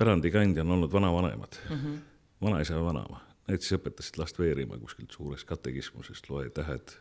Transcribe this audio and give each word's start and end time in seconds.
pärandi 0.00 0.32
kandja, 0.32 0.64
on 0.64 0.76
olnud 0.76 0.92
vanavanemad 0.92 1.58
mm, 1.68 1.76
-hmm. 1.76 1.98
vanaisa 2.44 2.74
ja 2.74 2.84
vanaema. 2.84 3.20
Need 3.50 3.64
siis 3.64 3.80
õpetasid 3.80 4.18
last 4.20 4.38
veerima 4.38 4.78
kuskilt 4.78 5.10
suurest 5.10 5.46
katekismusest, 5.48 6.28
loe 6.30 6.50
tähed, 6.54 6.92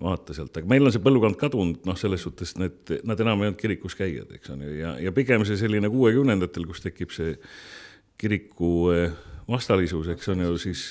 vaata 0.00 0.34
sealt, 0.36 0.56
aga 0.56 0.70
meil 0.70 0.86
on 0.86 0.92
see 0.94 1.02
põlvkond 1.02 1.38
kadunud, 1.40 1.80
noh, 1.88 1.98
selles 1.98 2.22
suhtes 2.22 2.54
need, 2.60 2.92
nad 3.02 3.20
enam 3.20 3.42
ei 3.42 3.50
olnud 3.50 3.58
kirikus 3.58 3.96
käijad, 3.98 4.30
eks 4.36 4.52
on 4.54 4.62
ju, 4.62 4.70
ja, 4.78 4.92
ja 5.02 5.12
pigem 5.12 5.42
see 5.48 5.58
selline 5.58 5.90
kuuekümnendatel, 5.90 6.68
kus 6.70 6.84
tekib 6.84 7.10
see 7.16 7.34
kiriku 8.22 8.70
eh, 8.94 9.16
vastalisus, 9.50 10.12
eks 10.14 10.30
on 10.30 10.44
ju, 10.46 10.54
siis 10.62 10.84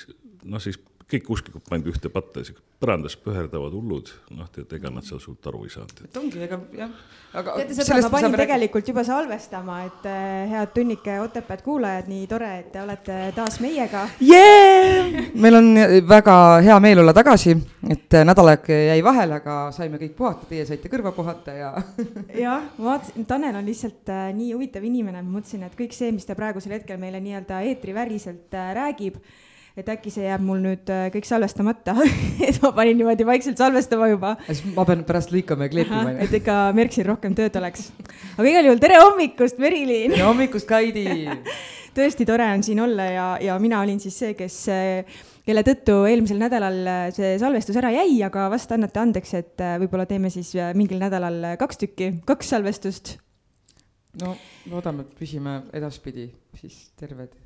noh, 0.44 0.62
siis 0.62 0.82
kõik 1.14 1.34
usklikud 1.36 1.66
pandi 1.70 1.92
ühte 1.92 2.10
patta, 2.14 2.44
põrandas 2.82 3.16
pöherdavad 3.20 3.74
hullud, 3.76 4.10
noh, 4.36 4.48
tead, 4.54 4.72
ega 4.76 4.92
nad 4.92 5.06
seal 5.08 5.22
suurt 5.24 5.46
aru 5.50 5.64
ei 5.68 5.72
saanud. 5.74 6.00
et 6.04 6.18
ongi, 6.20 6.40
ega 6.44 6.58
jah, 6.76 6.92
aga. 7.40 7.56
teate 7.60 7.78
seda, 7.78 8.00
ma 8.04 8.12
panin 8.12 8.38
tegelikult 8.40 8.90
juba 8.92 9.06
salvestama, 9.08 9.78
et 9.88 10.08
äh, 10.10 10.52
head 10.52 10.74
Tunnike 10.76 11.20
Otepääd 11.24 11.64
kuulajad, 11.66 12.10
nii 12.12 12.26
tore, 12.32 12.50
et 12.64 12.72
te 12.74 12.82
olete 12.82 13.20
taas 13.38 13.60
meiega 13.64 14.08
yeah!. 14.24 15.30
meil 15.46 15.60
on 15.60 15.70
väga 16.10 16.36
hea 16.66 16.80
meel 16.84 17.04
olla 17.04 17.16
tagasi, 17.16 17.56
et 17.94 18.20
äh, 18.20 18.26
nädal 18.28 18.54
aega 18.56 18.82
jäi 18.90 19.00
vahele, 19.06 19.40
aga 19.40 19.60
saime 19.76 20.02
kõik 20.02 20.18
puhata, 20.18 20.50
teie 20.50 20.66
saite 20.68 20.92
kõrva 20.92 21.14
puhata 21.16 21.56
ja 21.56 21.72
jah, 22.46 22.68
ma 22.80 22.94
vaatasin, 22.94 23.30
Tanel 23.30 23.62
on 23.62 23.70
lihtsalt 23.70 24.12
äh, 24.12 24.28
nii 24.36 24.52
huvitav 24.58 24.84
inimene, 24.90 25.24
ma 25.24 25.38
mõtlesin, 25.40 25.64
et 25.70 25.80
kõik 25.80 25.96
see, 25.96 26.12
mis 26.16 26.28
ta 26.28 26.36
praegusel 26.40 26.76
hetkel 26.80 27.00
meile 27.02 27.24
nii-öelda 27.24 27.64
eetriväliselt 27.70 28.60
äh, 28.60 28.74
räägib 28.82 29.22
et 29.74 29.88
äkki 29.90 30.12
see 30.14 30.28
jääb 30.28 30.44
mul 30.46 30.60
nüüd 30.62 30.90
äh, 30.94 31.08
kõik 31.14 31.26
salvestamata 31.26 31.96
et 32.48 32.60
ma 32.62 32.70
panin 32.78 33.00
niimoodi 33.00 33.26
vaikselt 33.26 33.58
salvestama 33.58 34.10
juba. 34.12 34.36
siis 34.46 34.62
ma 34.76 34.86
pean 34.86 35.02
pärast 35.08 35.34
lõikama 35.34 35.66
ja 35.66 35.74
kleepima. 35.74 36.14
et 36.22 36.34
ikka 36.38 36.58
Merksil 36.78 37.08
rohkem 37.08 37.34
tööd 37.38 37.58
oleks. 37.58 37.90
aga 38.38 38.46
igal 38.52 38.70
juhul 38.70 38.82
tere 38.84 39.00
hommikust, 39.02 39.58
Merilin. 39.62 40.14
tere 40.14 40.28
hommikust, 40.28 40.70
Kaidi 40.70 41.08
tõesti 41.98 42.28
tore 42.30 42.52
on 42.54 42.66
siin 42.66 42.84
olla 42.86 43.08
ja, 43.10 43.28
ja 43.42 43.58
mina 43.62 43.82
olin 43.82 44.02
siis 44.04 44.18
see, 44.22 44.36
kes 44.38 44.60
kelle 45.44 45.64
tõttu 45.66 46.00
eelmisel 46.10 46.38
nädalal 46.42 46.78
äh, 46.86 47.06
see 47.16 47.36
salvestus 47.42 47.80
ära 47.82 47.90
jäi, 47.96 48.20
aga 48.30 48.46
vast 48.54 48.72
annate 48.78 49.02
andeks, 49.02 49.34
et 49.42 49.64
äh, 49.66 49.80
võib-olla 49.82 50.06
teeme 50.10 50.30
siis 50.34 50.54
mingil 50.78 51.02
nädalal 51.02 51.56
kaks 51.62 51.82
tükki, 51.82 52.12
kaks 52.30 52.54
salvestust. 52.54 53.16
no 54.22 54.36
loodame, 54.70 55.08
et 55.08 55.18
püsime 55.18 55.64
edaspidi 55.74 56.30
siis 56.62 56.86
terved 57.02 57.43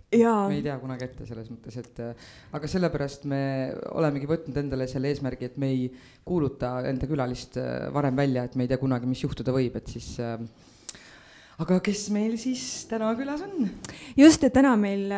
me 0.48 0.56
ei 0.56 0.62
tea 0.64 0.78
kunagi 0.80 1.04
ette 1.04 1.26
selles 1.28 1.50
mõttes, 1.52 1.76
et 1.82 1.98
äh, 2.00 2.30
aga 2.56 2.70
sellepärast 2.72 3.26
me 3.28 3.42
olemegi 3.92 4.30
võtnud 4.30 4.56
endale 4.62 4.88
selle 4.88 5.12
eesmärgi, 5.12 5.50
et 5.50 5.58
me 5.60 5.68
ei 5.74 5.90
kuuluta 6.28 6.78
enda 6.88 7.10
külalist 7.10 7.60
äh, 7.60 7.90
varem 7.94 8.16
välja, 8.16 8.46
et 8.48 8.56
me 8.56 8.64
ei 8.64 8.72
tea 8.72 8.80
kunagi, 8.80 9.10
mis 9.10 9.26
juhtuda 9.26 9.52
võib, 9.56 9.76
et 9.76 9.92
siis 9.92 10.14
äh, 10.24 10.38
aga 11.58 11.80
kes 11.82 12.04
meil 12.14 12.36
siis 12.38 12.62
täna 12.90 13.10
külas 13.18 13.42
on? 13.46 13.70
just, 14.18 14.44
et 14.46 14.54
täna 14.54 14.76
meil 14.80 15.10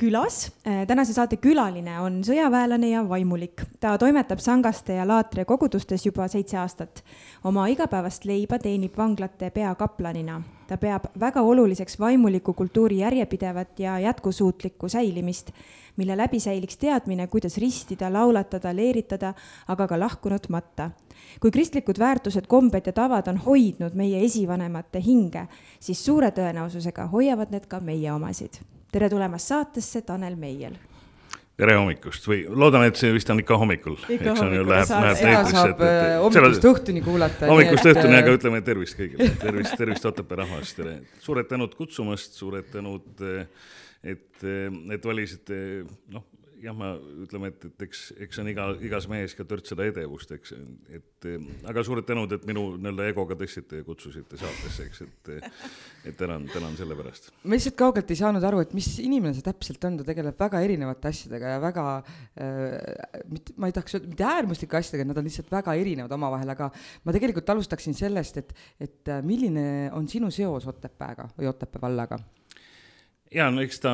külas, 0.00 0.50
tänase 0.62 1.16
saate 1.16 1.38
külaline 1.40 1.98
on 2.04 2.20
sõjaväelane 2.26 2.92
ja 2.92 3.04
vaimulik. 3.08 3.64
ta 3.80 3.96
toimetab 4.00 4.42
Sangaste 4.44 4.98
ja 4.98 5.06
Laatre 5.08 5.46
kogudustes 5.48 6.06
juba 6.06 6.28
seitse 6.28 6.58
aastat. 6.60 7.04
oma 7.44 7.68
igapäevast 7.72 8.28
leiba 8.28 8.58
teenib 8.60 8.98
vanglate 8.98 9.50
peakaplanina 9.50 10.42
ta 10.72 10.78
peab 10.80 11.10
väga 11.20 11.42
oluliseks 11.44 11.98
vaimuliku 12.00 12.54
kultuuri 12.56 12.98
järjepidevat 12.98 13.80
ja 13.80 13.98
jätkusuutlikku 13.98 14.88
säilimist, 14.88 15.50
mille 15.96 16.16
läbi 16.16 16.40
säiliks 16.40 16.76
teadmine, 16.80 17.26
kuidas 17.26 17.58
ristida, 17.60 18.08
laulatada, 18.12 18.72
leeritada, 18.76 19.34
aga 19.68 19.86
ka 19.88 19.98
lahkunud 20.00 20.48
matta. 20.48 20.90
Kui 21.40 21.50
kristlikud 21.50 21.98
väärtused, 21.98 22.46
kombed 22.48 22.86
ja 22.86 22.92
tavad 22.92 23.28
on 23.28 23.40
hoidnud 23.46 23.94
meie 23.94 24.24
esivanemate 24.24 25.00
hinge, 25.00 25.46
siis 25.80 26.04
suure 26.04 26.30
tõenäosusega 26.30 27.08
hoiavad 27.12 27.50
need 27.54 27.68
ka 27.68 27.80
meie 27.80 28.12
omasid. 28.12 28.60
tere 28.92 29.08
tulemast 29.08 29.48
saatesse, 29.48 30.02
Tanel 30.02 30.36
Meiel 30.36 30.76
tere 31.62 31.76
hommikust 31.76 32.26
või 32.26 32.42
loodan, 32.48 32.86
et 32.88 32.98
see 32.98 33.12
vist 33.14 33.30
on 33.32 33.40
ikka 33.42 33.58
hommikul. 33.60 33.96
ikka 34.10 34.34
hommikul 34.38 34.70
läheb, 34.72 34.92
läheb 35.04 35.18
seda 35.20 35.42
saab 35.50 35.82
äh, 35.84 36.14
hommikust 36.22 36.66
õhtuni 36.72 37.02
kuulata. 37.04 37.50
hommikust 37.50 37.88
õhtuni, 37.92 38.18
aga 38.18 38.34
ütleme 38.38 38.62
tervist 38.66 38.98
kõigile, 38.98 39.28
tervist, 39.42 39.76
tervist 39.78 40.08
Otepää 40.08 40.40
rahvastele. 40.42 40.96
suured 41.22 41.50
tänud 41.50 41.76
kutsumast, 41.78 42.38
suured 42.40 42.70
tänud, 42.72 43.24
et, 44.02 44.46
et 44.96 45.06
valisite 45.06 45.58
noh, 46.12 46.24
jah, 46.62 46.74
ma 46.76 46.92
ütleme, 47.24 47.50
et, 47.52 47.64
et 47.68 47.84
eks, 47.86 48.02
eks 48.26 48.40
on 48.42 48.48
iga, 48.52 48.66
igas 48.84 49.06
mehes 49.10 49.34
ka 49.36 49.44
törtsida 49.48 49.86
edevust, 49.88 50.32
eks, 50.36 50.54
et 50.94 51.28
aga 51.68 51.84
suured 51.86 52.06
tänud, 52.06 52.32
et 52.34 52.44
minu 52.48 52.64
nii-öelda 52.76 53.08
egoga 53.10 53.36
tõstsite 53.38 53.80
ja 53.80 53.86
kutsusite 53.86 54.38
saatesse, 54.40 54.86
eks, 54.88 55.02
et 55.06 55.32
et 56.02 56.16
tänan, 56.18 56.48
tänan 56.50 56.74
selle 56.78 56.96
pärast. 56.98 57.30
ma 57.44 57.54
lihtsalt 57.56 57.76
kaugelt 57.78 58.10
ei 58.10 58.18
saanud 58.18 58.44
aru, 58.46 58.62
et 58.64 58.74
mis 58.74 58.88
inimene 59.02 59.34
see 59.36 59.46
täpselt 59.46 59.84
on, 59.86 60.00
ta 60.00 60.06
tegeleb 60.06 60.38
väga 60.38 60.62
erinevate 60.66 61.10
asjadega 61.12 61.54
ja 61.54 61.62
väga 61.62 61.86
äh, 62.02 63.22
mitte, 63.30 63.56
ma 63.56 63.70
ei 63.70 63.76
tahaks 63.76 63.98
öelda, 63.98 64.10
mitte 64.10 64.28
äärmuslike 64.28 64.78
asjadega, 64.78 65.08
nad 65.10 65.22
on 65.22 65.28
lihtsalt 65.28 65.50
väga 65.52 65.76
erinevad 65.78 66.18
omavahel, 66.18 66.54
aga 66.54 66.70
ma 67.06 67.14
tegelikult 67.14 67.54
alustaksin 67.54 67.96
sellest, 67.98 68.42
et, 68.42 68.54
et 68.82 69.16
milline 69.26 69.66
on 69.96 70.08
sinu 70.10 70.30
seos 70.34 70.66
Otepääga 70.70 71.28
või 71.36 71.50
Otepää 71.50 71.82
vallaga 71.82 72.18
ja 73.34 73.50
no 73.52 73.62
eks 73.64 73.80
ta, 73.84 73.92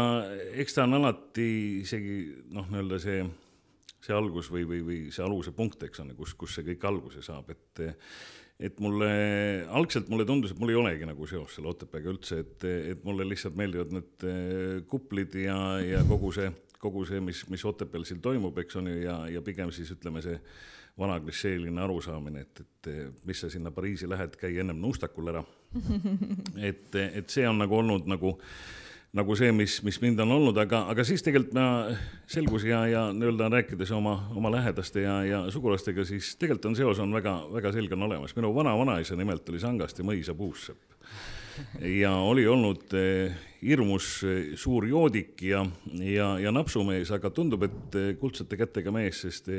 eks 0.58 0.76
ta 0.76 0.86
on 0.88 0.98
alati 0.98 1.50
isegi 1.82 2.18
noh, 2.54 2.66
nii-öelda 2.70 2.98
see, 3.02 3.22
see 4.04 4.16
algus 4.16 4.50
või, 4.52 4.64
või, 4.68 4.82
või 4.86 4.98
see 5.14 5.24
aluse 5.24 5.54
punkt, 5.56 5.82
eks 5.86 6.04
ole, 6.04 6.16
kus, 6.18 6.34
kus 6.38 6.58
see 6.58 6.66
kõik 6.72 6.90
alguse 6.90 7.24
saab, 7.24 7.54
et 7.54 7.86
et 8.58 8.80
mulle, 8.82 9.08
algselt 9.70 10.08
mulle 10.10 10.24
tundus, 10.26 10.50
et 10.50 10.58
mul 10.58 10.72
ei 10.72 10.78
olegi 10.80 11.06
nagu 11.06 11.26
seost 11.30 11.54
selle 11.54 11.70
Otepääga 11.70 12.10
üldse, 12.10 12.40
et, 12.42 12.64
et 12.90 13.04
mulle 13.06 13.26
lihtsalt 13.28 13.54
meeldivad 13.58 13.92
need 13.94 14.24
eh, 14.26 14.80
kuplid 14.90 15.36
ja, 15.38 15.58
ja 15.78 16.00
kogu 16.08 16.32
see, 16.34 16.48
kogu 16.82 17.04
see, 17.06 17.22
mis, 17.22 17.44
mis 17.52 17.64
Otepääl 17.70 18.06
siin 18.08 18.18
toimub, 18.24 18.58
eks 18.58 18.80
on 18.80 18.90
ju, 18.90 18.96
ja, 19.04 19.20
ja 19.30 19.44
pigem 19.46 19.70
siis 19.74 19.92
ütleme, 19.94 20.24
see 20.26 20.40
vana 20.98 21.20
klišeeline 21.22 21.84
arusaamine, 21.84 22.42
et, 22.42 22.64
et 22.64 22.90
mis 23.28 23.38
sa 23.38 23.50
sinna 23.52 23.70
Pariisi 23.70 24.10
lähed, 24.10 24.34
käi 24.40 24.58
ennem 24.58 24.80
nuustakul 24.82 25.30
ära. 25.30 25.44
et, 26.70 26.90
et 26.98 27.30
see 27.30 27.46
on 27.46 27.62
nagu 27.62 27.78
olnud 27.78 28.10
nagu 28.10 28.34
nagu 29.16 29.36
see, 29.38 29.52
mis, 29.56 29.78
mis 29.86 30.00
mind 30.02 30.20
on 30.20 30.34
olnud, 30.36 30.58
aga, 30.60 30.82
aga 30.92 31.04
siis 31.06 31.24
tegelikult 31.24 31.56
ma 31.56 31.68
selgus 32.28 32.66
ja, 32.68 32.82
ja 32.90 33.06
nii-öelda 33.16 33.48
rääkides 33.54 33.92
oma, 33.96 34.18
oma 34.36 34.52
lähedaste 34.52 35.06
ja, 35.06 35.22
ja 35.24 35.40
sugulastega, 35.52 36.04
siis 36.04 36.34
tegelikult 36.36 36.72
on 36.72 36.76
seos 36.76 37.00
on 37.04 37.14
väga, 37.16 37.38
väga 37.54 37.72
selge 37.72 37.96
on 37.96 38.04
olemas. 38.10 38.36
minu 38.36 38.52
vana-vanaisa 38.54 39.16
nimelt 39.16 39.48
oli 39.48 39.62
Sangaste 39.62 40.04
mõisa 40.04 40.36
puussepp 40.36 40.88
ja 41.80 42.12
oli 42.12 42.46
olnud 42.46 42.92
eh, 42.94 43.34
hirmus 43.62 44.10
eh, 44.26 44.52
suur 44.58 44.86
joodik 44.86 45.42
ja, 45.42 45.64
ja, 46.02 46.28
ja 46.38 46.52
napsumees, 46.54 47.10
aga 47.14 47.30
tundub, 47.34 47.64
et 47.66 47.98
eh, 47.98 48.12
kuldsete 48.20 48.58
kätega 48.60 48.92
mees, 48.94 49.22
sest 49.24 49.50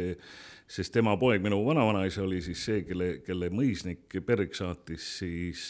sest 0.69 0.94
tema 0.94 1.16
poeg, 1.18 1.42
minu 1.42 1.57
vanavanaisa 1.66 2.21
oli 2.24 2.44
siis 2.45 2.62
see, 2.68 2.83
kelle, 2.86 3.07
kelle 3.25 3.50
mõisnik 3.54 4.19
Berg 4.25 4.54
saatis 4.57 5.07
siis 5.19 5.63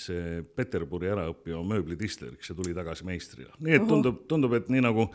Peterburi 0.56 1.08
ära 1.14 1.30
õppima 1.32 1.62
mööblidistleriks 1.72 2.52
ja 2.52 2.56
tuli 2.58 2.76
tagasi 2.76 3.08
meistrina. 3.08 3.54
nii 3.64 3.78
et 3.80 3.88
tundub, 3.88 4.26
tundub, 4.28 4.58
et 4.60 4.68
nii 4.72 4.84
nagu 4.84 5.08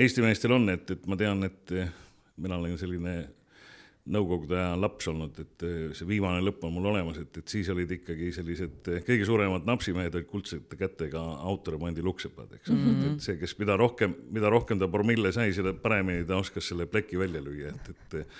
Eesti 0.00 0.22
meestel 0.24 0.54
on, 0.54 0.70
et, 0.72 0.88
et 0.94 1.06
ma 1.10 1.18
tean, 1.20 1.44
et 1.44 1.74
mina 2.40 2.56
olen 2.56 2.78
selline 2.80 3.14
nõukogude 4.10 4.56
aja 4.56 4.76
laps 4.80 5.08
olnud, 5.10 5.36
et 5.42 5.64
see 5.98 6.06
viimane 6.08 6.40
lõpp 6.42 6.64
on 6.66 6.72
mul 6.72 6.88
olemas, 6.92 7.18
et, 7.20 7.36
et 7.42 7.52
siis 7.52 7.68
olid 7.70 7.90
ikkagi 7.98 8.30
sellised 8.34 8.88
kõige 9.06 9.26
suuremad 9.28 9.68
napsimehed 9.68 10.16
olid 10.16 10.28
kuldsete 10.30 10.78
kätega 10.80 11.20
autoremondi 11.50 12.02
luksepad, 12.02 12.56
eks 12.56 12.72
mm 12.72 12.80
-hmm., 12.80 13.12
et 13.12 13.26
see, 13.26 13.36
kes 13.42 13.58
mida 13.60 13.76
rohkem, 13.76 14.16
mida 14.32 14.50
rohkem 14.50 14.80
ta 14.80 14.88
promille 14.88 15.32
sai, 15.36 15.52
seda 15.52 15.74
paremini 15.76 16.24
ta 16.24 16.40
oskas 16.40 16.72
selle 16.72 16.88
pleki 16.88 17.20
välja 17.20 17.44
lüüa, 17.44 17.74
et, 17.74 17.90
et 17.90 18.30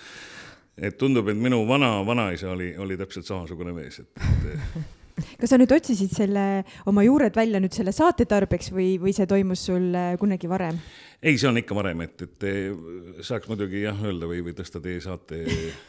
et 0.81 0.97
tundub, 0.99 1.29
et 1.29 1.37
minu 1.37 1.61
vana, 1.69 1.99
vanaisa 2.06 2.50
oli, 2.55 2.73
oli 2.81 2.97
täpselt 3.00 3.29
samasugune 3.29 3.75
mees, 3.77 4.00
et, 4.00 4.25
et 4.55 4.88
kas 5.41 5.53
sa 5.53 5.59
nüüd 5.61 5.73
otsisid 5.77 6.12
selle, 6.15 6.47
oma 6.91 7.05
juured 7.05 7.37
välja 7.37 7.61
nüüd 7.61 7.77
selle 7.77 7.93
saate 7.93 8.27
tarbeks 8.29 8.73
või, 8.73 8.94
või 9.03 9.15
see 9.17 9.29
toimus 9.31 9.67
sul 9.69 9.93
kunagi 10.21 10.50
varem? 10.50 10.81
Ei, 11.22 11.37
see 11.38 11.49
on 11.49 11.58
ikka 11.61 11.76
varem, 11.76 12.00
et, 12.06 12.22
et 12.25 12.44
saaks 13.26 13.49
muidugi 13.50 13.82
jah 13.82 13.99
öelda 14.08 14.28
või, 14.28 14.40
või 14.44 14.55
tõsta 14.56 14.81
teie 14.81 15.02
saate, 15.05 15.43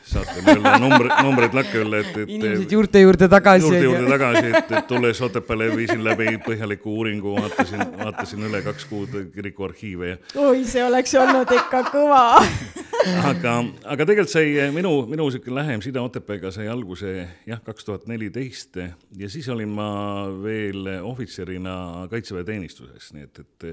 saate 0.04 0.42
nii-öelda 0.44 0.74
numbreid, 0.84 1.14
numbreid 1.24 1.56
lakke 1.56 1.84
alla, 1.86 2.02
et, 2.04 2.12
et. 2.20 2.34
inimesed 2.36 2.76
juurte 2.76 3.00
juurde 3.00 3.30
tagasi. 3.32 3.64
juurte 3.64 3.84
juurde 3.86 4.12
tagasi, 4.12 4.44
et, 4.50 4.76
et 4.76 4.90
tulles 4.90 5.24
Otepääle 5.24 5.70
viisin 5.76 6.04
läbi 6.04 6.36
põhjaliku 6.44 6.98
uuringu, 6.98 7.38
vaatasin, 7.40 7.86
vaatasin 8.02 8.48
üle 8.50 8.64
kaks 8.66 8.88
kuud 8.92 9.18
kiriku 9.32 9.70
arhiive 9.70 10.14
ja. 10.14 10.22
oi, 10.44 10.66
see 10.68 10.84
oleks 10.84 11.16
olnud 11.24 11.56
ikka 11.62 11.84
kõva 11.94 12.24
aga, 13.32 13.58
aga 13.88 14.04
tegelikult 14.04 14.36
sai 14.36 14.70
minu, 14.76 14.94
minu 15.10 15.32
sihuke 15.32 15.54
lähem 15.56 15.84
side 15.86 16.04
Otepääga 16.04 16.52
sai 16.52 16.68
alguse 16.72 17.14
jah, 17.48 17.64
kaks 17.64 17.88
tuhat 17.88 18.10
neliteist 18.12 18.84
ja 18.84 19.32
siis 19.32 19.48
olin 19.54 19.72
ma 19.80 19.92
veel 20.44 20.98
ohvitserina 21.00 22.10
kaitseväeteenistuses, 22.12 23.14
nii 23.16 23.30
et, 23.30 23.46
et 23.46 23.72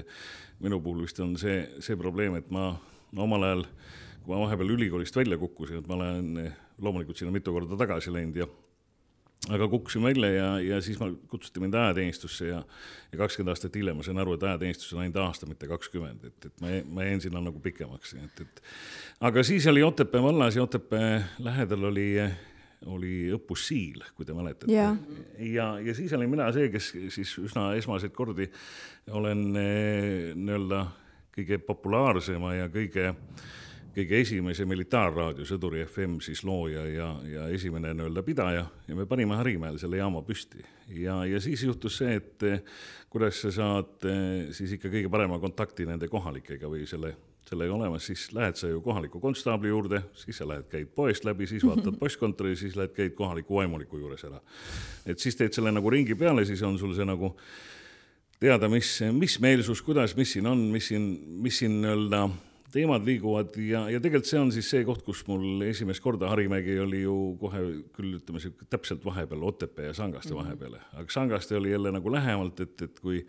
minu 0.63 0.79
puhul 0.83 1.03
vist 1.05 1.19
on 1.23 1.35
see, 1.39 1.63
see 1.83 1.97
probleem, 1.99 2.35
et 2.39 2.49
ma 2.51 2.71
no 3.11 3.25
omal 3.25 3.45
ajal, 3.47 3.67
kui 4.23 4.33
ma 4.33 4.41
vahepeal 4.45 4.73
ülikoolist 4.75 5.15
välja 5.15 5.37
kukkusin, 5.39 5.81
et 5.81 5.87
ma 5.87 5.99
olen 5.99 6.49
loomulikult 6.79 7.19
sinna 7.19 7.33
mitu 7.33 7.53
korda 7.55 7.77
tagasi 7.79 8.13
läinud 8.13 8.37
ja 8.39 8.47
aga 9.49 9.67
kukkusin 9.71 10.03
välja 10.03 10.29
ja, 10.33 10.47
ja 10.59 10.81
siis 10.83 10.99
ma, 10.99 11.07
kutsuti 11.31 11.61
mind 11.63 11.73
ajateenistusse 11.73 12.49
ja, 12.49 12.59
ja 13.11 13.17
kakskümmend 13.21 13.53
aastat 13.53 13.75
hiljem 13.79 13.97
ma 13.99 14.03
sain 14.05 14.19
aru, 14.19 14.35
et 14.35 14.43
ajateenistus 14.43 14.91
on 14.93 15.03
ainult 15.03 15.21
aasta, 15.23 15.47
mitte 15.49 15.69
kakskümmend, 15.69 16.25
et, 16.27 16.49
et 16.49 16.61
ma, 16.63 16.75
ma 16.97 17.07
jäin 17.07 17.23
sinna 17.23 17.41
nagu 17.43 17.61
pikemaks, 17.63 18.13
et, 18.19 18.43
et 18.43 18.61
aga 19.31 19.43
siis 19.47 19.67
oli 19.71 19.83
Otepää 19.83 20.21
vallas 20.23 20.59
ja 20.59 20.67
Otepää 20.67 21.13
lähedal 21.39 21.87
oli 21.91 22.09
oli 22.85 23.27
õppus 23.35 23.67
Siil, 23.67 24.03
kui 24.15 24.25
te 24.25 24.33
mäletate. 24.33 24.71
ja, 24.71 24.95
ja, 25.37 25.71
ja 25.83 25.95
siis 25.95 26.13
olin 26.15 26.31
mina 26.31 26.47
see, 26.55 26.69
kes 26.71 26.93
siis 27.11 27.33
üsna 27.41 27.73
esmaseid 27.75 28.13
kordi 28.15 28.47
olen 29.11 29.45
eh, 29.59 30.35
nii-öelda 30.35 30.85
kõige 31.35 31.59
populaarsema 31.63 32.53
ja 32.55 32.69
kõige, 32.71 33.11
kõige 33.95 34.21
esimese 34.23 34.65
militaarraadio 34.69 35.47
Sõduri 35.47 35.83
FM 35.85 36.19
siis 36.23 36.43
looja 36.47 36.85
ja, 36.87 37.09
ja 37.27 37.47
esimene 37.53 37.93
nii-öelda 37.93 38.23
pidaja 38.23 38.65
ja 38.87 38.95
me 38.97 39.07
panime 39.09 39.39
Harimäel 39.39 39.79
selle 39.81 39.99
jaama 39.99 40.23
püsti. 40.23 40.63
ja, 40.95 41.23
ja 41.25 41.41
siis 41.43 41.63
juhtus 41.67 41.99
see, 41.99 42.15
et 42.15 42.47
eh, 42.47 42.63
kuidas 43.09 43.41
sa 43.43 43.51
saad 43.51 44.07
eh, 44.07 44.53
siis 44.55 44.77
ikka 44.77 44.91
kõige 44.93 45.11
parema 45.11 45.39
kontakti 45.39 45.87
nende 45.89 46.07
kohalikega 46.07 46.71
või 46.71 46.87
selle 46.87 47.15
sellega 47.49 47.73
olemas, 47.73 48.05
siis 48.09 48.27
lähed 48.35 48.59
sa 48.59 48.69
ju 48.69 48.81
kohaliku 48.85 49.19
konstaabli 49.19 49.71
juurde, 49.71 50.03
siis 50.17 50.37
sa 50.37 50.47
lähed, 50.47 50.67
käid 50.71 50.91
poest 50.95 51.25
läbi, 51.27 51.47
siis 51.49 51.65
vaatad 51.65 51.97
postkontori, 52.01 52.55
siis 52.59 52.77
lähed, 52.79 52.93
käid 52.95 53.15
kohaliku 53.17 53.59
vaimuliku 53.59 53.97
juures 54.01 54.23
ära. 54.29 54.41
et 55.05 55.19
siis 55.19 55.37
teed 55.39 55.55
selle 55.55 55.73
nagu 55.73 55.89
ringi 55.89 56.15
peale, 56.15 56.45
siis 56.45 56.61
on 56.63 56.77
sul 56.79 56.93
see 56.97 57.07
nagu 57.07 57.33
teada, 58.39 58.69
mis, 58.71 58.99
mis 59.15 59.39
meelsus, 59.43 59.81
kuidas, 59.83 60.15
mis 60.17 60.35
siin 60.35 60.47
on, 60.47 60.69
mis 60.73 60.91
siin, 60.91 61.09
mis 61.43 61.59
siin 61.59 61.81
nii-öelda 61.81 62.27
teemad 62.71 63.05
liiguvad 63.05 63.55
ja, 63.65 63.87
ja 63.89 63.99
tegelikult 64.01 64.29
see 64.29 64.39
on 64.39 64.51
siis 64.53 64.67
see 64.69 64.83
koht, 64.87 65.01
kus 65.05 65.23
mul 65.27 65.63
esimest 65.65 66.03
korda 66.03 66.29
Harimägi 66.29 66.77
oli 66.83 67.01
ju 67.01 67.15
kohe 67.41 67.63
küll 67.95 68.19
ütleme 68.19 68.41
sihuke 68.43 68.67
täpselt 68.69 69.05
vahepeal 69.05 69.47
Otepää 69.49 69.89
ja 69.89 69.95
Sangaste 69.97 70.35
mhm. 70.35 70.43
vahepeal, 70.43 70.77
aga 70.93 71.09
Sangaste 71.13 71.57
oli 71.57 71.73
jälle 71.73 71.91
nagu 71.95 72.13
lähemalt, 72.13 72.61
et, 72.65 72.85
et 72.85 73.01
kui 73.01 73.23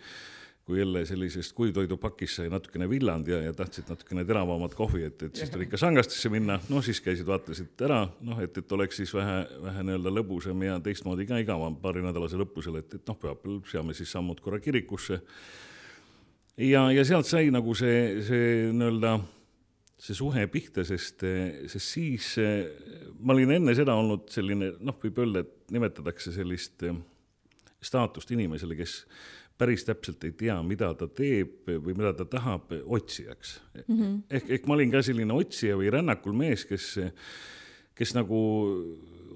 kui 0.70 0.78
jälle 0.78 1.02
sellisest 1.06 1.52
kuivtoidupakist 1.58 2.38
sai 2.38 2.50
natukene 2.50 2.86
villand 2.88 3.26
ja, 3.26 3.40
ja 3.42 3.52
tahtsid 3.56 3.88
natukene 3.90 4.22
teravamat 4.24 4.74
kohvi, 4.78 5.02
et, 5.08 5.22
et 5.26 5.40
siis 5.40 5.50
tuli 5.50 5.66
ikka 5.66 5.80
Sangastesse 5.82 6.30
minna, 6.30 6.60
noh 6.70 6.84
siis 6.86 7.00
käisid, 7.02 7.26
vaatasid 7.26 7.82
ära, 7.82 8.04
noh, 8.26 8.38
et, 8.44 8.54
et 8.62 8.74
oleks 8.76 9.00
siis 9.02 9.10
vähe, 9.14 9.40
vähe 9.64 9.82
nii-öelda 9.88 10.12
lõbusam 10.14 10.62
ja 10.62 10.76
teistmoodi 10.84 11.26
ka 11.26 11.40
igavam 11.42 11.74
paarinädalase 11.82 12.38
lõpusel, 12.38 12.78
et, 12.78 12.94
et 13.00 13.10
noh, 13.10 13.18
pühapäeval 13.18 13.58
seame 13.72 13.96
siis 13.98 14.14
sammud 14.14 14.38
korra 14.44 14.60
kirikusse. 14.62 15.18
ja, 16.56 16.86
ja 16.94 17.04
sealt 17.08 17.26
sai 17.26 17.50
nagu 17.50 17.74
see, 17.74 18.22
see 18.30 18.48
nii-öelda 18.70 19.18
see 20.00 20.16
suhe 20.16 20.46
pihta, 20.54 20.86
sest, 20.86 21.26
sest 21.66 21.86
siis 21.98 22.30
ma 23.18 23.34
olin 23.34 23.58
enne 23.58 23.74
seda 23.76 23.98
olnud 23.98 24.30
selline, 24.30 24.76
noh, 24.78 25.02
võib 25.02 25.18
öelda, 25.24 25.42
et 25.42 25.74
nimetatakse 25.74 26.32
sellist 26.38 26.86
staatust 27.82 28.30
inimesele, 28.30 28.78
kes 28.78 29.00
päris 29.60 29.84
täpselt 29.84 30.24
ei 30.24 30.32
tea, 30.32 30.56
mida 30.64 30.90
ta 30.96 31.08
teeb 31.08 31.68
või 31.68 31.94
mida 31.94 32.14
ta 32.16 32.24
tahab, 32.28 32.72
otsijaks 32.84 33.58
mm. 33.86 33.94
-hmm. 33.94 34.18
ehk, 34.30 34.50
ehk 34.56 34.68
ma 34.68 34.78
olin 34.78 34.92
ka 34.94 35.04
selline 35.04 35.36
otsija 35.36 35.76
või 35.76 35.92
rännakul 35.92 36.36
mees, 36.36 36.64
kes, 36.68 36.94
kes 37.98 38.14
nagu 38.16 38.40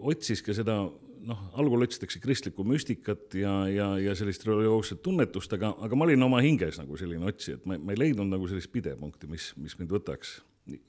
otsis 0.05 0.43
ka 0.45 0.57
seda 0.57 0.83
noh, 1.25 1.45
algul 1.61 1.85
otsitakse 1.87 2.21
kristlikku 2.23 2.65
müstikat 2.69 3.37
ja, 3.39 3.53
ja, 3.71 3.91
ja 4.01 4.15
sellist 4.19 4.45
religioosset 4.49 5.03
tunnetust, 5.05 5.53
aga, 5.57 5.75
aga 5.87 5.97
ma 5.97 6.09
olin 6.09 6.27
oma 6.27 6.41
hinges 6.45 6.81
nagu 6.81 6.99
selline 7.01 7.29
otsija, 7.31 7.59
et 7.59 7.69
ma, 7.69 7.79
ma 7.81 7.95
ei 7.95 8.01
leidnud 8.01 8.29
nagu 8.33 8.49
sellist 8.51 8.73
pidepunkti, 8.73 9.31
mis, 9.31 9.53
mis 9.61 9.79
mind 9.81 9.95
võtaks. 9.95 10.37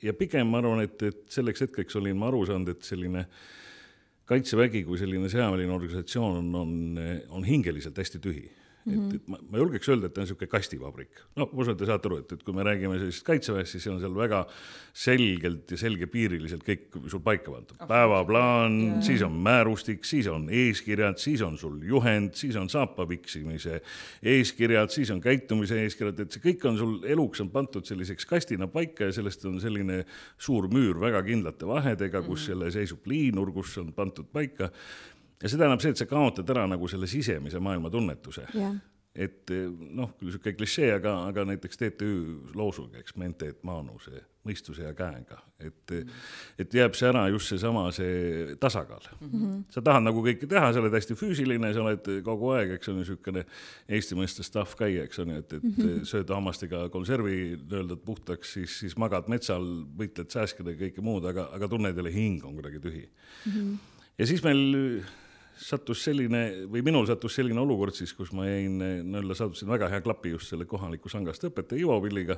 ja 0.04 0.16
pigem 0.16 0.52
ma 0.52 0.62
arvan, 0.64 0.84
et, 0.88 1.02
et 1.04 1.24
selleks 1.32 1.68
hetkeks 1.68 2.00
olin 2.00 2.20
ma 2.20 2.30
aru 2.32 2.46
saanud, 2.48 2.76
et 2.76 2.84
selline 2.88 3.26
kaitsevägi 4.26 4.84
kui 4.88 4.98
selline 4.98 5.30
sõjaväeline 5.30 5.74
organisatsioon 5.76 6.40
on, 6.42 6.54
on, 6.62 7.02
on 7.38 7.44
hingeliselt 7.46 7.98
hästi 7.98 8.22
tühi 8.24 8.48
Mm 8.86 8.94
-hmm. 8.94 8.98
et, 8.98 9.08
mhm. 9.08 9.16
et 9.16 9.28
ma, 9.28 9.38
ma 9.52 9.58
julgeks 9.58 9.90
öelda, 9.90 10.06
et 10.06 10.14
ta 10.14 10.22
on 10.22 10.28
niisugune 10.28 10.48
kastivabrik. 10.48 11.10
no 11.36 11.50
ma 11.52 11.62
usun, 11.62 11.74
et 11.74 11.78
te 11.78 11.86
saate 11.86 12.06
aru, 12.06 12.18
et, 12.22 12.32
et 12.32 12.44
kui 12.44 12.54
me 12.54 12.64
räägime 12.64 13.00
sellisest 13.00 13.26
kaitseväest, 13.26 13.72
siis 13.72 13.88
on 13.88 14.00
seal 14.00 14.16
väga 14.16 14.46
selgelt 14.94 15.72
ja 15.72 15.78
selgepiiriliselt 15.78 16.62
kõik 16.64 17.10
sul 17.10 17.20
paika 17.26 17.52
pandud. 17.52 17.88
päevaplaan, 17.88 19.02
siis 19.02 19.22
on 19.26 19.32
määrustik, 19.32 20.06
siis 20.06 20.28
on 20.28 20.46
eeskirjad, 20.50 21.18
siis 21.18 21.42
on 21.42 21.58
sul 21.58 21.82
juhend, 21.84 22.34
siis 22.34 22.56
on 22.56 22.70
saapa 22.70 23.10
viksimise 23.10 23.82
eeskirjad, 24.24 24.90
siis 24.90 25.12
on 25.12 25.22
käitumise 25.22 25.82
eeskirjad, 25.82 26.20
et 26.20 26.32
see 26.32 26.46
kõik 26.46 26.70
on 26.70 26.78
sul 26.78 26.94
eluks 27.04 27.42
on 27.42 27.50
pandud 27.50 27.86
selliseks 27.86 28.26
kastina 28.26 28.68
paika 28.68 29.10
ja 29.10 29.18
sellest 29.18 29.46
on 29.50 29.58
selline 29.62 30.04
suur 30.38 30.70
müür 30.70 31.02
väga 31.02 31.24
kindlate 31.24 31.66
vahedega, 31.66 32.22
kus 32.22 32.40
mm 32.40 32.46
-hmm. 32.46 32.50
jälle 32.50 32.72
seisub 32.72 33.08
liinur, 33.08 33.52
kus 33.52 33.78
on 33.78 33.94
pandud 33.94 34.30
paika 34.32 34.70
ja 35.42 35.50
see 35.50 35.60
tähendab 35.60 35.84
see, 35.84 35.96
et 35.96 36.02
sa 36.02 36.10
kaotad 36.10 36.50
ära 36.56 36.68
nagu 36.70 36.90
selle 36.92 37.10
sisemise 37.12 37.60
maailma 37.64 37.92
tunnetuse 37.94 38.46
yeah.. 38.56 38.76
et 39.16 39.52
noh, 39.96 40.14
küll 40.20 40.32
sihuke 40.34 40.56
klišee, 40.58 40.94
aga, 40.98 41.18
aga 41.30 41.46
näiteks 41.52 41.82
TTÜ 41.82 42.14
loosung, 42.56 42.96
eks, 43.00 43.16
mente 43.20 43.52
et 43.54 43.62
manuse, 43.68 44.24
mõistuse 44.46 44.84
ja 44.86 44.94
käega, 44.94 45.40
et 45.60 45.92
mm, 45.92 45.98
-hmm. 45.98 46.26
et 46.62 46.74
jääb 46.74 46.94
see 46.98 47.08
ära 47.10 47.24
just 47.34 47.50
seesama, 47.50 47.88
see 47.96 48.56
tasakaal 48.62 49.08
mm. 49.20 49.30
-hmm. 49.32 49.64
sa 49.70 49.82
tahad 49.82 50.04
nagu 50.06 50.22
kõike 50.26 50.48
teha, 50.50 50.72
sa 50.74 50.84
oled 50.84 50.94
hästi 50.94 51.18
füüsiline, 51.18 51.74
sa 51.74 51.82
oled 51.82 52.10
kogu 52.24 52.52
aeg, 52.56 52.76
eks 52.78 52.90
on 52.90 52.96
ju, 52.96 53.00
niisugune 53.00 53.46
Eesti 53.90 54.16
mõistes 54.20 54.52
tough 54.52 54.78
guy, 54.78 55.00
eks 55.02 55.20
on 55.20 55.34
ju, 55.34 55.38
et, 55.38 55.54
et 55.54 55.64
mm 55.64 55.74
-hmm. 55.78 56.06
sööd 56.06 56.30
hammastega 56.30 56.90
konservi 56.90 57.58
nii-öelda 57.58 57.98
puhtaks, 57.98 58.54
siis, 58.54 58.80
siis 58.80 58.98
magad 58.98 59.28
metsal, 59.28 59.66
võitled 59.98 60.30
sääskidega, 60.30 60.86
kõike 60.86 61.02
muud, 61.02 61.26
aga, 61.26 61.50
aga 61.54 61.68
tunned 61.68 61.96
jälle 61.98 62.14
hing 62.14 62.46
on 62.46 62.54
kuidagi 62.54 62.80
tühi 62.80 63.10
mm. 63.46 63.52
-hmm. 63.52 63.78
ja 64.18 64.28
siis 64.28 64.44
meil 64.44 65.02
sattus 65.58 66.04
selline 66.06 66.42
või 66.72 66.84
minul 66.86 67.06
sattus 67.08 67.38
selline 67.38 67.62
olukord 67.62 67.96
siis, 67.96 68.14
kus 68.16 68.32
ma 68.36 68.48
jäin 68.48 68.80
nii-öelda 68.80 69.38
sattusin 69.38 69.70
väga 69.72 69.90
hea 69.92 70.02
klapi 70.04 70.34
just 70.36 70.52
selle 70.52 70.68
kohaliku 70.70 71.12
Sangaste 71.12 71.50
õpetaja 71.52 71.82
Ivo 71.82 71.98
Villiga. 72.04 72.38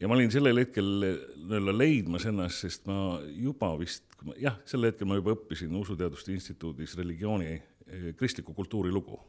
ja 0.00 0.08
ma 0.08 0.16
olin 0.16 0.32
sellel 0.32 0.60
hetkel 0.60 0.90
nii-öelda 1.04 1.76
leidmas 1.76 2.26
ennast, 2.28 2.64
sest 2.64 2.88
ma 2.90 3.20
juba 3.30 3.72
vist, 3.80 4.04
jah, 4.40 4.58
sel 4.68 4.88
hetkel 4.88 5.08
ma 5.08 5.20
juba 5.20 5.36
õppisin 5.36 5.72
Usuteaduste 5.80 6.34
Instituudis 6.34 6.96
religiooni, 7.00 7.54
eh, 7.86 8.10
kristliku 8.18 8.54
kultuuri 8.54 8.92
lugu. 8.92 9.20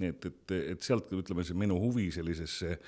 nii 0.00 0.08
et, 0.08 0.24
et, 0.26 0.52
et 0.72 0.82
sealt 0.82 1.10
ütleme, 1.12 1.44
see 1.44 1.58
minu 1.58 1.76
huvi 1.76 2.06
sellisesse 2.14 2.78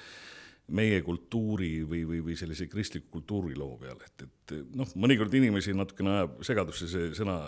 meie 0.73 1.03
kultuuri 1.05 1.83
või, 1.85 2.07
või, 2.09 2.21
või 2.25 2.37
sellise 2.39 2.69
kristliku 2.71 3.11
kultuuriloo 3.19 3.75
peale, 3.81 4.07
et, 4.07 4.23
et 4.23 4.55
noh, 4.79 4.89
mõnikord 4.97 5.35
inimesi 5.35 5.75
natukene 5.75 6.15
ajab 6.15 6.39
segadusse 6.47 6.89
see 6.89 7.11
sõna 7.19 7.41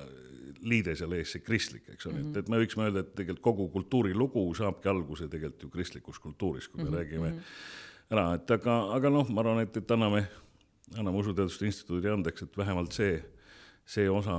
liide 0.64 0.94
seal 0.98 1.12
ees, 1.16 1.34
see 1.34 1.44
kristlik, 1.44 1.86
eks 1.92 2.06
ole 2.06 2.14
mm, 2.14 2.20
-hmm. 2.20 2.30
et, 2.30 2.36
et 2.44 2.48
me 2.52 2.60
võiksime 2.62 2.86
öelda, 2.86 3.04
et 3.04 3.14
tegelikult 3.14 3.44
kogu 3.44 3.68
kultuurilugu 3.74 4.44
saabki 4.58 4.88
alguse 4.88 5.28
tegelikult 5.28 5.66
ju 5.66 5.70
kristlikus 5.72 6.18
kultuuris, 6.18 6.68
kui 6.68 6.82
me 6.82 6.84
mm 6.84 6.90
-hmm. 6.90 6.98
räägime 6.98 7.30
mhm. 7.30 7.38
ära, 8.10 8.34
et 8.34 8.50
aga, 8.50 8.78
aga 8.96 9.10
noh, 9.10 9.28
ma 9.28 9.40
arvan, 9.40 9.60
et, 9.60 9.76
et 9.76 9.90
anname, 9.90 10.26
anname 10.98 11.18
Usuteaduste 11.18 11.66
Instituudile 11.66 12.12
andeks, 12.12 12.42
et 12.42 12.56
vähemalt 12.56 12.92
see, 12.92 13.24
see 13.84 14.10
osa 14.10 14.34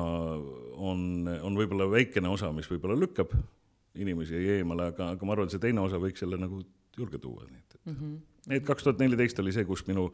on, 0.73 1.27
on 1.41 1.57
võib-olla 1.57 1.89
väikene 1.91 2.29
osa, 2.29 2.51
mis 2.51 2.69
võib-olla 2.71 2.99
lükkab 2.99 3.33
inimesi 3.95 4.35
eemale, 4.35 4.89
aga, 4.91 5.11
aga 5.15 5.25
ma 5.25 5.31
arvan, 5.31 5.45
et 5.45 5.51
see 5.51 5.59
teine 5.59 5.81
osa 5.81 5.97
võiks 5.97 6.21
jälle 6.21 6.37
nagu 6.37 6.61
juurde 6.97 7.17
tuua, 7.17 7.45
nii 7.49 7.57
et, 7.57 7.75
et 7.75 7.85
mm 7.85 7.95
-hmm. 7.95 8.19
et 8.57 8.65
kaks 8.65 8.83
tuhat 8.83 8.99
neliteist 8.99 9.39
oli 9.39 9.51
see, 9.51 9.65
kus 9.65 9.87
minu 9.87 10.11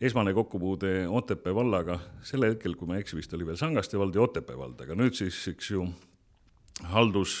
esmane 0.00 0.34
kokkupuude 0.34 1.08
Otepää 1.08 1.54
vallaga, 1.54 1.98
sel 2.22 2.46
hetkel, 2.46 2.76
kui 2.78 2.88
ma 2.88 2.96
ei 2.96 3.04
eksi, 3.04 3.16
vist 3.18 3.32
oli 3.34 3.46
veel 3.46 3.58
Sangaste 3.58 3.98
vald 3.98 4.14
ja 4.14 4.22
Otepää 4.22 4.58
vald, 4.58 4.80
aga 4.84 4.96
nüüd 4.98 5.16
siis, 5.18 5.40
eks 5.50 5.70
ju, 5.72 5.86
haldus, 6.92 7.36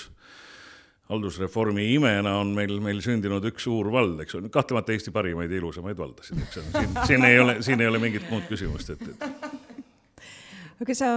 haldusreformi 1.12 1.86
imena 1.94 2.34
on 2.40 2.50
meil, 2.56 2.74
meil 2.84 3.02
sündinud 3.04 3.46
üks 3.52 3.68
suur 3.68 3.92
vald, 3.94 4.18
eks 4.24 4.38
ole, 4.38 4.50
kahtlemata 4.52 4.94
Eesti 4.94 5.14
parimaid 5.14 5.54
ja 5.54 5.60
ilusamaid 5.62 5.98
valdasid, 5.98 6.42
eks 6.44 6.60
ole, 6.62 6.72
siin, 6.74 6.98
siin 7.06 7.28
ei 7.30 7.38
ole, 7.44 7.58
siin 7.62 7.84
ei 7.84 7.90
ole 7.90 8.02
mingit 8.02 8.26
muud 8.32 8.48
küsimust, 8.50 8.94
et, 8.96 9.06
et. 9.14 10.26
aga 10.82 10.98
sa, 10.98 11.14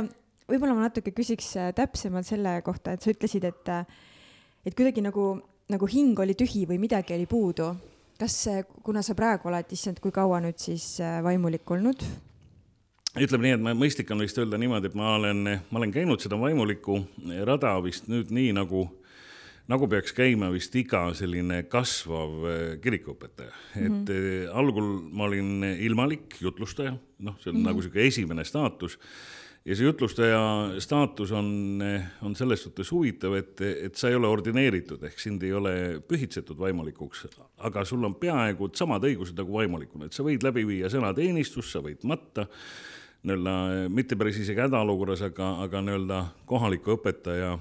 võib-olla 0.52 0.78
ma 0.78 0.88
natuke 0.90 1.16
küsiks 1.16 1.56
äh, 1.58 1.74
täpsemalt 1.78 2.30
selle 2.30 2.60
kohta, 2.66 2.94
et 2.94 3.02
sa 3.02 3.14
ütlesid, 3.14 3.50
et 3.50 3.76
et 4.62 4.76
kuidagi 4.78 5.02
nagu, 5.02 5.40
nagu 5.74 5.88
hing 5.90 6.20
oli 6.22 6.36
tühi 6.38 6.68
või 6.70 6.78
midagi 6.82 7.16
oli 7.16 7.26
puudu. 7.26 7.72
Kas, 8.22 8.38
kuna 8.86 9.02
sa 9.06 9.16
praegu 9.18 9.50
oled, 9.50 9.74
issand, 9.74 10.02
kui 10.04 10.14
kaua 10.14 10.42
nüüd 10.44 10.60
siis 10.62 10.94
äh, 11.02 11.20
vaimulik 11.26 11.70
olnud? 11.74 12.06
ütleme 13.20 13.44
nii, 13.44 13.54
et 13.58 13.64
ma 13.66 13.74
mõistlik 13.76 14.12
on 14.14 14.22
vist 14.24 14.38
öelda 14.40 14.56
niimoodi, 14.62 14.88
et 14.88 14.96
ma 14.96 15.18
olen, 15.18 15.44
ma 15.44 15.80
olen 15.82 15.92
käinud 15.92 16.22
seda 16.24 16.38
vaimulikku 16.40 17.02
rada 17.48 17.74
vist 17.84 18.08
nüüd 18.12 18.32
nii 18.32 18.54
nagu 18.56 18.86
nagu 19.72 19.88
peaks 19.92 20.14
käima 20.16 20.48
vist 20.52 20.74
iga 20.80 21.04
selline 21.16 21.62
kasvav 21.72 22.38
äh, 22.48 22.62
kirikuõpetaja 22.84 23.52
mm, 23.52 23.82
-hmm. 23.82 24.00
et 24.02 24.56
algul 24.62 24.90
ma 25.12 25.28
olin 25.28 25.68
ilmalik 25.80 26.40
jutlustaja, 26.42 26.96
noh, 27.20 27.38
see 27.40 27.52
on 27.52 27.58
mm 27.58 27.62
-hmm. 27.62 27.68
nagu 27.68 27.82
niisugune 27.82 28.08
esimene 28.08 28.46
staatus 28.48 29.00
ja 29.66 29.76
see 29.78 29.86
jutlustaja 29.86 30.42
staatus 30.82 31.32
on, 31.38 31.82
on 32.26 32.36
selles 32.36 32.64
suhtes 32.66 32.92
huvitav, 32.92 33.36
et, 33.38 33.62
et 33.62 33.98
sa 33.98 34.10
ei 34.10 34.18
ole 34.18 34.30
ordineeritud, 34.30 35.04
ehk 35.06 35.20
sind 35.22 35.44
ei 35.46 35.54
ole 35.54 35.74
pühitsetud 36.08 36.58
vaimulikuks, 36.60 37.28
aga 37.68 37.86
sul 37.86 38.04
on 38.08 38.16
peaaegu 38.22 38.72
samad 38.78 39.06
õigused 39.10 39.38
nagu 39.38 39.60
vaimulikuna, 39.60 40.10
et 40.10 40.18
sa 40.18 40.26
võid 40.26 40.46
läbi 40.46 40.66
viia 40.68 40.90
sõnateenistust, 40.92 41.76
sa 41.76 41.84
võid 41.86 42.02
matta, 42.10 42.48
nii-öelda 43.22 43.92
mitte 43.94 44.18
päris 44.18 44.40
isegi 44.42 44.64
hädaolukorras, 44.64 45.22
aga, 45.30 45.54
aga 45.68 45.84
nii-öelda 45.86 46.24
kohaliku 46.50 46.96
õpetaja 46.98 47.54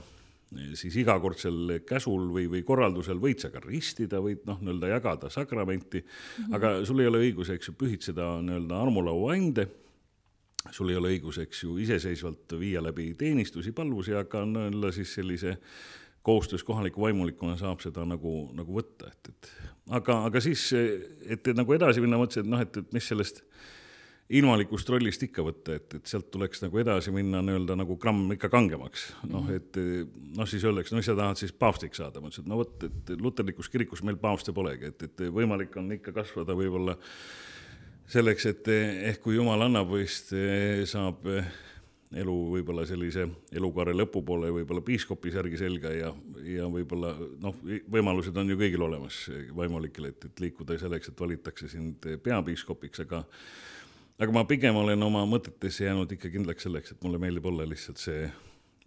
siis 0.74 0.96
igakordsel 0.98 1.76
käsul 1.86 2.24
või, 2.32 2.48
või 2.50 2.64
korraldusel 2.66 3.20
võid 3.22 3.44
sa 3.44 3.52
ka 3.52 3.60
ristida, 3.62 4.18
võid 4.24 4.42
noh, 4.48 4.58
nii-öelda 4.58 4.88
jagada 4.96 5.30
sakramenti 5.30 6.00
mm, 6.00 6.08
-hmm. 6.08 6.56
aga 6.56 6.72
sul 6.88 7.04
ei 7.04 7.10
ole 7.12 7.20
õigus, 7.28 7.52
eks 7.52 7.70
ju, 7.70 7.76
pühitseda 7.78 8.32
nii-öelda 8.42 8.80
armulauaande 8.80 9.68
sul 10.68 10.92
ei 10.92 10.98
ole 11.00 11.14
õigus, 11.14 11.40
eks 11.42 11.64
ju, 11.64 11.78
iseseisvalt 11.80 12.58
viia 12.60 12.82
läbi 12.84 13.14
teenistusi, 13.18 13.72
palvusi, 13.76 14.14
aga 14.16 14.44
nii-öelda 14.48 14.92
siis 14.94 15.14
sellise 15.16 15.56
koostöös 16.22 16.64
kohaliku 16.64 17.00
vaimulikuna 17.00 17.56
saab 17.56 17.80
seda 17.80 18.04
nagu, 18.04 18.50
nagu 18.52 18.76
võtta, 18.76 19.08
et, 19.08 19.30
et 19.32 19.52
aga, 19.96 20.24
aga 20.28 20.42
siis, 20.44 20.68
et, 20.76 21.52
nagu 21.56 21.76
edasi 21.76 22.02
minna, 22.04 22.20
mõtlesin, 22.20 22.44
et 22.44 22.52
noh, 22.52 22.64
et, 22.64 22.80
et 22.82 22.96
mis 22.96 23.08
sellest 23.08 23.40
ilmalikust 24.30 24.90
rollist 24.92 25.24
ikka 25.26 25.42
võtta, 25.42 25.74
et, 25.80 25.96
et 25.98 26.10
sealt 26.10 26.28
tuleks 26.30 26.60
nagu 26.62 26.78
edasi 26.78 27.10
minna 27.14 27.40
nii-öelda 27.42 27.74
nagu 27.80 27.96
gramm 27.98 28.30
ikka 28.36 28.50
kangemaks. 28.52 29.08
noh, 29.30 29.48
et 29.50 29.78
noh, 29.80 30.46
siis 30.46 30.64
öeldakse, 30.68 30.94
no 30.94 31.00
mis 31.00 31.08
sa 31.10 31.16
tahad 31.18 31.40
siis 31.40 31.56
paavstiks 31.56 31.98
saada, 32.02 32.22
ma 32.22 32.30
ütlesin, 32.30 32.46
et 32.46 32.52
no 32.52 32.60
vot, 32.60 32.86
et 32.86 33.14
luterlikus 33.18 33.72
kirikus 33.72 34.04
meil 34.06 34.20
paavste 34.20 34.54
polegi, 34.54 34.92
et, 34.92 35.08
et 35.08 35.24
võimalik 35.34 35.74
on 35.80 35.90
ikka 35.96 36.14
kasvada 36.20 36.54
võib-olla 36.58 36.94
selleks, 38.10 38.46
et 38.50 38.70
ehk 38.70 39.20
kui 39.24 39.36
jumal 39.36 39.66
annab, 39.66 39.92
vist 39.94 40.32
eh, 40.36 40.82
saab 40.88 41.26
eh, 41.30 41.46
elu 42.20 42.36
võib-olla 42.56 42.84
sellise 42.88 43.26
elukaare 43.54 43.94
lõpupoole 43.94 44.50
võib-olla 44.54 44.82
piiskopi 44.82 45.30
särgi 45.30 45.60
selga 45.60 45.92
ja, 45.94 46.10
ja 46.42 46.66
võib-olla 46.70 47.14
noh, 47.42 47.58
võimalused 47.90 48.36
on 48.40 48.50
ju 48.50 48.58
kõigil 48.58 48.82
olemas 48.82 49.22
vaimulikel, 49.56 50.10
et, 50.10 50.26
et 50.26 50.42
liikuda 50.42 50.78
selleks, 50.80 51.12
et 51.12 51.20
valitakse 51.20 51.70
sind 51.70 52.10
peapiiskopiks, 52.24 53.04
aga 53.06 53.24
aga 54.20 54.34
ma 54.36 54.44
pigem 54.44 54.76
olen 54.76 55.02
oma 55.06 55.22
mõtetes 55.28 55.78
jäänud 55.80 56.10
ikka 56.12 56.28
kindlaks 56.32 56.66
selleks, 56.66 56.92
et 56.92 57.04
mulle 57.06 57.20
meeldib 57.22 57.46
olla 57.46 57.64
lihtsalt 57.68 58.02
see 58.02 58.26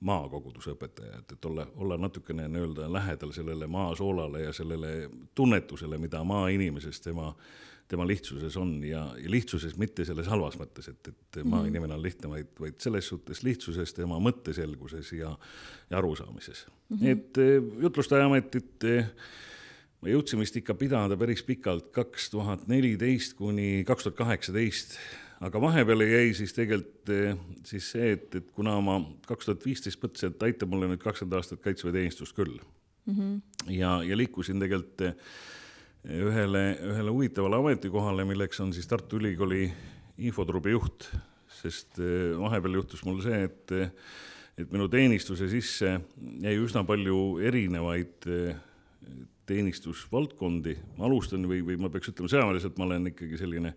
maakoguduse 0.03 0.75
õpetaja, 0.75 1.22
et, 1.22 1.32
et 1.38 1.46
olla, 1.48 1.65
olla 1.80 1.98
natukene 1.98 2.50
nii-öelda 2.51 2.89
lähedal 2.92 3.32
sellele 3.34 3.68
maasoolale 3.72 4.44
ja 4.44 4.53
sellele 4.53 5.10
tunnetusele, 5.36 5.98
mida 5.98 6.24
maainimesest 6.27 7.08
tema 7.08 7.32
tema 7.94 8.08
lihtsuses 8.10 8.58
on 8.58 8.76
ja, 8.86 9.04
ja 9.22 9.32
lihtsuses 9.32 9.78
mitte 9.78 10.06
selles 10.08 10.28
halvas 10.32 10.58
mõttes, 10.58 10.90
et, 10.90 11.10
et 11.12 11.42
maainimene 11.46 11.94
on 11.94 12.02
lihtne, 12.02 12.30
vaid, 12.32 12.52
vaid 12.60 12.80
selles 12.82 13.08
suhtes 13.12 13.44
lihtsuses 13.46 13.94
tema 13.94 14.18
mõtteselguses 14.24 15.14
ja, 15.18 15.34
ja 15.92 16.00
arusaamises 16.00 16.66
mm. 16.66 16.98
-hmm. 16.98 17.12
et 17.14 17.42
eh, 17.44 17.82
jutlustaja 17.86 18.26
ametit 18.26 18.88
eh, 18.90 19.12
ma 20.02 20.10
jõudsin 20.10 20.42
vist 20.42 20.58
ikka 20.58 20.76
pidada 20.80 21.18
päris 21.20 21.46
pikalt, 21.46 21.92
kaks 21.96 22.32
tuhat 22.34 22.68
neliteist 22.72 23.38
kuni 23.38 23.84
kaks 23.88 24.10
tuhat 24.10 24.18
kaheksateist, 24.24 24.98
aga 25.44 25.62
vahepeale 25.62 26.10
jäi 26.10 26.34
siis 26.34 26.58
tegelikult 26.58 27.14
eh, 27.14 27.38
siis 27.66 27.94
see, 27.94 28.14
et, 28.18 28.30
et 28.42 28.52
kuna 28.58 28.80
ma 28.82 29.00
kaks 29.30 29.52
tuhat 29.52 29.66
viisteist 29.70 30.02
mõtlesin, 30.02 30.34
et 30.34 30.50
aitab 30.50 30.74
mulle 30.74 30.90
nüüd 30.90 31.04
kakskümmend 31.04 31.38
aastat 31.38 31.62
kaitseväeteenistust 31.62 32.36
küll 32.36 32.58
mm. 33.06 33.14
-hmm. 33.14 33.42
ja, 33.70 34.00
ja 34.04 34.18
liikusin 34.18 34.60
tegelikult 34.60 35.12
ühele, 36.03 36.63
ühele 36.83 37.12
huvitavale 37.13 37.60
ametikohale, 37.62 38.25
milleks 38.27 38.60
on 38.63 38.74
siis 38.75 38.88
Tartu 38.89 39.19
Ülikooli 39.22 39.67
infotrubi 40.24 40.75
juht, 40.75 41.07
sest 41.62 42.00
eh, 42.01 42.33
vahepeal 42.39 42.79
juhtus 42.81 43.03
mul 43.07 43.22
see, 43.24 43.43
et, 43.48 43.74
et 44.60 44.72
minu 44.74 44.89
teenistuse 44.91 45.48
sisse 45.51 45.95
jäi 46.43 46.55
üsna 46.60 46.83
palju 46.88 47.39
erinevaid 47.43 48.27
eh, 48.27 48.57
teenistusvaldkondi, 49.48 50.75
ma 50.98 51.07
alustan 51.07 51.48
või, 51.48 51.62
või 51.65 51.79
ma 51.79 51.91
peaks 51.91 52.12
ütlema 52.13 52.31
sõjaväeliselt, 52.31 52.77
ma 52.79 52.88
olen 52.88 53.12
ikkagi 53.12 53.39
selline 53.39 53.74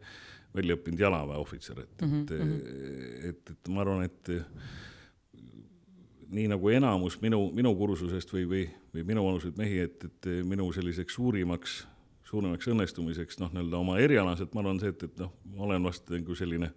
väljaõppinud 0.57 1.01
jalaväeohvitser, 1.03 1.81
et 1.83 2.03
mm, 2.03 2.13
-hmm. 2.13 2.23
et, 2.23 2.31
mhm. 2.39 3.31
et, 3.31 3.51
et 3.55 3.73
ma 3.75 3.83
arvan, 3.83 4.07
et 4.07 4.31
nii 6.37 6.47
nagu 6.51 6.71
enamus 6.75 7.19
minu, 7.23 7.51
minu 7.55 7.75
kursusest 7.79 8.33
või, 8.33 8.47
või, 8.51 8.63
või 8.95 9.05
minuvanuseid 9.11 9.59
mehi, 9.59 9.83
et, 9.85 10.07
et 10.09 10.31
minu 10.47 10.67
selliseks 10.75 11.19
suurimaks 11.19 11.85
suuremaks 12.27 12.69
õnnestumiseks, 12.73 13.39
noh, 13.41 13.53
nii-öelda 13.55 13.79
oma 13.79 13.99
erialaselt 14.03 14.55
ma 14.55 14.65
arvan 14.65 14.81
see, 14.83 14.93
et, 14.95 15.05
et 15.07 15.21
noh, 15.23 15.33
ma 15.55 15.67
olen 15.69 15.87
vast 15.87 16.11
nagu 16.11 16.37
selline 16.39 16.71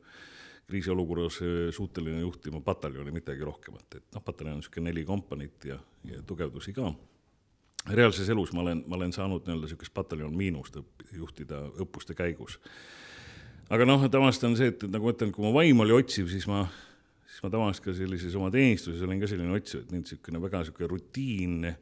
kriisiolukorras 0.69 1.39
äh, 1.41 1.61
suuteline 1.73 2.21
juhtima 2.21 2.61
pataljoni, 2.65 3.13
midagi 3.15 3.45
rohkemat, 3.45 3.97
et 3.97 4.17
noh, 4.17 4.23
pataljon 4.25 4.57
on 4.57 4.61
niisugune 4.61 4.91
neli 4.91 5.05
kompaniit 5.07 5.69
ja, 5.71 5.79
ja 6.05 6.21
tugevdusi 6.25 6.73
ka. 6.77 6.91
reaalses 7.89 8.29
elus 8.29 8.53
ma 8.53 8.61
olen, 8.61 8.83
ma 8.87 8.99
olen 8.99 9.13
saanud 9.15 9.47
nii-öelda 9.47 9.65
niisugust 9.65 9.93
pataljon 9.93 10.35
miinust 10.37 10.77
õpp-, 10.77 11.07
juhtida 11.17 11.63
õppuste 11.81 12.13
käigus. 12.17 12.59
aga 13.69 13.87
noh, 13.89 14.05
tavaliselt 14.11 14.51
on 14.51 14.59
see, 14.59 14.69
et, 14.69 14.85
et 14.85 14.93
nagu 14.93 15.09
ma 15.09 15.15
ütlen, 15.15 15.33
kui 15.33 15.47
mu 15.47 15.53
vaim 15.55 15.81
oli 15.81 15.97
otsiv, 15.97 16.29
siis 16.29 16.45
ma, 16.51 16.67
siis 17.25 17.41
ma 17.41 17.49
tavaliselt 17.55 17.87
ka 17.89 17.97
sellises 17.97 18.37
oma 18.37 18.51
teenistuses 18.53 19.01
olin 19.07 19.23
ka 19.23 19.31
selline 19.33 19.57
otsiv, 19.57 19.81
et 19.81 19.95
mind 19.95 20.05
niisugune 20.05 20.43
väga 20.45 20.61
niisugune 20.61 20.91
rutiinne 20.93 21.73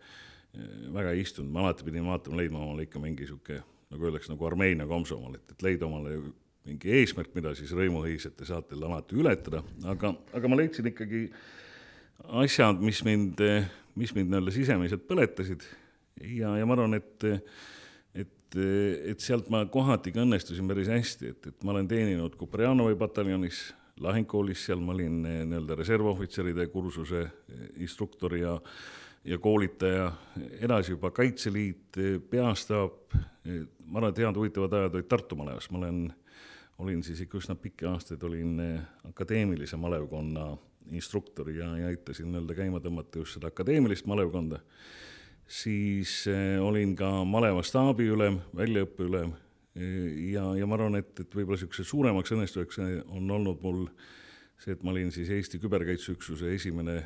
väga 0.94 1.14
ei 1.14 1.24
istunud, 1.24 1.52
ma 1.54 1.66
alati 1.66 1.86
pidin 1.88 2.06
vaatama, 2.08 2.40
leidma 2.42 2.62
omale 2.64 2.88
ikka 2.88 3.02
mingi 3.04 3.28
sihuke, 3.30 3.62
nagu 3.94 4.10
öeldakse, 4.10 4.32
nagu 4.34 4.50
Armeenia 4.50 4.88
komsomal, 4.90 5.38
et, 5.38 5.56
et 5.56 5.66
leida 5.66 5.88
omale 5.88 6.18
mingi 6.68 6.92
eesmärk, 7.00 7.32
mida 7.38 7.54
siis 7.56 7.72
rõimuhõisete 7.76 8.48
saatel 8.48 8.84
alati 8.90 9.16
ületada, 9.20 9.64
aga, 9.88 10.14
aga 10.36 10.52
ma 10.52 10.60
leidsin 10.60 10.90
ikkagi 10.92 11.28
asjad, 12.44 12.82
mis 12.84 13.02
mind, 13.08 13.42
mis 13.96 14.14
mind 14.18 14.34
nii-öelda 14.34 14.54
sisemiselt 14.56 15.08
põletasid. 15.08 15.64
Ja, 16.18 16.56
ja 16.58 16.66
ma 16.66 16.78
arvan, 16.78 16.98
et 16.98 17.28
et, 18.18 18.56
et 19.12 19.20
sealt 19.22 19.50
ma 19.54 19.66
kohati 19.70 20.14
ka 20.16 20.24
õnnestusin 20.24 20.68
päris 20.70 20.88
hästi, 20.92 21.34
et, 21.34 21.50
et 21.52 21.66
ma 21.68 21.74
olen 21.76 21.88
teeninud 21.90 22.36
Kuperjanovi 22.40 22.96
pataljonis, 23.00 23.60
lahingkoolis, 24.04 24.68
seal 24.68 24.82
ma 24.84 24.94
olin 24.94 25.20
nii-öelda 25.26 25.76
reservohvitseride 25.80 26.68
kursuse 26.72 27.26
instruktor 27.84 28.36
ja 28.38 28.56
ja 29.27 29.38
koolitaja, 29.38 30.12
edasi 30.62 30.93
juba 30.96 31.12
Kaitseliit, 31.12 31.98
Peastaap, 32.29 33.13
ma 33.86 34.00
arvan, 34.00 34.13
et 34.13 34.22
head 34.24 34.39
huvitavad 34.39 34.74
ajad 34.74 34.96
olid 34.96 35.10
Tartu 35.12 35.36
malevas, 35.39 35.67
ma 35.72 35.81
olen, 35.81 36.05
olin 36.84 37.03
siis 37.03 37.22
ikka 37.25 37.41
üsna 37.41 37.55
pikki 37.60 37.88
aastaid, 37.89 38.24
olin 38.24 38.55
akadeemilise 39.10 39.79
malevkonna 39.79 40.53
instruktor 40.96 41.50
ja, 41.51 41.74
ja 41.77 41.89
aitasin 41.91 42.29
nii-öelda 42.31 42.55
käima 42.55 42.79
tõmmata 42.84 43.19
just 43.19 43.36
seda 43.36 43.51
akadeemilist 43.51 44.07
malevkonda. 44.07 44.62
siis 45.48 46.27
eh, 46.27 46.62
olin 46.63 46.96
ka 46.96 47.10
maleva 47.24 47.63
staabiülem, 47.63 48.39
väljaõppeülem 48.55 49.34
ja, 50.31 50.43
ja 50.55 50.67
ma 50.67 50.75
arvan, 50.75 50.96
et, 51.00 51.12
et 51.19 51.36
võib-olla 51.36 51.60
niisuguseks 51.60 51.91
suuremaks 51.91 52.34
õnnestuseks 52.36 52.79
on 53.07 53.31
olnud 53.31 53.62
mul 53.62 53.86
see, 54.57 54.74
et 54.74 54.84
ma 54.84 54.91
olin 54.91 55.12
siis 55.12 55.29
Eesti 55.29 55.60
Küberkaitseüksuse 55.62 56.53
esimene 56.55 57.01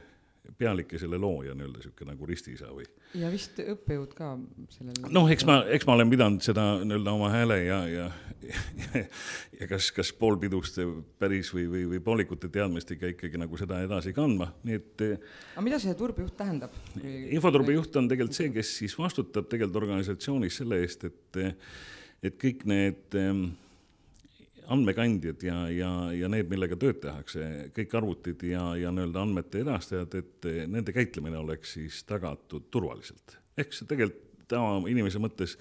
pealik 0.58 0.94
ja 0.94 1.00
selle 1.02 1.18
looja 1.22 1.54
nii-öelda 1.56 1.80
niisugune 1.80 2.14
nagu 2.14 2.28
ristiisa 2.30 2.70
või. 2.74 2.86
ja 3.18 3.30
vist 3.34 3.60
õppejõud 3.62 4.14
ka 4.18 4.32
sellel. 4.74 4.98
noh, 5.14 5.30
eks 5.32 5.46
ma, 5.48 5.60
eks 5.78 5.88
ma 5.88 5.96
olen 5.98 6.12
pidanud 6.12 6.46
seda 6.46 6.66
nii-öelda 6.82 7.14
oma 7.14 7.30
hääle 7.34 7.58
ja, 7.64 7.80
ja, 7.90 8.08
ja, 8.48 9.04
ja 9.60 9.70
kas, 9.70 9.92
kas 9.96 10.12
poolpiduste 10.18 10.86
päris 11.22 11.54
või, 11.56 11.68
või, 11.72 11.86
või 11.94 12.04
poolikute 12.06 12.50
teadmistega 12.54 13.14
ikkagi 13.14 13.42
nagu 13.42 13.60
seda 13.62 13.82
edasi 13.86 14.16
kandma, 14.18 14.52
nii 14.68 14.80
et. 14.82 15.06
aga 15.54 15.66
mida 15.66 15.82
see 15.84 15.98
turbejuht 15.98 16.38
tähendab? 16.40 16.76
infoturbejuht 17.06 18.02
on 18.02 18.10
tegelikult 18.12 18.38
see, 18.38 18.54
kes 18.56 18.76
siis 18.82 18.98
vastutab 18.98 19.50
tegelikult 19.52 19.84
organisatsioonis 19.84 20.62
selle 20.64 20.82
eest, 20.82 21.06
et, 21.12 21.44
et 22.26 22.42
kõik 22.42 22.66
need 22.70 23.22
andmekandjad 24.72 25.44
ja, 25.44 25.58
ja, 25.74 25.92
ja 26.16 26.30
need, 26.32 26.50
millega 26.52 26.78
tööd 26.80 27.02
tehakse, 27.04 27.48
kõik 27.76 27.96
arvutid 28.00 28.44
ja, 28.48 28.72
ja 28.80 28.92
nii-öelda 28.94 29.26
andmete 29.26 29.64
edastajad, 29.66 30.16
et 30.20 30.52
nende 30.72 30.96
käitlemine 30.96 31.40
oleks 31.42 31.76
siis 31.78 32.04
tagatud 32.10 32.70
turvaliselt. 32.74 33.38
ehk 33.58 33.76
see 33.76 33.90
tegelikult 33.90 34.28
tavainimese 34.52 35.20
mõttes, 35.22 35.56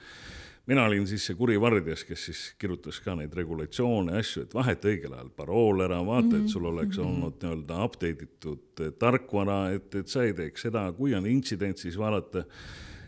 mina 0.70 0.84
olin 0.86 1.06
siis 1.08 1.24
see 1.26 1.36
kuri 1.38 1.56
vardjas, 1.60 2.04
kes 2.06 2.26
siis 2.28 2.42
kirjutas 2.60 3.00
ka 3.04 3.14
neid 3.18 3.34
regulatsioone, 3.36 4.16
asju, 4.20 4.44
et 4.46 4.54
vaheta 4.54 4.90
õigel 4.90 5.14
ajal 5.16 5.32
parool 5.36 5.84
ära, 5.86 6.00
vaata 6.06 6.26
mm, 6.26 6.36
-hmm. 6.36 6.44
et 6.44 6.54
sul 6.54 6.68
oleks 6.70 6.98
mm 6.98 7.02
-hmm. 7.02 7.08
olnud 7.08 7.42
nii-öelda 7.42 7.84
update 7.84 8.28
itud 8.28 8.84
tarkvara, 8.98 9.60
et, 9.76 9.94
et 9.94 10.08
sa 10.08 10.24
ei 10.24 10.34
teeks 10.34 10.68
seda, 10.68 10.92
kui 10.92 11.14
on 11.14 11.26
intsident, 11.26 11.78
siis 11.78 11.98
vaadata 11.98 12.44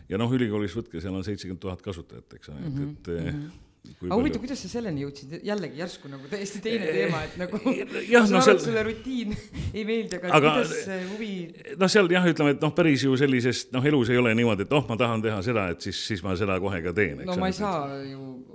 ja 0.09 0.17
noh, 0.17 0.31
ülikoolis 0.31 0.75
võtke, 0.75 1.01
seal 1.01 1.15
on 1.15 1.23
seitsekümmend 1.23 1.61
tuhat 1.61 1.81
kasutajat, 1.81 2.33
eks 2.33 2.49
ole 2.49 2.59
mm, 2.59 2.77
-hmm. 2.77 2.91
et, 2.91 3.07
et 3.07 3.33
mm 3.33 3.41
-hmm 3.41 3.62
aga 3.83 4.15
huvitav, 4.15 4.39
kuidas 4.43 4.61
sa 4.63 4.69
selleni 4.71 5.03
jõudsid, 5.03 5.35
jällegi 5.43 5.81
järsku 5.81 6.11
nagu 6.11 6.29
täiesti 6.31 6.61
teine 6.63 6.87
teema, 6.87 7.23
et 7.27 7.35
nagu 7.41 7.59
jah, 8.07 8.29
no 8.31 8.41
seal 8.45 8.61
sulle 8.63 8.83
rutiin 8.87 9.35
ei 9.77 9.83
meeldi, 9.87 10.19
aga, 10.19 10.31
aga 10.39 10.53
kuidas 10.57 10.73
see 10.85 10.99
huvi 11.11 11.31
noh, 11.75 11.91
seal 11.91 12.11
jah, 12.13 12.27
ütleme, 12.31 12.55
et 12.55 12.63
noh, 12.63 12.73
päris 12.75 13.03
ju 13.03 13.17
sellisest 13.19 13.75
noh, 13.75 13.83
elus 13.91 14.13
ei 14.13 14.21
ole 14.21 14.31
niimoodi, 14.39 14.67
et 14.67 14.75
oh, 14.75 14.87
ma 14.87 14.99
tahan 14.99 15.23
teha 15.25 15.41
seda, 15.45 15.67
et 15.75 15.83
siis, 15.83 15.99
siis 16.11 16.23
ma 16.23 16.37
seda 16.39 16.59
kohe 16.63 16.79
ka 16.85 16.95
teen, 16.95 17.25
no 17.27 17.35
ma 17.39 17.51
ei 17.51 17.57
saa 17.59 17.99
ju 18.07 18.52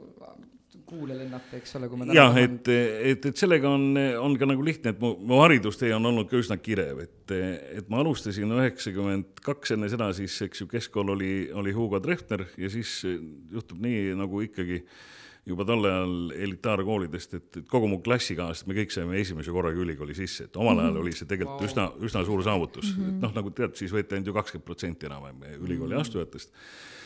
kuule 0.88 1.16
lennata, 1.18 1.58
eks 1.58 1.76
ole, 1.78 1.88
kui 1.90 2.00
ma 2.00 2.08
jah, 2.16 2.36
et, 2.40 2.70
et, 2.70 3.28
et 3.30 3.40
sellega 3.40 3.68
on, 3.70 3.84
on 4.22 4.36
ka 4.40 4.48
nagu 4.48 4.64
lihtne, 4.64 4.94
et 4.94 5.02
mu, 5.02 5.12
mu 5.28 5.42
haridustee 5.42 5.92
on 5.96 6.08
olnud 6.10 6.30
ka 6.30 6.40
üsna 6.40 6.56
kirev, 6.60 7.02
et, 7.04 7.34
et 7.80 7.92
ma 7.92 8.00
alustasin 8.02 8.56
üheksakümmend 8.56 9.42
kaks, 9.44 9.74
enne 9.76 9.90
seda 9.92 10.10
siis, 10.16 10.38
eks 10.46 10.64
ju, 10.64 10.68
keskkool 10.70 11.14
oli, 11.16 11.32
oli 11.52 11.76
Hugo 11.76 12.00
Treffner 12.04 12.46
ja 12.56 12.72
siis 12.72 13.00
juhtub 13.04 13.80
nii, 13.84 14.12
nagu 14.18 14.42
ikkagi 14.46 14.82
juba 15.48 15.64
tol 15.68 15.86
ajal 15.88 16.16
elitaarkoolidest, 16.36 17.38
et, 17.38 17.48
et 17.62 17.70
kogu 17.70 17.88
mu 17.88 18.02
klassikaaslased, 18.04 18.68
me 18.68 18.76
kõik 18.76 18.92
saime 18.92 19.16
esimese 19.20 19.52
korraga 19.54 19.80
ülikooli 19.80 20.16
sisse, 20.16 20.48
et 20.48 20.60
omal 20.60 20.82
ajal 20.82 21.00
oli 21.00 21.14
see 21.16 21.28
tegelikult 21.28 21.62
wow. 21.62 21.70
üsna, 21.70 21.88
üsna 22.04 22.24
suur 22.28 22.44
saavutus 22.44 22.90
mm, 22.90 23.00
-hmm. 23.00 23.16
et 23.16 23.24
noh, 23.24 23.34
nagu 23.40 23.52
tead, 23.56 23.76
siis 23.80 23.94
võeti 23.94 24.16
ainult 24.16 24.28
ju 24.28 24.36
kakskümmend 24.36 24.68
protsenti 24.68 25.08
enam-vähem 25.08 25.64
ülikooli 25.64 25.96
astujatest 26.00 26.52
mm. 26.52 26.60
-hmm 26.60 26.96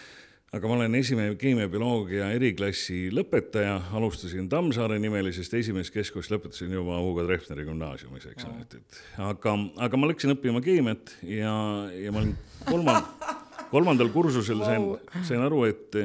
aga 0.52 0.68
ma 0.68 0.76
olen 0.76 0.96
esimene 0.98 1.36
keemiabioloogia 1.40 2.26
eriklassi 2.36 3.06
lõpetaja, 3.14 3.78
alustasin 3.96 4.50
Tammsaare 4.52 4.98
nimelisest, 5.00 5.54
esimest 5.56 5.94
keskkoolist 5.94 6.34
lõpetasin 6.34 6.74
juba 6.76 6.98
Hugo 7.00 7.24
Treffneri 7.24 7.64
gümnaasiumis, 7.68 8.26
eks 8.34 8.48
ole, 8.50 8.66
et, 8.66 8.76
et. 8.82 9.00
Aga, 9.24 9.56
aga 9.86 10.00
ma 10.00 10.10
läksin 10.10 10.34
õppima 10.34 10.60
keemiat 10.64 11.14
ja, 11.24 11.54
ja 11.96 12.12
ma 12.12 12.20
olin 12.20 12.36
kolmand-, 12.68 13.26
kolmandal 13.72 14.12
kursusel 14.12 14.60
sain 14.66 14.86
sain 15.24 15.40
aru, 15.40 15.64
et 15.70 16.00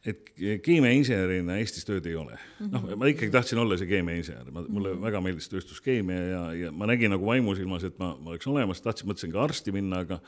et 0.00 0.30
keemiainsenerina 0.64 1.58
Eestis 1.60 1.84
tööd 1.84 2.06
ei 2.08 2.14
ole. 2.16 2.38
noh, 2.70 2.86
ma 2.96 3.10
ikkagi 3.10 3.34
tahtsin 3.34 3.58
olla 3.60 3.76
see 3.76 3.90
keemiainsener, 3.90 4.46
ma, 4.54 4.62
mulle 4.70 4.94
väga 5.02 5.20
meeldis 5.26 5.50
tööstuskeemia 5.50 6.22
ja, 6.22 6.40
ja 6.56 6.70
ma 6.72 6.88
nägin 6.88 7.12
nagu 7.12 7.26
vaimusilmas, 7.26 7.84
et 7.90 7.98
ma, 8.00 8.14
ma 8.14 8.32
oleks 8.32 8.48
olemas, 8.48 8.80
tahtsin, 8.80 9.10
mõtlesin 9.10 9.34
ka 9.34 9.42
arsti 9.44 9.74
minna, 9.76 10.06
aga 10.06 10.22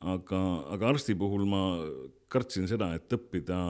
aga, 0.00 0.40
aga 0.74 0.92
arsti 0.94 1.14
puhul 1.18 1.46
ma 1.48 1.62
kartsin 2.30 2.68
seda, 2.70 2.92
et 2.96 3.12
õppida 3.12 3.60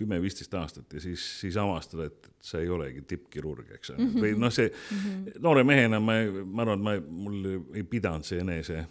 kümme-viisteist 0.00 0.54
aastat 0.56 0.96
ja 0.96 1.02
siis, 1.02 1.22
siis 1.42 1.56
avastada, 1.60 2.06
et 2.08 2.30
sa 2.40 2.60
ei 2.62 2.70
olegi 2.72 3.02
tippkirurg, 3.08 3.68
eks 3.76 3.92
ole 3.92 3.98
mm 3.98 4.08
-hmm., 4.08 4.24
või 4.24 4.38
noh, 4.40 4.52
see 4.52 4.70
mm 4.70 4.96
-hmm. 4.96 5.40
noore 5.44 5.64
mehena 5.64 6.00
ma, 6.00 6.16
ma 6.44 6.64
arvan, 6.64 6.78
et 6.78 6.84
ma, 6.84 6.94
mul 7.24 7.48
ei 7.76 7.84
pidanud 7.84 8.24
see 8.24 8.40
enese, 8.40 8.86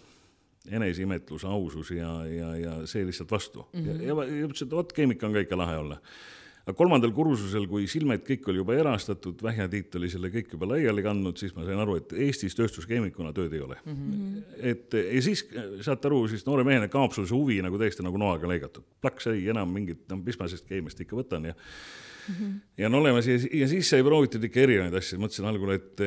eneseimetlus, 0.69 1.45
ausus 1.45 1.91
ja, 1.91 2.11
ja, 2.25 2.55
ja 2.55 2.75
see 2.87 3.05
lihtsalt 3.05 3.31
vastu 3.31 3.65
mm. 3.73 3.79
-hmm. 3.79 4.01
ja, 4.01 4.13
ja, 4.13 4.27
ja 4.35 4.45
ütlesin, 4.45 4.67
et 4.67 4.77
vot 4.77 4.93
keemika 4.93 5.27
on 5.27 5.33
ka 5.33 5.39
ikka 5.47 5.57
lahe 5.57 5.77
olla 5.77 5.97
aga 6.69 6.77
kolmandal 6.77 7.11
kursusel, 7.15 7.65
kui 7.69 7.87
Silmet 7.89 8.23
kõik 8.27 8.47
oli 8.51 8.61
juba 8.61 8.75
erastatud, 8.77 9.41
Vähja-Tiit 9.43 9.95
oli 9.97 10.09
selle 10.11 10.29
kõik 10.33 10.53
juba 10.53 10.69
laiali 10.69 11.03
kandnud, 11.05 11.39
siis 11.41 11.55
ma 11.57 11.65
sain 11.65 11.81
aru, 11.81 11.97
et 11.99 12.13
Eestis 12.27 12.57
tööstuskeemikuna 12.57 13.33
tööd 13.35 13.55
ei 13.57 13.63
ole 13.65 13.79
mm. 13.81 13.95
-hmm. 13.95 14.57
et 14.71 14.97
ja 14.99 15.23
siis 15.25 15.45
saate 15.85 16.09
aru, 16.11 16.21
siis 16.29 16.45
noore 16.45 16.65
mehena 16.67 16.89
kaob 16.91 17.15
sul 17.15 17.25
see 17.25 17.37
huvi 17.37 17.59
nagu 17.65 17.79
täiesti 17.81 18.05
nagu 18.05 18.21
noaga 18.21 18.49
lõigatud. 18.49 18.85
plaks 19.01 19.31
ei 19.33 19.47
enam 19.49 19.71
mingit, 19.73 20.05
no 20.09 20.21
mis 20.21 20.37
ma 20.39 20.47
sellest 20.47 20.69
keemiast 20.69 21.01
ikka 21.01 21.17
võtan 21.17 21.49
ja 21.49 21.53
mm 21.53 22.35
-hmm. 22.35 22.59
ja 22.77 22.87
on 22.87 22.99
olemas 23.01 23.27
ja, 23.27 23.39
ja 23.53 23.67
siis 23.67 23.89
sai 23.89 24.03
proovitud 24.03 24.43
ikka 24.43 24.59
erinevaid 24.59 25.01
asju, 25.01 25.19
mõtlesin 25.19 25.49
algul, 25.49 25.73
et 25.73 26.05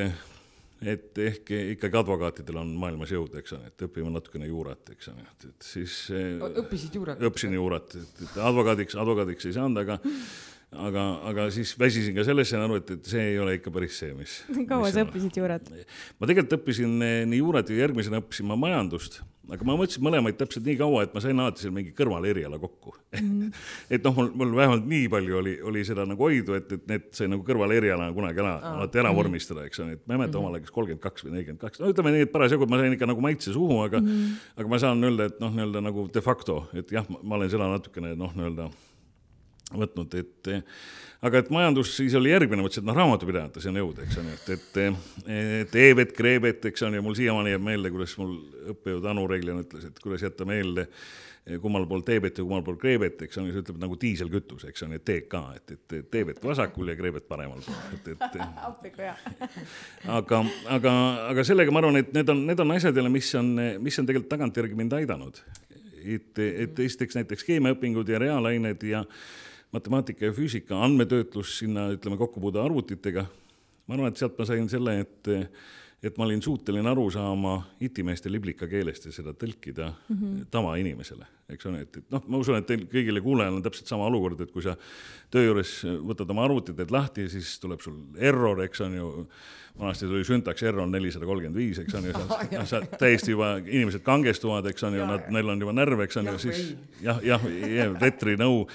et 0.83 1.17
ehk 1.17 1.51
ikkagi 1.75 1.97
advokaatidel 1.97 2.57
on 2.59 2.71
maailmas 2.79 3.11
jõud, 3.11 3.35
eks 3.39 3.53
ole, 3.55 3.69
et 3.71 3.83
õpime 3.85 4.11
natukene 4.11 4.49
juurat, 4.49 4.89
eks 4.91 5.07
ole, 5.13 5.21
et, 5.21 5.45
siis. 5.63 5.93
õppisid 6.11 6.97
juurat? 6.99 7.21
õppisin 7.23 7.53
juurat, 7.55 7.95
et 7.95 8.37
advokaadiks, 8.37 8.97
advokaadiks 8.99 9.45
ei 9.45 9.55
saanud, 9.55 9.79
aga 9.83 9.99
aga, 10.87 11.03
aga 11.29 11.49
siis 11.53 11.73
väsisin 11.79 12.15
ka 12.15 12.25
sellesse 12.27 12.57
aru, 12.59 12.79
et, 12.81 12.95
et 12.97 13.11
see 13.13 13.27
ei 13.33 13.37
ole 13.41 13.57
ikka 13.59 13.73
päris 13.73 13.99
see, 14.01 14.13
mis. 14.17 14.39
kaua 14.71 14.91
sa 14.93 15.05
õppisid 15.05 15.37
juurat? 15.41 15.69
ma 16.19 16.29
tegelikult 16.29 16.57
õppisin 16.59 16.97
eh, 17.05 17.19
nii 17.29 17.43
juurat 17.43 17.69
ja 17.69 17.83
järgmisena 17.83 18.21
õppisin 18.23 18.49
ma 18.49 18.57
majandust, 18.59 19.21
aga 19.51 19.67
ma 19.67 19.75
mõtlesin 19.79 20.03
mõlemaid 20.05 20.37
täpselt 20.39 20.65
nii 20.67 20.77
kaua, 20.79 21.03
et 21.05 21.15
ma 21.15 21.23
sain 21.23 21.39
alati 21.43 21.65
seal 21.65 21.73
mingi 21.75 21.91
kõrvaleriala 21.97 22.59
kokku 22.61 22.93
mm. 23.19 23.49
et 23.97 24.05
noh, 24.05 24.15
mul, 24.17 24.29
mul 24.39 24.53
vähemalt 24.57 24.87
nii 24.89 25.09
palju 25.11 25.39
oli, 25.41 25.55
oli 25.71 25.83
seda 25.87 26.05
nagu 26.09 26.27
hoidu, 26.27 26.55
et, 26.59 26.71
et 26.77 26.85
need 26.89 27.09
sai 27.17 27.27
nagu 27.31 27.43
kõrvalerialana 27.47 28.15
kunagi 28.15 28.43
ära 28.43 28.55
ah., 28.59 28.77
alati 28.79 29.03
ära 29.03 29.11
mm 29.11 29.21
vormistada, 29.23 29.61
eks 29.67 29.79
ole, 29.83 29.93
et 29.93 30.01
ma 30.07 30.15
ei 30.15 30.23
mäleta 30.23 30.39
-hmm. 30.39 30.41
omal 30.41 30.55
ajal, 30.57 30.63
kas 30.65 30.73
kolmkümmend 30.73 31.03
kaks 31.03 31.25
või 31.25 31.35
nelikümmend 31.35 31.61
kaks, 31.61 31.81
no 31.83 31.91
ütleme 31.91 32.15
nii, 32.15 32.25
et 32.25 32.31
parasjagu 32.33 32.65
ma 32.65 32.79
sain 32.81 32.95
ikka 32.95 33.07
nagu 33.07 33.21
maitse 33.21 33.53
suhu, 33.53 33.77
aga 33.83 34.01
mm, 34.01 34.31
aga 34.57 34.71
ma 34.71 34.79
saan 34.81 35.05
öelda, 35.05 35.27
et 35.29 35.37
noh, 35.43 35.53
nii-öelda 35.53 35.83
nagu 35.85 36.07
de 36.13 36.23
facto, 36.25 36.63
et 36.73 36.91
jah, 36.91 37.05
ma 37.21 37.37
olen 37.37 37.51
seda 37.53 37.67
natukene 37.69 38.15
noh, 38.17 38.33
nii-öelda 38.33 38.71
võtnud, 39.77 40.19
et 40.19 40.53
aga 41.23 41.39
et 41.39 41.51
majandus 41.53 41.95
siis 41.97 42.13
oli 42.19 42.33
järgmine, 42.33 42.63
mõtlesin, 42.65 42.83
et 42.83 42.89
noh, 42.89 42.97
raamatupidajate 42.97 43.63
see 43.63 43.71
on 43.71 43.79
jõud, 43.79 43.99
eks 44.03 44.17
ole, 44.19 44.37
et, 44.37 44.49
et, 44.57 44.79
et 45.65 45.75
e-vett, 45.85 46.15
kreebet, 46.15 46.65
eks 46.71 46.83
ole, 46.83 46.99
ja 46.99 47.05
mul 47.05 47.15
siiamaani 47.17 47.53
jääb 47.53 47.63
meelde, 47.63 47.91
kuidas 47.93 48.15
mul 48.19 48.33
õppejõud 48.73 49.11
Anu 49.13 49.27
Reiglane 49.31 49.63
ütles, 49.63 49.85
et 49.87 50.01
kuidas 50.03 50.25
jätta 50.25 50.47
meelde, 50.47 50.89
kummal 51.63 51.85
pool 51.87 52.03
teebet 52.07 52.37
ja 52.39 52.43
kummal 52.43 52.63
pool 52.63 52.77
kreebet, 52.79 53.21
eks 53.25 53.39
ole, 53.39 53.51
see 53.51 53.63
ütleb 53.63 53.79
nagu 53.81 53.95
diiselkütus, 53.99 54.65
eks 54.67 54.83
ole, 54.85 54.99
TK, 55.03 55.41
et, 55.59 55.73
et 55.75 55.95
teebet 56.11 56.43
vasakul 56.43 56.91
ja 56.91 56.95
kreebet 56.99 57.27
paremal 57.27 57.63
pool, 57.63 57.79
et, 57.95 58.11
et 58.15 58.37
appiku 58.69 59.03
hea 59.03 59.15
aga, 60.19 60.41
aga, 60.75 60.97
aga 61.29 61.47
sellega 61.47 61.75
ma 61.75 61.83
arvan, 61.83 61.99
et 62.03 62.11
need 62.15 62.31
on, 62.31 62.43
need 62.51 62.63
on 62.63 62.75
asjad 62.75 62.99
jälle, 62.99 63.11
mis 63.11 63.31
on, 63.39 63.55
mis 63.83 63.99
on 63.99 64.11
tegelikult 64.11 64.31
tagantjärgi 64.35 64.79
mind 64.79 64.99
aidanud. 64.99 65.39
et, 66.03 66.39
et 66.39 66.79
esiteks 66.83 67.15
näiteks 67.15 67.47
keemiaõpingud 67.47 68.11
ja 68.11 68.19
reaalained 68.23 68.87
ja 68.87 69.03
matemaatika 69.73 70.25
ja 70.29 70.33
füüsika, 70.33 70.77
andmetöötlus 70.85 71.57
sinna, 71.59 71.89
ütleme, 71.93 72.17
kokkupuude 72.17 72.61
arvutitega. 72.61 73.25
ma 73.87 73.97
arvan, 73.97 74.13
et 74.13 74.19
sealt 74.19 74.37
ma 74.39 74.45
sain 74.47 74.69
selle, 74.71 74.93
et, 75.03 75.29
et 76.03 76.17
ma 76.17 76.23
olin 76.23 76.41
suuteline 76.41 76.87
aru 76.87 77.09
saama 77.11 77.57
itimeeste 77.83 78.31
liblika 78.31 78.67
keelest 78.71 79.09
ja 79.09 79.11
seda 79.11 79.33
tõlkida 79.35 79.89
mm 79.91 80.15
-hmm. 80.15 80.45
tavainimesele, 80.51 81.25
eks 81.49 81.65
ole, 81.65 81.81
et, 81.81 81.97
et 81.97 82.11
noh, 82.11 82.23
ma 82.27 82.37
usun, 82.37 82.55
et 82.57 82.65
teil 82.65 82.85
kõigile 82.91 83.21
kuulajal 83.21 83.57
on 83.57 83.63
täpselt 83.63 83.87
sama 83.87 84.05
olukord, 84.05 84.39
et 84.41 84.51
kui 84.51 84.63
sa 84.63 84.77
töö 85.31 85.43
juures 85.49 85.73
võtad 85.83 86.31
oma 86.31 86.45
arvuti, 86.45 86.73
teed 86.73 86.91
lahti 86.91 87.27
ja 87.27 87.29
siis 87.29 87.59
tuleb 87.59 87.81
sul 87.81 87.99
error, 88.15 88.63
eks 88.63 88.81
on 88.81 88.95
ju 88.95 89.11
vanasti 89.79 90.05
tuli 90.05 90.23
süntaks 90.23 90.63
error 90.63 90.87
nelisada 90.87 91.25
kolmkümmend 91.25 91.57
viis, 91.57 91.79
eks 91.79 91.93
on 91.93 92.05
ju, 92.05 92.13
sa, 92.61 92.65
sa 92.65 92.81
täiesti 92.99 93.31
juba, 93.31 93.57
inimesed 93.57 94.05
kangestuvad, 94.05 94.65
eks 94.69 94.83
on 94.83 94.95
ju, 94.95 95.05
nad, 95.05 95.27
neil 95.33 95.49
on 95.49 95.59
juba 95.59 95.73
närv, 95.73 96.05
eks 96.05 96.17
on 96.21 96.31
ju, 96.31 96.37
siis 96.37 96.75
jah, 97.01 97.19
jah, 97.25 97.41
veterinõu 97.99 98.67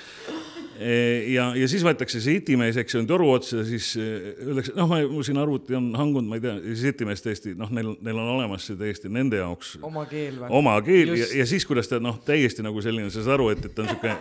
ja, 1.32 1.48
ja 1.58 1.68
siis 1.70 1.82
võetakse 1.86 2.20
see 2.22 2.38
itimees, 2.38 2.76
eks 2.78 2.94
ju, 2.94 3.02
toru 3.08 3.30
otsa, 3.34 3.64
siis 3.66 3.90
eh, 3.98 4.28
öeldakse, 4.44 4.74
noh, 4.78 4.90
ma, 4.90 5.00
mul 5.10 5.24
siin 5.26 5.40
arvuti 5.42 5.74
on 5.78 5.88
hangunud, 5.98 6.28
ma 6.30 6.38
ei 6.38 6.44
tea, 6.44 6.56
siis 6.68 6.84
itimees 6.92 7.24
tõesti, 7.24 7.54
noh, 7.58 7.72
neil, 7.74 7.94
neil 8.04 8.20
on 8.20 8.34
olemas 8.36 8.68
see 8.68 8.78
täiesti 8.78 9.10
nende 9.12 9.40
jaoks. 9.40 9.76
oma 9.82 10.04
keel 10.10 10.38
või? 10.42 10.52
oma 10.60 10.76
keel 10.86 11.14
Just. 11.14 11.32
ja, 11.32 11.40
ja 11.42 11.48
siis, 11.50 11.66
kuidas 11.68 11.90
ta 11.90 11.98
noh, 12.02 12.20
täiesti 12.24 12.66
nagu 12.66 12.84
selline, 12.84 13.10
sa 13.10 13.24
saad 13.24 13.38
aru, 13.38 13.50
et, 13.54 13.66
et 13.66 13.74
ta 13.74 13.84
on 13.84 13.90
sihuke 13.90 14.14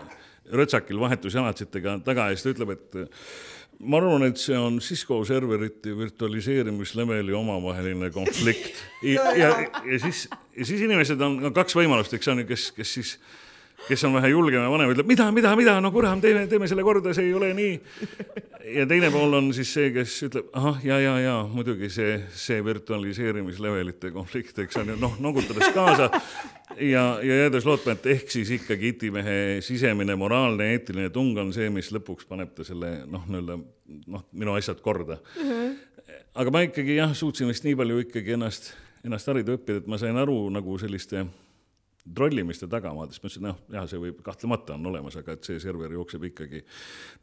rõtsakil 0.57 0.99
vahetusjalatsitega 1.01 1.99
taga 2.07 2.31
ja 2.31 2.37
siis 2.37 2.47
ta 2.47 2.53
ütleb, 2.55 2.73
et 2.77 2.99
ma 3.85 3.99
arvan, 4.01 4.25
et 4.25 4.39
see 4.41 4.57
on 4.57 4.79
Cisco 4.81 5.19
serverite 5.27 5.93
virtualiseerimisleveli 5.97 7.35
omavaheline 7.37 8.09
konflikt 8.15 8.79
ja, 9.15 9.29
ja, 9.37 9.51
ja 9.85 9.99
siis, 10.01 10.25
ja 10.57 10.65
siis 10.65 10.81
inimesed 10.87 11.21
on, 11.21 11.37
on 11.49 11.53
kaks 11.53 11.77
võimalust, 11.77 12.15
eks 12.17 12.33
on 12.33 12.41
ju, 12.41 12.47
kes, 12.49 12.71
kes 12.77 12.95
siis 12.99 13.17
kes 13.87 14.03
on 14.03 14.13
vähe 14.13 14.29
julgem 14.29 14.61
ja 14.61 14.69
vanem, 14.71 14.91
ütleb 14.91 15.07
mida, 15.07 15.29
mida, 15.31 15.53
mida, 15.55 15.77
no 15.81 15.91
kuram, 15.93 16.21
teeme, 16.21 16.45
teeme 16.49 16.67
selle 16.67 16.83
korda, 16.83 17.13
see 17.15 17.29
ei 17.29 17.33
ole 17.37 17.51
nii. 17.55 17.73
ja 18.75 18.85
teine 18.89 19.11
pool 19.13 19.37
on 19.37 19.51
siis 19.55 19.71
see, 19.73 19.91
kes 19.95 20.15
ütleb, 20.27 20.49
ahah, 20.57 20.79
ja, 20.85 20.99
ja, 20.99 21.13
ja 21.21 21.35
muidugi 21.51 21.89
see, 21.93 22.17
see 22.35 22.63
virtualiseerimislevelite 22.65 24.11
konflikt, 24.15 24.59
eks 24.65 24.81
on 24.81 24.93
ju, 24.93 24.97
noh, 25.01 25.15
nogutades 25.23 25.71
kaasa 25.75 26.09
ja, 26.75 27.05
ja 27.23 27.39
jäädes 27.43 27.67
lootma, 27.69 27.95
et 27.95 28.09
ehk 28.17 28.33
siis 28.33 28.51
ikkagi 28.57 28.93
itimehe 28.95 29.37
sisemine 29.65 30.17
moraalne, 30.19 30.71
eetiline 30.75 31.11
tung 31.13 31.37
on 31.39 31.53
see, 31.55 31.69
mis 31.73 31.91
lõpuks 31.95 32.27
paneb 32.29 32.53
ta 32.57 32.67
selle 32.67 32.99
noh, 33.05 33.25
nii-öelda 33.29 33.59
noh, 34.13 34.27
minu 34.33 34.57
asjad 34.57 34.81
korda 34.83 35.21
mm. 35.21 35.49
-hmm. 35.49 36.21
aga 36.35 36.53
ma 36.53 36.65
ikkagi 36.67 36.99
jah, 36.99 37.15
suutsin 37.15 37.47
vist 37.47 37.67
nii 37.67 37.77
palju 37.77 38.03
ikkagi 38.07 38.35
ennast, 38.39 38.73
ennast 39.05 39.29
harida 39.31 39.55
õppida, 39.55 39.83
et 39.83 39.87
ma 39.87 40.01
sain 40.01 40.17
aru 40.17 40.41
nagu 40.51 40.79
selliste 40.81 41.27
trollimiste 42.15 42.67
tagamaadest, 42.71 43.21
ma 43.21 43.29
ütlesin, 43.29 43.45
noh, 43.47 43.57
jah, 43.73 43.85
see 43.89 43.99
võib, 44.01 44.19
kahtlemata 44.25 44.75
on 44.77 44.85
olemas, 44.91 45.17
aga 45.19 45.35
et 45.35 45.47
see 45.47 45.59
server 45.61 45.91
jookseb 45.91 46.23
ikkagi 46.29 46.61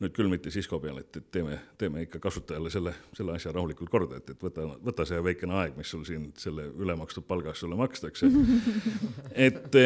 nüüd 0.03 0.15
küll 0.17 0.31
mitte 0.33 0.53
Cisco 0.55 0.79
peal, 0.83 0.99
et, 1.01 1.21
et 1.21 1.29
teeme, 1.35 1.59
teeme 1.81 2.05
ikka 2.05 2.21
kasutajale 2.23 2.73
selle, 2.73 2.95
selle 3.17 3.37
asja 3.37 3.53
rahulikult 3.55 3.93
korda, 3.93 4.21
et, 4.21 4.35
et 4.35 4.45
võta, 4.45 4.67
võta 4.85 5.07
see 5.09 5.21
väikene 5.25 5.57
aeg, 5.61 5.79
mis 5.79 5.91
sul 5.95 6.05
siin 6.09 6.29
selle 6.41 6.69
ülemakstud 6.73 7.27
palga 7.29 7.53
eest 7.53 7.65
sulle 7.65 7.79
makstakse. 7.81 8.31
et, 9.49 9.79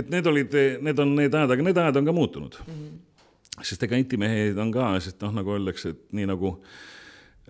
et 0.00 0.12
need 0.12 0.30
olid, 0.30 0.58
need 0.84 1.04
on 1.04 1.16
need 1.18 1.34
ajad, 1.34 1.56
aga 1.56 1.68
need 1.68 1.84
ajad 1.84 2.00
on 2.00 2.10
ka 2.10 2.16
muutunud 2.16 2.58
mm. 2.64 2.80
-hmm. 2.80 3.62
sest 3.62 3.82
ega 3.86 4.00
intimehed 4.00 4.58
on 4.58 4.72
ka, 4.74 4.94
sest 5.00 5.22
noh, 5.24 5.32
nagu 5.40 5.56
öeldakse, 5.56 5.94
et 5.94 6.04
nii 6.12 6.28
nagu 6.30 6.58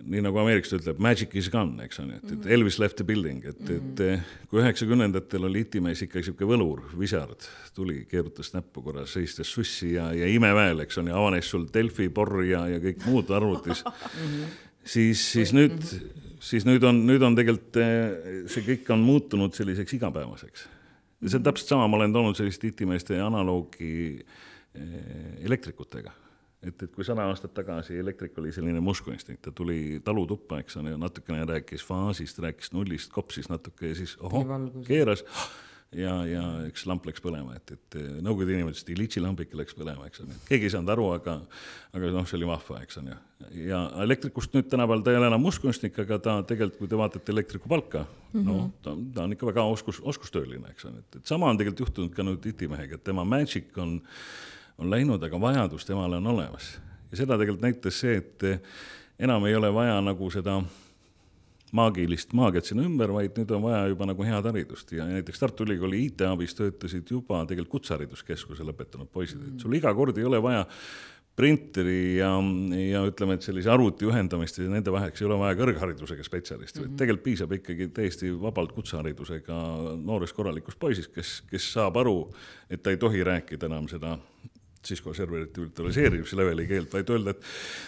nii 0.03 0.21
nagu 0.25 0.39
ameeriklased 0.41 0.83
ütleb, 0.83 0.99
magic 1.03 1.35
is 1.39 1.47
gone, 1.51 1.77
eks 1.85 2.01
on 2.01 2.09
ju, 2.11 2.17
et, 2.19 2.31
et 2.35 2.47
Elvis 2.57 2.77
left 2.81 2.97
the 2.99 3.05
building, 3.07 3.45
et 3.47 3.59
mm, 3.61 3.93
-hmm. 3.95 4.17
et 4.17 4.49
kui 4.51 4.59
üheksakümnendatel 4.59 5.47
oli 5.47 5.63
itimees 5.63 6.01
ikka 6.03 6.23
sihuke 6.23 6.47
võlur, 6.49 6.81
visard, 6.99 7.47
tuli, 7.75 8.03
keerutas 8.09 8.51
näppu 8.53 8.83
korra, 8.83 9.05
seistes 9.07 9.51
sussi 9.51 9.93
ja, 9.93 10.11
ja 10.13 10.27
imeväel, 10.27 10.83
eks 10.83 10.97
on 10.99 11.07
ju, 11.07 11.15
avanes 11.15 11.49
sul 11.49 11.67
Delfi, 11.73 12.09
Borr 12.09 12.43
ja, 12.43 12.67
ja 12.67 12.79
kõik 12.83 13.05
muud 13.07 13.31
arvutis. 13.31 13.83
-hmm. 13.87 14.51
siis, 14.83 15.31
siis 15.31 15.53
nüüd 15.53 15.79
siis 16.39 16.65
nüüd 16.65 16.83
on, 16.83 17.05
nüüd 17.07 17.23
on 17.23 17.35
tegelikult 17.35 17.79
see 18.51 18.65
kõik 18.67 18.91
on 18.93 18.99
muutunud 18.99 19.53
selliseks 19.53 19.93
igapäevaseks. 19.93 20.67
ja 21.21 21.29
see 21.29 21.39
on 21.39 21.43
täpselt 21.43 21.71
sama, 21.71 21.87
ma 21.87 21.97
olen 21.97 22.13
toonud 22.13 22.35
sellist 22.35 22.63
itimeeste 22.63 23.17
analoogi 23.21 24.25
elektrikutega 25.41 26.11
et, 26.67 26.83
et 26.87 26.95
kui 26.95 27.05
sada 27.07 27.27
aastat 27.29 27.53
tagasi 27.57 27.99
elektrik 28.01 28.37
oli 28.41 28.53
selline 28.55 28.81
muskuinstinkt, 28.83 29.43
ta 29.47 29.53
tuli 29.55 29.99
talutuppa, 30.03 30.59
eks 30.63 30.79
ole, 30.81 30.95
natukene 30.99 31.45
rääkis 31.49 31.85
faasist, 31.85 32.41
rääkis 32.43 32.73
nullist, 32.75 33.13
kopsis 33.13 33.49
natuke 33.51 33.93
ja 33.93 34.01
siis 34.01 34.17
ohoh, 34.19 34.57
keeras 34.87 35.25
ja, 35.95 36.15
ja 36.27 36.43
üks 36.67 36.85
lamp 36.89 37.05
läks 37.07 37.23
põlema, 37.23 37.55
et, 37.57 37.75
et 37.75 37.97
Nõukogude 38.25 38.55
inimesed 38.55 38.83
ütlesid, 38.83 38.99
litsilambike 38.99 39.57
läks 39.57 39.75
põlema, 39.77 40.07
eks 40.09 40.23
ole, 40.23 40.37
keegi 40.47 40.67
ei 40.67 40.73
saanud 40.73 40.91
aru, 40.95 41.07
aga, 41.17 41.35
aga 41.95 42.11
noh, 42.15 42.25
see 42.29 42.39
oli 42.39 42.49
vahva, 42.49 42.81
eks 42.85 42.99
on 43.01 43.11
ju. 43.11 43.19
ja 43.67 43.81
elektrikust 44.03 44.55
nüüd 44.55 44.69
tänapäeval 44.71 45.05
ta 45.05 45.13
ei 45.13 45.19
ole 45.19 45.29
enam 45.31 45.43
muskunstnik, 45.45 45.97
aga 46.05 46.19
ta 46.23 46.35
tegelikult, 46.47 46.79
kui 46.81 46.91
te 46.91 46.99
vaatate 46.99 47.35
elektriku 47.35 47.71
palka 47.71 48.05
mm, 48.05 48.41
-hmm. 48.41 48.45
no 48.49 48.71
ta, 48.81 48.95
ta 49.15 49.27
on 49.27 49.37
ikka 49.37 49.51
väga 49.51 49.67
oskus, 49.75 50.01
oskustööline, 50.01 50.73
eks 50.73 50.89
ole, 50.89 51.03
et, 51.03 51.21
et 51.21 51.31
sama 51.31 51.49
on 51.49 51.61
tegelikult 51.61 51.87
juhtunud 51.87 52.15
ka 52.15 52.27
nüüd 52.27 52.49
itimehega, 52.53 52.99
et 52.99 53.03
tema 53.03 53.23
magic 53.23 53.77
on 53.77 53.99
on 54.77 54.91
läinud, 54.91 55.23
aga 55.23 55.41
vajadus 55.41 55.85
temale 55.85 56.17
on 56.17 56.27
olemas. 56.27 56.79
ja 57.11 57.17
seda 57.17 57.37
tegelikult 57.37 57.63
näitas 57.63 57.99
see, 57.99 58.17
et 58.17 58.47
enam 59.19 59.45
ei 59.45 59.55
ole 59.55 59.73
vaja 59.73 60.01
nagu 60.01 60.29
seda 60.31 60.59
maagilist 61.75 62.33
maagiat 62.37 62.69
sinna 62.69 62.85
ümber, 62.87 63.11
vaid 63.15 63.35
nüüd 63.39 63.51
on 63.55 63.65
vaja 63.65 63.87
juba 63.91 64.07
nagu 64.09 64.27
head 64.27 64.47
haridust 64.51 64.93
ja 64.95 65.07
näiteks 65.09 65.41
Tartu 65.41 65.65
Ülikooli 65.65 66.05
IT-abis 66.09 66.55
töötasid 66.55 67.09
juba 67.11 67.41
tegelikult 67.49 67.79
kutsehariduskeskuse 67.79 68.67
lõpetanud 68.67 69.11
poisid, 69.11 69.41
et 69.49 69.65
sul 69.65 69.75
iga 69.75 69.91
kord 69.95 70.17
ei 70.19 70.27
ole 70.27 70.41
vaja 70.43 70.63
printeri 71.35 72.15
ja, 72.15 72.29
ja 72.79 73.01
ütleme, 73.09 73.35
et 73.35 73.43
sellise 73.43 73.67
arvuti 73.71 74.07
ühendamist 74.07 74.59
ja 74.61 74.69
nende 74.71 74.93
vaheks 74.93 75.19
ei 75.19 75.27
ole 75.27 75.39
vaja 75.41 75.57
kõrgharidusega 75.59 76.23
spetsialisti 76.23 76.79
mm, 76.79 76.85
-hmm. 76.85 76.93
vaid 76.93 77.01
tegelikult 77.01 77.25
piisab 77.25 77.55
ikkagi 77.57 77.89
täiesti 77.97 78.31
vabalt 78.39 78.71
kutseharidusega 78.77 79.57
noorest 79.99 80.35
korralikust 80.37 80.79
poisist, 80.79 81.11
kes, 81.15 81.41
kes 81.49 81.67
saab 81.75 81.99
aru, 81.99 82.29
et 82.69 82.83
ta 82.83 82.95
ei 82.95 83.01
tohi 83.01 83.23
rääkida 83.23 83.67
enam 83.67 83.89
seda 83.91 84.15
Cisco 84.85 85.13
serverite 85.13 85.61
virtualiseerimise 85.61 86.37
leveli 86.37 86.67
keelt, 86.69 86.91
vaid 86.93 87.09
öelda, 87.13 87.33
et 87.35 87.47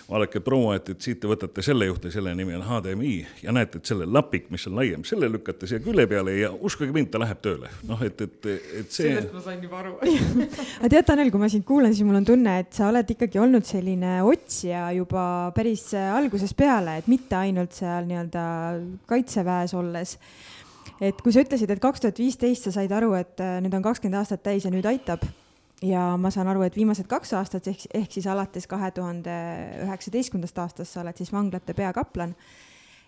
vaadake, 0.10 0.42
proua, 0.46 0.78
et, 0.80 0.90
et 0.94 1.08
siit 1.08 1.20
te 1.22 1.30
võtate 1.30 1.64
selle 1.66 1.88
juurde, 1.90 2.12
selle 2.14 2.34
nimi 2.38 2.56
on 2.58 2.66
HDMI 2.66 3.14
ja 3.44 3.54
näete, 3.56 3.82
et 3.82 3.90
selle 3.90 4.08
lapik, 4.10 4.50
mis 4.54 4.66
on 4.70 4.78
laiem, 4.80 5.06
selle 5.08 5.30
lükkate 5.32 5.70
siia 5.70 5.82
külje 5.84 6.08
peale 6.10 6.36
ja 6.40 6.52
uskuge 6.52 6.94
mind, 6.96 7.12
ta 7.14 7.22
läheb 7.22 7.42
tööle. 7.44 7.72
noh, 7.88 8.02
et, 8.06 8.22
et, 8.26 8.50
et 8.82 8.92
see. 8.92 9.14
sellest 9.14 9.34
ma 9.36 9.46
sain 9.46 9.64
juba 9.64 9.82
aru 9.84 9.96
aga 10.82 10.92
tead, 10.92 11.08
Tanel, 11.08 11.32
kui 11.34 11.42
ma 11.42 11.52
sind 11.52 11.66
kuulan, 11.68 11.96
siis 11.96 12.08
mul 12.08 12.20
on 12.22 12.28
tunne, 12.28 12.58
et 12.64 12.74
sa 12.76 12.90
oled 12.92 13.16
ikkagi 13.16 13.42
olnud 13.42 13.68
selline 13.68 14.20
otsija 14.28 14.90
juba 14.98 15.24
päris 15.56 15.90
algusest 15.96 16.58
peale, 16.58 17.00
et 17.02 17.10
mitte 17.12 17.38
ainult 17.40 17.76
seal 17.78 18.08
nii-öelda 18.10 18.46
kaitseväes 19.10 19.76
olles 19.78 20.18
et 21.02 21.20
kui 21.22 21.34
sa 21.34 21.44
ütlesid, 21.46 21.72
et 21.72 21.82
kaks 21.82 22.02
tuhat 22.04 22.20
viisteist 22.22 22.68
sa 22.68 22.74
said 22.80 22.94
aru, 22.96 23.14
et 23.20 23.44
nüüd 23.64 23.76
on 23.78 23.86
kakskümmend 23.86 24.24
aastat 24.24 24.44
täis 24.48 24.66
ja 24.66 24.74
nüüd 24.74 24.88
aitab 24.90 25.26
ja 25.86 26.16
ma 26.18 26.32
saan 26.34 26.50
aru, 26.50 26.64
et 26.66 26.78
viimased 26.78 27.08
kaks 27.10 27.36
aastat 27.38 27.68
ehk, 27.70 27.86
ehk 27.94 28.18
siis 28.18 28.28
alates 28.30 28.66
kahe 28.70 28.90
tuhande 28.96 29.36
üheksateistkümnendast 29.86 30.60
aastast 30.64 30.96
sa 30.96 31.04
oled 31.04 31.18
siis 31.20 31.32
vanglate 31.34 31.76
peakaplan. 31.78 32.36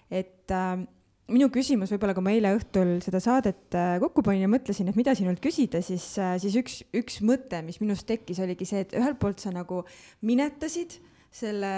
et 0.09 0.51
äh, 0.53 0.85
minu 1.29 1.49
küsimus 1.53 1.91
võib-olla, 1.93 2.15
kui 2.17 2.25
ma 2.25 2.33
eile 2.33 2.53
õhtul 2.57 2.97
seda 3.05 3.21
saadet 3.23 3.77
äh, 3.77 3.97
kokku 4.01 4.23
panin 4.25 4.45
ja 4.45 4.51
mõtlesin, 4.51 4.89
et 4.89 4.97
mida 4.99 5.13
sinult 5.17 5.41
küsida, 5.43 5.81
siis 5.85 6.11
äh,, 6.21 6.35
siis 6.41 6.57
üks, 6.61 6.79
üks 6.95 7.19
mõte, 7.25 7.61
mis 7.65 7.79
minus 7.81 8.05
tekkis, 8.09 8.41
oligi 8.43 8.67
see, 8.69 8.85
et 8.85 8.95
ühelt 8.97 9.19
poolt 9.21 9.41
sa 9.41 9.53
nagu 9.53 9.83
minetasid 10.25 10.99
selle, 11.29 11.71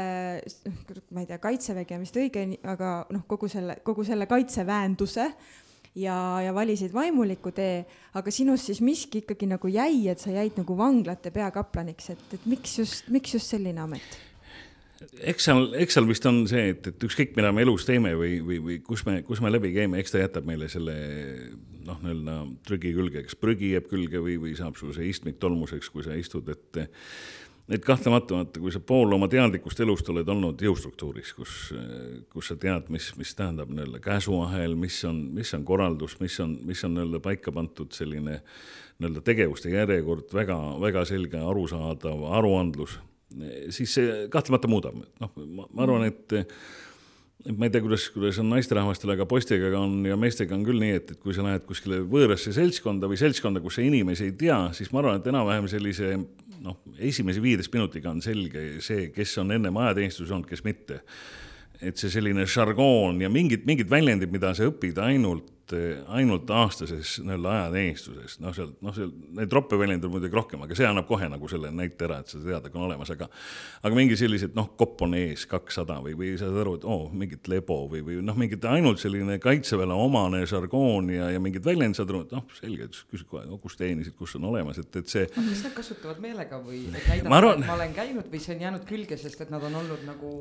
ma 1.11 1.23
ei 1.23 1.27
tea, 1.27 1.39
kaitsevägi 1.43 1.97
on 1.97 2.05
vist 2.05 2.19
õige, 2.19 2.45
aga 2.71 2.93
noh, 3.11 3.25
kogu 3.27 3.49
selle, 3.51 3.81
kogu 3.83 4.05
selle 4.07 4.27
kaitseväenduse 4.31 5.27
ja, 5.95 6.15
ja 6.45 6.55
valisid 6.55 6.93
vaimuliku 6.93 7.53
tee, 7.55 7.83
aga 8.17 8.33
sinust 8.33 8.69
siis 8.69 8.81
miski 8.85 9.23
ikkagi 9.25 9.49
nagu 9.51 9.71
jäi, 9.71 10.07
et 10.11 10.19
sa 10.21 10.33
jäid 10.33 10.59
nagu 10.59 10.77
vanglate 10.77 11.33
peakaplaniks, 11.35 12.11
et, 12.15 12.27
et 12.37 12.45
miks 12.49 12.77
just, 12.79 13.09
miks 13.11 13.37
just 13.37 13.51
selline 13.51 13.83
amet? 13.83 14.19
eks 15.25 15.47
seal, 15.47 15.71
eks 15.81 15.97
seal 15.97 16.05
vist 16.05 16.25
on 16.29 16.43
see, 16.49 16.71
et, 16.75 16.87
et 16.91 17.03
ükskõik, 17.07 17.33
mida 17.37 17.49
me 17.55 17.63
elus 17.65 17.87
teeme 17.87 18.13
või, 18.17 18.35
või, 18.45 18.59
või 18.61 18.79
kus 18.85 19.03
me, 19.07 19.21
kus 19.25 19.41
me 19.41 19.49
läbi 19.49 19.73
käime, 19.73 19.97
eks 20.01 20.13
ta 20.13 20.21
jätab 20.21 20.45
meile 20.47 20.69
selle 20.71 20.95
noh, 21.87 21.97
nii-öelda 22.03 22.35
trügi 22.67 22.93
külge, 22.93 23.23
kas 23.25 23.37
prügi 23.39 23.73
jääb 23.73 23.89
külge 23.89 24.21
või, 24.21 24.37
või 24.41 24.53
saab 24.57 24.77
sul 24.79 24.93
see 24.93 25.09
istmik 25.09 25.39
tolmuseks, 25.41 25.89
kui 25.89 26.05
sa 26.05 26.13
istud, 26.17 26.49
et 26.53 26.83
et 27.71 27.85
kahtlemata, 27.85 28.35
vaata, 28.35 28.59
kui 28.59 28.71
sa 28.73 28.81
pool 28.83 29.13
oma 29.15 29.29
teadlikust 29.31 29.79
elust 29.83 30.09
oled 30.11 30.27
olnud 30.29 30.59
jõustruktuuris, 30.61 31.31
kus, 31.37 31.53
kus 32.31 32.51
sa 32.51 32.57
tead, 32.59 32.89
mis, 32.93 33.11
mis 33.19 33.31
tähendab 33.37 33.71
nii-öelda 33.71 34.01
käsuahel, 34.03 34.75
mis 34.79 34.97
on, 35.07 35.21
mis 35.37 35.53
on 35.55 35.63
korraldus, 35.67 36.17
mis 36.19 36.35
on, 36.43 36.57
mis 36.67 36.83
on 36.87 36.95
nii-öelda 36.97 37.21
paika 37.23 37.53
pandud 37.55 37.95
selline 37.95 38.41
nii-öelda 38.41 39.23
tegevuste 39.25 39.71
järjekord, 39.71 40.27
väga, 40.35 40.57
väga 40.83 41.05
selge, 41.09 41.39
arusaadav 41.39 42.27
aruandlus, 42.37 42.99
siis 43.71 43.97
see 43.97 44.21
kahtlemata 44.31 44.69
muudab, 44.71 45.01
noh, 45.21 45.35
ma 45.55 45.85
arvan, 45.87 46.09
et 46.11 46.39
et 47.41 47.57
ma 47.57 47.65
ei 47.65 47.71
tea, 47.73 47.81
kuidas, 47.81 48.03
kuidas 48.13 48.37
on 48.37 48.51
naisterahvastel, 48.51 49.15
aga 49.15 49.25
poistega 49.25 49.71
on 49.79 50.03
ja 50.05 50.13
meestega 50.19 50.53
on 50.53 50.61
küll 50.67 50.77
nii, 50.81 50.97
et, 50.99 51.15
et 51.15 51.21
kui 51.23 51.33
sa 51.33 51.41
lähed 51.45 51.63
kuskile 51.65 52.03
võõrasse 52.05 52.53
seltskonda 52.53 53.09
või 53.09 53.17
seltskonda, 53.17 53.63
kus 53.63 53.79
sa 53.79 53.85
inimesi 53.85 54.27
ei 54.27 54.35
tea, 54.37 54.59
siis 54.77 54.91
ma 54.93 55.01
arvan, 55.01 55.17
et 55.17 55.29
enam-vähem 55.31 55.65
sellise 55.71 56.11
noh, 56.61 56.81
esimese 56.99 57.41
viieteist 57.43 57.73
minutiga 57.73 58.11
on 58.11 58.21
selge 58.23 58.81
see, 58.83 59.09
kes 59.15 59.37
on 59.41 59.55
ennem 59.55 59.77
ajateenistuses 59.83 60.33
olnud, 60.33 60.49
kes 60.49 60.65
mitte. 60.67 61.01
et 61.81 61.97
see 61.97 62.11
selline 62.13 62.43
žargoon 62.45 63.23
ja 63.23 63.29
mingid, 63.33 63.63
mingid 63.65 63.89
väljendid, 63.89 64.29
mida 64.29 64.51
sa 64.53 64.67
õpid 64.69 64.99
ainult 65.01 65.47
ainult, 65.73 66.31
ainult 66.31 66.51
aastases 66.55 67.17
nii-öelda 67.23 67.51
ajateenistuses, 67.51 68.37
noh, 68.41 68.53
seal, 68.55 68.71
noh, 68.83 68.93
seal 68.95 69.11
neid 69.37 69.53
roppe 69.53 69.77
väljendeid 69.79 70.07
on 70.07 70.13
muidugi 70.15 70.37
rohkem, 70.37 70.63
aga 70.65 70.77
see 70.77 70.87
annab 70.87 71.07
kohe 71.09 71.27
nagu 71.31 71.49
selle 71.51 71.71
näite 71.75 72.07
ära, 72.07 72.19
et 72.21 72.31
sa 72.31 72.39
tead, 72.41 72.67
et 72.67 72.75
on 72.75 72.85
olemas, 72.87 73.11
aga 73.13 73.27
aga 73.81 73.97
mingi 73.97 74.17
sellised, 74.19 74.55
noh, 74.57 74.71
kopp 74.79 75.03
on 75.05 75.15
ees, 75.19 75.45
kakssada 75.49 75.99
või, 76.03 76.15
või 76.19 76.33
saad 76.39 76.57
aru, 76.63 76.75
et 76.79 76.87
oo 76.87 76.97
oh,, 77.05 77.13
mingit 77.23 77.47
lebo 77.51 77.81
või, 77.91 78.03
või 78.07 78.19
noh, 78.25 78.37
mingit 78.39 78.65
ainult 78.69 79.01
selline 79.01 79.37
kaitseväele 79.43 79.97
omane 80.07 80.43
žargoon 80.49 81.13
ja, 81.15 81.31
ja 81.35 81.43
mingid 81.43 81.65
väljendid 81.67 82.01
saad 82.01 82.13
aru, 82.13 82.25
et 82.27 82.35
noh, 82.37 82.45
selge, 82.57 82.89
küsid 83.11 83.29
kohe, 83.29 83.45
no 83.49 83.61
kus 83.61 83.79
teenisid, 83.79 84.17
kus 84.19 84.35
on 84.39 84.49
olemas, 84.51 84.81
et, 84.81 85.01
et 85.01 85.11
see. 85.11 85.27
kas 85.31 85.65
nad 85.67 85.77
kasutavad 85.77 86.21
meelega 86.23 86.61
või 86.63 86.85
et 86.89 87.09
näidata, 87.09 87.55
et 87.55 87.65
ma 87.65 87.79
olen 87.79 87.97
käinud 87.97 88.29
või 88.31 88.43
see 88.43 88.55
on 88.57 88.67
jäänud 88.67 88.85
külge, 88.89 89.19
sest 89.21 89.45
et 89.45 89.51
nad 89.53 89.63
on 89.67 89.81
olnud 89.83 90.05
nagu 90.07 90.31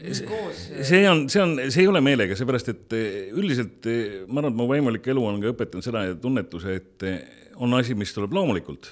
see 0.00 1.04
on, 1.08 1.28
see 1.30 1.42
on, 1.42 1.56
see 1.70 1.84
ei 1.84 1.90
ole 1.90 2.02
meelega, 2.04 2.36
seepärast 2.38 2.72
et 2.72 2.96
eh, 2.98 3.30
üldiselt 3.38 3.86
eh, 3.90 4.22
ma 4.26 4.42
arvan, 4.42 4.52
et 4.52 4.58
mu 4.58 4.68
vaimulik 4.70 5.06
elu 5.12 5.24
on 5.28 5.40
ka 5.42 5.52
õpetanud 5.52 5.86
seda 5.86 6.06
ja 6.08 6.16
tunnetuse, 6.18 6.78
et 6.80 7.06
eh, 7.08 7.20
on 7.62 7.74
asi, 7.78 7.96
mis 7.98 8.14
tuleb 8.14 8.34
loomulikult 8.34 8.90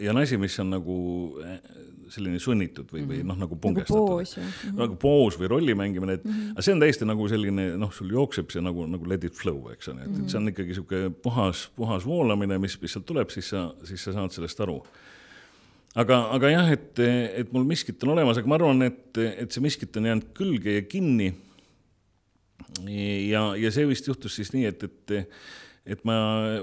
ja 0.00 0.10
on 0.14 0.22
asi, 0.22 0.38
mis 0.40 0.56
on 0.62 0.72
nagu 0.74 0.96
selline 2.10 2.40
sunnitud 2.42 2.88
või, 2.90 3.04
või 3.06 3.20
noh, 3.22 3.36
nagu, 3.38 3.54
nagu 3.54 3.58
pungestatud. 3.62 4.40
nagu, 4.66 4.78
nagu 4.80 4.96
poos 4.98 5.36
või 5.38 5.50
rolli 5.52 5.76
mängimine, 5.78 6.18
et 6.18 6.24
mm 6.24 6.32
-hmm. 6.32 6.56
aga 6.56 6.64
see 6.66 6.74
on 6.74 6.82
täiesti 6.82 7.06
nagu 7.06 7.28
selline 7.30 7.66
noh, 7.78 7.92
sul 7.94 8.10
jookseb 8.10 8.50
see 8.50 8.64
nagu, 8.64 8.86
nagu 8.90 9.06
let 9.08 9.24
it 9.28 9.36
flow, 9.38 9.68
eks 9.70 9.92
ole, 9.92 10.02
et, 10.02 10.16
et 10.16 10.26
see 10.26 10.40
on 10.40 10.48
mhm. 10.48 10.54
ikkagi 10.54 10.74
sihuke 10.78 11.02
puhas, 11.22 11.68
puhas 11.76 12.06
voolamine, 12.06 12.58
mis, 12.58 12.80
mis 12.82 12.96
sealt 12.96 13.06
tuleb, 13.06 13.30
siis 13.30 13.52
sa, 13.54 13.68
siis 13.84 14.02
sa 14.04 14.16
saad 14.16 14.34
sellest 14.34 14.66
aru 14.66 14.80
aga, 15.98 16.18
aga 16.36 16.50
jah, 16.52 16.72
et, 16.76 17.02
et 17.42 17.52
mul 17.54 17.66
miskit 17.68 18.02
on 18.04 18.14
olemas, 18.14 18.38
aga 18.38 18.50
ma 18.50 18.58
arvan, 18.58 18.84
et, 18.86 19.20
et 19.20 19.50
see 19.50 19.64
miskit 19.64 19.96
on 19.98 20.10
jäänud 20.10 20.28
külge 20.36 20.76
ja 20.78 20.84
kinni. 20.86 21.32
ja, 22.86 23.50
ja 23.58 23.72
see 23.74 23.88
vist 23.88 24.06
juhtus 24.06 24.36
siis 24.38 24.52
nii, 24.54 24.66
et, 24.70 24.84
et, 24.86 25.16
et 25.96 26.04
ma 26.08 26.16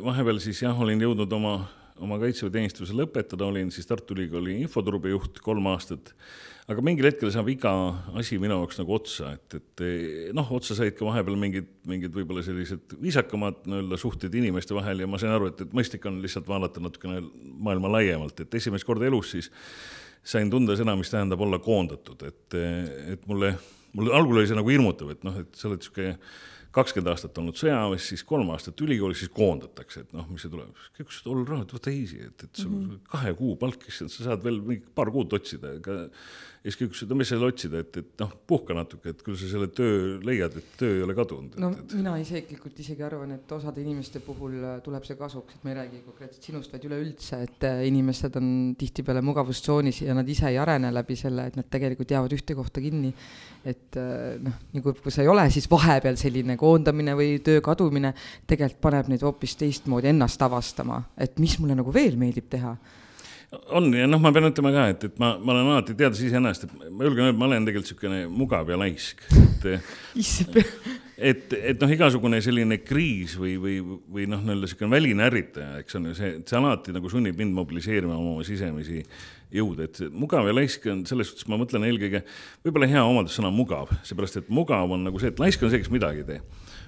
vahepeal 0.04 0.40
siis 0.44 0.62
jah, 0.64 0.78
olin 0.80 1.02
jõudnud 1.04 1.34
oma, 1.40 1.56
oma 2.00 2.20
kaitseväeteenistuse 2.22 2.96
lõpetada, 2.96 3.48
olin 3.48 3.74
siis 3.74 3.90
Tartu 3.90 4.16
Ülikooli 4.16 4.62
infoturbejuht 4.64 5.42
kolm 5.44 5.68
aastat 5.74 6.14
aga 6.68 6.84
mingil 6.84 7.08
hetkel 7.08 7.32
saab 7.32 7.48
iga 7.52 7.72
asi 8.20 8.38
minu 8.42 8.58
jaoks 8.58 8.82
nagu 8.82 8.96
otsa, 8.98 9.32
et, 9.38 9.56
et 9.56 9.84
noh, 10.36 10.50
otsa 10.58 10.76
said 10.76 10.98
ka 10.98 11.06
vahepeal 11.08 11.38
mingid, 11.40 11.70
mingid 11.88 12.12
võib-olla 12.16 12.44
sellised 12.44 12.98
viisakamad 13.00 13.64
nii-öelda 13.64 14.00
suhted 14.02 14.36
inimeste 14.36 14.76
vahel 14.76 15.04
ja 15.04 15.08
ma 15.08 15.20
sain 15.22 15.32
aru, 15.32 15.54
et, 15.54 15.64
et 15.64 15.78
mõistlik 15.78 16.04
on 16.10 16.20
lihtsalt 16.24 16.50
vaadata 16.50 16.84
natukene 16.84 17.22
maailma 17.64 17.94
laiemalt, 17.96 18.44
et 18.44 18.60
esimest 18.60 18.88
korda 18.88 19.08
elus 19.08 19.32
siis 19.38 19.48
sain 20.28 20.52
tunda 20.52 20.76
seda, 20.76 20.98
mis 21.00 21.12
tähendab 21.14 21.40
olla 21.46 21.62
koondatud, 21.64 22.28
et, 22.28 22.60
et 23.14 23.24
mulle, 23.32 23.54
mulle 23.96 24.16
algul 24.20 24.42
oli 24.42 24.52
see 24.52 24.60
nagu 24.60 24.74
hirmutav, 24.74 25.16
et 25.16 25.24
noh, 25.24 25.40
et 25.40 25.56
sa 25.56 25.70
oled 25.72 25.88
sihuke 25.88 26.18
kakskümmend 26.78 27.12
aastat 27.14 27.40
olnud 27.42 27.58
sõjaväes, 27.60 28.10
siis 28.14 28.24
kolm 28.28 28.52
aastat 28.56 28.82
ülikoolis, 28.86 29.24
siis 29.24 29.34
koondatakse, 29.34 30.06
et 30.06 30.14
noh, 30.18 30.28
mis 30.32 30.46
see 30.46 30.54
tuleb. 30.54 30.84
kõik 30.98 31.08
ütlesid, 31.08 31.32
ole 31.34 31.46
rahu, 31.48 31.70
võta 31.78 31.94
easy, 31.94 32.22
et, 32.28 32.46
et 32.48 32.62
sul 32.62 32.72
mm 32.72 32.84
-hmm. 32.84 33.08
kahe 33.14 33.34
kuu 33.40 33.56
palk, 33.64 33.88
issand, 33.90 34.14
sa 34.14 34.30
saad 34.30 34.46
veel 34.46 34.62
mingi 34.62 34.94
paar 34.96 35.12
kuud 35.14 35.34
otsida, 35.38 35.74
ega 35.80 36.06
ja 36.68 36.72
siis 36.72 36.82
kõik 36.82 36.90
ütlesid, 36.92 37.12
no 37.12 37.16
mis 37.16 37.30
seal 37.32 37.44
otsida, 37.48 37.80
et, 37.84 37.98
et 38.02 38.22
noh, 38.22 38.32
puhka 38.50 38.76
natuke, 38.76 39.14
et 39.14 39.22
küll 39.24 39.38
sa 39.40 39.48
selle 39.48 39.70
töö 39.72 40.18
leiad, 40.28 40.58
et 40.60 40.74
töö 40.80 40.98
ei 40.98 41.04
ole 41.06 41.16
kadunud. 41.16 41.56
no 41.64 41.70
et, 41.72 41.94
mina 41.96 42.16
isiklikult 42.20 42.82
isegi 42.84 43.06
arvan, 43.08 43.32
et 43.38 43.54
osade 43.56 43.80
inimeste 43.84 44.20
puhul 44.26 44.58
äh, 44.60 44.74
tuleb 44.84 45.06
see 45.08 45.16
kasuks, 45.20 45.56
et 45.56 45.64
ma 45.64 45.72
ei 45.72 45.78
räägi 45.78 46.02
konkreetselt 46.04 46.50
sinust, 46.50 46.74
vaid 46.76 46.88
üleüldse, 46.90 47.40
et 47.48 47.68
äh, 47.70 47.84
inimesed 47.88 48.36
on 48.42 48.50
tihtipeale 48.80 49.24
mugavustsoonis 49.24 50.02
ja 50.04 50.18
nad 50.18 50.28
ise 50.28 50.50
ei 50.52 50.60
arene 50.60 50.92
läbi 50.92 51.16
selle, 51.20 51.48
et 51.48 51.60
nad 51.60 51.70
tegelikult 51.72 52.12
jäävad 52.12 52.36
ühte 52.36 52.58
kohta 52.58 52.84
kinni. 52.84 53.14
et 53.68 53.96
äh, 54.00 54.36
noh, 54.44 54.60
nagu 54.76 54.96
kui 55.00 55.14
sa 55.14 55.24
ei 55.24 55.32
ole, 55.32 55.48
siis 55.54 55.70
vahepeal 55.72 56.20
selline 56.20 56.58
koondamine 56.68 57.16
või 57.18 57.40
töö 57.44 57.64
kadumine 57.66 58.14
tegelikult 58.48 58.84
paneb 58.84 59.12
neid 59.12 59.26
hoopis 59.26 59.56
teistmoodi 59.58 60.12
ennast 60.12 60.44
avastama, 60.44 61.02
et 61.18 61.40
mis 61.42 61.58
mulle 61.64 61.80
nagu 61.80 61.94
veel 61.96 62.20
meeldib 62.20 62.52
teha? 62.52 62.76
On 63.72 63.86
ja 63.96 64.04
noh, 64.10 64.20
ma 64.20 64.34
pean 64.36 64.50
ütlema 64.50 64.74
ka, 64.76 64.86
et, 64.92 65.04
et 65.08 65.20
ma, 65.24 65.38
ma 65.40 65.54
olen 65.54 65.70
alati 65.72 65.96
teades 65.96 66.20
iseennast, 66.28 66.66
et 66.68 66.74
ma 66.92 67.06
julgen 67.08 67.30
öelda, 67.30 67.40
ma 67.40 67.48
olen 67.48 67.68
tegelikult 67.68 67.94
niisugune 67.94 68.24
mugav 68.28 68.68
ja 68.74 68.80
laisk, 68.82 69.24
et 69.32 69.70
et, 71.18 71.54
et 71.56 71.80
noh, 71.82 71.94
igasugune 71.96 72.42
selline 72.44 72.82
kriis 72.84 73.38
või, 73.40 73.56
või, 73.62 73.78
või 73.82 74.28
noh, 74.30 74.44
nii-öelda 74.44 74.68
niisugune 74.68 74.92
väline 74.92 75.26
ärritaja, 75.26 75.80
eks 75.82 75.98
on 75.98 76.12
ju 76.12 76.18
see, 76.18 76.34
see 76.44 76.60
alati 76.60 76.94
nagu 76.96 77.10
sunnib 77.12 77.40
mind 77.40 77.56
mobiliseerima 77.58 78.18
oma 78.20 78.44
sisemisi 78.48 79.00
jõude, 79.54 79.88
et 79.88 80.00
mugav 80.12 80.48
ja 80.48 80.56
laisk 80.56 80.86
on 80.92 81.06
selles 81.10 81.32
suhtes, 81.32 81.48
ma 81.48 81.60
mõtlen 81.60 81.86
eelkõige, 81.88 82.24
võib-olla 82.66 82.90
hea 82.92 83.04
omadussõna 83.08 83.52
mugav, 83.54 83.94
seepärast 84.08 84.42
et 84.42 84.50
mugav 84.54 84.92
on 84.92 85.08
nagu 85.08 85.22
see, 85.22 85.32
et 85.32 85.40
laisk 85.40 85.64
on 85.64 85.72
see, 85.74 85.84
kes 85.84 85.94
midagi 85.94 86.26
ei 86.26 86.32
tee 86.34 86.42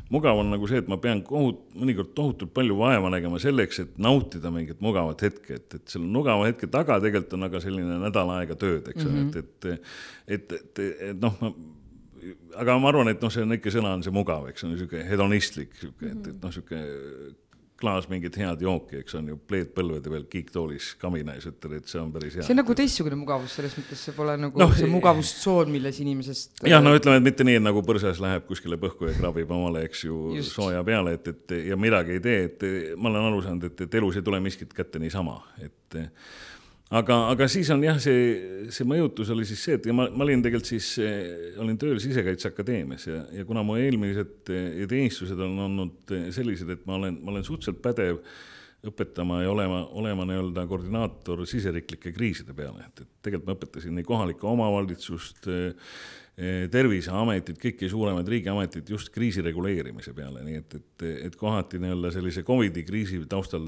mugav 0.10 0.40
on 0.42 0.48
nagu 0.50 0.68
see, 0.70 0.82
et 0.82 0.88
ma 0.90 0.98
pean 1.02 1.22
kohut-, 1.26 1.62
mõnikord 1.78 2.14
tohutult 2.18 2.54
palju 2.56 2.78
vaeva 2.80 3.12
nägema 3.14 3.40
selleks, 3.42 3.84
et 3.84 3.98
nautida 4.02 4.50
mingit 4.54 4.80
mugavat 4.82 5.22
hetke, 5.28 5.60
et, 5.60 5.76
et 5.78 5.92
selle 5.92 6.10
mugava 6.10 6.48
hetke 6.50 6.70
taga 6.72 6.98
tegelikult 7.04 7.36
on 7.38 7.46
aga 7.46 7.62
selline 7.62 8.00
nädal 8.02 8.32
aega 8.40 8.58
tööd, 8.60 8.90
eks 8.90 9.06
ole 9.06 9.12
mm 9.14 9.28
-hmm., 9.28 9.38
et, 9.38 9.66
et, 9.66 9.92
et, 10.40 10.56
et, 10.58 10.82
et 11.12 11.22
noh, 11.22 11.36
ma 11.44 11.54
aga 12.60 12.78
ma 12.80 12.90
arvan, 12.92 13.12
et 13.12 13.22
noh, 13.22 13.32
see 13.34 13.46
on 13.46 13.56
ikka 13.56 13.72
sõna 13.74 13.94
on 13.98 14.04
see 14.06 14.14
mugav, 14.14 14.50
eks 14.50 14.66
on 14.66 14.74
niisugune 14.74 15.06
hedonistlik, 15.08 15.76
sihuke, 15.80 16.10
et, 16.10 16.32
et 16.34 16.42
noh, 16.44 16.54
sihuke 16.54 16.82
klaas 17.80 18.08
mingit 18.12 18.36
head 18.40 18.64
jooki, 18.64 19.00
eks 19.04 19.16
on 19.20 19.30
ju, 19.32 19.38
pleed 19.50 19.72
põlvede 19.76 20.12
peal, 20.12 20.26
kiiktoolis 20.32 20.92
kamina 21.02 21.36
ees, 21.38 21.48
ütled, 21.50 21.78
et 21.80 21.92
see 21.92 22.02
on 22.02 22.12
päris 22.14 22.38
hea. 22.38 22.46
see 22.46 22.56
on 22.56 22.62
nagu 22.62 22.76
teistsugune 22.78 23.18
mugavus, 23.20 23.56
selles 23.58 23.76
mõttes 23.80 24.04
see 24.08 24.16
pole 24.18 24.36
nagu 24.40 24.62
no, 24.62 24.70
see 24.76 24.90
mugavustsoon, 24.92 25.72
milles 25.74 26.02
inimesest. 26.04 26.64
jah, 26.70 26.84
no 26.84 26.94
ütleme, 26.98 27.22
et 27.22 27.28
mitte 27.30 27.48
nii, 27.48 27.60
et 27.62 27.66
nagu 27.66 27.84
põrsas 27.88 28.22
läheb 28.24 28.46
kuskile 28.50 28.80
põhku 28.82 29.10
ja 29.10 29.16
kraabib 29.18 29.52
omale, 29.56 29.86
eks 29.90 30.06
ju, 30.08 30.20
sooja 30.46 30.84
peale, 30.88 31.16
et, 31.20 31.32
et 31.34 31.58
ja 31.72 31.80
midagi 31.80 32.18
ei 32.18 32.24
tee, 32.26 32.44
et 32.50 32.70
ma 32.98 33.12
olen 33.12 33.32
aru 33.32 33.42
saanud, 33.48 33.70
et, 33.72 33.88
et 33.88 34.00
elus 34.02 34.20
ei 34.20 34.26
tule 34.26 34.42
miskit 34.44 34.76
kätte 34.76 35.02
niisama, 35.02 35.40
et 35.64 36.00
aga, 36.90 37.18
aga 37.34 37.48
siis 37.52 37.70
on 37.74 37.84
jah, 37.86 38.00
see, 38.02 38.68
see 38.74 38.88
mõjutus 38.88 39.32
oli 39.34 39.48
siis 39.48 39.64
see, 39.66 39.80
et 39.80 39.90
ja 39.90 39.96
ma, 39.96 40.08
ma 40.10 40.26
olin 40.26 40.44
tegelikult 40.46 40.72
siis, 40.72 40.92
olin 41.62 41.78
tööl 41.82 42.00
Sisekaitseakadeemias 42.02 43.10
ja, 43.10 43.24
ja 43.40 43.48
kuna 43.48 43.64
mu 43.66 43.78
eelmised 43.80 44.50
teenistused 44.50 45.40
on 45.46 45.58
olnud 45.68 46.16
sellised, 46.36 46.72
et 46.74 46.88
ma 46.90 46.98
olen, 47.00 47.20
ma 47.24 47.36
olen 47.36 47.46
suhteliselt 47.46 47.84
pädev 47.84 48.24
õpetama 48.90 49.42
ja 49.44 49.52
olema, 49.52 49.82
olema 50.00 50.24
nii-öelda 50.28 50.64
koordinaator 50.70 51.44
siseriiklike 51.50 52.14
kriiside 52.16 52.56
peale, 52.56 52.86
et, 52.88 53.04
et 53.04 53.10
tegelikult 53.28 53.50
ma 53.50 53.58
õpetasin 53.58 53.96
nii 53.98 54.08
kohalikku 54.08 54.48
omavalitsust, 54.48 55.50
terviseametit, 56.72 57.58
kõiki 57.60 57.90
suuremaid 57.92 58.30
riigiameteid 58.32 58.88
just 58.88 59.12
kriisi 59.12 59.44
reguleerimise 59.44 60.14
peale, 60.16 60.46
nii 60.46 60.62
et, 60.62 60.78
et, 60.78 61.06
et 61.28 61.36
kohati 61.36 61.82
nii-öelda 61.84 62.14
sellise 62.16 62.46
Covidi 62.48 62.86
kriisi 62.88 63.20
taustal 63.28 63.68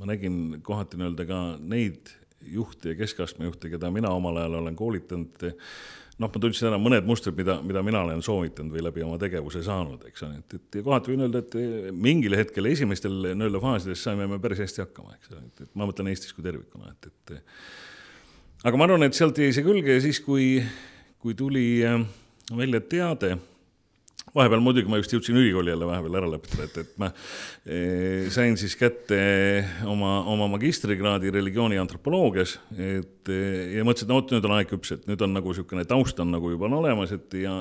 ma 0.00 0.08
nägin 0.08 0.62
kohati 0.64 0.96
nii-öelda 0.96 1.26
ka 1.28 1.40
neid 1.60 2.08
juhte 2.52 2.92
ja 2.92 2.98
keskastme 2.98 3.48
juhte, 3.48 3.70
keda 3.72 3.90
mina 3.94 4.12
omal 4.14 4.40
ajal 4.42 4.58
olen 4.60 4.76
koolitanud, 4.76 5.44
noh, 6.18 6.30
ma 6.30 6.42
tundsin 6.42 6.68
ära 6.70 6.78
mõned 6.80 7.06
mustrid, 7.08 7.36
mida, 7.38 7.56
mida 7.66 7.82
mina 7.86 8.02
olen 8.06 8.22
soovitanud 8.24 8.74
või 8.74 8.84
läbi 8.86 9.04
oma 9.06 9.18
tegevuse 9.22 9.64
saanud, 9.66 10.04
eks 10.10 10.26
ole, 10.26 10.42
et, 10.42 10.58
et 10.58 10.80
kohati 10.84 11.14
võin 11.14 11.26
öelda, 11.26 11.42
et 11.42 11.56
mingil 11.92 12.36
hetkel 12.38 12.70
esimestel 12.70 13.16
nii-öelda 13.32 13.62
faasides 13.62 14.04
saime 14.06 14.28
me 14.30 14.38
päris 14.42 14.62
hästi 14.64 14.84
hakkama, 14.84 15.16
eks 15.18 15.32
ole, 15.32 15.46
et, 15.48 15.64
et 15.66 15.72
ma 15.74 15.88
mõtlen 15.90 16.12
Eestis 16.12 16.36
kui 16.36 16.46
tervikuna, 16.46 16.92
et, 16.94 17.10
et 17.10 18.68
aga 18.68 18.78
ma 18.78 18.88
arvan, 18.88 19.08
et 19.08 19.16
sealt 19.16 19.40
jäi 19.40 19.50
see 19.54 19.66
külge 19.66 19.98
ja 19.98 20.04
siis, 20.04 20.22
kui, 20.24 20.58
kui 21.22 21.34
tuli 21.38 21.66
äh, 21.86 21.98
välja 22.54 22.80
teade 22.84 23.34
vahepeal 24.34 24.62
muidugi 24.64 24.90
ma 24.90 24.98
just 24.98 25.14
jõudsin 25.14 25.38
ülikooli 25.38 25.72
jälle 25.72 25.86
vahepeal 25.88 26.18
ära 26.20 26.30
lõpetada, 26.32 26.66
et, 26.66 26.78
et 26.82 26.96
ma 27.00 27.10
e, 27.64 27.78
sain 28.34 28.58
siis 28.60 28.74
kätte 28.78 29.18
oma, 29.90 30.16
oma 30.30 30.48
magistrikraadi 30.56 31.32
religiooni 31.34 31.78
antropoloogias, 31.82 32.56
et 32.74 33.30
ja 33.30 33.86
mõtlesin, 33.86 34.08
et 34.08 34.16
vot, 34.16 34.34
nüüd 34.34 34.48
on 34.48 34.56
aeg 34.58 34.70
küps, 34.72 34.94
et 34.96 35.08
nüüd 35.10 35.22
on 35.24 35.36
nagu 35.36 35.54
niisugune 35.54 35.86
taust 35.88 36.20
on 36.22 36.34
nagu 36.34 36.50
juba 36.54 36.68
on 36.70 36.80
olemas, 36.82 37.14
et 37.14 37.38
ja 37.44 37.60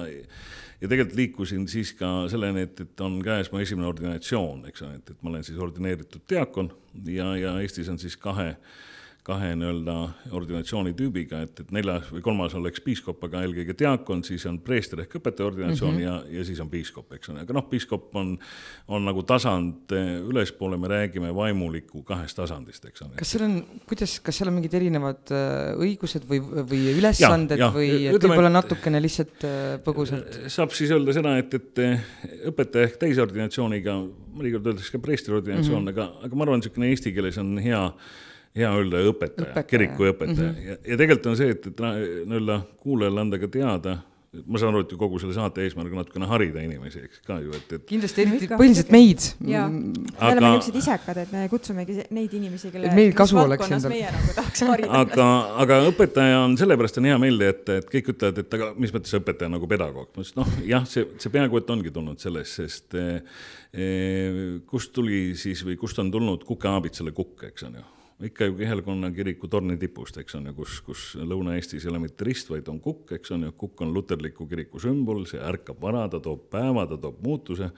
ja 0.83 0.89
tegelikult 0.91 1.15
liikusin 1.15 1.67
siis 1.71 1.93
ka 1.95 2.25
selleni, 2.31 2.65
et, 2.67 2.81
et 2.83 3.03
on 3.05 3.21
käes 3.23 3.47
mu 3.53 3.61
esimene 3.63 3.87
ordinatsioon, 3.87 4.65
eks 4.67 4.83
ole, 4.83 4.97
et, 4.97 5.13
et 5.13 5.21
ma 5.21 5.31
olen 5.31 5.45
siis 5.47 5.61
ordineeritud 5.61 6.25
diakon 6.27 6.73
ja, 7.07 7.29
ja 7.39 7.53
Eestis 7.63 7.87
on 7.93 8.01
siis 8.01 8.17
kahe 8.19 8.49
äh, 8.49 8.81
kahe 9.23 9.53
nii-öelda 9.55 9.93
ordinatsiooni 10.35 10.91
tüübiga, 10.99 11.39
et, 11.45 11.61
et 11.63 11.69
neljas 11.71 12.09
või 12.11 12.19
kolmas 12.25 12.53
oleks 12.59 12.81
piiskop, 12.83 13.21
aga 13.23 13.45
eelkõige 13.45 13.75
diakon, 13.79 14.23
siis 14.27 14.43
on 14.49 14.57
preester 14.63 14.99
ehk 14.99 15.15
õpetaja 15.19 15.47
ordinatsioon 15.47 15.93
mm 15.93 15.99
-hmm. 16.01 16.27
ja, 16.27 16.39
ja 16.39 16.43
siis 16.43 16.59
on 16.59 16.67
piiskop, 16.71 17.13
eks 17.15 17.31
ole, 17.31 17.45
aga 17.45 17.55
noh, 17.55 17.63
piiskop 17.69 18.09
on, 18.19 18.33
on 18.87 19.05
nagu 19.07 19.23
tasand 19.23 19.95
ülespoole, 19.95 20.77
me 20.77 20.91
räägime 20.91 21.31
vaimuliku 21.35 22.03
kahest 22.03 22.35
tasandist, 22.35 22.85
eks 22.89 23.05
ole. 23.05 23.15
kas 23.21 23.31
seal 23.31 23.45
on, 23.45 23.55
kuidas, 23.87 24.17
kas 24.19 24.41
seal 24.41 24.51
on 24.51 24.57
mingid 24.57 24.75
erinevad 24.81 25.31
eh, 25.31 25.71
õigused 25.87 26.27
või, 26.27 26.41
või 26.43 26.81
ülesanded 26.97 27.63
ja, 27.63 27.69
ja, 27.69 27.71
või 27.77 28.11
võib-olla 28.17 28.51
natukene 28.51 29.01
lihtsalt 29.03 29.47
eh, 29.47 29.61
põgusalt? 29.87 30.35
saab 30.51 30.75
siis 30.75 30.91
öelda 30.91 31.15
seda, 31.15 31.37
et, 31.39 31.55
et 31.61 31.83
õpetaja 32.51 32.91
ehk 32.91 32.99
täisordinatsiooniga, 33.07 33.95
mõnikord 34.35 34.67
öeldakse 34.67 34.91
ka 34.91 34.99
preestri 34.99 35.39
ordinatsioon 35.39 35.79
mm, 35.79 35.95
-hmm. 35.95 36.11
aga, 36.11 36.27
aga 36.27 36.35
ma 36.35 36.47
arvan, 36.49 36.59
niisugune 36.59 36.91
eesti 36.91 37.15
keeles 37.15 37.39
on 37.39 37.55
hea 37.63 37.87
hea 38.57 38.69
öelda 38.69 39.03
õpetaja, 39.09 39.65
kirikuõpetaja 39.67 40.49
mm 40.49 40.55
-hmm. 40.55 40.71
ja, 40.71 40.79
ja 40.93 40.97
tegelikult 40.97 41.31
on 41.31 41.37
see, 41.37 41.53
et, 41.55 41.67
et 41.67 41.85
nii-öelda 42.29 42.59
kuulajale 42.83 43.23
anda 43.25 43.39
ka 43.41 43.49
teada, 43.51 43.97
ma 44.49 44.57
saan 44.57 44.73
aru, 44.73 44.81
et 44.81 44.93
kogu 44.97 45.19
selle 45.21 45.35
saate 45.35 45.61
eesmärk 45.61 45.93
on 45.93 45.99
natukene 46.01 46.27
harida 46.29 46.61
inimesi, 46.65 47.03
eks 47.05 47.21
ka 47.25 47.37
ju, 47.41 47.53
et, 47.53 47.75
et. 47.77 47.83
kindlasti 47.89 48.23
eriti 48.23 48.49
põhiliselt 48.49 48.89
meid. 48.93 49.27
jaa, 49.45 49.67
me 49.69 50.29
oleme 50.29 50.51
niisugused 50.55 50.79
isekad, 50.79 51.19
et 51.21 51.33
me 51.35 51.43
kutsumegi 51.51 51.97
neid 52.17 52.33
inimesi, 52.39 52.71
kelle. 52.73 52.89
meil 52.97 53.13
kasu 53.17 53.37
oleks 53.43 53.69
endal. 53.69 53.93
meie 53.93 54.09
nagu 54.15 54.35
tahaks 54.39 54.65
harida. 54.69 54.91
aga, 55.03 55.29
aga 55.65 55.79
õpetaja 55.91 56.43
on, 56.47 56.57
sellepärast 56.61 56.97
on 57.01 57.09
hea 57.11 57.19
meelde, 57.21 57.53
et, 57.53 57.73
et 57.77 57.89
kõik 57.93 58.13
ütlevad, 58.15 58.41
et 58.41 58.59
aga 58.59 58.71
mis 58.85 58.93
mõttes 58.95 59.17
õpetaja 59.21 59.53
nagu 59.53 59.69
pedagoog, 59.69 60.09
ma 60.09 60.25
ütlesin, 60.25 60.41
noh 60.41 60.69
jah, 60.69 60.87
see, 60.89 61.05
see 61.21 61.33
peaaegu 61.33 61.61
et 61.61 61.73
ongi 61.77 61.93
tulnud 61.93 62.21
sellest, 62.21 62.61
sest 62.61 62.97
eh, 62.97 63.41
eh 63.73 64.43
kust 64.69 64.93
tuli 64.97 65.25
siis 65.37 65.61
või 65.65 65.77
kust 65.77 66.01
on 66.01 66.09
tulnud 66.13 66.45
kukeaabitsale 66.47 67.13
kukk, 67.13 67.51
eks 67.51 67.69
on 67.69 67.81
ju 67.81 67.91
ikka 68.27 68.45
ju 68.45 68.57
Kihelkonna 68.57 69.11
kiriku 69.11 69.47
torni 69.51 69.77
tipust, 69.79 70.17
eks 70.21 70.35
on 70.39 70.49
ju, 70.49 70.53
kus, 70.57 70.79
kus 70.85 71.05
Lõuna-Eestis 71.19 71.85
ei 71.85 71.91
ole 71.91 72.03
mitte 72.05 72.27
rist, 72.27 72.51
vaid 72.51 72.67
on 72.71 72.79
kukk, 72.83 73.15
eks 73.17 73.33
on 73.35 73.47
ju, 73.47 73.53
kukk 73.57 73.85
on 73.85 73.93
luterliku 73.95 74.47
kiriku 74.49 74.81
sümbol, 74.81 75.25
see 75.29 75.41
ärkab 75.43 75.81
vara, 75.81 76.05
ta 76.11 76.21
toob 76.23 76.47
päeva, 76.53 76.85
ta 76.89 76.99
toob 76.99 77.21
muutuse. 77.25 77.69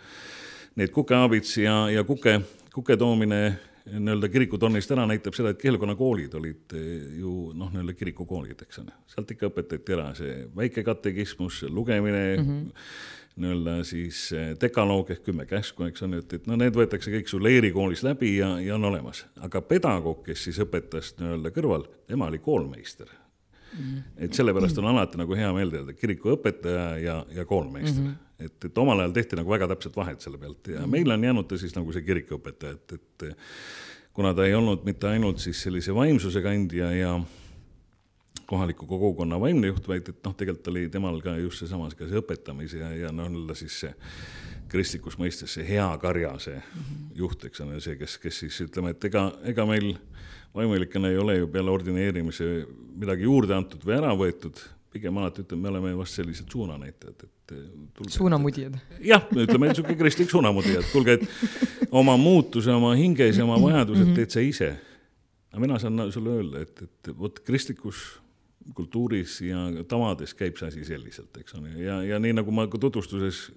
Need 0.75 0.91
kukeaabits 0.95 1.57
ja, 1.61 1.77
ja 1.93 2.03
kuke, 2.07 2.39
kuke 2.73 2.97
toomine 2.99 3.41
nii-öelda 3.85 4.29
kirikutornist 4.33 4.91
ära 4.95 5.05
näitab 5.07 5.35
seda, 5.37 5.51
et 5.53 5.61
Kihelkonna 5.61 5.93
koolid 5.95 6.33
olid 6.35 6.73
ju 7.19 7.35
noh, 7.53 7.69
nii-öelda 7.73 7.93
kirikukoolid, 7.97 8.65
eks 8.65 8.81
ole, 8.81 8.95
sealt 9.11 9.35
ikka 9.35 9.51
õpetati 9.51 9.93
ära 9.93 10.09
see 10.17 10.39
väike 10.57 10.83
katekismus, 10.87 11.63
lugemine 11.69 12.25
mm, 12.35 12.49
-hmm 12.49 13.21
nii-öelda 13.35 13.83
siis 13.83 14.29
eh, 14.31 14.53
dekaloog 14.61 15.11
ehk 15.11 15.25
kümme 15.27 15.45
käsku, 15.45 15.83
eks 15.89 16.03
on 16.05 16.15
et, 16.19 16.33
et 16.37 16.47
no 16.47 16.55
need 16.59 16.75
võetakse 16.75 17.11
kõik 17.11 17.29
su 17.29 17.39
leerikoolis 17.43 18.03
läbi 18.05 18.37
ja, 18.37 18.53
ja 18.63 18.77
on 18.77 18.87
olemas. 18.87 19.25
aga 19.43 19.61
pedagoog, 19.61 20.23
kes 20.25 20.47
siis 20.47 20.59
õpetas 20.63 21.13
nii-öelda 21.19 21.51
kõrval, 21.55 21.87
tema 22.07 22.29
oli 22.31 22.39
koolmeister 22.39 23.09
mm. 23.09 23.79
-hmm. 23.79 24.03
et 24.27 24.33
sellepärast 24.33 24.77
on 24.79 24.87
alati 24.93 25.19
nagu 25.19 25.35
hea 25.35 25.51
meelde 25.53 25.81
öelda, 25.81 25.97
kirikuõpetaja 25.99 26.87
ja, 27.03 27.17
ja 27.35 27.45
koolmeister 27.45 28.03
mm. 28.03 28.09
-hmm. 28.09 28.45
et, 28.45 28.65
et 28.65 28.77
omal 28.77 29.03
ajal 29.03 29.17
tehti 29.19 29.41
nagu 29.41 29.51
väga 29.51 29.67
täpset 29.73 29.95
vahet 29.95 30.21
selle 30.21 30.37
pealt 30.37 30.67
ja 30.67 30.79
mm 30.79 30.85
-hmm. 30.85 30.91
meile 30.91 31.13
on 31.13 31.23
jäänud 31.23 31.47
ta 31.47 31.57
siis 31.57 31.75
nagu 31.75 31.91
see 31.91 32.01
kirikuõpetaja, 32.01 32.73
et, 32.73 32.93
et 32.93 33.37
kuna 34.13 34.33
ta 34.33 34.45
ei 34.45 34.53
olnud 34.55 34.85
mitte 34.85 35.07
ainult 35.07 35.39
siis 35.39 35.61
sellise 35.61 35.95
vaimsuse 35.95 36.41
kandja 36.41 36.91
ja 36.91 37.19
kohaliku 38.45 38.87
kogukonna 38.87 39.39
vaimne 39.41 39.67
juht, 39.71 39.87
vaid 39.87 40.09
et 40.09 40.19
noh, 40.25 40.35
tegelikult 40.37 40.67
oli 40.73 40.87
temal 40.93 41.21
ka 41.23 41.35
just 41.39 41.63
seesama, 41.63 41.89
ka 41.97 42.07
see 42.09 42.21
õpetamise 42.21 42.81
ja, 42.81 42.91
ja 43.05 43.13
noh, 43.15 43.29
nii-öelda 43.31 43.57
siis 43.57 43.79
see 43.85 43.93
kristlikus 44.71 45.17
mõistes 45.21 45.55
see 45.57 45.65
hea 45.67 45.87
karja, 46.01 46.33
see 46.39 46.57
mm 46.57 46.81
-hmm. 46.81 47.09
juht, 47.21 47.45
eks 47.45 47.61
ole, 47.61 47.81
see, 47.81 47.95
kes, 47.99 48.17
kes 48.21 48.39
siis 48.45 48.61
ütleme, 48.67 48.95
et 48.95 49.09
ega, 49.09 49.27
ega 49.43 49.65
meil 49.65 49.95
vaimulikena 50.55 51.09
ei 51.09 51.17
ole 51.17 51.37
ju 51.37 51.47
peale 51.47 51.71
ordineerimise 51.71 52.65
midagi 52.95 53.27
juurde 53.27 53.55
antud 53.55 53.85
või 53.85 53.97
ära 53.97 54.13
võetud, 54.15 54.59
pigem 54.95 55.17
alati 55.17 55.43
ütlen, 55.43 55.59
me 55.59 55.69
oleme 55.69 55.93
vast 55.97 56.15
sellised 56.15 56.51
suunanäitajad, 56.51 57.23
et 57.23 57.53
suunamudijad. 58.09 58.77
jah, 59.03 59.25
ütleme 59.35 59.67
niisugune 59.69 59.97
kristlik 59.99 60.29
suunamudija, 60.31 60.79
et 60.79 60.91
kuulge, 60.91 61.17
et 61.19 61.89
oma 61.91 62.17
muutuse 62.17 62.71
oma 62.73 62.93
hinges 62.95 63.37
ja 63.37 63.43
oma 63.43 63.59
vajadused 63.61 64.05
mhm. 64.05 64.15
teed 64.15 64.29
sa 64.33 64.39
ise. 64.39 64.75
aga 65.51 65.61
mina 65.61 65.79
saan 65.79 66.11
sulle 66.11 66.37
öelda, 66.39 66.61
et, 66.61 66.81
et 66.81 67.11
vot 67.17 67.39
kristlikus 67.39 68.05
kultuuris 68.73 69.39
ja 69.45 69.67
tavades 69.87 70.33
käib 70.33 70.57
see 70.57 70.71
asi 70.71 70.85
selliselt, 70.87 71.35
eks 71.37 71.57
ole, 71.59 71.73
ja, 71.81 72.01
ja 72.03 72.19
nii 72.21 72.33
nagu 72.39 72.53
ma 72.55 72.67
ka 72.71 72.81
tutvustuses 72.81 73.47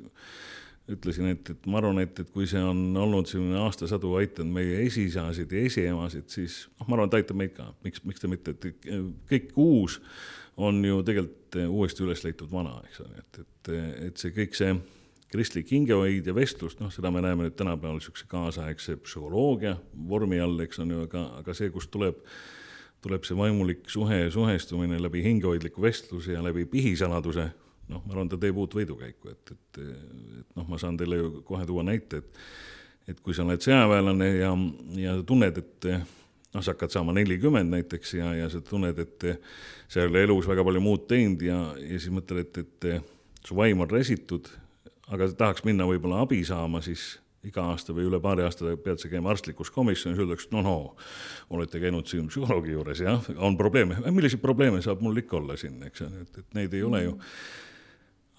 ütlesin, 0.88 1.28
et, 1.34 1.50
et 1.52 1.66
ma 1.68 1.80
arvan, 1.82 2.00
et, 2.02 2.20
et 2.20 2.30
kui 2.32 2.46
see 2.48 2.60
on 2.64 2.96
olnud 2.96 3.28
selline 3.28 3.58
aastasadu 3.60 4.14
aidanud 4.20 4.54
meie 4.56 4.82
esiisasid 4.86 5.52
ja 5.52 5.64
esiemasid, 5.68 6.28
siis 6.32 6.62
noh, 6.78 6.88
ma 6.88 6.96
arvan, 6.96 7.10
et 7.10 7.18
aitab 7.20 7.40
meid 7.40 7.54
ka, 7.56 7.70
miks, 7.84 8.04
miks 8.08 8.24
ta 8.24 8.30
mitte, 8.30 8.56
et 8.56 8.84
kõik 9.30 9.56
uus 9.60 9.98
on 10.58 10.80
ju 10.84 11.02
tegelikult 11.06 11.58
uuesti 11.68 12.04
üles 12.04 12.24
leitud 12.24 12.50
vana, 12.52 12.78
eks 12.88 13.02
ole, 13.04 13.20
et, 13.20 13.42
et, 13.42 13.74
et 14.08 14.20
see 14.20 14.32
kõik 14.36 14.56
see 14.58 14.72
kristlik 15.32 15.68
hingehoid 15.72 16.26
ja 16.26 16.34
vestlus, 16.34 16.78
noh, 16.80 16.92
seda 16.92 17.12
me 17.12 17.20
näeme 17.24 17.46
nüüd 17.46 17.56
tänapäeval 17.58 17.98
niisuguse 17.98 18.24
kaasaegse 18.30 18.96
psühholoogia 19.04 19.76
vormi 20.08 20.40
all, 20.40 20.56
eks 20.64 20.80
on 20.84 20.94
ju, 20.94 21.02
aga, 21.04 21.24
aga 21.42 21.56
see, 21.56 21.68
kust 21.74 21.92
tuleb, 21.92 22.22
tuleb 23.04 23.24
see 23.26 23.36
vaimulik 23.38 23.86
suhe 23.90 24.24
ja 24.24 24.30
suhestumine 24.30 24.98
läbi 25.02 25.22
hingehoidliku 25.22 25.82
vestluse 25.82 26.32
ja 26.34 26.42
läbi 26.44 26.66
pihisaladuse. 26.66 27.48
Noh, 27.88 28.02
ma 28.04 28.12
arvan, 28.12 28.28
ta 28.28 28.36
teeb 28.36 28.56
uut 28.60 28.74
võidukäiku, 28.76 29.30
et, 29.32 29.52
et, 29.54 29.78
et 30.42 30.56
noh, 30.58 30.66
ma 30.68 30.76
saan 30.80 30.98
teile 31.00 31.22
ju 31.22 31.30
kohe 31.48 31.64
tuua 31.66 31.86
näite, 31.88 32.20
et 32.20 32.42
et 33.08 33.20
kui 33.24 33.32
sa 33.32 33.40
oled 33.46 33.62
sõjaväelane 33.64 34.26
ja, 34.36 34.50
ja 35.00 35.14
tunned, 35.26 35.56
et 35.62 35.86
noh, 35.88 36.60
sa 36.60 36.74
hakkad 36.74 36.92
saama 36.92 37.14
nelikümmend 37.16 37.72
näiteks 37.72 38.14
ja, 38.18 38.34
ja 38.36 38.50
sa 38.52 38.60
tunned, 38.64 38.98
et 39.00 39.24
sa 39.88 40.02
ei 40.02 40.10
ole 40.10 40.26
elus 40.26 40.48
väga 40.48 40.64
palju 40.66 40.82
muud 40.84 41.06
teinud 41.08 41.44
ja, 41.44 41.56
ja 41.80 41.96
siis 41.96 42.12
mõtled, 42.12 42.44
et, 42.60 42.84
et 42.84 43.48
su 43.48 43.56
vaim 43.56 43.80
on 43.80 43.88
resitud, 43.88 44.50
aga 45.08 45.30
tahaks 45.32 45.64
minna 45.64 45.88
võib-olla 45.88 46.20
abi 46.26 46.42
saama, 46.44 46.82
siis 46.84 47.14
iga 47.46 47.68
aasta 47.70 47.94
või 47.94 48.08
üle 48.08 48.18
paari 48.22 48.42
aasta 48.46 48.74
pead 48.82 48.98
sa 48.98 49.10
käima 49.12 49.30
arstlikus 49.30 49.70
komisjonis, 49.70 50.18
öeldakse, 50.18 50.48
no 50.52 50.64
no, 50.66 50.78
olete 51.54 51.80
käinud 51.82 52.10
siin 52.10 52.26
psühholoogi 52.32 52.74
juures, 52.74 53.04
jah, 53.04 53.30
on 53.36 53.56
probleeme, 53.60 54.00
milliseid 54.10 54.42
probleeme 54.42 54.82
saab 54.82 55.04
mul 55.04 55.22
ikka 55.22 55.38
olla 55.38 55.56
siin, 55.56 55.78
eks, 55.86 56.02
et, 56.08 56.42
et 56.42 56.58
neid 56.58 56.74
ei 56.74 56.82
ole 56.82 57.04
ju. 57.06 57.14
mm 57.14 57.66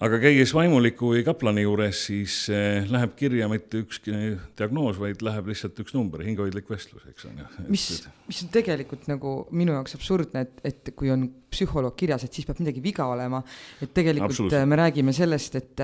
aga 0.00 0.20
käies 0.22 0.52
vaimuliku 0.56 1.10
või 1.12 1.24
kaplani 1.26 1.66
juures, 1.66 2.04
siis 2.08 2.36
eh, 2.52 2.86
läheb 2.88 3.12
kirja 3.18 3.48
mitte 3.52 3.82
ükski 3.82 4.14
diagnoos, 4.58 5.00
vaid 5.00 5.20
läheb 5.24 5.50
lihtsalt 5.52 5.82
üks 5.84 5.92
number, 5.96 6.24
hingehoidlik 6.24 6.70
vestlus, 6.72 7.04
eks 7.10 7.28
on 7.28 7.42
ju. 7.42 7.48
mis, 7.68 7.86
mis 8.30 8.40
on 8.46 8.52
tegelikult 8.54 9.04
nagu 9.10 9.34
minu 9.52 9.76
jaoks 9.76 9.98
absurdne, 9.98 10.46
et, 10.46 10.64
et 10.72 10.92
kui 10.96 11.12
on 11.12 11.28
psühholoog 11.50 11.96
kirjas, 11.98 12.24
et 12.24 12.36
siis 12.36 12.46
peab 12.46 12.60
midagi 12.62 12.82
viga 12.82 13.06
olema. 13.10 13.42
et 13.82 13.92
tegelikult 13.94 14.54
me 14.70 14.78
räägime 14.78 15.12
sellest, 15.12 15.56
et, 15.58 15.82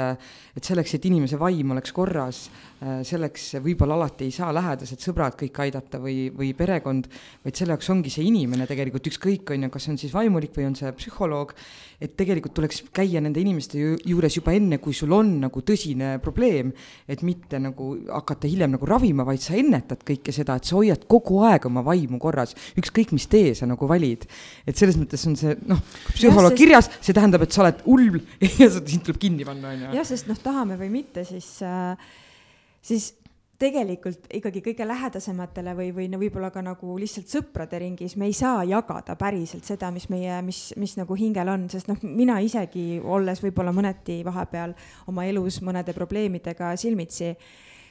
et 0.56 0.64
selleks, 0.64 0.94
et 0.96 1.08
inimese 1.10 1.38
vaim 1.40 1.74
oleks 1.74 1.92
korras, 1.96 2.44
selleks 3.08 3.48
võib-olla 3.64 3.96
alati 3.96 4.28
ei 4.28 4.34
saa 4.34 4.52
lähedased 4.54 5.02
sõbrad 5.02 5.36
kõik 5.40 5.58
aidata 5.64 5.98
või, 6.02 6.28
või 6.36 6.52
perekond, 6.56 7.08
vaid 7.44 7.58
selle 7.58 7.74
jaoks 7.74 7.90
ongi 7.92 8.12
see 8.12 8.26
inimene 8.28 8.68
tegelikult, 8.68 9.10
ükskõik, 9.10 9.54
on 9.54 9.66
ju, 9.66 9.72
kas 9.74 9.88
on 9.90 9.98
siis 10.00 10.14
vaimulik 10.14 10.54
või 10.56 10.68
on 10.70 10.78
see 10.78 10.92
psühholoog, 11.00 11.54
et 12.04 12.16
tegelikult 12.18 12.54
tuleks 12.58 12.84
käia 12.94 13.22
nende 13.24 13.42
inimeste 13.42 13.80
juures 14.06 14.36
juba 14.38 14.54
enne, 14.56 14.78
kui 14.82 14.94
sul 14.96 15.12
on 15.16 15.32
nagu 15.42 15.62
tõsine 15.66 16.16
probleem, 16.22 16.72
et 17.08 17.22
mitte 17.26 17.60
nagu 17.62 17.92
hakata 18.06 18.48
hiljem 18.50 18.76
nagu 18.76 18.88
ravima, 18.88 19.26
vaid 19.26 19.42
sa 19.44 19.56
ennetad 19.58 20.04
kõike 20.06 20.34
seda, 20.34 20.58
et 20.58 20.68
sa 20.68 20.78
hoiad 20.78 21.06
kogu 21.10 21.42
aeg 21.48 21.68
oma 21.68 21.84
vaimu 21.86 22.20
korras, 22.22 22.56
ükskõik 22.78 23.14
mis 23.16 23.28
tee 23.32 23.54
sa 23.58 23.68
nagu 23.68 23.88
valid. 23.90 24.26
et 24.66 24.76
selles 24.76 24.96
mõttes 25.00 25.26
on 25.28 25.36
see 25.38 25.56
noh, 25.66 25.82
psühholoog 26.14 26.54
sest... 26.54 26.62
kirjas, 26.62 26.90
see 27.00 27.16
tähendab, 27.16 27.44
et 27.46 27.52
sa 27.52 27.64
oled 27.66 27.84
hull 27.86 28.20
ja 28.62 28.70
sind 28.70 29.04
tuleb 29.06 29.20
kinni 29.20 29.46
panna, 29.48 29.74
on 29.74 29.86
ju. 29.86 29.92
jah, 29.98 30.08
sest 30.08 30.30
noh, 30.30 30.40
tahame 30.42 30.78
või 30.80 30.90
mitte, 31.00 31.26
siis 31.28 31.50
äh,, 31.66 31.94
siis 32.84 33.12
tegelikult 33.58 34.26
ikkagi 34.36 34.60
kõige 34.64 34.86
lähedasematele 34.88 35.72
või, 35.76 35.90
või 35.96 36.08
no 36.12 36.20
võib-olla 36.20 36.50
ka 36.52 36.62
nagu 36.64 36.96
lihtsalt 37.00 37.30
sõprade 37.32 37.78
ringis 37.80 38.16
me 38.20 38.28
ei 38.28 38.34
saa 38.36 38.64
jagada 38.68 39.16
päriselt 39.16 39.64
seda, 39.68 39.90
mis 39.94 40.08
meie, 40.12 40.40
mis, 40.44 40.60
mis 40.76 40.96
nagu 40.98 41.16
hingel 41.16 41.48
on, 41.52 41.68
sest 41.72 41.88
noh, 41.88 42.02
mina 42.04 42.38
isegi 42.44 43.00
olles 43.00 43.40
võib-olla 43.44 43.72
mõneti 43.76 44.20
vahepeal 44.26 44.76
oma 45.08 45.24
elus 45.28 45.62
mõnede 45.64 45.96
probleemidega 45.96 46.74
silmitsi, 46.76 47.32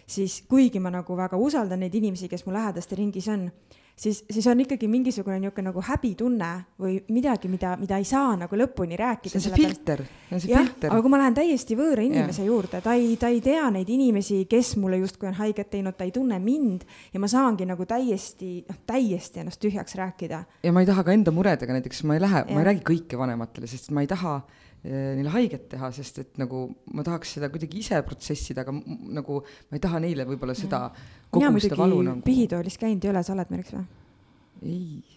siis 0.06 0.44
kuigi 0.50 0.80
ma 0.80 0.94
nagu 0.94 1.18
väga 1.18 1.40
usaldan 1.42 1.82
neid 1.82 1.98
inimesi, 1.98 2.30
kes 2.30 2.46
mu 2.46 2.54
lähedaste 2.54 2.98
ringis 3.00 3.30
on 3.34 3.50
siis, 3.96 4.26
siis 4.30 4.48
on 4.48 4.60
ikkagi 4.60 4.88
mingisugune 4.92 5.40
niisugune 5.40 5.70
nagu 5.70 5.82
häbitunne 5.84 6.50
või 6.82 6.98
midagi, 7.16 7.50
mida, 7.52 7.76
mida 7.80 8.00
ei 8.02 8.08
saa 8.08 8.36
nagu 8.40 8.58
lõpuni 8.60 8.98
rääkida. 9.00 9.40
see 9.40 9.40
on 9.40 9.46
see 9.46 9.64
filter, 9.64 10.04
see 10.04 10.36
on 10.36 10.44
see 10.44 10.52
jah, 10.52 10.66
filter. 10.66 10.92
aga 10.92 11.06
kui 11.06 11.14
ma 11.14 11.22
lähen 11.22 11.38
täiesti 11.38 11.78
võõra 11.80 12.04
inimese 12.06 12.44
ja. 12.44 12.50
juurde, 12.50 12.82
ta 12.84 12.96
ei, 13.00 13.16
ta 13.22 13.32
ei 13.32 13.42
tea 13.46 13.70
neid 13.74 13.90
inimesi, 13.90 14.44
kes 14.52 14.76
mulle 14.82 15.00
justkui 15.04 15.32
on 15.32 15.40
haiget 15.40 15.72
teinud, 15.72 15.98
ta 15.98 16.08
ei 16.08 16.14
tunne 16.16 16.40
mind 16.44 16.86
ja 17.14 17.24
ma 17.24 17.32
saangi 17.32 17.68
nagu 17.70 17.88
täiesti, 17.90 18.52
noh, 18.68 18.82
täiesti 18.88 19.44
ennast 19.44 19.64
tühjaks 19.64 19.96
rääkida. 20.00 20.44
ja 20.64 20.76
ma 20.76 20.84
ei 20.84 20.92
taha 20.92 21.08
ka 21.08 21.16
enda 21.16 21.34
muredega 21.36 21.80
näiteks, 21.80 22.04
ma 22.04 22.20
ei 22.20 22.24
lähe, 22.26 22.46
ma 22.52 22.62
ei 22.62 22.70
räägi 22.72 22.86
kõike 22.92 23.20
vanematele, 23.20 23.70
sest 23.72 23.92
ma 23.96 24.04
ei 24.04 24.12
taha 24.12 24.38
eh, 24.42 24.65
neile 24.86 25.34
haiget 25.34 25.68
teha, 25.72 25.90
sest 25.96 26.20
et 26.22 26.40
nagu 26.42 26.68
ma 26.94 27.06
tahaks 27.06 27.36
seda 27.38 27.50
kuidagi 27.54 27.82
ise 27.82 28.02
protsessida, 28.06 28.66
aga 28.66 28.76
nagu 29.18 29.42
ma 29.42 29.80
ei 29.80 29.84
taha 29.84 30.02
neile 30.04 30.28
võib-olla 30.30 30.54
seda 30.58 30.88
mina 31.36 31.52
muidugi 31.52 31.76
nagu... 31.76 32.22
pihitoolis 32.26 32.80
käinud 32.82 33.06
ei 33.06 33.14
ole, 33.14 33.24
sa 33.26 33.34
oled 33.36 33.54
märks 33.54 33.76
või? 33.76 33.86
ei 34.66 35.16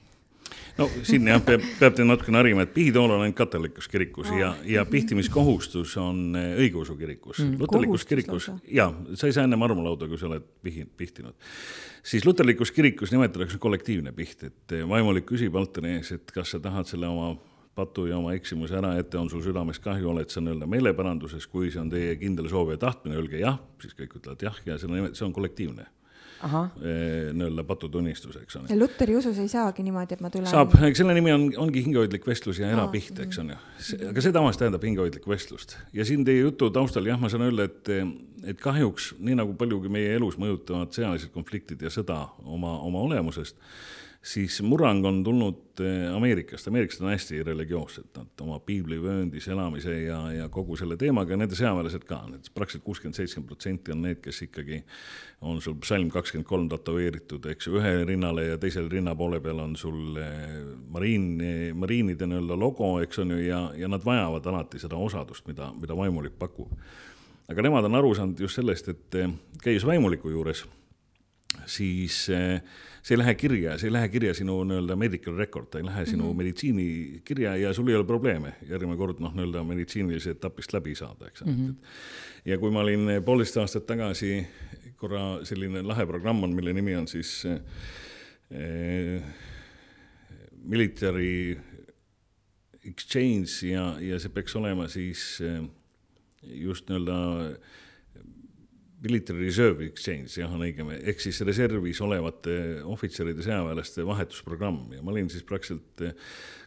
no 0.78 0.87
siin 1.07 1.26
jah, 1.28 1.40
peab, 1.44 1.64
peab 1.81 1.96
teid 1.96 2.09
natukene 2.09 2.40
harima, 2.40 2.64
et 2.64 2.72
pihitool 2.74 3.11
on 3.11 3.24
ainult 3.24 3.37
katolikus 3.38 3.88
kirikus 3.90 4.31
ja, 4.35 4.52
ja 4.68 4.85
pihtimiskohustus 4.88 5.96
on 6.02 6.38
eh, 6.38 6.54
õigeusu 6.64 6.96
kirikus 6.98 7.42
mm,. 7.42 7.59
luterlikus 7.62 8.07
kirikus, 8.09 8.50
jaa, 8.72 8.88
sa 9.18 9.28
ei 9.28 9.37
saa 9.37 9.46
ennem 9.48 9.66
armulauda, 9.66 10.09
kui 10.11 10.20
sa 10.20 10.28
oled 10.31 10.46
pihi, 10.64 10.87
pihtinud. 10.98 11.37
siis 12.07 12.26
luterlikus 12.26 12.72
kirikus 12.74 13.12
nimetatakse 13.14 13.61
kollektiivne 13.62 14.14
piht, 14.16 14.46
et 14.50 14.78
eh, 14.78 14.87
vaimulik 14.88 15.28
küsib 15.28 15.59
altari 15.59 15.98
ees, 15.98 16.12
et 16.16 16.35
kas 16.35 16.54
sa 16.54 16.62
tahad 16.62 16.88
selle 16.90 17.11
oma 17.11 17.35
patu 17.79 18.09
ja 18.11 18.19
oma 18.19 18.35
eksimuse 18.37 18.79
ära 18.81 18.97
ette, 18.99 19.19
on 19.21 19.31
sul 19.31 19.45
südames 19.45 19.79
kahju, 19.83 20.11
oled 20.11 20.35
sa 20.35 20.43
nii-öelda 20.43 20.67
meeleparanduses, 20.71 21.47
kui 21.51 21.71
see 21.71 21.83
on 21.83 21.93
teie 21.93 22.17
kindel 22.21 22.51
soov 22.51 22.75
ja 22.75 22.81
tahtmine, 22.83 23.17
öelge 23.21 23.38
jah, 23.41 23.61
siis 23.83 23.95
kõik 23.99 24.19
ütlevad 24.19 24.43
jah 24.51 24.59
ja 24.67 24.81
see 24.81 24.91
on, 24.91 25.14
see 25.14 25.27
on 25.29 25.37
kollektiivne 25.37 25.87
Eh, 26.38 27.33
nii-öelda 27.35 27.64
patutunnistus, 27.67 28.37
eks 28.38 28.57
ole. 28.57 28.77
Luteri 28.79 29.17
usus 29.19 29.38
ei 29.43 29.49
saagi 29.51 29.83
niimoodi, 29.83 30.14
et 30.14 30.21
ma 30.23 30.31
tulen. 30.31 30.47
saab, 30.47 30.77
selle 30.95 31.17
nimi 31.17 31.33
on, 31.35 31.49
ongi 31.64 31.83
hingehoidlik 31.83 32.27
vestlus 32.31 32.61
ja 32.62 32.71
erapiht, 32.71 33.19
eks 33.25 33.41
on 33.43 33.51
ju. 33.51 33.57
aga 34.12 34.23
see 34.23 34.35
tavaliselt 34.37 34.62
tähendab 34.62 34.87
hingehoidlikku 34.87 35.33
vestlust 35.33 35.75
ja 35.93 36.07
siin 36.07 36.23
teie 36.29 36.45
jutu 36.45 36.71
taustal 36.71 37.11
jah, 37.11 37.19
ma 37.19 37.31
saan 37.33 37.43
öelda, 37.49 37.67
et, 37.67 37.91
et 38.55 38.62
kahjuks 38.62 39.17
nii 39.19 39.35
nagu 39.41 39.57
paljugi 39.59 39.91
meie 39.91 40.14
elus 40.14 40.38
mõjutavad 40.38 40.95
sõjalised 40.95 41.35
konfliktid 41.35 41.83
ja 41.83 41.91
sõda 41.91 42.21
oma, 42.47 42.77
oma 42.87 43.03
olemusest 43.09 43.59
siis 44.22 44.62
murrang 44.62 45.04
on 45.07 45.20
tulnud 45.24 45.81
eh, 45.81 46.14
Ameerikast, 46.14 46.68
ameeriklased 46.68 47.04
on 47.04 47.11
hästi 47.12 47.42
religioossed, 47.46 48.09
nad 48.16 48.42
oma 48.42 48.59
piiblivööndis 48.66 49.46
elamise 49.48 49.94
ja, 50.02 50.18
ja 50.35 50.48
kogu 50.52 50.76
selle 50.76 50.96
teemaga 50.98 51.37
nende 51.38 51.57
sõjaväelased 51.59 52.04
ka, 52.09 52.18
need 52.31 52.48
praktiliselt 52.54 52.85
kuuskümmend, 52.87 53.16
seitsekümmend 53.18 53.52
protsenti 53.52 53.94
on 53.94 54.02
need, 54.02 54.20
kes 54.24 54.42
ikkagi 54.48 54.81
on 55.46 55.62
sul 55.62 55.76
psalm 55.85 56.11
kakskümmend 56.11 56.48
kolm 56.48 56.66
tätoveeritud, 56.72 57.46
eks 57.52 57.68
ju, 57.70 57.76
ühe 57.78 57.92
rinnale 58.09 58.48
ja 58.48 58.59
teisel 58.59 58.90
rinna 58.90 59.14
poole 59.18 59.40
peal 59.44 59.62
on 59.62 59.76
sul 59.78 60.18
eh, 60.22 60.57
mariin, 60.90 61.28
mariinide 61.78 62.26
nii-öelda 62.26 62.59
logo, 62.59 62.96
eks 63.04 63.22
on 63.22 63.37
ju, 63.37 63.42
ja, 63.46 63.62
ja 63.78 63.90
nad 63.90 64.04
vajavad 64.04 64.50
alati 64.50 64.83
seda 64.83 64.98
osadust, 64.98 65.46
mida, 65.46 65.70
mida 65.78 65.96
vaimulik 65.96 66.35
pakub. 66.38 66.74
aga 67.48 67.62
nemad 67.64 67.87
on 67.87 67.94
aru 67.94 68.12
saanud 68.18 68.40
just 68.40 68.59
sellest, 68.59 68.90
et 68.90 69.22
eh, 69.22 69.31
käies 69.62 69.87
vaimuliku 69.87 70.35
juures, 70.35 70.66
siis 71.66 72.26
äh, 72.35 72.61
see 73.09 73.16
ei 73.16 73.23
lähe 73.23 73.35
kirja, 73.40 73.79
see 73.81 73.88
ei 73.88 73.92
lähe 73.94 74.09
kirja 74.12 74.35
sinu 74.37 74.59
nii-öelda 74.68 74.97
medical 75.01 75.37
record, 75.38 75.71
ta 75.73 75.81
ei 75.81 75.87
lähe 75.87 76.05
sinu 76.07 76.25
mm 76.25 76.31
-hmm. 76.31 76.37
meditsiinikirja 76.37 77.57
ja 77.57 77.73
sul 77.75 77.88
ei 77.88 77.94
ole 77.97 78.05
probleeme 78.05 78.53
järgmine 78.68 78.97
kord 78.97 79.23
noh, 79.25 79.33
nii-öelda 79.35 79.64
meditsiinilise 79.64 80.31
etapist 80.37 80.73
läbi 80.73 80.94
saada, 80.94 81.27
eks 81.27 81.44
mm. 81.44 81.55
-hmm. 81.55 81.75
ja 82.44 82.59
kui 82.59 82.71
ma 82.71 82.81
olin 82.81 83.09
poolteist 83.25 83.57
aastat 83.57 83.87
tagasi, 83.87 84.47
korra 84.97 85.44
selline 85.44 85.83
lahe 85.83 86.07
programm 86.07 86.42
on, 86.42 86.55
mille 86.55 86.73
nimi 86.73 86.97
on 86.97 87.09
siis 87.09 87.47
eh, 88.51 89.23
military 90.62 91.57
exchange 92.85 93.73
ja, 93.73 93.97
ja 94.01 94.18
see 94.21 94.29
peaks 94.29 94.57
olema 94.57 94.88
siis 94.88 95.40
eh, 95.40 95.62
just 96.42 96.90
nii-öelda 96.90 97.57
Military 99.02 99.44
Reserve 99.46 99.87
Exchange, 99.87 100.32
jah, 100.40 100.50
on 100.50 100.64
õigem, 100.66 100.88
ehk 100.98 101.20
siis 101.22 101.38
reservis 101.46 102.00
olevate 102.02 102.54
ohvitseride, 102.82 103.44
sõjaväelaste 103.46 104.02
vahetusprogramm 104.06 104.96
ja 104.96 105.05
ma 105.07 105.12
olin 105.12 105.28
siis 105.30 105.44
praktiliselt 105.46 106.03
eh, 106.03 106.16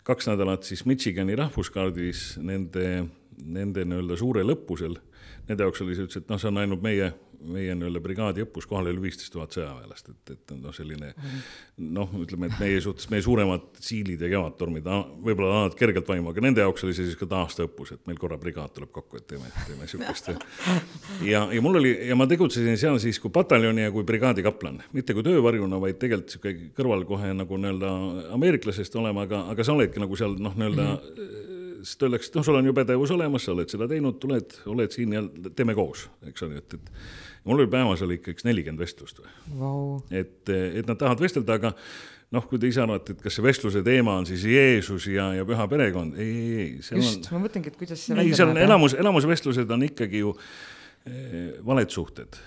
kaks 0.07 0.29
nädalat 0.31 0.63
siis 0.67 0.85
Michigani 0.87 1.35
rahvuskaardis 1.35 2.37
nende, 2.39 2.85
nende 3.43 3.83
nii-öelda 3.83 4.15
suurel 4.19 4.55
õppusel. 4.55 4.95
Nende 5.49 5.67
jaoks 5.67 5.83
oli 5.83 5.97
see 5.97 6.07
üldse, 6.07 6.21
et 6.23 6.31
noh, 6.31 6.39
see 6.39 6.51
on 6.53 6.61
ainult 6.61 6.85
meie 6.85 7.11
meie 7.41 7.75
nii-öelda 7.75 8.01
brigaadi 8.03 8.43
õppuskohal 8.45 8.89
oli 8.91 9.01
viisteist 9.05 9.33
tuhat 9.33 9.55
sõjaväelast, 9.55 10.11
et, 10.13 10.33
et 10.35 10.53
noh, 10.57 10.73
selline 10.75 11.11
noh, 11.97 12.13
ütleme, 12.21 12.49
et 12.51 12.57
meie 12.61 12.81
suhtes, 12.83 13.09
meie 13.11 13.23
suuremad 13.25 13.67
siilid 13.81 14.21
ja 14.21 14.29
kevadtormid 14.31 14.87
võib-olla 15.23 15.51
annavad 15.51 15.77
kergelt 15.79 16.09
vaimu, 16.09 16.31
aga 16.33 16.45
nende 16.45 16.65
jaoks 16.65 16.85
oli 16.87 16.95
see 16.97 17.09
siis 17.09 17.19
ka 17.19 17.29
aastaõppus, 17.41 17.95
et 17.95 18.03
meil 18.09 18.19
korra 18.21 18.39
brigaad 18.41 18.73
tuleb 18.75 18.91
kokku, 18.93 19.21
et 19.21 19.27
teeme, 19.29 19.51
teeme 19.67 19.89
sihukest. 19.89 20.31
ja, 21.27 21.45
ja 21.51 21.63
mul 21.63 21.81
oli 21.81 21.93
ja 22.09 22.17
ma 22.19 22.27
tegutsesin 22.29 22.79
seal 22.81 22.99
siis 23.03 23.19
kui 23.21 23.33
pataljoni 23.33 23.87
ja 23.87 23.93
kui 23.93 24.07
brigaadi 24.07 24.45
kaplan, 24.45 24.81
mitte 24.95 25.15
kui 25.17 25.25
töövarjuna, 25.25 25.81
vaid 25.81 26.01
tegelikult 26.01 26.35
sihuke 26.35 26.55
kõrval 26.77 27.07
kohe 27.09 27.33
nagu 27.37 27.61
nii-öelda 27.61 27.93
ameeriklasest 28.37 28.95
olema, 29.01 29.25
aga, 29.27 29.45
aga 29.53 29.65
sa 29.65 29.75
oledki 29.75 30.03
nagu 30.03 30.19
seal 30.19 30.37
noh, 30.39 30.57
nii-öelda 30.57 30.91
mm 30.91 30.99
-hmm 31.07 31.50
siis 31.81 31.97
ta 31.99 32.07
et 32.07 32.37
noh, 32.37 32.45
sul 32.45 32.59
on 32.59 32.69
ju 32.69 32.75
pädevus 32.77 33.11
olemas, 33.15 33.45
sa 33.45 33.55
oled 33.55 33.71
seda 33.71 33.87
teinud, 33.89 34.17
tuled, 34.21 34.55
oled 34.71 34.93
siin 34.93 35.17
ja 35.17 35.23
teeme 35.55 35.75
koos, 35.77 36.07
eks 36.29 36.47
ole, 36.47 36.61
et, 36.61 36.77
et 36.77 37.45
mul 37.47 37.61
oli 37.61 37.71
päevas 37.71 38.03
oli 38.05 38.19
ikka 38.19 38.33
üks 38.35 38.47
nelikümmend 38.47 38.81
vestlust 38.81 39.21
või? 39.21 39.35
Wow.. 39.57 39.99
et, 40.09 40.49
et 40.51 40.89
nad 40.89 40.99
tahavad 40.99 41.23
vestelda, 41.23 41.57
aga 41.59 41.73
noh, 42.35 42.47
kui 42.47 42.61
te 42.61 42.69
ise 42.71 42.83
arvate, 42.83 43.15
et 43.15 43.25
kas 43.25 43.37
see 43.37 43.45
vestluse 43.45 43.83
teema 43.85 44.15
on 44.21 44.29
siis 44.29 44.45
Jeesus 44.47 45.09
ja, 45.11 45.31
ja 45.35 45.47
püha 45.47 45.67
perekond, 45.71 46.17
ei, 46.21 46.31
ei, 46.31 46.69
ei. 46.69 47.01
just, 47.01 47.31
ma 47.33 47.43
mõtlengi, 47.43 47.73
et 47.73 47.79
kuidas 47.81 48.05
see 48.07 48.17
ei, 48.21 48.33
seal 48.37 48.53
on 48.53 48.61
elamus, 48.61 48.95
elamusvestlused 48.99 49.75
on 49.75 49.89
ikkagi 49.89 50.23
ju 50.23 50.33
eh, 51.09 51.59
valed 51.65 51.93
suhted 51.93 52.39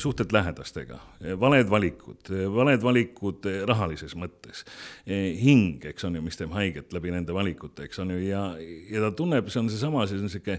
suhted 0.00 0.32
lähedastega, 0.32 0.96
valed 1.40 1.68
valikud, 1.70 2.30
valed 2.54 2.82
valikud 2.82 3.44
rahalises 3.68 4.14
mõttes, 4.16 4.62
hing, 5.06 5.84
eks 5.90 6.06
on 6.08 6.16
ju, 6.16 6.22
mis 6.24 6.38
teeb 6.38 6.54
haiget 6.56 6.94
läbi 6.96 7.12
nende 7.12 7.34
valikute, 7.36 7.84
eks 7.84 8.00
on 8.00 8.14
ju, 8.14 8.22
ja, 8.24 8.42
ja 8.88 9.02
ta 9.04 9.10
tunneb, 9.18 9.50
see 9.52 9.60
on 9.60 9.68
seesama, 9.68 10.06
see 10.08 10.22
on 10.22 10.32
sihuke 10.32 10.58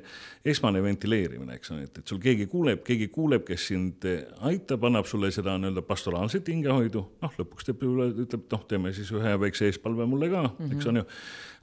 esmane 0.54 0.84
ventileerimine, 0.86 1.58
eks 1.58 1.74
on 1.74 1.82
ju, 1.82 1.90
et, 1.90 2.02
et 2.04 2.14
sul 2.14 2.22
keegi 2.22 2.46
kuuleb, 2.52 2.84
keegi 2.86 3.10
kuuleb, 3.14 3.46
kes 3.48 3.70
sind 3.72 4.06
aitab, 4.52 4.86
annab 4.90 5.10
sulle 5.10 5.32
seda 5.34 5.58
nii-öelda 5.58 5.84
pastoraalset 5.90 6.54
hingehoidu, 6.54 7.06
noh, 7.24 7.38
lõpuks 7.42 7.72
teeb, 7.72 7.86
ütleb, 7.86 8.46
noh, 8.54 8.66
teeme 8.70 8.94
siis 8.94 9.10
ühe 9.16 9.34
väikse 9.46 9.70
eespalve 9.70 10.06
mulle 10.10 10.30
ka 10.30 10.44
mm, 10.46 10.58
-hmm. 10.60 10.76
eks 10.78 10.92
on 10.92 11.02
ju. 11.02 11.08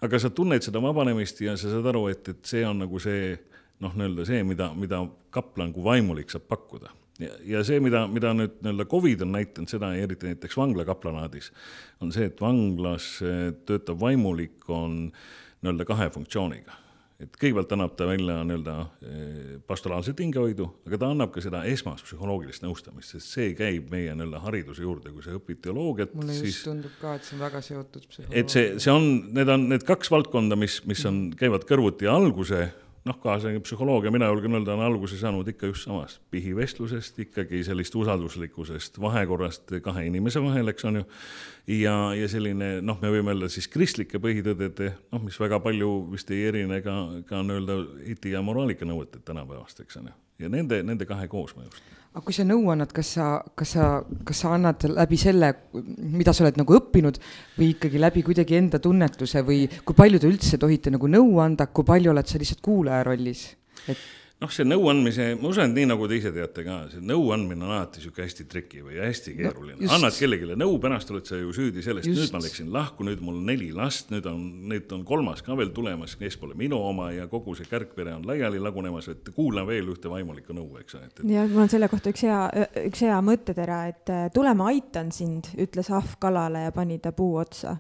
aga 0.07 0.19
sa 0.19 0.31
tunned 0.31 0.63
seda 0.63 0.83
vabanemist 0.83 1.41
ja 1.41 1.57
sa 1.57 1.71
saad 1.71 1.87
aru, 1.87 2.09
et, 2.09 2.29
et 2.29 2.45
see 2.45 2.67
on 2.67 2.83
nagu 2.83 2.99
see 2.99 3.37
noh, 3.85 3.97
nii-öelda 3.97 4.27
see, 4.29 4.45
mida, 4.47 4.71
mida 4.77 5.03
kaplan 5.35 5.73
kui 5.75 5.85
vaimulik 5.85 6.33
saab 6.33 6.47
pakkuda. 6.51 6.93
ja, 7.23 7.33
ja 7.57 7.65
see, 7.65 7.81
mida, 7.81 8.07
mida 8.11 8.33
nüüd 8.37 8.59
nii-öelda 8.61 8.89
Covid 8.93 9.27
on 9.27 9.35
näidanud, 9.37 9.73
seda 9.73 9.93
eriti 9.97 10.31
näiteks 10.31 10.57
vanglakaplanaadis, 10.57 11.53
on 12.05 12.15
see, 12.15 12.31
et 12.31 12.41
vanglas 12.41 13.17
eh, 13.25 13.53
töötav 13.69 14.01
vaimulik 14.01 14.67
on 14.73 15.07
nii-öelda 15.63 15.89
kahe 15.89 16.11
funktsiooniga 16.15 16.83
et 17.17 17.37
kõigepealt 17.41 17.71
annab 17.73 17.95
ta 17.97 18.07
välja 18.09 18.37
nii-öelda 18.45 18.75
eh, 19.09 19.53
pastoraalset 19.69 20.19
hingehoidu, 20.21 20.67
aga 20.89 20.99
ta 21.01 21.09
annab 21.15 21.33
ka 21.33 21.41
seda 21.45 21.63
esmast 21.69 22.05
psühholoogilist 22.05 22.65
nõustamist, 22.65 23.15
sest 23.15 23.33
see 23.39 23.55
käib 23.57 23.89
meie 23.93 24.13
nii-öelda 24.13 24.43
hariduse 24.45 24.85
juurde, 24.85 25.13
kui 25.15 25.25
sa 25.25 25.37
õpid 25.39 25.63
teoloogiat. 25.65 26.13
mulle 26.17 26.37
siis, 26.37 26.59
just 26.59 26.69
tundub 26.69 26.99
ka, 27.01 27.15
et 27.17 27.25
see 27.25 27.39
on 27.39 27.45
väga 27.47 27.63
seotud 27.65 28.09
psühholoogiaga. 28.11 28.43
et 28.43 28.53
see, 28.53 28.75
see 28.85 28.93
on, 28.93 29.09
need 29.39 29.53
on 29.53 29.69
need 29.73 29.87
kaks 29.89 30.13
valdkonda, 30.13 30.61
mis, 30.61 30.83
mis 30.89 31.05
on, 31.09 31.23
käivad 31.41 31.65
kõrvuti 31.69 32.11
alguse 32.11 32.67
noh, 33.07 33.19
kaasaegne 33.23 33.61
psühholoogia, 33.63 34.11
mina 34.15 34.29
julgen 34.31 34.59
öelda, 34.59 34.75
on 34.75 34.85
alguse 34.87 35.19
saanud 35.21 35.47
ikka 35.53 35.71
just 35.71 35.87
samast 35.87 36.21
pihivestlusest, 36.35 37.19
ikkagi 37.27 37.63
sellist 37.67 37.95
usalduslikkusest, 37.99 39.01
vahekorrast 39.03 39.77
kahe 39.85 40.07
inimese 40.09 40.43
vahel, 40.43 40.73
eks 40.73 40.89
on 40.91 41.01
ju. 41.01 41.05
ja, 41.79 41.97
ja 42.19 42.29
selline 42.31 42.77
noh, 42.83 42.99
me 43.03 43.13
võime 43.15 43.35
öelda 43.35 43.51
siis 43.53 43.69
kristlike 43.71 44.21
põhitõdede, 44.23 44.93
noh, 45.15 45.23
mis 45.23 45.39
väga 45.41 45.61
palju 45.63 45.93
vist 46.13 46.31
ei 46.35 46.47
erine 46.51 46.81
ka, 46.85 46.97
ka 47.29 47.43
nii-öelda 47.47 47.79
eti- 48.15 48.35
ja 48.35 48.43
moraalika 48.43 48.89
nõueted 48.89 49.23
tänapäevast, 49.27 49.85
eks 49.87 50.03
on 50.03 50.11
ju. 50.11 50.17
ja 50.45 50.53
nende, 50.53 50.83
nende 50.87 51.09
kahe 51.09 51.29
koosmõjust 51.31 51.95
aga 52.17 52.25
kui 52.25 52.33
sa 52.33 52.47
nõu 52.49 52.71
annad, 52.73 52.93
kas 52.97 53.11
sa, 53.19 53.27
kas 53.53 53.75
sa, 53.77 53.87
kas 54.25 54.39
sa 54.41 54.55
annad 54.57 54.87
läbi 54.89 55.19
selle, 55.21 55.51
mida 56.17 56.33
sa 56.33 56.47
oled 56.47 56.57
nagu 56.57 56.77
õppinud 56.79 57.19
või 57.59 57.75
ikkagi 57.75 58.01
läbi 58.01 58.23
kuidagi 58.25 58.57
enda 58.57 58.81
tunnetuse 58.81 59.43
või 59.45 59.67
kui 59.85 59.99
palju 59.99 60.23
te 60.23 60.31
üldse 60.31 60.57
tohite 60.61 60.93
nagu 60.95 61.11
nõu 61.13 61.37
anda, 61.45 61.69
kui 61.69 61.85
palju 61.85 62.15
oled 62.15 62.31
sa 62.31 62.41
lihtsalt 62.41 62.63
kuulaja 62.65 63.05
rollis, 63.05 63.51
et 63.85 64.01
noh, 64.43 64.51
see 64.53 64.67
nõuandmise, 64.69 65.31
ma 65.41 65.49
usun, 65.49 65.71
et 65.71 65.75
nii 65.79 65.89
nagu 65.89 66.07
te 66.11 66.19
ise 66.19 66.31
teate 66.35 66.65
ka, 66.67 66.77
see 66.93 67.01
nõuandmine 67.09 67.65
on 67.65 67.73
alati 67.73 68.03
sihuke 68.03 68.25
hästi 68.25 68.45
triki 68.51 68.83
või 68.85 68.99
hästi 69.01 69.33
keeruline. 69.39 69.79
no,. 69.81 69.89
annad 69.97 70.17
kellelegi 70.17 70.59
nõu, 70.61 70.77
pärast 70.83 71.13
oled 71.15 71.29
sa 71.29 71.39
ju 71.41 71.55
süüdi 71.57 71.85
sellest, 71.85 72.11
nüüd 72.11 72.35
ma 72.35 72.43
läksin 72.45 72.69
lahku, 72.75 73.07
nüüd 73.09 73.23
mul 73.25 73.41
neli 73.49 73.71
last, 73.77 74.13
nüüd 74.13 74.29
on, 74.29 74.43
nüüd 74.69 74.93
on 74.93 75.07
kolmas 75.09 75.41
ka 75.47 75.57
veel 75.57 75.73
tulemas, 75.77 76.19
kes 76.21 76.37
pole 76.41 76.57
minu 76.59 76.83
oma 76.91 77.09
ja 77.17 77.27
kogu 77.33 77.57
see 77.57 77.69
kärgpere 77.71 78.13
on 78.19 78.29
laiali 78.29 78.61
lagunemas, 78.61 79.09
et 79.15 79.33
kuulan 79.37 79.69
veel 79.69 79.89
ühte 79.95 80.13
vaimulikku 80.13 80.57
nõu, 80.57 80.69
eks 80.83 80.99
ole, 80.99 81.09
et, 81.09 81.21
et.... 81.23 81.29
ja 81.33 81.47
mul 81.49 81.65
on 81.65 81.73
selle 81.73 81.89
kohta 81.93 82.13
üks 82.13 82.27
hea, 82.29 82.41
üks 82.85 83.07
hea 83.09 83.21
mõttetera, 83.25 83.83
et 83.93 84.17
tule 84.37 84.53
ma 84.59 84.69
aitan 84.75 85.15
sind, 85.17 85.49
ütles 85.57 85.89
ahv 85.95 86.19
kalale 86.21 86.69
ja 86.69 86.77
pani 86.77 87.01
ta 87.01 87.17
puu 87.17 87.39
otsa 87.41 87.79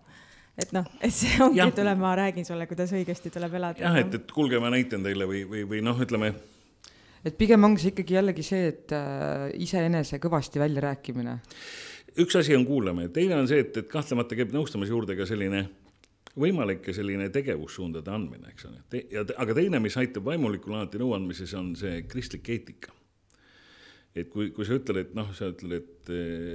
et 0.56 0.72
noh, 0.76 0.86
et 1.04 1.14
see 1.14 1.38
ongi, 1.44 1.62
tule 1.76 1.94
ma 2.00 2.14
räägin 2.18 2.46
sulle, 2.48 2.66
kuidas 2.70 2.92
õigesti 2.96 3.32
tuleb 3.34 3.56
elada. 3.58 3.82
jah, 3.84 3.98
et, 4.00 4.14
et 4.18 4.32
kuulge, 4.32 4.60
ma 4.62 4.72
näitan 4.72 5.04
teile 5.04 5.28
või, 5.28 5.44
või, 5.48 5.64
või 5.68 5.82
noh, 5.84 5.98
ütleme. 6.02 6.32
et 7.24 7.36
pigem 7.38 7.68
ongi 7.68 7.84
see 7.84 7.94
ikkagi 7.94 8.18
jällegi 8.18 8.46
see, 8.46 8.70
et 8.72 8.94
äh, 8.96 9.48
iseenese 9.66 10.20
kõvasti 10.22 10.62
väljarääkimine. 10.62 11.38
üks 12.24 12.38
asi 12.40 12.56
on 12.56 12.66
kuulamine, 12.68 13.12
teine 13.14 13.40
on 13.40 13.50
see, 13.50 13.64
et, 13.66 13.76
et 13.76 13.90
kahtlemata 13.92 14.38
käib 14.38 14.54
nõustamise 14.56 14.94
juurde 14.94 15.18
ka 15.18 15.28
selline 15.28 15.66
võimalike 16.36 16.92
selline 16.92 17.30
tegevussuundade 17.32 18.12
andmine, 18.12 18.52
eks 18.52 18.68
ole 18.68 19.02
ja, 19.12 19.24
aga 19.36 19.56
teine, 19.56 19.80
mis 19.80 19.96
aitab 20.00 20.24
vaimulikul 20.28 20.76
alati 20.76 21.00
nõuandmises, 21.00 21.52
on 21.56 21.74
see 21.80 22.02
kristlik 22.08 22.48
eetika 22.52 22.92
et 24.16 24.30
kui, 24.32 24.48
kui 24.56 24.64
sa 24.64 24.78
ütled, 24.78 24.98
et 25.02 25.14
noh, 25.16 25.28
sa 25.36 25.50
ütled, 25.52 25.74
et 25.76 26.12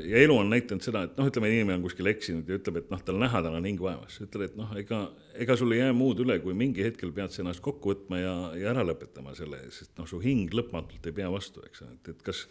ja 0.09 0.21
elu 0.23 0.33
on 0.33 0.49
näidanud 0.49 0.85
seda, 0.85 1.03
et 1.07 1.17
noh, 1.19 1.27
ütleme, 1.29 1.51
inimene 1.51 1.77
on 1.77 1.85
kuskil 1.85 2.09
eksinud 2.09 2.49
ja 2.49 2.57
ütleb, 2.57 2.81
et 2.81 2.89
noh, 2.93 3.01
tal 3.05 3.19
näha, 3.21 3.43
tal 3.45 3.57
on 3.57 3.67
hing 3.67 3.81
vaevas, 3.83 4.17
ütled, 4.23 4.49
et 4.49 4.57
noh, 4.57 4.71
ega, 4.79 5.03
ega 5.45 5.57
sul 5.59 5.75
ei 5.75 5.83
jää 5.83 5.93
muud 5.97 6.23
üle, 6.23 6.39
kui 6.43 6.55
mingi 6.57 6.85
hetkel 6.85 7.13
pead 7.15 7.33
sa 7.33 7.43
ennast 7.43 7.63
kokku 7.65 7.93
võtma 7.93 8.21
ja, 8.21 8.35
ja 8.57 8.71
ära 8.73 8.85
lõpetama 8.87 9.35
selle, 9.37 9.61
sest 9.75 9.93
noh, 9.99 10.09
su 10.09 10.21
hing 10.23 10.53
lõpmatult 10.57 11.05
ei 11.05 11.17
pea 11.21 11.29
vastu, 11.33 11.63
eks 11.67 11.85
ole, 11.85 11.97
et, 11.99 12.13
et 12.15 12.25
kas 12.25 12.47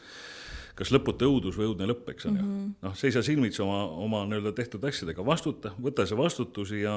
kas 0.80 0.88
lõputu 0.94 1.26
õudus 1.28 1.58
või 1.58 1.66
õudne 1.68 1.88
lõpp, 1.90 2.06
eks 2.12 2.24
ju 2.24 2.30
mm 2.30 2.38
-hmm.. 2.40 2.68
noh, 2.86 2.94
seisa 2.96 3.20
silmitsi 3.26 3.60
oma, 3.60 3.82
oma 4.00 4.22
nii-öelda 4.28 4.54
tehtud 4.56 4.84
asjadega, 4.88 5.24
vastuta, 5.26 5.74
võta 5.82 6.06
see 6.08 6.16
vastutus 6.16 6.72
ja, 6.72 6.94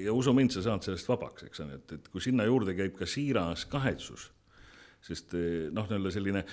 ja 0.00 0.14
usu 0.16 0.32
mind, 0.32 0.54
sa 0.54 0.62
saad 0.64 0.86
sellest 0.86 1.10
vabaks, 1.10 1.44
eks 1.48 1.60
ju, 1.60 1.66
et, 1.74 1.92
et 1.98 2.08
kui 2.08 2.24
sinna 2.24 2.46
juurde 2.48 2.72
käib 2.78 2.96
ka 2.96 3.08
siiras 3.10 3.66
kahetsus, 3.68 4.30
sest 5.04 5.36
noh, 5.36 5.84
nii-öelda 5.90 6.14
selline 6.14 6.46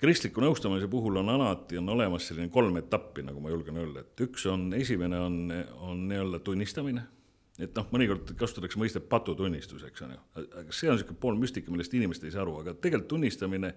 kristliku 0.00 0.42
nõustamise 0.44 0.88
puhul 0.90 1.20
on 1.22 1.32
alati, 1.32 1.78
on 1.80 1.88
olemas 1.96 2.28
selline 2.28 2.50
kolm 2.52 2.76
etappi, 2.80 3.24
nagu 3.26 3.40
ma 3.42 3.52
julgen 3.52 3.80
öelda, 3.80 4.04
et 4.04 4.24
üks 4.26 4.46
on, 4.52 4.68
esimene 4.76 5.20
on, 5.20 5.38
on 5.88 6.04
nii-öelda 6.10 6.42
tunnistamine, 6.44 7.06
et 7.62 7.72
noh, 7.76 7.88
mõnikord 7.94 8.34
kasutatakse 8.38 8.80
mõistet 8.80 9.08
patutunnistus, 9.10 9.86
eks 9.88 10.04
on 10.04 10.14
ju, 10.16 10.20
aga 10.44 10.68
see 10.68 10.92
on 10.92 10.98
niisugune 10.98 11.22
pool 11.22 11.40
müstika, 11.40 11.72
millest 11.72 11.96
inimesed 11.96 12.28
ei 12.28 12.34
saa 12.34 12.44
aru, 12.44 12.60
aga 12.62 12.76
tegelikult 12.76 13.12
tunnistamine 13.14 13.72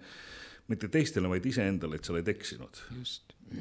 mitte 0.70 0.90
teistele, 0.92 1.26
vaid 1.30 1.46
iseendale, 1.50 1.98
et 1.98 2.06
sa 2.06 2.12
oled 2.12 2.28
eksinud. 2.30 2.80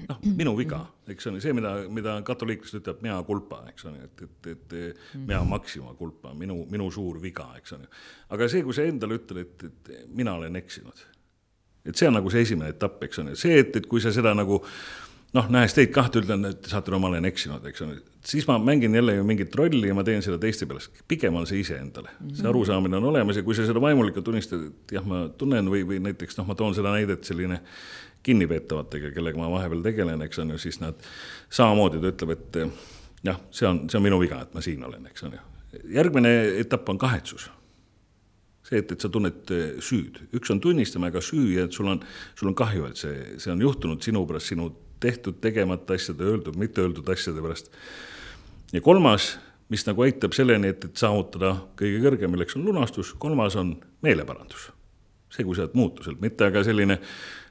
noh, 0.06 0.20
minu 0.38 0.52
viga, 0.58 0.84
eks 1.10 1.26
on 1.30 1.40
ju, 1.40 1.42
see, 1.42 1.54
mida, 1.58 1.72
mida 1.90 2.20
katoliiklased 2.28 2.82
ütlevad, 2.82 3.00
mea 3.02 3.16
culpa, 3.26 3.64
eks 3.72 3.88
on 3.90 3.96
ju, 3.98 4.10
et, 4.10 4.26
et, 4.28 4.76
et 4.76 5.16
mea 5.18 5.40
maxima 5.48 5.96
culpa, 5.98 6.36
minu, 6.38 6.60
minu 6.70 6.92
suur 6.94 7.18
viga, 7.24 7.48
eks 7.58 7.74
on 7.78 7.88
ju. 7.88 7.90
aga 8.36 8.50
see, 8.52 8.62
kui 8.68 8.78
sa 8.78 8.86
endale 8.86 9.18
ütled, 9.18 9.48
et, 9.48 9.66
et 9.72 10.12
mina 10.14 10.36
olen 10.38 10.60
eksinud 10.60 11.08
et 11.86 11.96
see 11.96 12.08
on 12.10 12.18
nagu 12.20 12.32
see 12.34 12.44
esimene 12.46 12.74
etapp, 12.74 13.04
eks 13.08 13.22
ju, 13.22 13.28
see, 13.40 13.60
et, 13.64 13.76
et 13.76 13.88
kui 13.90 14.02
sa 14.04 14.12
seda 14.16 14.34
nagu 14.38 14.62
noh, 15.36 15.50
nähes 15.54 15.76
teid 15.78 15.92
kahte, 15.94 16.24
ütlen, 16.24 16.48
et 16.50 16.70
saate 16.70 16.92
aru, 16.92 17.00
ma 17.02 17.12
olen 17.12 17.28
eksinud, 17.30 17.66
eks 17.70 17.84
ole, 17.86 18.00
siis 18.26 18.48
ma 18.50 18.58
mängin 18.62 18.96
jälle 18.98 19.16
ju 19.20 19.26
mingit 19.28 19.56
rolli 19.56 19.92
ja 19.92 19.96
ma 19.98 20.04
teen 20.08 20.24
seda 20.26 20.40
teiste 20.42 20.68
pärast, 20.70 21.04
pigem 21.08 21.38
on 21.38 21.48
see 21.50 21.62
iseendale 21.64 22.10
mm. 22.12 22.28
-hmm. 22.28 22.36
see 22.42 22.50
arusaamine 22.50 22.98
on 22.98 23.10
olemas 23.12 23.38
ja 23.38 23.44
kui 23.44 23.56
sa 23.56 23.66
seda 23.66 23.82
vaimulikult 23.82 24.26
tunnistad, 24.26 24.66
et 24.66 24.96
jah, 24.98 25.06
ma 25.06 25.28
tunnen 25.38 25.70
või, 25.70 25.86
või 25.88 26.00
näiteks 26.10 26.38
noh, 26.38 26.48
ma 26.50 26.56
toon 26.56 26.76
seda 26.76 26.94
näidet 26.96 27.24
selline 27.24 27.62
kinnipeetavatega, 28.24 29.12
kellega 29.12 29.40
ma 29.40 29.52
vahepeal 29.52 29.82
tegelen, 29.82 30.22
eks 30.22 30.40
on 30.40 30.50
ju, 30.50 30.58
siis 30.58 30.80
nad 30.80 30.96
samamoodi 31.50 32.02
ta 32.02 32.12
ütleb, 32.12 32.34
et 32.36 32.58
jah, 33.24 33.40
see 33.52 33.68
on, 33.68 33.86
see 33.90 33.98
on 33.98 34.04
minu 34.04 34.20
viga, 34.20 34.42
et 34.42 34.54
ma 34.54 34.62
siin 34.62 34.84
olen, 34.84 35.06
eks 35.08 35.24
on 35.24 35.38
ju. 35.38 35.46
järgmine 35.94 36.34
etapp 36.60 36.90
on 36.90 36.98
kahetsus 36.98 37.50
see, 38.70 38.82
et, 38.84 38.92
et 38.94 39.02
sa 39.02 39.10
tunned 39.12 39.54
eh, 39.56 39.80
süüd, 39.84 40.22
üks 40.38 40.54
on 40.54 40.62
tunnistamine, 40.64 41.10
aga 41.14 41.24
süü 41.26 41.56
ja 41.56 41.66
et 41.68 41.76
sul 41.76 41.90
on, 41.90 42.02
sul 42.38 42.52
on 42.52 42.58
kahju, 42.58 42.90
et 42.92 43.02
see, 43.02 43.18
see 43.42 43.54
on 43.54 43.64
juhtunud 43.66 44.06
sinu 44.06 44.24
pärast, 44.30 44.54
sinu 44.54 44.70
tehtud, 45.04 45.40
tegemata 45.42 45.96
asjade, 45.96 46.26
öeldud, 46.28 46.58
mitte 46.60 46.84
öeldud 46.84 47.08
asjade 47.10 47.42
pärast. 47.44 47.72
ja 48.74 48.82
kolmas, 48.86 49.38
mis 49.70 49.86
nagu 49.88 50.04
aitab 50.06 50.36
selleni, 50.38 50.74
et, 50.74 50.86
et 50.90 51.02
saavutada 51.02 51.56
kõige 51.80 52.02
kõrgem, 52.06 52.34
milleks 52.36 52.58
on 52.58 52.66
lunastus, 52.68 53.14
kolmas 53.18 53.58
on 53.60 53.76
meeleparandus. 54.06 54.72
see, 55.30 55.46
kui 55.46 55.56
sa 55.56 55.68
oled 55.68 55.78
muutuselt, 55.78 56.22
mitte 56.22 56.48
aga 56.50 56.64
selline 56.66 57.00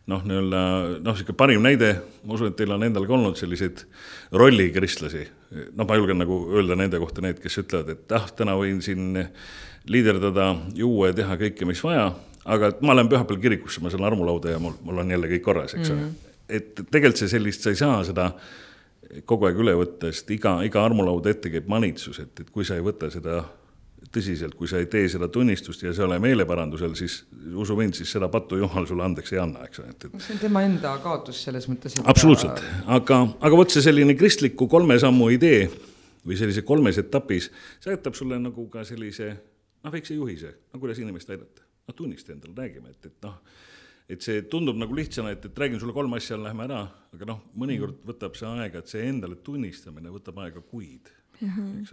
noh, 0.09 0.23
nii-öelda 0.25 0.61
noh, 1.05 1.17
sihuke 1.17 1.35
parim 1.37 1.63
näide, 1.63 1.93
ma 2.25 2.35
usun, 2.35 2.51
et 2.51 2.57
teil 2.59 2.73
on 2.75 2.85
endal 2.87 3.07
ka 3.07 3.15
olnud 3.15 3.37
selliseid 3.39 3.85
rollikristlasi. 4.33 5.27
noh, 5.77 5.87
ma 5.87 5.97
julgen 5.97 6.21
nagu 6.21 6.41
öelda 6.57 6.77
nende 6.79 7.01
kohta 7.01 7.25
need, 7.25 7.41
kes 7.43 7.61
ütlevad, 7.63 7.93
et 7.95 8.15
ah, 8.17 8.29
täna 8.37 8.57
võin 8.59 8.81
siin 8.85 9.17
liiderdada, 9.89 10.53
juua 10.77 11.11
ja 11.11 11.19
teha 11.23 11.37
kõike, 11.41 11.69
mis 11.69 11.83
vaja, 11.85 12.11
aga 12.45 12.73
ma 12.85 12.97
lähen 12.97 13.11
pühapäeval 13.11 13.43
kirikusse, 13.43 13.83
ma 13.85 13.93
saan 13.93 14.07
armulauda 14.09 14.55
ja 14.55 14.63
mul, 14.63 14.77
mul 14.85 15.03
on 15.05 15.11
jälle 15.17 15.31
kõik 15.31 15.45
korras, 15.45 15.75
eks 15.75 15.91
ole 15.91 16.01
mm 16.01 16.09
-hmm.. 16.09 16.33
et 16.49 16.73
tegelikult 16.91 17.23
see 17.23 17.29
sellist, 17.29 17.65
sa 17.65 17.75
ei 17.75 17.81
saa 17.81 18.03
seda 18.05 18.31
kogu 19.29 19.49
aeg 19.49 19.61
üle 19.63 19.75
võtta, 19.77 20.13
sest 20.13 20.31
iga, 20.31 20.59
iga 20.67 20.85
armulauda 20.85 21.31
ette 21.31 21.51
käib 21.51 21.69
manitsus, 21.71 22.21
et, 22.21 22.41
et 22.41 22.51
kui 22.51 22.65
sa 22.65 22.77
ei 22.77 22.85
võta 22.85 23.11
seda 23.11 23.43
tõsiselt, 24.13 24.55
kui 24.57 24.69
sa 24.71 24.79
ei 24.81 24.87
tee 24.87 25.09
seda 25.11 25.29
tunnistust 25.33 25.83
ja 25.83 25.93
see 25.93 26.03
ei 26.03 26.07
ole 26.07 26.19
meeleparandusel, 26.23 26.95
siis 26.97 27.19
usu 27.57 27.77
mind, 27.77 27.97
siis 27.99 28.13
seda 28.15 28.29
pattu 28.33 28.57
Jumal 28.61 28.87
sulle 28.89 29.05
andeks 29.05 29.33
ei 29.35 29.41
anna, 29.43 29.67
eks 29.67 29.83
ole, 29.83 29.93
et, 29.93 30.07
et. 30.07 30.17
see 30.25 30.37
on 30.37 30.41
tema 30.41 30.63
enda 30.65 30.95
kaotus 31.05 31.43
selles 31.49 31.69
mõttes. 31.69 31.99
absoluutselt, 32.05 32.63
aga, 32.87 33.21
aga 33.41 33.61
vot 33.61 33.75
see 33.75 33.85
selline 33.85 34.17
kristliku 34.19 34.69
kolme 34.71 34.99
sammu 35.03 35.29
idee 35.35 35.67
või 36.25 36.39
sellise 36.41 36.65
kolmes 36.69 37.01
etapis, 37.01 37.51
see 37.83 37.93
jätab 37.93 38.17
sulle 38.17 38.41
nagu 38.41 38.67
ka 38.73 38.85
sellise 38.89 39.33
noh, 39.89 39.97
väikse 39.97 40.17
juhise, 40.17 40.55
no 40.73 40.81
kuidas 40.83 41.01
inimest 41.03 41.31
aidata. 41.33 41.65
noh, 41.89 41.97
tunnista 41.97 42.35
endale, 42.35 42.53
räägime, 42.57 42.91
et, 42.93 43.07
et 43.09 43.23
noh, 43.25 43.39
et 44.13 44.25
see 44.25 44.43
tundub 44.53 44.77
nagu 44.77 44.97
lihtsana, 44.97 45.33
et, 45.33 45.45
et 45.49 45.61
räägin 45.63 45.81
sulle 45.81 45.95
kolm 45.97 46.13
asja, 46.19 46.37
lähme 46.41 46.67
ära, 46.69 46.83
aga 47.17 47.29
noh, 47.31 47.41
mõnikord 47.57 48.03
võtab 48.09 48.37
see 48.37 48.49
aega, 48.49 48.83
et 48.83 48.93
see 48.93 49.07
endale 49.09 49.41
tunnistamine 49.45 50.13
võtab 50.13 50.43
aega 50.45 50.61
kuid 50.61 51.09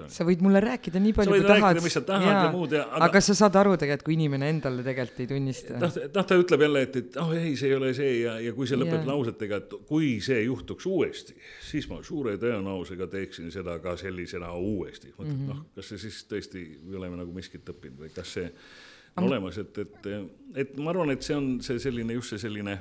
sa 0.10 0.26
võid 0.26 0.42
mulle 0.42 0.60
rääkida 0.64 1.00
nii 1.02 1.14
palju, 1.14 1.34
kui 1.36 1.46
tahad. 1.46 1.80
mis 1.84 1.94
sa 1.94 2.02
tahad 2.06 2.26
ja, 2.26 2.38
ja 2.48 2.52
muud 2.54 2.72
ja 2.74 2.86
aga... 2.88 3.10
aga 3.10 3.22
sa 3.22 3.36
saad 3.38 3.58
aru 3.60 3.76
tegelikult, 3.78 4.06
kui 4.08 4.16
inimene 4.18 4.48
endale 4.50 4.86
tegelikult 4.86 5.22
ei 5.22 5.28
tunnista. 5.30 5.76
noh, 5.82 5.98
noh, 6.16 6.26
ta 6.32 6.38
ütleb 6.40 6.64
jälle, 6.66 6.82
et, 6.88 6.98
et 7.02 7.20
oh 7.22 7.34
ei, 7.36 7.52
see 7.60 7.70
ei 7.70 7.76
ole 7.78 7.92
see 7.98 8.14
ja, 8.24 8.38
ja 8.42 8.54
kui 8.58 8.70
see 8.70 8.80
lõpeb 8.80 8.98
ja. 8.98 9.10
lausetega, 9.12 9.60
et 9.62 9.76
kui 9.90 10.10
see 10.26 10.40
juhtuks 10.48 10.88
uuesti, 10.90 11.38
siis 11.68 11.90
ma 11.92 12.00
suure 12.06 12.36
tõenäosusega 12.42 13.10
teeksin 13.12 13.52
seda 13.54 13.78
ka 13.84 13.94
sellisena 14.02 14.50
uuesti. 14.58 15.14
mõtled 15.14 15.36
mm 15.36 15.44
-hmm., 15.44 15.54
noh, 15.54 15.62
kas 15.78 15.94
see 15.94 16.02
siis 16.08 16.24
tõesti, 16.32 16.66
me 16.82 16.98
oleme 17.02 17.22
nagu 17.22 17.36
miskit 17.36 17.70
õppinud 17.76 18.08
või 18.08 18.14
kas 18.16 18.34
see 18.40 18.48
on 18.50 19.24
Am... 19.24 19.30
olemas, 19.30 19.60
et, 19.62 19.78
et, 19.78 20.10
et 20.56 20.78
ma 20.78 20.90
arvan, 20.96 21.14
et 21.14 21.22
see 21.22 21.38
on 21.38 21.60
see 21.62 21.78
selline, 21.80 22.18
just 22.18 22.34
see 22.34 22.42
selline 22.48 22.80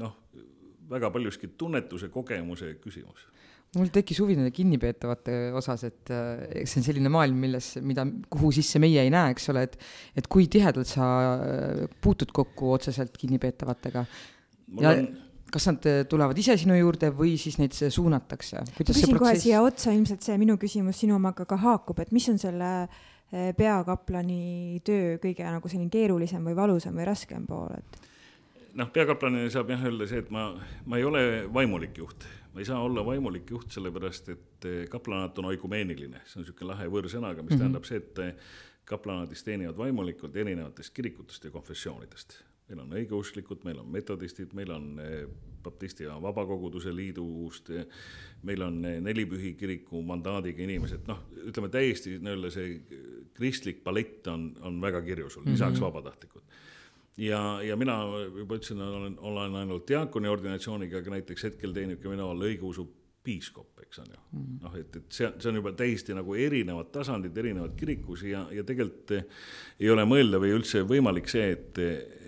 noh, 0.00 0.16
väga 0.88 1.12
paljuski 1.12 1.52
tunnetuse, 1.60 2.08
kogemuse 2.08 2.74
küsimus 2.80 3.28
mul 3.78 3.88
tekkis 3.92 4.20
huvi 4.20 4.36
nende 4.36 4.52
kinnipeetavate 4.52 5.36
osas, 5.56 5.86
et 5.88 6.12
äh, 6.12 6.62
see 6.68 6.80
on 6.82 6.86
selline 6.86 7.12
maailm, 7.12 7.38
milles, 7.40 7.72
mida, 7.84 8.04
kuhu 8.32 8.52
sisse 8.52 8.80
meie 8.82 9.00
ei 9.04 9.12
näe, 9.12 9.32
eks 9.32 9.48
ole, 9.52 9.64
et 9.68 9.78
et 10.20 10.28
kui 10.32 10.48
tihedalt 10.52 10.90
sa 10.90 11.06
äh, 11.32 11.84
puutud 12.04 12.34
kokku 12.36 12.74
otseselt 12.76 13.16
kinnipeetavatega 13.20 14.04
ja 14.82 14.92
on... 14.92 15.06
kas 15.52 15.70
nad 15.70 15.88
äh, 15.88 16.02
tulevad 16.08 16.38
ise 16.42 16.58
sinu 16.60 16.76
juurde 16.76 17.12
või 17.16 17.38
siis 17.40 17.56
neid 17.62 17.76
suunatakse? 17.76 18.60
küsin 18.82 19.16
kohe 19.16 19.32
siia 19.40 19.64
otsa, 19.64 19.94
ilmselt 19.96 20.24
see 20.26 20.36
minu 20.42 20.58
küsimus 20.60 21.00
sinu 21.00 21.16
omaga 21.16 21.48
ka 21.48 21.60
haakub, 21.64 22.04
et 22.04 22.12
mis 22.12 22.28
on 22.32 22.40
selle 22.42 22.74
peakaplani 23.32 24.82
töö 24.84 25.16
kõige 25.16 25.46
nagu 25.48 25.68
selline 25.72 25.88
keerulisem 25.88 26.44
või 26.44 26.52
valusam 26.58 26.98
või 27.00 27.08
raskem 27.08 27.48
pool, 27.48 27.72
et? 27.78 28.02
noh, 28.76 28.92
peakaplanina 28.92 29.48
saab 29.52 29.72
jah 29.72 29.88
öelda 29.88 30.04
see, 30.10 30.20
et 30.20 30.28
ma, 30.32 30.50
ma 30.84 31.00
ei 31.00 31.08
ole 31.08 31.22
vaimulik 31.48 31.96
juht 32.04 32.28
ma 32.52 32.60
ei 32.60 32.64
saa 32.64 32.82
olla 32.82 33.04
vaimulik 33.06 33.50
juht, 33.50 33.70
sellepärast 33.72 34.28
et 34.28 34.66
eh, 34.68 34.88
kaplanaat 34.88 35.38
on 35.40 35.50
oigumeeniline, 35.52 36.22
see 36.26 36.38
on 36.38 36.44
niisugune 36.44 36.72
lahe 36.72 36.88
võõrsõnaga, 36.92 37.42
mis 37.42 37.50
mm 37.50 37.54
-hmm. 37.54 37.62
tähendab 37.64 37.88
see, 37.88 38.00
et 38.02 38.18
eh, 38.18 38.34
kaplanaadis 38.84 39.44
teenivad 39.44 39.78
vaimulikud 39.78 40.36
erinevatest 40.36 40.94
kirikutest 40.94 41.44
ja 41.44 41.50
konfessioonidest. 41.50 42.42
meil 42.68 42.80
on 42.80 42.92
õigeusklikud, 42.96 43.64
meil 43.64 43.78
on 43.78 43.88
metodistid, 43.92 44.52
meil 44.54 44.70
on 44.70 44.98
eh, 45.00 45.26
baptisti 45.62 46.04
ja 46.04 46.22
vabakoguduse 46.22 46.96
liidust, 46.96 47.70
meil 48.42 48.62
on 48.62 48.80
nelipühi 48.82 49.54
kiriku 49.54 50.02
mandaadiga 50.02 50.62
inimesed, 50.62 51.06
noh, 51.06 51.20
ütleme 51.46 51.68
täiesti 51.68 52.18
nii-öelda 52.18 52.50
see 52.50 52.80
kristlik 53.32 53.84
palett 53.84 54.26
on, 54.26 54.56
on 54.60 54.80
väga 54.80 55.02
kirju 55.02 55.30
sul, 55.30 55.44
lisaks 55.46 55.72
mm 55.72 55.76
-hmm. 55.76 55.80
vabatahtlikud 55.80 56.42
ja, 57.16 57.60
ja 57.62 57.76
mina 57.76 57.98
juba 58.38 58.58
ütlesin, 58.58 58.80
olen, 58.82 59.14
olen 59.20 59.54
ainult 59.62 59.86
diaakoni 59.88 60.28
ordinatsiooniga, 60.28 61.02
aga 61.02 61.16
näiteks 61.18 61.48
hetkel 61.50 61.74
teenib 61.76 62.02
ka 62.02 62.12
minu 62.12 62.28
all 62.32 62.48
õigeusu 62.48 62.86
piiskop, 63.22 63.78
eks 63.84 64.00
on 64.02 64.06
ju. 64.10 64.20
Mm 64.32 64.42
-hmm.. 64.42 64.62
noh, 64.64 64.76
et, 64.76 64.96
et 64.96 65.12
see, 65.12 65.28
see 65.38 65.50
on 65.50 65.60
juba 65.60 65.72
täiesti 65.78 66.14
nagu 66.14 66.34
erinevad 66.34 66.90
tasandid, 66.92 67.36
erinevad 67.38 67.76
kirikus 67.78 68.24
ja, 68.26 68.46
ja 68.50 68.64
tegelikult 68.64 69.14
ei 69.14 69.90
ole 69.90 70.04
mõeldav 70.08 70.42
või 70.42 70.56
üldse 70.56 70.82
võimalik 70.88 71.30
see, 71.30 71.52
et, 71.52 71.78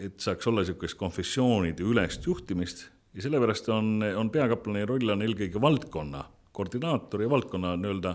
et 0.06 0.20
saaks 0.20 0.46
olla 0.46 0.62
niisugust 0.62 0.98
konfessioonide 0.98 1.82
ülest 1.82 2.26
juhtimist 2.26 2.86
ja 3.14 3.26
sellepärast 3.26 3.68
on, 3.74 4.02
on 4.16 4.30
peakaplani 4.30 4.86
roll 4.86 5.16
on 5.16 5.22
eelkõige 5.22 5.60
valdkonna 5.60 6.24
koordinaator 6.54 7.22
ja 7.22 7.30
valdkonna 7.30 7.74
nii-öelda 7.76 8.14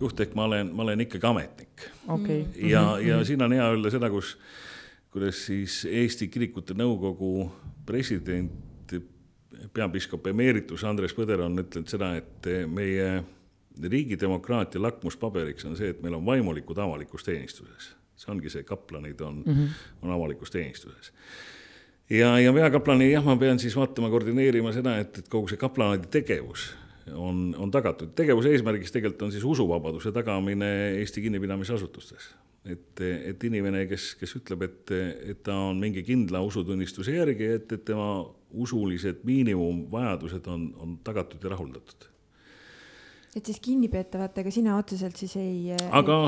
juht, 0.00 0.20
ehk 0.20 0.32
ma 0.34 0.46
olen, 0.48 0.70
ma 0.72 0.86
olen 0.86 1.04
ikkagi 1.04 1.26
ametnik. 1.28 1.90
Okay.. 2.08 2.44
ja, 2.56 2.98
ja 2.98 3.18
siin 3.24 3.44
on 3.44 3.52
hea 3.52 3.66
öelda 3.74 3.92
seda, 3.92 4.08
kus 4.10 4.38
kuidas 5.14 5.44
siis 5.46 5.84
Eesti 5.86 6.26
Kirikute 6.28 6.74
Nõukogu 6.74 7.46
president, 7.86 8.50
peapiiskop 9.72 10.26
emeritus 10.26 10.82
Andres 10.84 11.14
Põder 11.14 11.44
on 11.44 11.62
ütlenud 11.62 11.90
seda, 11.90 12.10
et 12.18 12.48
meie 12.66 13.22
riigi 13.90 14.18
demokraatia 14.18 14.82
lakmuspaberiks 14.82 15.68
on 15.70 15.78
see, 15.78 15.92
et 15.94 16.02
meil 16.02 16.18
on 16.18 16.26
vaimulikud 16.26 16.78
avalikus 16.82 17.26
teenistuses. 17.26 17.92
see 18.16 18.30
ongi 18.30 18.50
see, 18.50 18.62
kaplanid 18.62 19.20
on 19.20 19.42
mm, 19.46 19.54
-hmm. 19.54 19.68
on 20.02 20.10
avalikus 20.10 20.50
teenistuses 20.50 21.12
ja, 22.10 22.38
ja 22.38 22.52
peakaplani 22.52 23.10
jah, 23.12 23.24
ma 23.24 23.36
pean 23.36 23.58
siis 23.58 23.76
vaatama, 23.76 24.10
koordineerima 24.10 24.72
seda, 24.72 24.98
et, 24.98 25.18
et 25.18 25.28
kogu 25.28 25.48
see 25.48 25.56
kaplanaadi 25.56 26.06
tegevus 26.10 26.74
on, 27.14 27.54
on 27.58 27.70
tagatud. 27.70 28.14
tegevuse 28.14 28.50
eesmärgiks 28.50 28.92
tegelikult 28.92 29.22
on 29.22 29.32
siis 29.32 29.44
usuvabaduse 29.44 30.12
tagamine 30.12 30.98
Eesti 30.98 31.22
kinnipidamisasutustes 31.22 32.34
et, 32.64 33.00
et 33.00 33.44
inimene, 33.44 33.84
kes, 33.90 34.14
kes 34.20 34.38
ütleb, 34.40 34.64
et, 34.68 34.94
et 35.34 35.42
ta 35.44 35.56
on 35.68 35.78
mingi 35.80 36.04
kindla 36.06 36.40
usutunnistuse 36.46 37.16
järgi, 37.16 37.50
et, 37.58 37.70
et 37.76 37.84
tema 37.84 38.08
usulised 38.54 39.22
miinimumvajadused 39.26 40.50
on, 40.52 40.68
on 40.80 40.98
tagatud 41.04 41.42
ja 41.44 41.54
rahuldatud 41.56 42.10
et 43.34 43.48
siis 43.50 43.58
kinnipeetavatega 43.60 44.50
sina 44.54 44.76
otseselt 44.78 45.18
siis 45.18 45.32
ei. 45.40 45.74
aga, 45.90 46.18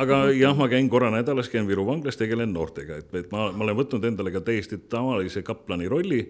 aga 0.00 0.20
jah, 0.32 0.56
ma 0.56 0.68
käin 0.72 0.88
korra 0.88 1.10
nädalas, 1.12 1.50
käin 1.52 1.68
Viru 1.68 1.84
vanglas, 1.86 2.16
tegelen 2.16 2.54
noortega, 2.56 3.02
et, 3.02 3.10
et 3.20 3.32
ma, 3.32 3.50
ma 3.52 3.66
olen 3.66 3.76
võtnud 3.82 4.06
endale 4.08 4.32
ka 4.32 4.40
täiesti 4.46 4.80
tavalise 4.88 5.44
kaplani 5.44 5.90
rolli 5.92 6.22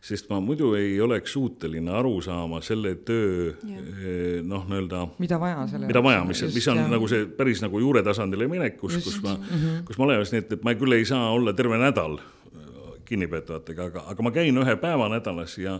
sest 0.00 0.30
ma 0.30 0.38
muidu 0.40 0.72
ei 0.78 0.94
oleks 1.00 1.34
suuteline 1.36 1.92
aru 1.92 2.14
saama 2.24 2.62
selle 2.64 2.94
töö 3.04 3.50
eh, 3.52 4.40
noh, 4.42 4.64
nii-öelda. 4.68 5.02
mida 5.20 5.38
vaja 5.40 5.66
selle. 5.68 5.90
mida 5.90 6.02
vaja, 6.02 6.22
mis, 6.24 6.40
mis 6.54 6.68
on 6.72 6.80
jah. 6.80 6.88
nagu 6.90 7.08
see 7.10 7.26
päris 7.36 7.60
nagu 7.60 7.80
juuretasandile 7.82 8.48
minek, 8.48 8.78
kus, 8.80 8.96
kus 9.04 9.20
ma 9.20 9.34
mm, 9.36 9.50
-hmm. 9.50 9.82
kus 9.88 10.00
ma 10.00 10.08
olen, 10.08 10.22
nii 10.24 10.44
et, 10.44 10.54
et 10.56 10.64
ma 10.64 10.74
küll 10.80 10.96
ei 10.96 11.04
saa 11.08 11.28
olla 11.36 11.52
terve 11.52 11.76
nädal 11.80 12.16
äh, 12.16 12.70
kinnipeetavatega, 13.04 13.90
aga, 13.92 14.06
aga 14.14 14.24
ma 14.24 14.32
käin 14.32 14.62
ühe 14.64 14.76
päeva 14.80 15.10
nädalas 15.12 15.58
ja, 15.60 15.76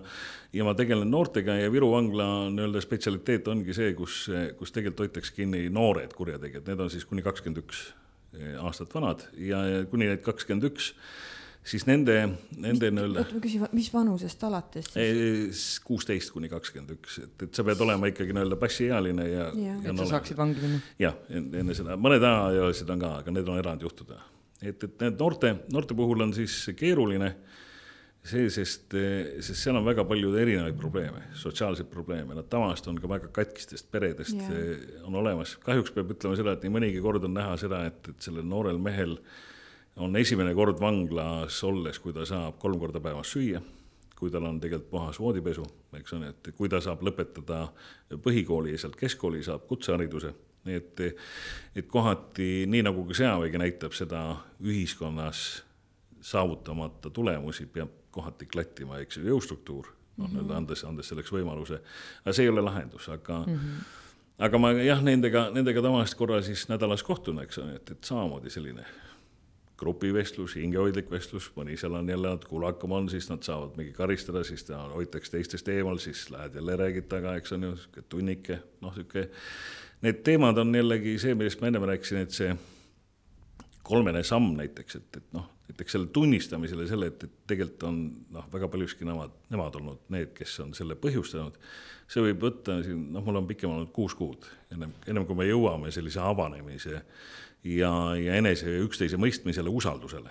ja 0.52 0.68
ma 0.68 0.76
tegelen 0.76 1.10
noortega 1.10 1.56
ja 1.56 1.72
Viru 1.72 1.90
vangla 1.96 2.28
nii-öelda 2.52 2.84
spetsialiteet 2.84 3.48
ongi 3.48 3.72
see, 3.74 3.94
kus, 3.96 4.26
kus 4.60 4.76
tegelikult 4.76 5.06
hoitakse 5.06 5.32
kinni 5.32 5.64
noored 5.72 6.12
kurjategijad, 6.12 6.68
need 6.68 6.84
on 6.84 6.92
siis 6.92 7.08
kuni 7.08 7.24
kakskümmend 7.24 7.64
üks 7.64 7.86
eh, 8.36 8.60
aastat 8.60 8.92
vanad 8.94 9.24
ja, 9.32 9.64
ja 9.64 9.84
kuni 9.88 10.12
need 10.12 10.20
kakskümmend 10.28 10.68
üks 10.74 10.92
siis 11.70 11.86
nende, 11.88 12.16
nende 12.58 12.90
nii-öelda. 12.92 13.22
oota, 13.22 13.36
ma 13.36 13.42
küsin, 13.44 13.66
mis 13.76 13.90
vanusest 13.94 14.42
alates 14.46 14.90
siis? 14.94 15.62
kuusteist 15.86 16.32
kuni 16.34 16.50
kakskümmend 16.50 16.96
üks, 16.96 17.20
et, 17.24 17.46
et 17.46 17.56
sa 17.56 17.64
pead 17.66 17.82
olema 17.84 18.10
ikkagi 18.10 18.34
nii-öelda 18.36 18.58
passiealine 18.60 19.28
ja, 19.28 19.46
ja. 19.54 19.76
et 19.84 20.02
sa 20.02 20.08
saaksid 20.16 20.38
vangi 20.40 20.62
minna. 20.64 20.82
jah, 21.00 21.16
enne 21.30 21.76
seda, 21.76 21.98
mõned 22.00 22.26
alaealised 22.26 22.90
on 22.94 23.04
ka, 23.04 23.14
aga 23.22 23.34
need 23.34 23.50
on 23.50 23.60
erandjuhtud. 23.62 24.14
et, 24.60 24.88
et 24.88 25.04
need 25.04 25.18
noorte, 25.20 25.56
noorte 25.72 25.96
puhul 25.98 26.26
on 26.26 26.34
siis 26.36 26.56
keeruline 26.78 27.34
see, 28.20 28.48
sest, 28.52 28.96
sest 29.40 29.56
seal 29.56 29.78
on 29.78 29.86
väga 29.86 30.04
palju 30.08 30.34
erinevaid 30.36 30.76
probleeme, 30.76 31.22
sotsiaalseid 31.40 31.88
probleeme, 31.92 32.34
nad 32.36 32.50
tavaliselt 32.52 32.90
on 32.92 32.98
ka 33.00 33.08
väga 33.08 33.30
katkistest 33.36 33.88
peredest 33.92 34.36
yeah. 34.36 35.06
on 35.08 35.16
olemas. 35.22 35.54
kahjuks 35.62 35.94
peab 35.96 36.12
ütlema 36.16 36.36
seda, 36.36 36.56
et 36.56 36.66
nii 36.66 36.74
mõnigi 36.74 37.00
kord 37.04 37.24
on 37.24 37.38
näha 37.38 37.54
seda, 37.62 37.86
et, 37.88 38.12
et 38.12 38.28
sellel 38.28 38.44
noorel 38.44 38.82
mehel 38.82 39.16
äh, 39.16 39.38
on 39.96 40.16
esimene 40.16 40.54
kord 40.54 40.80
vanglas 40.80 41.62
olles, 41.64 41.98
kui 41.98 42.12
ta 42.12 42.24
saab 42.28 42.58
kolm 42.58 42.78
korda 42.80 43.00
päevas 43.02 43.32
süüa, 43.34 43.60
kui 44.18 44.30
tal 44.30 44.44
on 44.48 44.60
tegelikult 44.60 44.90
puhas 44.90 45.20
voodipesu, 45.20 45.64
eks 45.96 46.14
ole, 46.16 46.30
et 46.34 46.52
kui 46.56 46.68
ta 46.68 46.80
saab 46.84 47.02
lõpetada 47.06 47.64
põhikooli 48.22 48.74
ja 48.74 48.82
sealt 48.82 48.98
keskkooli 49.00 49.42
saab 49.46 49.66
kutsehariduse, 49.70 50.32
nii 50.68 50.76
et, 50.76 51.02
et 51.80 51.88
kohati, 51.88 52.66
nii 52.68 52.84
nagu 52.84 53.06
ka 53.08 53.16
sõjavägi 53.16 53.62
näitab 53.62 53.96
seda 53.96 54.24
ühiskonnas 54.60 55.62
saavutamata 56.20 57.10
tulemusi, 57.10 57.66
peab 57.66 57.96
kohati 58.12 58.46
klattima, 58.50 59.00
eks 59.00 59.20
ju, 59.20 59.28
jõustruktuur, 59.30 59.88
noh 59.88 59.94
mm 59.94 60.24
-hmm., 60.26 60.34
nii-öelda 60.36 60.56
andes, 60.56 60.84
andes 60.84 61.08
selleks 61.08 61.32
võimaluse, 61.32 61.80
aga 62.24 62.34
see 62.36 62.44
ei 62.44 62.52
ole 62.52 62.64
lahendus, 62.66 63.08
aga 63.08 63.38
mm 63.46 63.54
-hmm. 63.54 63.84
aga 64.46 64.58
ma 64.58 64.72
jah, 64.72 65.02
nendega, 65.02 65.48
nendega 65.54 65.82
tavaliselt 65.82 66.18
korra 66.18 66.42
siis 66.42 66.68
nädalas 66.68 67.02
kohtun, 67.02 67.40
eks 67.42 67.58
ole, 67.58 67.78
et, 67.80 67.90
et 67.90 68.04
samamoodi 68.04 68.50
selline 68.50 68.84
grupivestlus, 69.80 70.54
hingehoidlik 70.60 71.08
vestlus, 71.10 71.48
mõni 71.56 71.76
seal 71.80 71.96
on 71.96 72.08
jälle 72.08 72.34
natuke 72.34 72.52
kulakam 72.52 72.92
on, 72.98 73.08
siis 73.08 73.30
nad 73.30 73.44
saavad 73.46 73.78
mingi 73.80 73.94
karistada, 73.96 74.42
siis 74.44 74.64
ta 74.68 74.82
hoitakse 74.92 75.32
teistest 75.32 75.68
eemal, 75.72 75.98
siis 76.02 76.26
lähed 76.30 76.58
jälle 76.60 76.76
räägid 76.76 77.08
taga, 77.08 77.34
eks 77.40 77.56
on 77.56 77.64
ju, 77.68 77.76
sihuke 77.80 78.04
tunnike, 78.12 78.60
noh, 78.84 78.94
sihuke. 78.94 79.30
Need 80.04 80.20
teemad 80.24 80.60
on 80.60 80.74
jällegi 80.74 81.16
see, 81.20 81.32
millest 81.36 81.60
ma 81.60 81.68
ennem 81.68 81.88
rääkisin, 81.88 82.24
et 82.24 82.36
see 82.36 82.52
kolmene 83.90 84.22
samm 84.26 84.52
näiteks, 84.58 85.00
et, 85.00 85.16
et 85.16 85.32
noh, 85.36 85.48
et 85.70 85.80
eks 85.80 85.96
selle 85.96 86.10
tunnistamisele, 86.14 86.86
selle, 86.90 87.10
et, 87.10 87.24
et 87.24 87.36
tegelikult 87.50 87.88
on 87.88 88.00
noh, 88.36 88.48
väga 88.52 88.68
paljuski 88.70 89.08
nemad, 89.08 89.32
nemad 89.52 89.80
olnud 89.80 90.04
need, 90.12 90.34
kes 90.36 90.58
on 90.64 90.74
selle 90.76 90.96
põhjustanud, 91.00 91.56
see 92.10 92.24
võib 92.24 92.44
võtta 92.44 92.80
siin, 92.84 93.06
noh, 93.14 93.24
mul 93.24 93.40
on 93.40 93.48
pikem 93.48 93.72
olnud 93.72 93.92
kuus 93.96 94.16
kuud, 94.18 94.48
ennem, 94.74 94.92
ennem 95.08 95.26
kui 95.28 95.38
me 95.40 95.48
jõuame 95.48 95.92
sellise 95.94 96.20
avanemise 96.22 97.00
ja, 97.64 97.92
ja 98.16 98.38
enese 98.40 98.72
üksteise 98.84 99.20
mõistmisele, 99.20 99.68
usaldusele 99.68 100.30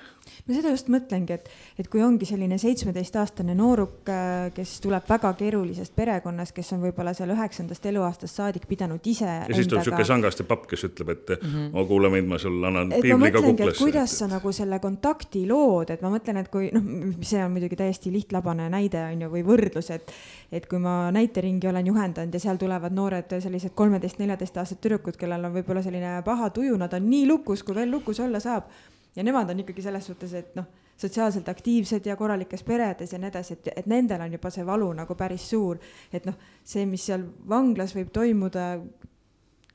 ma 0.50 0.56
seda 0.58 0.72
just 0.74 0.90
mõtlengi, 0.92 1.36
et, 1.36 1.50
et 1.80 1.88
kui 1.92 2.02
ongi 2.04 2.28
selline 2.28 2.58
seitsmeteistaastane 2.62 3.54
nooruk, 3.58 4.02
äh, 4.10 4.50
kes 4.56 4.78
tuleb 4.84 5.06
väga 5.10 5.32
keerulisest 5.40 5.94
perekonnast, 5.98 6.56
kes 6.56 6.74
on 6.76 6.82
võib-olla 6.84 7.14
seal 7.18 7.34
üheksandast 7.36 7.86
eluaastast 7.92 8.40
saadik 8.40 8.66
pidanud 8.70 9.06
ise. 9.10 9.28
ja 9.28 9.56
siis 9.56 9.70
tuleb 9.70 9.86
sihuke 9.86 10.06
sangaste 10.08 10.46
papp, 10.50 10.66
kes 10.70 10.88
ütleb, 10.90 11.14
et 11.14 11.34
mm 11.36 11.50
-hmm. 11.50 11.78
oh 11.78 11.88
kuule 11.88 12.10
mind, 12.14 12.28
ma 12.32 12.40
sulle 12.42 12.68
annan 12.68 12.94
piibliga 13.02 13.42
kuklasse. 13.42 13.84
kuidas 13.84 14.18
sa 14.20 14.28
nagu 14.28 14.52
selle 14.52 14.80
kontakti 14.80 15.46
lood, 15.48 15.90
et 15.90 16.02
ma 16.02 16.12
mõtlen, 16.16 16.42
et 16.42 16.50
kui 16.50 16.72
noh, 16.74 17.14
see 17.22 17.44
on 17.46 17.52
muidugi 17.52 17.76
täiesti 17.76 18.12
lihtlabane 18.12 18.70
näide 18.70 19.04
on 19.12 19.22
ju, 19.22 19.30
või 19.30 19.46
võrdlus, 19.46 19.92
et, 19.94 20.12
et 20.52 20.66
kui 20.68 20.80
ma 20.80 21.12
näiteringi 21.12 21.68
olen 21.68 21.88
juhendanud 21.88 22.34
ja 22.34 22.40
seal 22.40 22.58
tulevad 22.58 22.94
noored 22.94 23.40
sellised 23.40 23.76
kolmeteist-neljateistaastased 23.76 24.82
tüdrukud, 24.82 25.18
kellel 25.18 25.46
on 25.46 25.54
võib-olla 25.54 25.84
selline 25.84 26.22
paha 26.26 26.50
tuju, 26.50 26.78
nad 26.78 26.94
on 26.94 27.10
nii 27.10 27.19
lukus, 27.28 27.64
kui 27.64 27.76
veel 27.76 27.92
lukus 27.92 28.20
olla 28.20 28.40
saab 28.40 28.70
ja 29.16 29.24
nemad 29.24 29.50
on 29.50 29.60
ikkagi 29.64 29.84
selles 29.84 30.08
suhtes, 30.10 30.34
et 30.38 30.56
noh, 30.58 30.68
sotsiaalselt 31.00 31.48
aktiivsed 31.50 32.08
ja 32.08 32.16
korralikes 32.20 32.64
peredes 32.68 33.14
ja 33.14 33.20
nii 33.20 33.30
edasi, 33.32 33.56
et, 33.56 33.72
et 33.82 33.88
nendel 33.90 34.22
on 34.26 34.36
juba 34.36 34.52
see 34.54 34.66
valu 34.68 34.90
nagu 34.96 35.16
päris 35.20 35.48
suur. 35.52 35.80
et 36.14 36.28
noh, 36.28 36.36
see, 36.64 36.86
mis 36.90 37.06
seal 37.10 37.24
vanglas 37.50 37.96
võib 37.96 38.12
toimuda, 38.16 38.74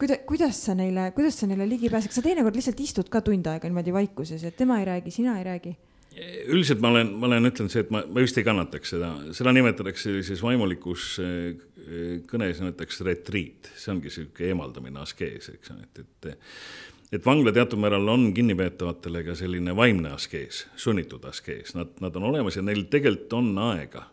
kuida-, 0.00 0.20
kuidas 0.28 0.60
sa 0.66 0.76
neile, 0.78 1.10
kuidas 1.16 1.40
sa 1.40 1.48
neile 1.50 1.68
ligi 1.68 1.90
pääsed, 1.92 2.12
kas 2.12 2.20
sa 2.20 2.26
teinekord 2.26 2.56
lihtsalt 2.56 2.84
istud 2.84 3.10
ka 3.12 3.24
tund 3.24 3.48
aega 3.50 3.70
niimoodi 3.70 3.96
vaikuses, 3.96 4.44
et 4.44 4.56
tema 4.56 4.80
ei 4.82 4.88
räägi, 4.92 5.14
sina 5.14 5.38
ei 5.40 5.48
räägi? 5.48 5.76
üldiselt 6.14 6.78
ma 6.78 6.92
olen, 6.92 7.08
ma 7.18 7.26
olen 7.26 7.48
ütelnud 7.48 7.72
see, 7.72 7.82
et 7.82 7.88
ma, 7.90 8.04
ma 8.06 8.22
just 8.22 8.36
ei 8.38 8.44
kannataks 8.46 8.92
seda, 8.94 9.08
seda 9.34 9.50
nimetatakse 9.50 10.04
sellises 10.12 10.44
vaimulikus 10.46 11.08
eh, 11.24 12.20
kõnes 12.30 12.60
nimetatakse 12.62 13.02
retriit, 13.08 13.72
see 13.74 13.90
ongi 13.90 14.12
sihuke 14.14 14.46
eemaldamine, 14.46 15.00
askees, 15.02 15.50
eks 15.56 15.72
ole, 15.74 15.88
et, 15.88 16.04
et 16.04 16.93
et 17.14 17.26
vangla 17.26 17.52
teatud 17.54 17.78
määral 17.78 18.08
on 18.10 18.26
kinnipeetavatele 18.34 19.22
ka 19.28 19.36
selline 19.38 19.74
vaimne 19.76 20.14
askees, 20.16 20.64
sunnitud 20.80 21.24
askees, 21.30 21.74
nad, 21.78 21.92
nad 22.02 22.16
on 22.18 22.30
olemas 22.32 22.58
ja 22.58 22.64
neil 22.66 22.84
tegelikult 22.90 23.36
on 23.38 23.52
aega 23.68 24.08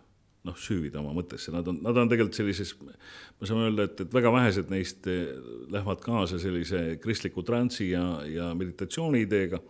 noh, 0.47 0.57
süüvida 0.57 1.01
oma 1.01 1.13
mõttesse, 1.13 1.53
nad 1.53 1.67
on, 1.69 1.79
nad 1.85 1.97
on 2.01 2.09
tegelikult 2.09 2.37
sellises, 2.37 2.73
me 2.81 3.47
saame 3.49 3.67
öelda, 3.67 3.85
et, 3.89 4.03
et 4.05 4.13
väga 4.13 4.31
vähesed 4.33 4.71
neist 4.73 5.09
eh, 5.09 5.33
lähevad 5.73 6.01
kaasa 6.01 6.39
sellise 6.41 6.83
kristliku 7.01 7.45
transi 7.45 7.91
ja, 7.91 8.03
ja 8.25 8.51
meditatsiooni 8.57 9.21
ideega. 9.27 9.61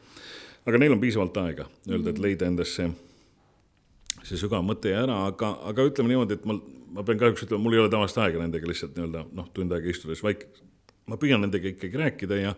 aga 0.65 0.79
neil 0.79 0.95
on 0.95 1.01
piisavalt 1.01 1.37
aega 1.43 1.67
öelda, 1.89 2.09
et 2.09 2.15
mhm. 2.15 2.23
leida 2.23 2.47
endasse 2.47 2.89
see 4.21 4.37
sügav 4.37 4.63
mõte 4.63 4.93
ära, 4.95 5.25
aga, 5.27 5.55
aga 5.71 5.87
ütleme 5.89 6.13
niimoodi, 6.13 6.37
et 6.37 6.47
ma, 6.47 6.55
ma 6.95 7.03
pean 7.03 7.19
kahjuks 7.19 7.47
ütlema, 7.47 7.63
mul 7.65 7.75
ei 7.75 7.83
ole 7.83 7.91
tavaliselt 7.91 8.23
aega 8.25 8.43
nendega 8.43 8.69
lihtsalt 8.69 8.95
nii-öelda 8.95 9.23
noh, 9.39 9.47
tund 9.55 9.75
aega 9.75 9.91
istudes 9.91 10.23
vaik-, 10.23 10.47
ma 11.09 11.17
püüan 11.19 11.41
nendega 11.43 11.71
ikkagi 11.73 11.99
rääkida 11.99 12.39
ja 12.39 12.55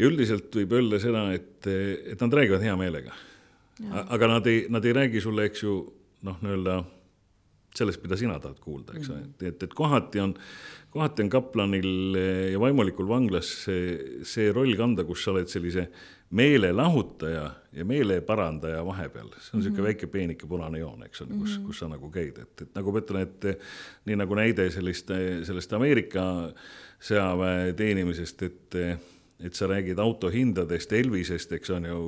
ja 0.00 0.08
üldiselt 0.08 0.54
võib 0.56 0.72
öelda 0.78 1.00
seda, 1.02 1.26
et, 1.36 1.66
et 1.68 2.22
nad 2.24 2.38
räägivad 2.40 2.64
hea 2.64 2.76
meelega. 2.80 3.12
aga 4.12 4.28
nad 4.28 4.46
ei, 4.46 4.66
nad 4.68 4.84
ei 4.84 4.92
räägi 4.96 5.20
sulle, 5.24 5.46
eks 5.48 5.62
ju, 5.64 5.74
noh, 6.28 6.40
nii-öelda 6.44 6.82
sellest, 7.76 8.02
mida 8.02 8.16
sina 8.18 8.38
tahad 8.42 8.58
kuulda, 8.60 8.96
eks 8.96 9.10
ole 9.10 9.18
mm 9.18 9.24
-hmm., 9.24 9.48
et, 9.48 9.62
et 9.62 9.74
kohati 9.74 10.20
on, 10.20 10.34
kohati 10.90 11.22
on 11.22 11.28
kaplanil 11.30 12.16
ja 12.52 12.60
vaimulikul 12.60 13.08
vanglas 13.08 13.50
see, 13.64 13.98
see 14.26 14.52
roll 14.52 14.74
kanda, 14.76 15.04
kus 15.04 15.24
sa 15.24 15.30
oled 15.30 15.48
sellise 15.48 15.86
meelelahutaja 16.30 17.44
ja 17.72 17.84
meeleparandaja 17.84 18.82
vahepeal, 18.86 19.30
see 19.38 19.54
on 19.54 19.60
niisugune 19.60 19.70
mm 19.70 19.76
-hmm. 19.76 19.86
väike 19.86 20.06
peenike 20.06 20.46
punane 20.46 20.78
joon, 20.78 21.02
eks 21.02 21.22
ole, 21.22 21.30
kus 21.38 21.58
-hmm. 21.58 21.66
kus 21.66 21.78
sa 21.78 21.88
nagu 21.88 22.10
käid, 22.10 22.38
et, 22.38 22.62
et 22.62 22.74
nagu 22.74 22.92
ma 22.92 22.98
ütlen, 22.98 23.22
et 23.22 23.60
nii 24.04 24.16
nagu 24.16 24.34
näide 24.34 24.70
sellist, 24.70 25.08
sellest 25.42 25.72
Ameerika 25.72 26.52
sõjaväe 27.00 27.72
teenimisest, 27.72 28.42
et 28.42 28.74
et 29.44 29.56
sa 29.56 29.68
räägid 29.70 29.98
autohindadest, 30.02 30.92
Elvisest, 30.92 31.52
eks 31.56 31.70
on 31.72 31.86
ju, 31.88 32.00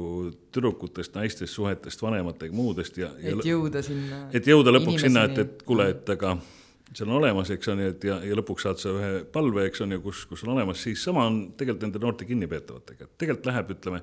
tüdrukutest, 0.53 1.14
naistest, 1.16 1.55
suhetest, 1.55 2.03
vanematega, 2.03 2.55
muudest 2.55 2.99
ja. 3.01 3.09
et 3.18 3.45
jõuda 3.47 3.83
sinna. 3.85 4.26
et 4.35 4.49
jõuda 4.49 4.74
lõpuks 4.74 5.07
sinna, 5.07 5.24
et, 5.30 5.41
et 5.41 5.64
kuule, 5.66 5.89
et 5.95 6.12
aga 6.12 6.37
see 6.93 7.07
on 7.07 7.16
olemas, 7.16 7.51
eks 7.55 7.72
on 7.72 7.80
ju, 7.80 7.91
et 7.95 8.07
ja, 8.09 8.18
ja 8.28 8.39
lõpuks 8.39 8.66
saad 8.66 8.80
sa 8.83 8.93
ühe 8.93 9.11
palve, 9.33 9.64
eks 9.68 9.85
on 9.85 9.97
ju, 9.97 10.03
kus, 10.05 10.24
kus 10.28 10.45
on 10.47 10.55
olemas, 10.57 10.83
siis 10.85 11.03
sama 11.05 11.24
on 11.30 11.43
tegelikult 11.57 11.87
nende 11.87 12.03
noorte 12.03 12.28
kinnipeetavatega, 12.28 13.09
et 13.09 13.14
tegelikult 13.22 13.49
läheb, 13.49 13.76
ütleme. 13.76 14.03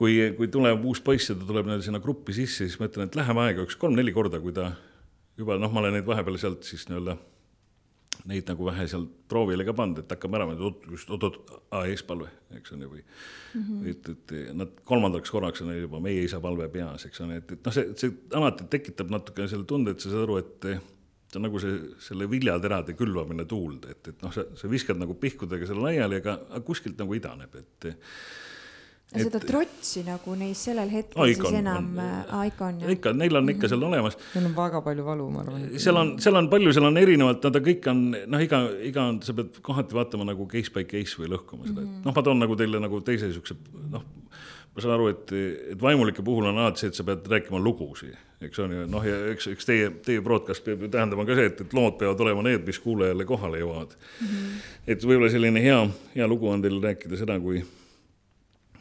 kui, 0.00 0.14
kui 0.38 0.48
tuleb 0.48 0.84
uus 0.88 1.02
poiss 1.04 1.28
ja 1.28 1.36
ta 1.36 1.44
tuleb 1.44 1.68
nii-öelda 1.68 1.84
sinna 1.84 2.00
gruppi 2.00 2.32
sisse, 2.36 2.64
siis 2.64 2.78
ma 2.80 2.88
ütlen, 2.88 3.10
et 3.10 3.18
läheb 3.20 3.42
aega 3.44 3.66
üks 3.66 3.76
kolm-neli 3.80 4.14
korda, 4.16 4.40
kui 4.40 4.56
ta 4.56 4.70
juba 5.36 5.58
noh, 5.60 5.72
ma 5.72 5.82
olen 5.84 5.98
neid 5.98 6.08
vahepeal 6.08 6.40
sealt 6.40 6.64
siis 6.64 6.86
nii-öelda 6.88 7.18
neid 8.28 8.48
nagu 8.50 8.66
vähe 8.66 8.86
seal 8.90 9.06
proovile 9.30 9.64
ka 9.64 9.74
pannud, 9.76 10.02
et 10.02 10.12
hakkame 10.12 10.38
ära, 10.38 10.46
just 10.90 11.10
oot-oot, 11.10 11.38
eespalve, 11.84 12.28
eks 12.58 12.74
on 12.74 12.84
ju, 12.84 12.90
või 12.92 13.02
mm 13.02 13.62
-hmm. 13.62 13.90
et, 13.90 14.08
et 14.08 14.54
nad 14.56 14.80
kolmandaks 14.84 15.30
korraks 15.30 15.62
on 15.64 15.72
juba 15.76 16.00
meie 16.00 16.24
isa 16.24 16.40
palve 16.40 16.68
peas, 16.68 17.06
eks 17.06 17.20
ole, 17.20 17.40
et, 17.40 17.52
et 17.52 17.64
noh, 17.64 17.72
see, 17.72 17.92
see 17.96 18.16
alati 18.34 18.68
tekitab 18.70 19.10
natukene 19.10 19.48
selle 19.48 19.64
tunde, 19.64 19.90
et 19.90 20.00
sa 20.00 20.10
saad 20.10 20.26
aru, 20.26 20.36
et 20.42 20.68
see 21.30 21.38
on 21.38 21.46
nagu 21.46 21.62
see, 21.62 21.78
selle 22.02 22.30
viljaterade 22.30 22.96
külvamine 22.98 23.46
tuulde, 23.46 23.90
et, 23.94 24.08
et 24.08 24.22
noh, 24.22 24.32
sa, 24.34 24.44
sa 24.54 24.70
viskad 24.70 24.98
nagu 24.98 25.14
pihkudega 25.14 25.66
selle 25.66 25.86
laiali, 25.86 26.20
aga 26.20 26.62
kuskilt 26.66 26.98
nagu 26.98 27.14
idaneb, 27.14 27.54
et 27.54 27.92
et 29.10 29.24
seda 29.26 29.40
trotsi 29.42 30.04
nagu 30.06 30.34
neis 30.38 30.60
sellel 30.68 30.90
hetkel 30.92 31.32
Icon, 31.32 31.48
siis 31.48 31.58
enam 31.58 31.88
on, 31.98 32.44
Icon 32.46 32.78
jah? 32.84 32.92
ikka, 32.94 33.12
neil 33.18 33.40
on 33.40 33.50
ikka 33.50 33.70
seal 33.72 33.82
olemas. 33.82 34.16
Neil 34.36 34.46
on 34.46 34.54
väga 34.54 34.82
palju 34.86 35.06
valu, 35.06 35.26
ma 35.34 35.42
arvan. 35.42 35.66
seal 35.82 35.98
on, 35.98 36.12
seal 36.22 36.38
on 36.38 36.50
palju, 36.52 36.74
seal 36.76 36.86
on 36.86 37.00
erinevalt, 37.00 37.42
nad 37.48 37.58
kõik 37.66 37.90
on 37.90 38.04
noh, 38.14 38.44
iga, 38.46 38.62
iga 38.86 39.08
on, 39.10 39.18
sa 39.26 39.34
pead 39.34 39.58
kohati 39.66 39.98
vaatama 39.98 40.28
nagu 40.30 40.46
case 40.50 40.70
by 40.74 40.86
case 40.90 41.18
või 41.18 41.32
lõhkuma 41.34 41.66
seda 41.66 41.80
mm, 41.80 41.88
-hmm. 41.88 41.98
et 41.98 42.06
noh, 42.06 42.16
ma 42.16 42.26
toon 42.28 42.42
nagu 42.44 42.58
teile 42.60 42.82
nagu 42.82 43.00
teise 43.06 43.32
siukse 43.34 43.58
noh, 43.90 44.06
ma 44.70 44.84
saan 44.84 44.94
aru, 44.94 45.10
et, 45.10 45.34
et 45.74 45.82
vaimulike 45.82 46.22
puhul 46.22 46.46
on 46.52 46.62
alati 46.62 46.84
see, 46.84 46.92
et 46.92 47.00
sa 47.00 47.06
pead 47.06 47.26
rääkima 47.34 47.58
lugusid, 47.58 48.14
eks 48.46 48.62
on 48.62 48.76
ju, 48.76 48.86
noh 48.94 49.10
ja 49.10 49.18
eks, 49.32 49.50
eks 49.56 49.66
teie, 49.66 49.90
teie 50.06 50.22
broadcast 50.22 50.62
peab 50.64 50.86
ju 50.86 50.92
tähendama 50.92 51.26
ka 51.26 51.34
see, 51.34 51.50
et, 51.50 51.66
et 51.66 51.74
lood 51.74 51.98
peavad 51.98 52.22
olema 52.22 52.46
need, 52.46 52.62
mis 52.62 52.78
kuulajale 52.78 53.26
kohale 53.26 53.58
jõuavad 53.64 53.98
mm. 53.98 54.30
-hmm. 54.30 54.64
et 54.86 55.02
võib-olla 55.02 55.34
selline 55.34 55.66
hea, 55.66 55.82
hea 56.14 56.30
lugu 56.30 56.48
on 56.48 56.62
teil 56.62 56.78
rääkida 56.78 57.18
seda, 57.18 57.40
kui 57.42 57.64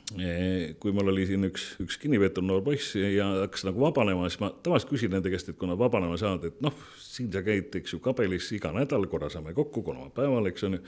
kui 0.09 0.93
mul 0.95 1.11
oli 1.11 1.27
siin 1.29 1.45
üks, 1.45 1.65
üks 1.83 1.99
kinnipeetud 2.01 2.45
noor 2.45 2.63
poiss 2.65 2.95
ja 2.97 3.27
hakkas 3.43 3.65
nagu 3.67 3.83
vabanema, 3.83 4.29
siis 4.29 4.41
ma 4.41 4.49
tavaliselt 4.65 4.89
küsin 4.89 5.13
nende 5.13 5.29
käest, 5.29 5.51
et 5.51 5.57
kui 5.59 5.69
nad 5.69 5.77
vabanema 5.77 6.17
saavad, 6.17 6.49
et 6.49 6.61
noh, 6.65 6.75
siin 6.97 7.29
sa 7.33 7.43
käid, 7.45 7.69
eks 7.77 7.93
ju, 7.93 8.01
kabelis 8.03 8.49
iga 8.57 8.73
nädal, 8.73 9.05
korra 9.11 9.29
saame 9.29 9.53
kokku, 9.57 9.85
kolmapäeval, 9.85 10.49
eks 10.49 10.65
on 10.65 10.79
ju. 10.79 10.85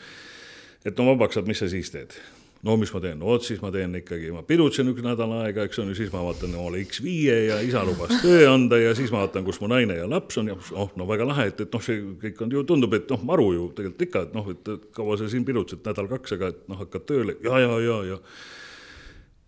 et 0.86 0.98
no 0.98 1.12
vabaks 1.12 1.38
saad, 1.38 1.50
mis 1.50 1.62
sa 1.62 1.70
siis 1.70 1.94
teed? 1.94 2.18
no 2.66 2.76
mis 2.78 2.92
ma 2.94 3.02
teen, 3.02 3.18
no 3.18 3.30
vot 3.30 3.46
siis 3.46 3.62
ma 3.62 3.72
teen 3.74 3.96
ikkagi, 3.98 4.30
ma 4.34 4.44
pidutsen 4.46 4.90
üks 4.92 5.02
nädal 5.06 5.34
aega, 5.40 5.66
eks 5.66 5.82
on 5.82 5.90
ju, 5.90 5.98
siis 5.98 6.12
ma 6.14 6.22
vaatan 6.26 6.54
omale 6.58 6.82
X5-e 6.86 7.38
ja 7.48 7.58
isa 7.66 7.82
lubas 7.86 8.14
töö 8.22 8.46
anda 8.52 8.78
ja 8.78 8.94
siis 8.98 9.14
ma 9.14 9.24
vaatan, 9.24 9.46
kus 9.48 9.58
mu 9.64 9.70
naine 9.72 9.98
ja 9.98 10.08
laps 10.10 10.38
on 10.38 10.52
ja 10.52 10.58
oh, 10.58 10.92
no 10.98 11.08
väga 11.10 11.26
lahe, 11.30 11.48
et, 11.50 11.62
et 11.66 11.74
noh, 11.74 11.82
see 11.82 12.02
kõik 12.22 12.42
on 12.46 12.54
ju, 12.54 12.64
tundub, 12.70 12.94
et 12.98 13.10
noh, 13.10 13.26
maru 13.26 13.48
ju 13.56 13.68
tegelikult 13.78 14.08
ikka, 14.08 14.26
et 14.28 14.38
noh, 14.38 14.50
et 14.54 14.74
kaua 14.98 15.18
sa 15.18 15.30
siin 15.32 15.46
pidutsed, 15.48 15.82
nädal-kaks, 15.86 16.38
aga 16.38 16.52
et 16.54 16.66
noh, 16.70 16.82
hakkad 16.84 17.08
tööle 17.10 17.38
ja, 17.42 17.62
ja, 17.66 17.80
ja, 17.82 18.02
ja 18.14 18.20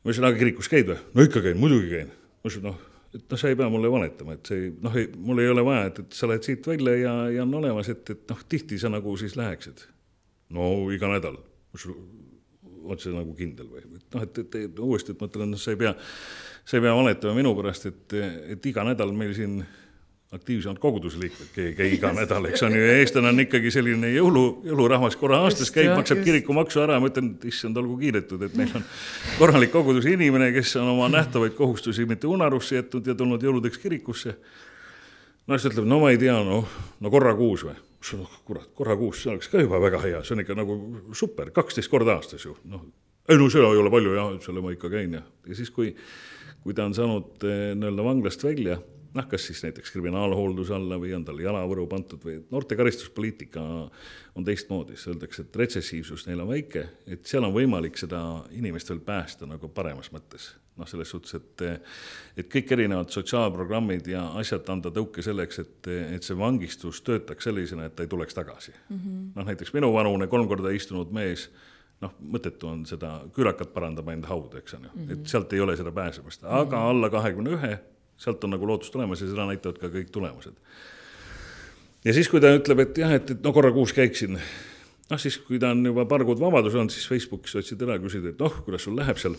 ma 0.03 0.11
ütlesin, 0.11 0.27
aga 0.27 0.39
kirikus 0.39 0.69
käid 0.71 0.89
või? 0.91 0.97
no 1.15 1.27
ikka 1.27 1.43
käin, 1.45 1.59
muidugi 1.59 1.91
käin. 1.93 2.09
ma 2.11 2.49
ütlesin, 2.49 2.65
noh, 2.67 2.79
et 3.13 3.23
noh, 3.23 3.39
sa 3.39 3.51
ei 3.51 3.57
pea 3.59 3.69
mulle 3.71 3.91
valetama, 3.93 4.37
et 4.37 4.49
see 4.51 4.71
noh, 4.83 4.97
mul 5.27 5.43
ei 5.43 5.51
ole 5.51 5.65
vaja, 5.65 5.85
et, 5.91 6.01
et 6.03 6.17
sa 6.17 6.29
lähed 6.29 6.47
siit 6.47 6.67
välja 6.67 6.95
ja, 6.97 7.13
ja 7.37 7.45
on 7.45 7.53
olemas, 7.61 7.91
et, 7.93 8.03
et 8.09 8.25
noh, 8.31 8.41
tihti 8.49 8.79
sa 8.81 8.91
nagu 8.93 9.15
siis 9.19 9.37
läheksid. 9.39 9.85
no 10.53 10.73
iga 10.93 11.11
nädal. 11.11 11.39
oled 12.83 12.99
sa 12.99 13.13
nagu 13.13 13.35
kindel 13.37 13.69
või? 13.69 13.85
et 13.85 14.15
noh, 14.15 14.25
et, 14.25 14.41
et, 14.43 14.59
et 14.67 14.79
uuesti, 14.79 15.15
et 15.15 15.21
ma 15.21 15.31
ütlen, 15.31 15.53
noh, 15.55 15.61
sa 15.61 15.71
ei 15.71 15.79
pea, 15.79 15.95
sa 16.65 16.77
ei 16.77 16.83
pea 16.83 16.97
valetama 16.97 17.37
minu 17.37 17.55
pärast, 17.55 17.87
et, 17.91 18.19
et 18.57 18.71
iga 18.71 18.83
nädal 18.87 19.15
meil 19.15 19.31
siin 19.37 19.61
aktiivsemad 20.33 20.79
koguduse 20.81 21.19
liikmed 21.19 21.57
ei 21.61 21.73
käi 21.77 21.89
iga 21.93 22.09
nädal, 22.15 22.47
eks 22.49 22.63
on 22.65 22.73
ju, 22.73 22.81
eestlane 22.95 23.29
on 23.29 23.43
ikkagi 23.43 23.71
selline 23.73 24.09
jõulu, 24.15 24.43
jõulurahvas, 24.65 25.15
korra 25.19 25.43
aastas 25.45 25.69
käib, 25.73 25.91
maksab 25.93 26.23
kirikumaksu 26.25 26.81
ära, 26.83 26.97
ma 27.01 27.11
ütlen, 27.11 27.33
et 27.35 27.45
issand, 27.51 27.77
olgu 27.77 27.99
kiidetud, 28.01 28.41
et 28.47 28.55
meil 28.57 28.71
on 28.79 28.85
korralik 29.37 29.73
koguduse 29.73 30.13
inimene, 30.15 30.49
kes 30.55 30.75
on 30.81 30.89
oma 30.95 31.09
nähtavaid 31.13 31.53
kohustusi 31.57 32.07
mitte 32.09 32.29
unarusse 32.29 32.79
jätnud 32.79 33.09
ja 33.11 33.15
tulnud 33.19 33.45
jõuludeks 33.45 33.81
kirikusse. 33.83 34.35
ta 35.45 35.59
ütleb, 35.59 35.85
no 35.85 35.99
ma 36.01 36.13
ei 36.13 36.17
tea, 36.17 36.39
noh, 36.45 36.69
no 36.99 37.13
korra 37.13 37.35
kuus 37.37 37.65
või? 37.67 37.77
kurat, 38.43 38.67
korra 38.75 38.97
kuus, 38.99 39.21
see 39.23 39.31
oleks 39.31 39.47
ka 39.47 39.61
juba 39.61 39.79
väga 39.79 40.01
hea, 40.03 40.23
see 40.23 40.35
on 40.35 40.43
ikka 40.43 40.57
nagu 40.57 40.77
super, 41.15 41.53
kaksteist 41.55 41.91
korda 41.91 42.17
aastas 42.17 42.43
ju, 42.43 42.57
noh. 42.67 42.83
ei 43.29 43.37
no 43.39 43.47
seda 43.53 43.69
ei 43.71 43.79
ole 43.79 43.91
palju 43.93 44.15
jah, 44.17 44.33
selle 44.43 44.63
ma 44.63 44.73
ikka 44.73 44.91
käin 44.91 45.13
ja, 45.19 45.21
ja 45.47 45.55
siis, 45.55 45.71
kui, 45.71 45.93
kui 46.65 46.75
ta 46.75 46.89
on 46.89 46.97
saanud 46.97 47.45
eh, 47.47 47.69
nii-öelda 47.77 48.03
vanglast 48.03 48.43
välja 48.43 48.81
noh, 49.13 49.27
kas 49.29 49.47
siis 49.47 49.61
näiteks 49.63 49.91
kriminaalhoolduse 49.93 50.73
alla 50.75 50.97
või 51.01 51.13
on 51.15 51.25
tal 51.25 51.39
jalavõru 51.41 51.85
pandud 51.89 52.23
või 52.25 52.39
noorte 52.51 52.77
karistuspoliitika 52.79 53.61
on 54.35 54.45
teistmoodi, 54.47 54.97
siis 54.97 55.11
öeldakse, 55.13 55.45
et 55.45 55.55
retsessiivsus 55.63 56.25
neil 56.27 56.41
on 56.43 56.49
väike, 56.49 56.87
et 57.07 57.25
seal 57.29 57.45
on 57.45 57.53
võimalik 57.55 57.99
seda 57.99 58.21
inimest 58.57 58.89
veel 58.89 59.03
päästa 59.05 59.49
nagu 59.49 59.69
paremas 59.69 60.11
mõttes. 60.13 60.53
noh, 60.77 60.87
selles 60.89 61.11
suhtes, 61.13 61.35
et, 61.37 61.61
et 62.37 62.47
kõik 62.49 62.71
erinevad 62.73 63.11
sotsiaalprogrammid 63.13 64.07
ja 64.09 64.23
asjad 64.39 64.69
anda 64.73 64.89
tõuke 64.89 65.21
selleks, 65.21 65.59
et, 65.61 65.89
et 66.15 66.23
see 66.25 66.37
vangistus 66.37 67.01
töötaks 67.05 67.45
sellisena, 67.45 67.85
et 67.85 67.95
ta 67.95 68.03
ei 68.03 68.09
tuleks 68.09 68.33
tagasi 68.33 68.73
mm 68.73 68.97
-hmm.. 68.97 69.29
noh, 69.35 69.45
näiteks 69.45 69.73
minuvanune 69.73 70.27
kolm 70.27 70.47
korda 70.47 70.73
istunud 70.73 71.13
mees 71.13 71.51
noh, 72.01 72.13
mõttetu 72.19 72.67
on 72.67 72.85
seda 72.89 73.21
küürakat 73.35 73.73
parandama 73.73 74.13
enda 74.13 74.27
hauda, 74.27 74.57
eks 74.57 74.73
on 74.73 74.83
ju 74.83 74.89
mm, 74.93 75.05
-hmm. 75.05 75.11
et 75.13 75.27
sealt 75.27 75.53
ei 75.53 75.59
ole 75.59 75.77
seda 75.77 75.91
pääsemist, 75.91 76.43
aga 76.43 76.63
mm 76.63 76.81
-hmm. 76.81 76.89
alla 76.89 77.09
kahekümne 77.09 77.49
ühe, 77.49 77.79
sealt 78.23 78.43
on 78.47 78.55
nagu 78.55 78.67
lootust 78.67 78.95
olemas 78.99 79.23
ja 79.23 79.29
seda 79.29 79.47
näitavad 79.49 79.81
ka 79.81 79.91
kõik 79.93 80.13
tulemused. 80.13 80.55
ja 82.05 82.15
siis, 82.15 82.29
kui 82.31 82.43
ta 82.43 82.53
ütleb, 82.55 82.85
et 82.85 83.03
jah, 83.03 83.17
et, 83.19 83.35
et 83.35 83.43
no 83.43 83.53
korra 83.55 83.73
kuus 83.75 83.95
käiksin, 83.95 84.39
noh 85.11 85.21
siis, 85.21 85.37
kui 85.43 85.59
ta 85.61 85.73
on 85.75 85.85
juba 85.91 86.07
paar 86.09 86.25
kuud 86.27 86.41
vabadus 86.41 86.75
olnud, 86.75 86.93
siis 86.93 87.09
Facebookis 87.11 87.59
otsid 87.61 87.85
ära, 87.85 87.99
küsid, 88.01 88.25
et 88.33 88.41
noh, 88.41 88.63
kuidas 88.65 88.87
sul 88.87 88.97
läheb 88.99 89.21
seal 89.21 89.37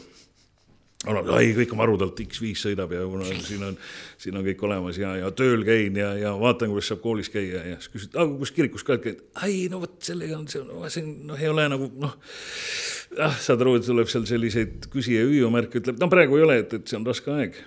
ei, 1.04 1.52
kõik 1.56 1.72
on 1.74 1.80
varudelt, 1.80 2.20
X5 2.24 2.54
sõidab 2.56 2.92
ja 2.94 3.02
kuna 3.08 3.26
siin 3.44 3.64
on, 3.66 3.76
siin 4.20 4.38
on 4.38 4.44
kõik 4.46 4.62
olemas 4.64 4.98
ja, 5.00 5.14
ja 5.20 5.30
tööl 5.36 5.64
käin 5.66 5.96
ja, 6.00 6.12
ja 6.16 6.32
vaatan, 6.40 6.72
kuidas 6.72 6.88
saab 6.92 7.02
koolis 7.04 7.30
käia 7.32 7.60
ja 7.68 7.78
siis 7.78 7.92
küsid, 7.92 8.16
aga 8.16 8.38
kus 8.40 8.54
kirikus 8.56 8.86
ka 8.86 8.96
käid? 9.02 9.20
ei, 9.44 9.66
no 9.72 9.82
vot 9.82 9.98
sellega 10.04 10.38
on 10.38 10.48
see, 10.48 10.64
no 10.64 10.88
see 10.92 11.04
noh, 11.04 11.40
ei 11.40 11.50
ole 11.52 11.66
nagu 11.74 11.90
noh. 12.00 12.16
ah, 13.18 13.36
saad 13.36 13.64
aru, 13.64 13.76
et 13.80 13.88
tuleb 13.88 14.10
seal 14.10 14.24
selliseid 14.28 14.88
küsi 14.92 15.18
ja 15.18 15.26
hüüu 15.28 15.50
märke, 15.52 15.82
ütleb, 15.82 16.00
no 16.00 16.08
praegu 16.12 16.40
ei 16.40 16.46
ole, 16.46 16.60
et, 16.64 16.76
et 16.78 16.88
see 16.88 17.00
on 17.00 17.06
raske 17.08 17.32
aeg. 17.34 17.60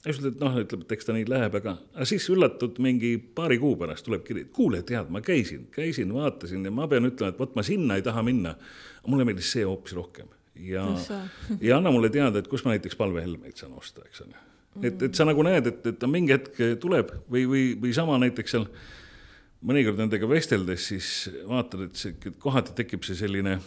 Ja 0.00 0.12
siis 0.14 0.20
ütled, 0.22 0.38
noh, 0.40 0.58
ütleb, 0.62 0.84
et 0.86 0.92
eks 0.96 1.08
ta 1.08 1.14
nii 1.14 1.26
läheb, 1.28 1.56
aga, 1.60 1.74
aga 1.94 2.08
siis 2.08 2.24
üllatud 2.32 2.78
mingi 2.82 3.14
paari 3.36 3.58
kuu 3.60 3.74
pärast 3.80 4.06
tuleb 4.06 4.24
kiri, 4.24 4.46
et 4.46 4.52
kuule, 4.56 4.80
tead, 4.86 5.10
ma 5.12 5.20
käisin, 5.24 5.66
käisin, 5.74 6.12
vaatasin 6.16 6.64
ja 6.64 6.72
ma 6.72 6.88
pean 6.88 7.08
ütlema, 7.08 7.34
et 7.34 7.40
vot 7.40 7.56
ma 7.58 7.64
sinna 7.66 7.98
ei 8.00 8.04
taha 8.06 8.24
minna. 8.24 8.54
mulle 9.06 9.24
meeldis 9.24 9.50
see 9.52 9.64
hoopis 9.64 9.94
rohkem 9.96 10.28
ja, 10.54 10.86
ja 11.68 11.76
anna 11.76 11.92
mulle 11.92 12.10
teada, 12.12 12.40
et 12.40 12.48
kus 12.48 12.64
ma 12.64 12.74
näiteks 12.74 12.96
palvehelmeid 12.96 13.56
saan 13.60 13.76
osta, 13.76 14.04
eks 14.06 14.24
ole. 14.24 14.40
et, 14.82 15.02
et 15.02 15.14
sa 15.14 15.26
nagu 15.28 15.44
näed, 15.44 15.66
et, 15.66 15.84
et 15.92 15.98
ta 15.98 16.08
mingi 16.08 16.34
hetk 16.36 16.62
tuleb 16.80 17.12
või, 17.30 17.44
või, 17.50 17.66
või 17.80 17.92
sama 17.96 18.18
näiteks 18.22 18.56
seal 18.56 18.66
mõnikord 19.66 20.00
nendega 20.00 20.28
vesteldes, 20.28 20.86
siis 20.92 21.28
vaatad, 21.48 21.88
et 21.90 22.00
see 22.00 22.32
kohati 22.40 22.72
tekib 22.78 23.04
see 23.04 23.18
selline 23.18 23.58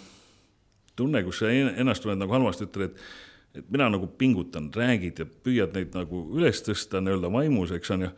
tunne, 0.98 1.22
kus 1.26 1.44
sa 1.44 1.52
ennast 1.54 2.06
tunned 2.06 2.22
nagu 2.22 2.34
halvasti, 2.34 2.70
ütled, 2.70 2.94
et 2.94 3.33
et 3.54 3.68
mina 3.70 3.90
nagu 3.94 4.08
pingutan, 4.18 4.72
räägid 4.74 5.22
ja 5.22 5.28
püüad 5.28 5.76
neid 5.78 5.94
nagu 5.98 6.24
üles 6.38 6.64
tõsta 6.66 7.02
nii-öelda 7.04 7.30
vaimus, 7.34 7.74
eks 7.76 7.94
on 7.94 8.08
ju, 8.08 8.10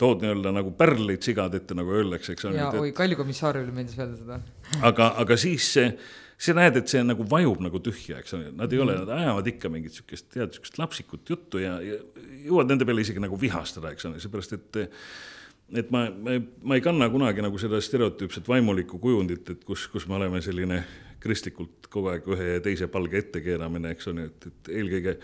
tood 0.00 0.24
nii-öelda 0.24 0.54
nagu 0.56 0.72
pärleid 0.78 1.22
sigad 1.22 1.54
ette, 1.54 1.76
nagu 1.78 1.94
öeldakse, 1.94 2.34
eks 2.34 2.48
on 2.48 2.58
ju. 2.58 2.66
oi, 2.82 2.90
Kalju 2.96 3.20
komissaarile 3.20 3.74
meeldis 3.74 4.00
öelda 4.00 4.18
seda. 4.18 4.40
aga, 4.82 5.12
aga 5.22 5.38
siis 5.40 5.68
see 5.76 5.92
sa 6.42 6.54
näed, 6.58 6.78
et 6.80 6.90
see 6.90 7.02
nagu 7.06 7.24
vajub 7.30 7.60
nagu 7.62 7.78
tühja, 7.84 8.18
eks 8.18 8.34
ole, 8.34 8.48
nad 8.58 8.72
ei 8.74 8.80
ole, 8.82 8.96
nad 8.98 9.12
ajavad 9.14 9.50
ikka 9.52 9.70
mingit 9.70 9.94
sihukest, 9.94 10.26
tead, 10.34 10.56
sihukest 10.56 10.80
lapsikut 10.80 11.30
juttu 11.30 11.62
ja, 11.62 11.76
ja 11.84 12.00
jõuad 12.48 12.72
nende 12.72 12.88
peale 12.88 13.04
isegi 13.04 13.22
nagu 13.22 13.38
vihastada, 13.38 13.92
eks 13.94 14.08
ole, 14.10 14.22
seepärast 14.22 14.58
et 14.58 14.82
et 15.72 15.92
ma, 15.94 16.04
ma, 16.10 16.36
ma 16.68 16.76
ei 16.76 16.82
kanna 16.84 17.06
kunagi 17.12 17.44
nagu 17.44 17.60
seda 17.60 17.78
stereotüüpset 17.80 18.48
vaimulikku 18.50 18.98
kujundit, 19.00 19.54
et 19.54 19.62
kus, 19.64 19.86
kus 19.92 20.08
me 20.10 20.18
oleme 20.18 20.42
selline 20.44 20.82
kristlikult 21.22 21.88
kogu 21.92 22.10
aeg 22.12 22.28
ühe 22.34 22.48
ja 22.56 22.62
teise 22.64 22.88
palge 22.92 23.20
ettekeeramine, 23.22 23.92
eks 23.94 24.08
ole, 24.10 24.28
et, 24.30 24.46
et 24.50 24.70
eelkõige 24.80 25.16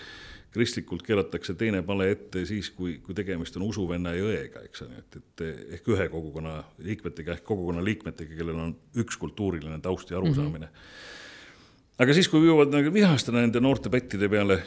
kristlikult 0.55 1.05
keeratakse 1.05 1.55
teine 1.61 1.83
pale 1.87 2.09
ette 2.15 2.45
siis, 2.49 2.71
kui, 2.75 2.97
kui 3.05 3.17
tegemist 3.17 3.57
on 3.59 3.67
usuvenna 3.69 4.15
ja 4.17 4.25
õega, 4.25 4.65
eks 4.65 4.85
ole, 4.87 5.03
et, 5.03 5.19
et 5.21 5.45
ehk 5.79 5.91
ühe 5.93 6.09
kogukonna 6.13 6.57
liikmetega 6.87 7.37
ehk 7.37 7.45
kogukonna 7.47 7.85
liikmetega, 7.85 8.37
kellel 8.39 8.63
on 8.65 8.75
üks 9.03 9.21
kultuuriline 9.21 9.81
taust 9.85 10.11
ja 10.11 10.19
arusaamine 10.21 10.67
mm. 10.67 10.73
-hmm. 10.73 12.05
aga 12.05 12.17
siis, 12.17 12.31
kui 12.33 12.47
jõuavad 12.47 12.73
nagu 12.73 12.95
vihastada 12.95 13.43
nende 13.43 13.61
noorte 13.61 13.93
pättide 13.93 14.29
peale, 14.29 14.63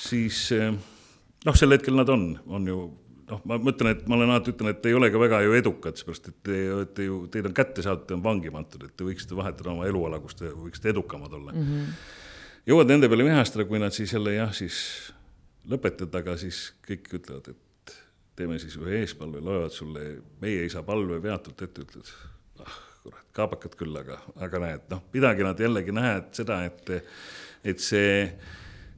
siis 0.00 0.48
noh, 1.46 1.54
sel 1.54 1.76
hetkel 1.76 1.96
nad 1.96 2.08
on, 2.08 2.30
on 2.46 2.72
ju 2.72 2.80
noh, 3.30 3.40
ma 3.48 3.58
mõtlen, 3.62 3.92
et 3.94 4.06
ma 4.08 4.18
olen 4.18 4.32
alati 4.34 4.52
ütlen, 4.54 4.72
et 4.72 4.86
ei 4.86 4.96
ole 4.96 5.10
ka 5.12 5.20
väga 5.22 5.40
ju 5.46 5.56
edukad, 5.58 5.98
seepärast 5.98 6.30
et 6.30 6.38
te 6.46 6.60
olete 6.74 7.08
ju, 7.08 7.18
teid 7.32 7.48
on 7.50 7.56
kätte 7.56 7.84
saadud, 7.84 8.06
te 8.08 8.16
on 8.16 8.24
vangi 8.24 8.52
pandud, 8.54 8.86
et 8.86 8.94
te 8.96 9.06
võiksite 9.06 9.38
vahetada 9.38 9.72
oma 9.72 9.88
eluala, 9.88 10.20
kus 10.22 10.38
te 10.38 10.52
võiksite 10.52 10.92
edukamad 10.94 11.34
olla 11.36 11.54
mm. 11.54 11.66
-hmm 11.72 11.98
jõuad 12.66 12.88
nende 12.90 13.06
peale 13.06 13.22
vihastada, 13.22 13.62
kui 13.64 13.78
nad 13.78 13.94
siis 13.94 14.10
jälle 14.12 14.32
jah, 14.34 14.50
siis 14.50 14.76
lõpetad, 15.70 16.10
aga 16.18 16.34
siis 16.34 16.72
kõik 16.82 17.06
ütlevad, 17.14 17.52
et 17.52 17.94
teeme 18.34 18.58
siis 18.58 18.74
ühe 18.74 19.04
eespalve, 19.04 19.38
loevad 19.38 19.70
sulle 19.70 20.16
meie 20.42 20.64
isa 20.66 20.82
palve 20.82 21.20
peatult 21.22 21.62
ette, 21.62 21.84
ütled, 21.86 22.10
ah 22.58 22.80
kurat, 23.06 23.26
kaabakad 23.36 23.76
küll, 23.78 23.96
aga, 24.00 24.18
aga 24.42 24.60
näed, 24.62 24.86
noh, 24.90 25.02
pidage 25.12 25.44
nad 25.46 25.60
jällegi 25.60 25.94
näed 25.94 26.32
seda, 26.36 26.60
et, 26.66 26.90
et 27.66 27.82
see, 27.82 28.24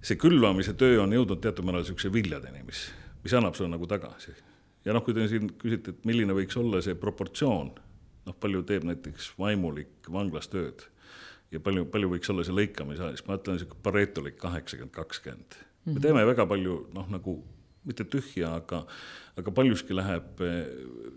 see 0.00 0.20
külvamise 0.20 0.74
töö 0.78 1.02
on 1.04 1.12
jõudnud 1.16 1.42
teatud 1.44 1.66
määral 1.68 1.84
niisuguse 1.84 2.12
viljadeni, 2.12 2.64
mis, 2.66 2.86
mis 3.24 3.34
annab 3.34 3.56
sulle 3.58 3.72
nagu 3.72 3.86
tagasi. 3.90 4.34
ja 4.84 4.94
noh, 4.96 5.04
kui 5.04 5.16
te 5.16 5.26
siin 5.28 5.50
küsite, 5.60 5.94
et 5.94 6.08
milline 6.08 6.36
võiks 6.36 6.56
olla 6.60 6.82
see 6.84 6.96
proportsioon, 6.98 7.72
noh, 8.28 8.38
palju 8.40 8.62
teeb 8.68 8.86
näiteks 8.88 9.32
vaimulik 9.38 10.08
vanglas 10.12 10.50
tööd 10.52 10.86
ja 11.52 11.60
palju, 11.64 11.86
palju 11.92 12.10
võiks 12.14 12.32
olla 12.32 12.44
see 12.44 12.56
lõikamise, 12.56 13.12
siis 13.14 13.26
ma 13.28 13.38
ütlen 13.38 13.58
niisugune 13.58 13.84
paretolik 13.84 14.36
kaheksakümmend, 14.40 14.94
kakskümmend. 14.96 15.62
me 15.86 15.92
mhm. 15.94 16.02
teeme 16.04 16.26
väga 16.28 16.46
palju 16.48 16.82
noh, 16.94 17.08
nagu 17.12 17.38
mitte 17.88 18.04
tühja, 18.10 18.52
aga, 18.58 18.82
aga 19.38 19.52
paljuski 19.54 19.96
läheb 19.96 20.42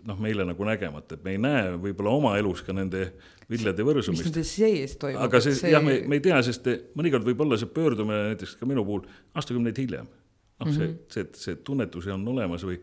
noh, 0.08 0.18
meile 0.22 0.46
nagu 0.48 0.66
nägemata, 0.66 1.18
et 1.18 1.24
me 1.26 1.34
ei 1.34 1.40
näe 1.42 1.74
võib-olla 1.82 2.14
oma 2.16 2.34
elus 2.40 2.62
ka 2.64 2.74
nende 2.76 3.10
viljade 3.50 3.84
võrsumist. 3.84 4.22
mis 4.22 4.30
nende 4.30 4.44
sees 4.48 4.96
toimub. 5.00 5.20
aga 5.26 5.42
see, 5.44 5.58
see... 5.58 5.72
jah, 5.74 5.84
me, 5.84 5.98
me 6.08 6.18
ei 6.18 6.24
tea, 6.24 6.38
sest 6.46 6.68
mõnikord 6.98 7.26
võib 7.28 7.44
olla 7.44 7.58
see 7.60 7.70
pöördumine 7.72 8.32
näiteks 8.32 8.56
ka 8.60 8.68
minu 8.68 8.86
puhul 8.88 9.04
aastakümneid 9.36 9.82
hiljem. 9.82 10.08
Noh 10.62 10.70
mm 10.70 10.78
-hmm., 10.78 11.02
see, 11.10 11.26
see, 11.34 11.44
see 11.44 11.60
tunnetus 11.66 12.08
on 12.14 12.28
olemas 12.32 12.64
või 12.66 12.78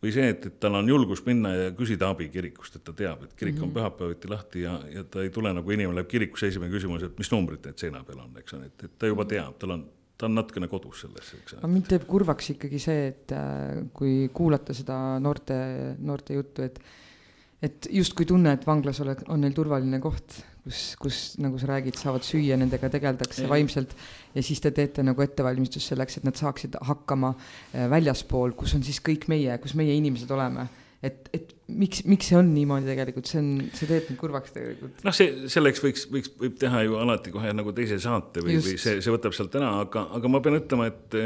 või 0.00 0.12
see, 0.14 0.30
et, 0.32 0.46
et 0.48 0.58
tal 0.60 0.78
on 0.78 0.88
julgus 0.88 1.22
minna 1.26 1.52
ja 1.54 1.70
küsida 1.76 2.10
abi 2.14 2.30
kirikust, 2.32 2.78
et 2.78 2.84
ta 2.84 2.94
teab, 2.96 3.24
et 3.26 3.34
kirik 3.36 3.54
mm 3.54 3.58
-hmm. 3.58 3.64
on 3.64 3.68
mhm. 3.68 3.76
pühapäeviti 3.76 4.30
lahti 4.32 4.62
ja, 4.62 4.78
ja 4.94 5.04
ta 5.04 5.22
ei 5.22 5.30
tule 5.30 5.52
nagu 5.52 5.70
inimene 5.70 6.00
läheb 6.00 6.08
kirikusse, 6.08 6.48
esimene 6.48 6.72
küsimus, 6.72 7.04
et 7.04 7.18
mis 7.18 7.32
numbrid 7.32 7.66
need 7.66 7.78
seina 7.78 8.04
peal 8.04 8.22
on, 8.24 8.36
eks 8.40 8.54
ole, 8.56 8.70
et, 8.70 8.84
et 8.84 8.98
ta 8.98 9.10
juba 9.10 9.24
teab, 9.24 9.58
tal 9.58 9.76
on, 9.76 9.84
ta 10.16 10.26
on 10.26 10.34
natukene 10.34 10.68
kodus 10.68 11.04
selles, 11.04 11.34
eks 11.34 11.52
ole. 11.52 11.60
aga 11.60 11.72
mind 11.74 11.90
teeb 11.92 12.06
kurvaks 12.08 12.50
ikkagi 12.56 12.80
see, 12.80 13.06
et 13.12 13.36
äh, 13.36 13.84
kui 13.92 14.30
kuulata 14.32 14.76
seda 14.76 14.96
noorte, 15.20 15.60
noorte 15.98 16.34
juttu, 16.34 16.62
et 16.62 16.80
et 17.62 17.88
justkui 17.92 18.26
tunne, 18.28 18.54
et 18.56 18.66
vanglas 18.66 19.00
oled, 19.04 19.24
on 19.28 19.42
neil 19.44 19.54
turvaline 19.56 20.00
koht, 20.00 20.38
kus, 20.64 20.82
kus 21.00 21.20
nagu 21.42 21.60
sa 21.60 21.72
räägid, 21.74 21.98
saavad 22.00 22.24
süüa, 22.24 22.56
nendega 22.60 22.90
tegeldakse 22.92 23.44
ja. 23.44 23.50
vaimselt 23.50 23.94
ja 24.34 24.44
siis 24.44 24.62
te 24.64 24.72
teete 24.76 25.04
nagu 25.06 25.24
ettevalmistust 25.24 25.92
selleks, 25.92 26.20
et 26.20 26.28
nad 26.28 26.38
saaksid 26.40 26.78
hakkama 26.88 27.34
äh, 27.36 27.88
väljaspool, 27.92 28.56
kus 28.56 28.76
on 28.78 28.86
siis 28.86 29.02
kõik 29.04 29.28
meie, 29.32 29.58
kus 29.62 29.76
meie 29.78 29.96
inimesed 29.98 30.30
oleme 30.36 30.68
et, 31.02 31.28
et 31.32 31.54
miks, 31.80 32.02
miks 32.08 32.28
see 32.28 32.36
on 32.36 32.50
niimoodi 32.52 32.88
tegelikult, 32.90 33.28
see 33.30 33.38
on, 33.40 33.48
see 33.76 33.88
teeb 33.88 34.10
mind 34.10 34.18
kurvaks 34.20 34.52
tegelikult. 34.52 34.98
noh, 35.06 35.14
see 35.16 35.48
selleks 35.52 35.80
võiks, 35.84 36.04
võiks, 36.12 36.32
võib 36.40 36.58
teha 36.60 36.82
ju 36.84 36.98
alati 37.00 37.32
kohe 37.32 37.52
nagu 37.56 37.72
teise 37.76 37.96
saate 38.02 38.42
või, 38.44 38.58
või 38.60 38.74
see, 38.74 38.98
see 39.00 39.14
võtab 39.14 39.36
sealt 39.36 39.56
ära, 39.56 39.70
aga, 39.84 40.04
aga 40.18 40.32
ma 40.32 40.42
pean 40.44 40.58
ütlema, 40.58 40.90
et 40.90 41.16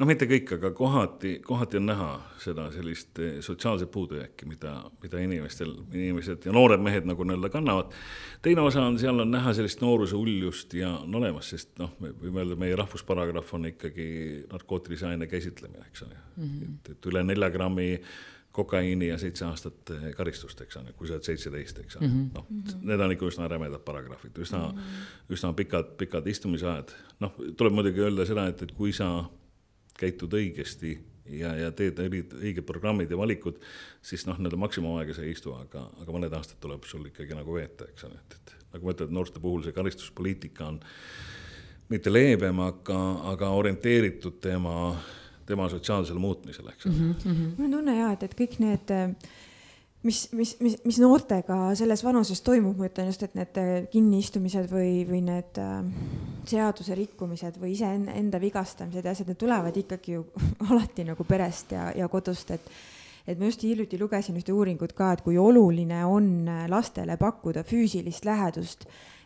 noh, 0.00 0.08
mitte 0.10 0.26
kõik, 0.30 0.56
aga 0.58 0.72
kohati, 0.74 1.36
kohati 1.46 1.78
on 1.78 1.88
näha 1.92 2.10
seda 2.42 2.66
sellist 2.74 3.22
sotsiaalset 3.46 3.92
puudujääki, 3.94 4.50
mida, 4.50 4.74
mida 5.04 5.22
inimestel, 5.22 5.76
inimesed 5.92 6.48
ja 6.48 6.56
noored 6.56 6.82
mehed 6.82 7.06
nagu 7.08 7.26
nii-öelda 7.28 7.52
kannavad. 7.54 7.94
teine 8.42 8.66
osa 8.66 8.82
on, 8.82 8.98
seal 9.00 9.22
on 9.22 9.30
näha 9.30 9.54
sellist 9.56 9.82
nooruse 9.84 10.18
uljust 10.18 10.74
ja 10.74 10.90
on 11.04 11.14
olemas, 11.22 11.54
sest 11.54 11.74
noh, 11.78 11.94
me 12.02 12.10
võime 12.18 12.42
öelda, 12.42 12.58
meie 12.58 12.82
rahvusparagrahv 12.82 13.56
on 13.56 13.70
ikkagi 13.70 14.08
narkootilise 14.50 15.12
aine 15.12 15.30
käsitlemine, 15.30 15.86
eks 15.86 16.06
ole 16.08 16.14
mm. 16.18 16.44
-hmm. 16.44 16.78
et, 16.78 16.96
et 16.96 17.12
üle 17.12 17.22
nelja 17.22 17.50
grammi 17.54 17.90
kokaiini 18.54 19.08
ja 19.08 19.18
seitse 19.18 19.44
aastat 19.44 19.90
eh, 19.90 20.10
karistust, 20.14 20.60
eks 20.62 20.76
ole, 20.78 20.92
kui 20.94 21.08
sa 21.08 21.16
oled 21.16 21.26
seitseteist, 21.26 21.78
eks 21.82 21.96
ole 21.98 22.06
mm 22.06 22.12
-hmm., 22.14 22.28
noh, 22.34 22.82
need 22.86 23.00
on 23.02 23.14
ikka 23.14 23.26
üsna 23.26 23.48
rämedad 23.50 23.82
paragrahvid, 23.82 24.38
üsna 24.38 24.60
mm, 24.68 24.78
-hmm. 24.78 25.32
üsna 25.34 25.52
pikad, 25.52 25.96
pikad 25.98 26.26
istumisajad. 26.30 26.94
noh, 27.20 27.34
tuleb 27.56 27.74
muidugi 27.74 28.00
öelda 28.00 28.26
seda, 28.26 28.46
et, 28.46 28.62
et 28.62 28.72
kui 28.72 28.92
sa 28.92 29.24
käitud 29.98 30.32
õigesti 30.38 30.98
ja, 31.26 31.54
ja 31.56 31.72
teed 31.72 31.98
õiged 31.98 32.62
programmid 32.62 33.10
ja 33.10 33.18
valikud, 33.18 33.58
siis 34.02 34.26
noh, 34.26 34.38
nii-öelda 34.38 34.60
maksimumaega 34.60 35.14
sa 35.14 35.22
ei 35.22 35.34
istu, 35.34 35.54
aga, 35.58 35.88
aga 36.02 36.12
mõned 36.12 36.38
aastad 36.38 36.60
tuleb 36.60 36.86
sul 36.86 37.06
ikkagi 37.10 37.34
nagu 37.34 37.54
veeta, 37.54 37.88
eks 37.90 38.04
ole, 38.04 38.20
et, 38.22 38.38
et 38.38 38.54
nagu 38.72 38.86
ma 38.86 38.94
ütlen, 38.94 39.14
noorte 39.18 39.42
puhul 39.42 39.66
see 39.66 39.74
karistuspoliitika 39.74 40.66
on 40.66 40.80
mitte 41.88 42.12
leebem, 42.12 42.60
aga, 42.60 43.00
aga 43.34 43.50
orienteeritud 43.58 44.38
tema 44.40 44.94
tema 45.46 45.68
sotsiaalsele 45.68 46.18
muutmisele, 46.18 46.72
eks 46.74 46.86
ole 46.86 46.94
mm. 46.94 47.14
-hmm. 47.24 47.50
mul 47.56 47.66
on 47.66 47.76
tunne 47.78 47.98
jaa, 47.98 48.12
et, 48.12 48.22
et 48.22 48.38
kõik 48.38 48.58
need 48.62 48.94
mis, 50.04 50.32
mis, 50.32 50.56
mis, 50.60 50.76
mis 50.84 50.98
noortega 51.00 51.58
selles 51.78 52.04
vanuses 52.04 52.42
toimub, 52.44 52.76
ma 52.78 52.88
ütlen 52.90 53.08
just, 53.10 53.22
et 53.26 53.36
need 53.38 53.60
kinniistumised 53.92 54.68
või, 54.72 55.04
või 55.08 55.22
need 55.24 55.60
äh, 55.60 55.78
seaduse 56.48 56.96
rikkumised 56.98 57.58
või 57.60 57.72
iseenda 57.76 58.40
vigastamised 58.40 59.04
ja 59.04 59.14
asjad, 59.14 59.32
need 59.32 59.40
tulevad 59.40 59.78
ikkagi 59.80 60.18
ju 60.18 60.26
alati 60.70 61.06
nagu 61.08 61.26
perest 61.28 61.72
ja, 61.76 61.88
ja 61.96 62.10
kodust, 62.12 62.54
et 62.56 62.76
et 63.24 63.38
ma 63.40 63.48
just 63.48 63.62
hiljuti 63.64 63.96
lugesin 63.96 64.36
ühte 64.36 64.52
uuringut 64.52 64.92
ka, 64.92 65.14
et 65.14 65.22
kui 65.24 65.38
oluline 65.40 66.02
on 66.04 66.44
lastele 66.68 67.16
pakkuda 67.16 67.62
füüsilist 67.64 68.26
lähedust 68.28 68.84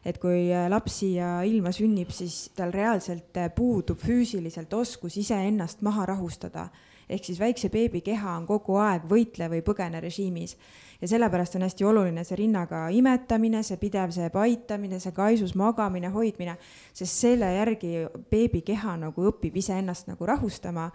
et 0.09 0.17
kui 0.23 0.47
laps 0.73 1.03
siia 1.03 1.43
ilma 1.45 1.73
sünnib, 1.75 2.09
siis 2.15 2.49
tal 2.57 2.73
reaalselt 2.73 3.37
puudub 3.57 4.01
füüsiliselt 4.01 4.73
oskus 4.73 5.19
iseennast 5.21 5.83
maha 5.85 6.07
rahustada 6.09 6.71
ehk 7.09 7.25
siis 7.25 7.41
väikse 7.41 7.71
beebi 7.73 8.01
keha 8.05 8.35
on 8.37 8.47
kogu 8.47 8.77
aeg 8.83 9.07
võitle 9.09 9.49
või 9.49 9.63
põgene 9.65 10.01
režiimis. 10.01 10.57
ja 11.01 11.09
sellepärast 11.09 11.55
on 11.57 11.63
hästi 11.63 11.85
oluline 11.85 12.25
see 12.25 12.37
rinnaga 12.37 12.89
imetamine, 12.91 13.63
see 13.63 13.77
pidev 13.77 14.13
see 14.13 14.29
paitamine, 14.31 15.01
see 15.01 15.13
kaisus 15.13 15.55
magamine, 15.55 16.11
hoidmine, 16.11 16.57
sest 16.93 17.21
selle 17.21 17.53
järgi 17.55 18.07
beebi 18.31 18.63
keha 18.63 18.97
nagu 18.97 19.29
õpib 19.31 19.57
iseennast 19.57 20.09
nagu 20.09 20.27
rahustama 20.27 20.91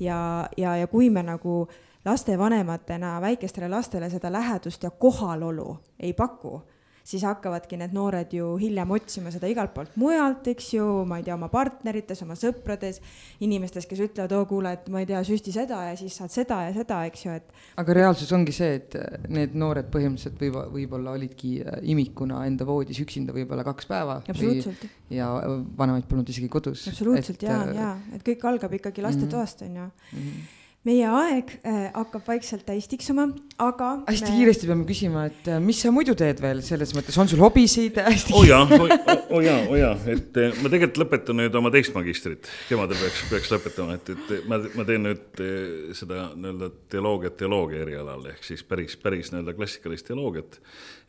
ja, 0.00 0.48
ja, 0.56 0.76
ja 0.76 0.86
kui 0.86 1.10
me 1.10 1.22
nagu 1.22 1.68
lastevanematena 2.04 3.20
väikestele 3.20 3.68
lastele 3.68 4.10
seda 4.10 4.32
lähedust 4.32 4.82
ja 4.82 4.90
kohalolu 4.90 5.78
ei 6.00 6.12
paku 6.12 6.60
siis 7.04 7.24
hakkavadki 7.26 7.76
need 7.80 7.92
noored 7.94 8.32
ju 8.32 8.54
hiljem 8.60 8.94
otsima 8.96 9.30
seda 9.34 9.48
igalt 9.50 9.74
poolt 9.74 9.96
mujalt, 10.00 10.46
eks 10.54 10.70
ju, 10.78 10.86
ma 11.08 11.18
ei 11.20 11.26
tea, 11.26 11.36
oma 11.36 11.50
partnerites, 11.52 12.22
oma 12.24 12.36
sõprades, 12.38 13.00
inimestes, 13.44 13.86
kes 13.90 14.00
ütlevad, 14.06 14.32
oo 14.38 14.46
kuule, 14.48 14.72
et 14.78 14.88
ma 14.92 15.02
ei 15.02 15.08
tea, 15.10 15.20
süsti 15.26 15.52
seda 15.54 15.82
ja 15.90 15.98
siis 16.00 16.16
saad 16.16 16.32
seda 16.32 16.62
ja 16.64 16.72
seda, 16.76 17.02
eks 17.10 17.26
ju, 17.26 17.36
et. 17.36 17.52
aga 17.82 17.98
reaalsus 18.00 18.32
ongi 18.36 18.56
see, 18.56 18.80
et 18.80 18.96
need 19.28 19.56
noored 19.60 19.92
põhimõtteliselt 19.92 20.40
võib, 20.40 20.58
võib-olla 20.78 21.14
olidki 21.18 21.54
äh, 21.60 21.78
imikuna 21.92 22.40
enda 22.48 22.66
voodis 22.68 23.02
üksinda 23.04 23.36
võib-olla 23.36 23.66
kaks 23.68 23.90
päeva. 23.90 24.20
absoluutselt. 24.24 24.88
ja 25.12 25.28
vanemaid 25.76 26.08
polnud 26.08 26.32
isegi 26.32 26.48
kodus. 26.48 26.88
absoluutselt 26.88 27.42
et, 27.42 27.48
ja, 27.50 27.62
äh, 27.68 27.78
ja, 27.78 27.94
et 28.16 28.24
kõik 28.24 28.48
algab 28.48 28.80
ikkagi 28.80 29.04
lastetoast, 29.04 29.66
on 29.68 29.80
ju 29.82 29.88
mm 29.88 30.20
-hmm 30.20 30.52
meie 30.84 31.08
aeg 31.08 31.52
äh, 31.64 31.86
hakkab 31.94 32.26
vaikselt 32.28 32.66
täis 32.68 32.88
tiksuma, 32.90 33.28
aga. 33.62 33.90
hästi 34.08 34.30
me... 34.30 34.36
kiiresti 34.38 34.68
peame 34.70 34.86
küsima, 34.88 35.24
et 35.30 35.50
äh, 35.52 35.60
mis 35.62 35.80
sa 35.84 35.92
muidu 35.94 36.16
teed 36.18 36.40
veel 36.42 36.62
selles 36.66 36.94
mõttes, 36.96 37.18
on 37.20 37.30
sul 37.30 37.42
hobisid 37.44 38.00
hästi? 38.08 38.34
oo 38.34 38.42
oh 38.42 38.48
jaa, 38.48 38.64
oo 38.64 38.88
oh, 39.38 39.44
jaa, 39.44 39.60
oo 39.68 39.78
jaa, 39.78 39.92
et 40.14 40.40
äh, 40.40 40.56
ma 40.62 40.72
tegelikult 40.72 41.02
lõpetan 41.04 41.40
nüüd 41.42 41.58
oma 41.60 41.72
teist 41.74 41.94
magistrit, 41.96 42.50
kevadel 42.68 42.98
peaks, 43.00 43.22
peaks 43.30 43.52
lõpetama, 43.54 43.98
et, 44.00 44.14
et 44.14 44.50
ma, 44.50 44.58
ma 44.78 44.88
teen 44.88 45.06
nüüd 45.08 45.44
äh, 45.44 45.94
seda 45.96 46.28
nii-öelda 46.34 46.70
teoloogiat 46.94 47.38
teoloogia 47.40 47.84
erialal 47.86 48.26
ehk 48.32 48.44
siis 48.46 48.64
päris, 48.66 48.98
päris 49.00 49.32
nii-öelda 49.34 49.56
klassikalist 49.58 50.10
teoloogiat 50.10 50.60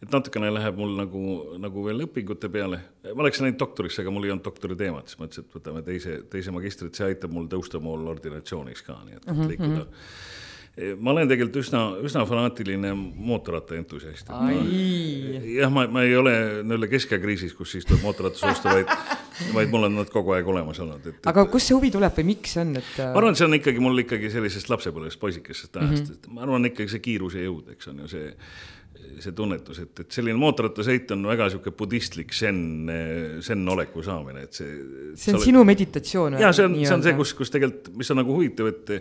et 0.03 0.11
natukene 0.11 0.51
läheb 0.53 0.77
mul 0.79 0.93
nagu, 0.97 1.23
nagu 1.61 1.83
veel 1.87 2.05
õpingute 2.05 2.49
peale. 2.51 2.79
ma 3.07 3.23
oleksin 3.23 3.47
läinud 3.47 3.59
doktorisse, 3.59 4.03
aga 4.03 4.13
mul 4.13 4.27
ei 4.27 4.33
olnud 4.33 4.45
doktori 4.45 4.77
teemat, 4.79 5.09
siis 5.09 5.19
mõtlesin, 5.21 5.45
et 5.45 5.57
võtame 5.57 5.83
teise, 5.85 6.17
teise 6.31 6.53
magistrit, 6.55 6.97
see 6.97 7.07
aitab 7.09 7.33
mul 7.35 7.47
tõusta 7.51 7.81
mul 7.83 8.05
ordinatsioonis 8.11 8.83
ka, 8.85 8.97
nii 9.05 9.19
et 9.19 9.29
mm 9.31 9.45
-hmm. 9.55 9.93
Ma 10.75 11.13
olen 11.13 11.29
tegelikult 11.29 11.61
üsna, 11.61 11.81
üsna 12.03 12.25
fanaatiline 12.27 12.91
mootorratta 12.95 13.77
entusiast. 13.77 14.27
jah, 14.27 15.71
ma, 15.71 15.85
ma 15.87 16.03
ei 16.03 16.15
ole 16.19 16.33
nii-öelda 16.67 16.89
keskeakriisis, 16.91 17.53
kus 17.55 17.77
siis 17.77 17.87
tuleb 17.87 18.03
mootorrattas 18.03 18.43
osta, 18.49 18.73
vaid, 18.75 18.91
vaid 19.55 19.71
mul 19.71 19.87
on 19.87 19.95
nad 20.01 20.11
kogu 20.11 20.35
aeg 20.35 20.47
olemas 20.51 20.81
olnud. 20.83 21.07
aga 21.31 21.45
kust 21.51 21.71
see 21.71 21.77
huvi 21.77 21.93
tuleb 21.95 22.19
või 22.19 22.29
miks 22.33 22.57
see 22.57 22.65
on, 22.65 22.75
et? 22.81 22.93
ma 22.99 23.13
arvan, 23.21 23.31
et 23.31 23.39
see 23.39 23.47
on 23.47 23.59
ikkagi 23.59 23.83
mul 23.83 24.03
ikkagi 24.03 24.31
sellisest 24.33 24.71
lapsepõlvest 24.73 25.21
poisikesest 25.21 25.79
ajast 25.79 25.91
mm, 25.91 26.07
-hmm. 26.09 26.17
et 26.19 26.33
ma 26.35 26.47
arvan 26.47 26.71
ikkagi 26.71 26.91
see 26.91 27.05
kiiruse 27.07 27.45
jõud, 27.47 27.71
eks 27.77 27.93
on 27.93 28.03
ju 28.03 28.11
see 28.11 28.31
see 29.21 29.31
tunnetus, 29.35 29.79
et, 29.83 29.99
et 30.01 30.11
selline 30.11 30.37
mootorrattasõit 30.39 31.11
on 31.13 31.23
väga 31.29 31.47
sihuke 31.53 31.71
budistlik 31.77 32.33
zen, 32.35 32.89
zen 33.43 33.63
oleku 33.69 34.03
saamine, 34.03 34.45
et 34.47 34.57
see. 34.57 34.67
see 35.15 35.31
on 35.31 35.39
oled... 35.39 35.45
sinu 35.45 35.63
meditatsioon. 35.67 36.37
ja 36.41 36.51
see 36.55 36.67
on, 36.67 36.77
see 36.81 36.95
on 36.95 37.05
see, 37.05 37.15
kus, 37.19 37.35
kus 37.37 37.53
tegelikult, 37.53 37.91
mis 37.99 38.11
on 38.11 38.19
nagu 38.23 38.35
huvitav, 38.35 38.71
et 38.71 38.95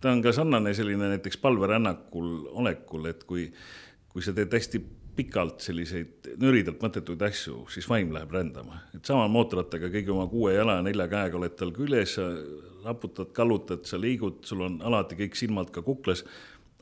ta 0.00 0.12
on 0.12 0.22
ka 0.22 0.32
sarnane 0.32 0.74
selline 0.74 1.08
näiteks 1.14 1.40
palverännakul 1.42 2.30
olekul, 2.62 3.10
et 3.10 3.24
kui, 3.24 3.48
kui 4.08 4.22
sa 4.22 4.34
teed 4.36 4.52
hästi 4.52 4.82
pikalt 5.16 5.64
selliseid 5.64 6.34
nüridalt 6.40 6.82
mõttetuid 6.84 7.22
asju, 7.24 7.62
siis 7.72 7.88
vaim 7.88 8.12
läheb 8.12 8.32
rändama. 8.36 8.82
et 8.94 9.04
sama 9.04 9.28
mootorrattaga 9.32 9.88
kõigi 9.92 10.12
oma 10.12 10.26
kuue 10.28 10.52
jala 10.54 10.78
ja 10.78 10.84
nelja 10.84 11.08
käega 11.08 11.38
oled 11.38 11.56
tal 11.56 11.72
küljes, 11.72 12.18
sa 12.18 12.26
raputad, 12.84 13.32
kallutad, 13.34 13.86
sa 13.88 13.98
liigud, 14.00 14.44
sul 14.44 14.62
on 14.66 14.78
alati 14.84 15.16
kõik 15.18 15.38
silmad 15.38 15.72
ka 15.74 15.82
kuklas 15.82 16.24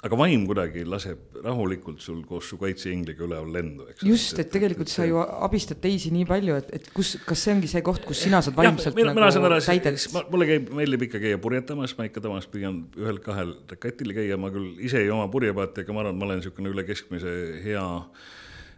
aga 0.05 0.19
vaim 0.21 0.43
kuidagi 0.49 0.83
laseb 0.89 1.39
rahulikult 1.45 2.03
sul 2.05 2.21
koos 2.29 2.49
su 2.51 2.59
kaitseingliga 2.61 3.25
üleval 3.25 3.49
lendu, 3.55 3.87
eks. 3.89 4.05
just, 4.05 4.39
et 4.43 4.51
tegelikult 4.53 4.91
et, 4.91 4.95
sa 4.99 5.07
ju 5.09 5.21
abistad 5.23 5.81
teisi 5.81 6.13
nii 6.15 6.27
palju, 6.29 6.59
et, 6.61 6.71
et 6.79 6.91
kus, 6.97 7.15
kas 7.25 7.47
see 7.47 7.55
ongi 7.57 7.71
see 7.71 7.83
koht, 7.87 8.05
kus 8.09 8.21
sina 8.27 8.43
saad 8.45 8.59
vaimselt 8.59 8.99
ja, 9.01 9.09
nagu 9.09 9.17
mina 9.17 9.61
täidet? 9.65 10.07
mulle 10.33 10.51
käib, 10.51 10.71
meeldib 10.77 11.09
ikka 11.09 11.23
käia 11.25 11.41
purjetamas, 11.41 11.97
ma 11.99 12.09
ikka 12.11 12.25
tavaliselt 12.25 12.53
püüan 12.53 12.81
ühel-kahel 13.01 13.57
rekatil 13.73 14.15
käia, 14.17 14.41
ma 14.41 14.53
küll 14.55 14.75
ise 14.85 15.01
ei 15.05 15.13
oma 15.15 15.27
purjepaati, 15.33 15.87
aga 15.87 15.97
ma 15.97 16.05
arvan, 16.05 16.17
et 16.17 16.21
ma 16.21 16.29
olen 16.29 16.43
niisugune 16.43 16.75
üle 16.75 16.89
keskmise 16.89 17.37
hea 17.65 17.85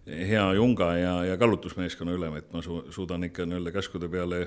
hea 0.06 0.42
junga 0.54 0.92
ja, 0.94 1.14
ja 1.26 1.36
kallutusmeeskonna 1.38 2.14
ülem, 2.14 2.36
et 2.38 2.52
ma 2.54 2.62
su-, 2.62 2.84
suudan 2.94 3.26
ikka 3.26 3.46
nii-öelda 3.48 3.72
käskude 3.74 4.06
peale 4.10 4.44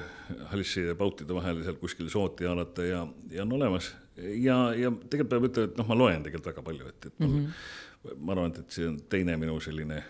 halsside 0.53 0.93
ja 0.93 0.99
pautide 0.99 1.35
vahel 1.35 1.59
seal 1.65 1.75
kuskil 1.81 2.07
sooti 2.11 2.47
haarata 2.47 2.85
ja, 2.87 3.01
ja 3.35 3.43
on 3.43 3.57
olemas 3.59 3.91
ja, 4.19 4.59
ja 4.77 4.93
tegelikult 5.09 5.33
peab 5.33 5.49
ütlema, 5.49 5.71
et 5.71 5.81
noh, 5.81 5.89
ma 5.89 5.99
loen 5.99 6.23
tegelikult 6.25 6.53
väga 6.53 6.63
palju, 6.69 6.93
et, 6.93 7.11
et 7.11 7.19
mm 7.19 7.35
-hmm. 7.35 8.15
ma 8.17 8.35
arvan, 8.35 8.55
et, 8.55 8.71
see 8.71 8.87
on 8.87 8.97
teine 9.09 9.37
minu 9.37 9.59
selline 9.63 10.03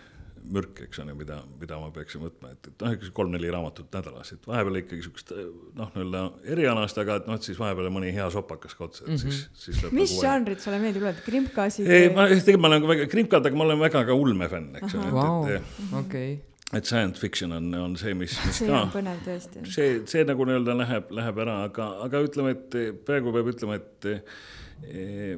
mürk, 0.50 0.80
eks 0.86 0.98
on 1.02 1.10
ju, 1.12 1.14
mida, 1.14 1.36
mida 1.60 1.76
ma 1.78 1.90
peaksin 1.94 2.22
võtma, 2.22 2.52
et, 2.54 2.66
et 2.70 2.82
noh, 2.82 2.92
ikka 2.96 3.10
kolm-neli 3.14 3.50
raamatut 3.52 3.92
nädalas, 3.92 4.32
et 4.32 4.46
vahepeal 4.48 4.80
ikkagi 4.80 5.02
sihukest 5.04 5.32
noh, 5.76 5.90
nii-öelda 5.94 6.22
erialast, 6.54 6.98
aga 7.02 7.18
et 7.20 7.28
noh, 7.28 7.36
et 7.36 7.48
siis 7.48 7.58
vahepeal 7.60 7.90
mõni 7.92 8.12
hea 8.16 8.28
sopakas 8.32 8.74
ka 8.74 8.84
otsa, 8.88 9.04
et 9.04 9.10
mm 9.10 9.16
-hmm. 9.16 9.40
siis, 9.54 9.80
siis. 9.80 9.92
mis 9.92 10.20
žanrit 10.20 10.60
sulle 10.60 10.78
meeldib 10.78 11.02
lugeda, 11.02 11.26
krimkasid? 11.26 11.86
ei, 11.86 12.08
ma 12.08 12.26
tegelikult 12.28 12.60
ma 12.60 12.68
olen 12.72 12.88
väga, 12.88 13.06
krimkad, 13.06 13.46
aga 13.46 13.56
ma 13.56 13.64
olen 13.64 13.80
väga 13.80 14.04
ka 14.04 14.14
ulmefänn, 14.14 14.76
eks 14.80 14.94
ju, 14.94 15.00
et, 15.00 15.60
et. 15.60 15.98
okei 16.04 16.49
et 16.72 16.86
science 16.86 17.18
fiction 17.18 17.52
on, 17.52 17.74
on 17.74 17.96
see, 17.98 18.14
mis, 18.14 18.36
mis 18.46 18.60
see 18.60 18.68
ka. 18.68 18.70
see 18.70 18.78
on 18.78 18.92
põnev 18.94 19.22
tõesti. 19.26 19.62
see, 19.74 20.00
see 20.10 20.26
nagu 20.26 20.46
nii-öelda 20.46 20.76
läheb, 20.78 21.10
läheb 21.18 21.42
ära, 21.44 21.56
aga, 21.66 21.88
aga 22.06 22.22
ütleme, 22.26 22.54
et 22.54 22.76
praegu 23.06 23.34
peab 23.34 23.50
ütlema, 23.50 23.78
et 23.80 24.08
e, 24.10 24.14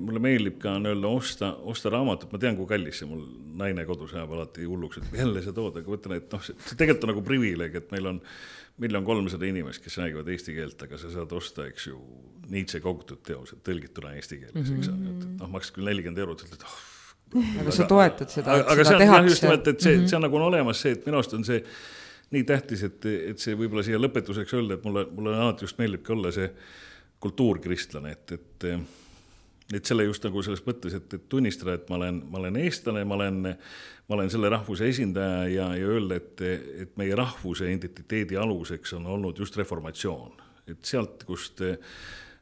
mulle 0.02 0.20
meeldib 0.22 0.58
ka 0.62 0.74
nii-öelda 0.82 1.12
osta, 1.22 1.54
osta 1.72 1.92
raamatut, 1.94 2.34
ma 2.34 2.42
tean, 2.42 2.58
kui 2.60 2.68
kallis 2.68 3.00
see 3.00 3.08
mul 3.08 3.24
naine 3.62 3.86
kodus 3.88 4.12
ajab 4.16 4.36
alati 4.36 4.68
hulluks, 4.68 5.00
et 5.00 5.18
jälle 5.22 5.44
sa 5.44 5.56
tood, 5.56 5.80
aga 5.80 5.88
ma 5.88 6.00
ütlen, 6.00 6.18
et 6.20 6.36
noh, 6.36 6.44
see 6.44 6.76
tegelikult 6.76 7.08
on 7.08 7.14
nagu 7.14 7.24
privileeg, 7.32 7.80
et 7.80 7.96
meil 7.96 8.12
on 8.12 8.22
miljon 8.82 9.08
kolmsada 9.08 9.48
inimest, 9.48 9.80
kes 9.84 10.00
räägivad 10.02 10.28
eesti 10.32 10.56
keelt, 10.56 10.84
aga 10.84 11.00
sa 11.00 11.16
saad 11.16 11.32
osta, 11.36 11.68
eks 11.70 11.88
ju, 11.92 12.00
Nietzsche 12.52 12.82
kogutud 12.84 13.22
teosed 13.24 13.62
tõlgituna 13.64 14.16
eesti 14.18 14.42
keeles, 14.42 14.72
eks 14.76 14.88
ole, 14.92 15.12
et 15.14 15.28
noh, 15.38 15.52
maksad 15.52 15.78
küll 15.78 15.88
nelikümmend 15.88 16.20
eurot, 16.20 16.42
ütled, 16.44 16.64
oh 16.68 16.80
aga 17.60 17.74
sa 17.74 17.88
toetad 17.88 18.32
seda, 18.32 18.56
et 18.60 18.72
aga 18.74 18.84
seda 18.84 19.02
tehakse. 19.02 19.18
jah, 19.18 19.28
just 19.30 19.46
nimelt, 19.46 19.68
et 19.68 19.80
see 19.80 19.96
mm, 19.96 20.02
-hmm. 20.02 20.08
see 20.08 20.16
on 20.16 20.26
nagu 20.26 20.36
on 20.36 20.48
olemas 20.48 20.80
see, 20.80 20.92
et 20.92 21.06
minu 21.06 21.20
arust 21.20 21.34
on 21.34 21.44
see 21.44 21.62
nii 22.32 22.44
tähtis, 22.48 22.82
et, 22.88 23.06
et 23.06 23.38
see 23.38 23.54
võib-olla 23.56 23.84
siia 23.84 24.00
lõpetuseks 24.00 24.56
öelda, 24.56 24.78
et 24.78 24.84
mulle, 24.84 25.06
mulle 25.12 25.36
alati 25.36 25.66
just 25.66 25.78
meeldibki 25.78 26.12
olla 26.12 26.32
see 26.32 26.48
kultuurkristlane, 27.20 28.12
et, 28.12 28.32
et 28.32 28.68
et 29.72 29.88
selle 29.88 30.04
just 30.04 30.24
nagu 30.26 30.42
selles 30.44 30.62
mõttes, 30.66 30.94
et, 30.98 31.14
et 31.16 31.24
tunnistada, 31.32 31.76
et 31.78 31.88
ma 31.88 31.96
olen, 31.96 32.20
ma 32.28 32.40
olen 32.42 32.58
eestlane, 32.60 33.04
ma 33.08 33.16
olen, 33.16 33.40
ma 34.08 34.16
olen 34.18 34.32
selle 34.32 34.50
rahvuse 34.52 34.88
esindaja 34.90 35.46
ja, 35.48 35.68
ja 35.78 35.92
öelda, 35.94 36.18
et, 36.20 36.42
et 36.84 36.96
meie 37.00 37.16
rahvuse 37.16 37.68
identiteedi 37.68 38.36
aluseks 38.36 38.92
on 38.98 39.06
olnud 39.14 39.38
just 39.38 39.56
reformatsioon. 39.56 40.34
et 40.68 40.84
sealt, 40.84 41.24
kust, 41.26 41.62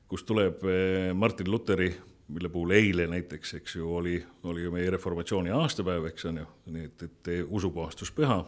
kust 0.09 0.26
tuleb 0.26 0.64
eh, 0.68 1.12
Martin 1.14 1.51
Luteri 1.51 1.91
mille 2.30 2.48
puhul 2.48 2.70
eile 2.70 3.06
näiteks, 3.10 3.54
eks 3.54 3.76
ju, 3.76 3.94
oli, 3.96 4.16
oli 4.44 4.62
ju 4.62 4.70
meie 4.70 4.90
reformatsiooni 4.90 5.50
aastapäev, 5.50 6.06
eks 6.10 6.24
on 6.30 6.42
ju, 6.42 6.46
nii 6.74 6.84
et, 6.88 7.02
et 7.02 7.30
usupuhastuspüha. 7.48 8.40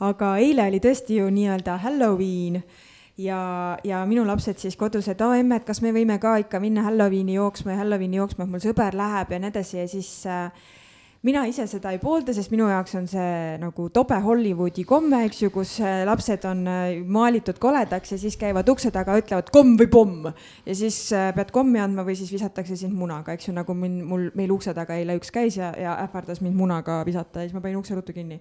aga 0.00 0.32
eile 0.36 0.66
oli 0.68 0.80
tõesti 0.84 1.20
ju 1.20 1.30
nii-öelda 1.32 1.78
Halloween 1.82 2.62
ja, 3.18 3.78
ja 3.84 4.04
minu 4.06 4.26
lapsed 4.26 4.60
siis 4.60 4.76
kodus, 4.76 5.08
et 5.08 5.20
aa 5.20 5.38
emme, 5.40 5.56
et 5.60 5.66
kas 5.68 5.82
me 5.84 5.92
võime 5.94 6.18
ka 6.22 6.36
ikka 6.42 6.60
minna 6.60 6.86
Halloweeni 6.88 7.36
jooksma 7.38 7.74
ja 7.74 7.82
Halloweeni 7.82 8.20
jooksma, 8.20 8.44
et 8.44 8.54
mul 8.54 8.64
sõber 8.64 8.96
läheb 8.98 9.32
ja 9.32 9.42
nii 9.42 9.52
edasi 9.52 9.78
ja 9.80 9.88
siis 9.88 10.12
äh, 10.26 10.70
mina 11.26 11.44
ise 11.46 11.68
seda 11.70 11.92
ei 11.94 12.00
poolda, 12.02 12.34
sest 12.34 12.50
minu 12.50 12.66
jaoks 12.66 12.96
on 12.98 13.06
see 13.10 13.56
nagu 13.62 13.86
tobe 13.94 14.16
Hollywoodi 14.24 14.84
komme, 14.88 15.22
eks 15.28 15.44
ju, 15.44 15.50
kus 15.54 15.76
äh, 15.82 16.02
lapsed 16.08 16.46
on 16.50 16.64
äh, 16.70 16.96
maalitud 17.06 17.60
koledaks 17.62 18.14
ja 18.14 18.18
siis 18.18 18.36
käivad 18.40 18.68
ukse 18.72 18.90
taga, 18.94 19.14
ütlevad 19.20 19.52
komm 19.54 19.76
või 19.78 19.90
pomm. 19.92 20.26
ja 20.66 20.76
siis 20.78 20.98
äh, 21.14 21.30
pead 21.36 21.54
kommi 21.54 21.78
andma 21.82 22.06
või 22.08 22.18
siis 22.18 22.32
visatakse 22.34 22.76
sind 22.80 22.98
munaga, 22.98 23.36
eks 23.36 23.48
ju, 23.48 23.56
nagu 23.56 23.76
mind, 23.78 24.02
mul, 24.08 24.28
meil 24.38 24.54
ukse 24.54 24.74
taga 24.74 24.98
eile 24.98 25.16
üks 25.20 25.30
käis 25.34 25.60
ja, 25.60 25.70
ja 25.78 25.94
ähvardas 26.02 26.42
mind 26.42 26.58
munaga 26.58 27.00
visata 27.06 27.42
ja 27.42 27.48
siis 27.48 27.56
ma 27.56 27.62
panin 27.62 27.78
ukse 27.78 27.94
ruttu 27.94 28.16
kinni. 28.16 28.40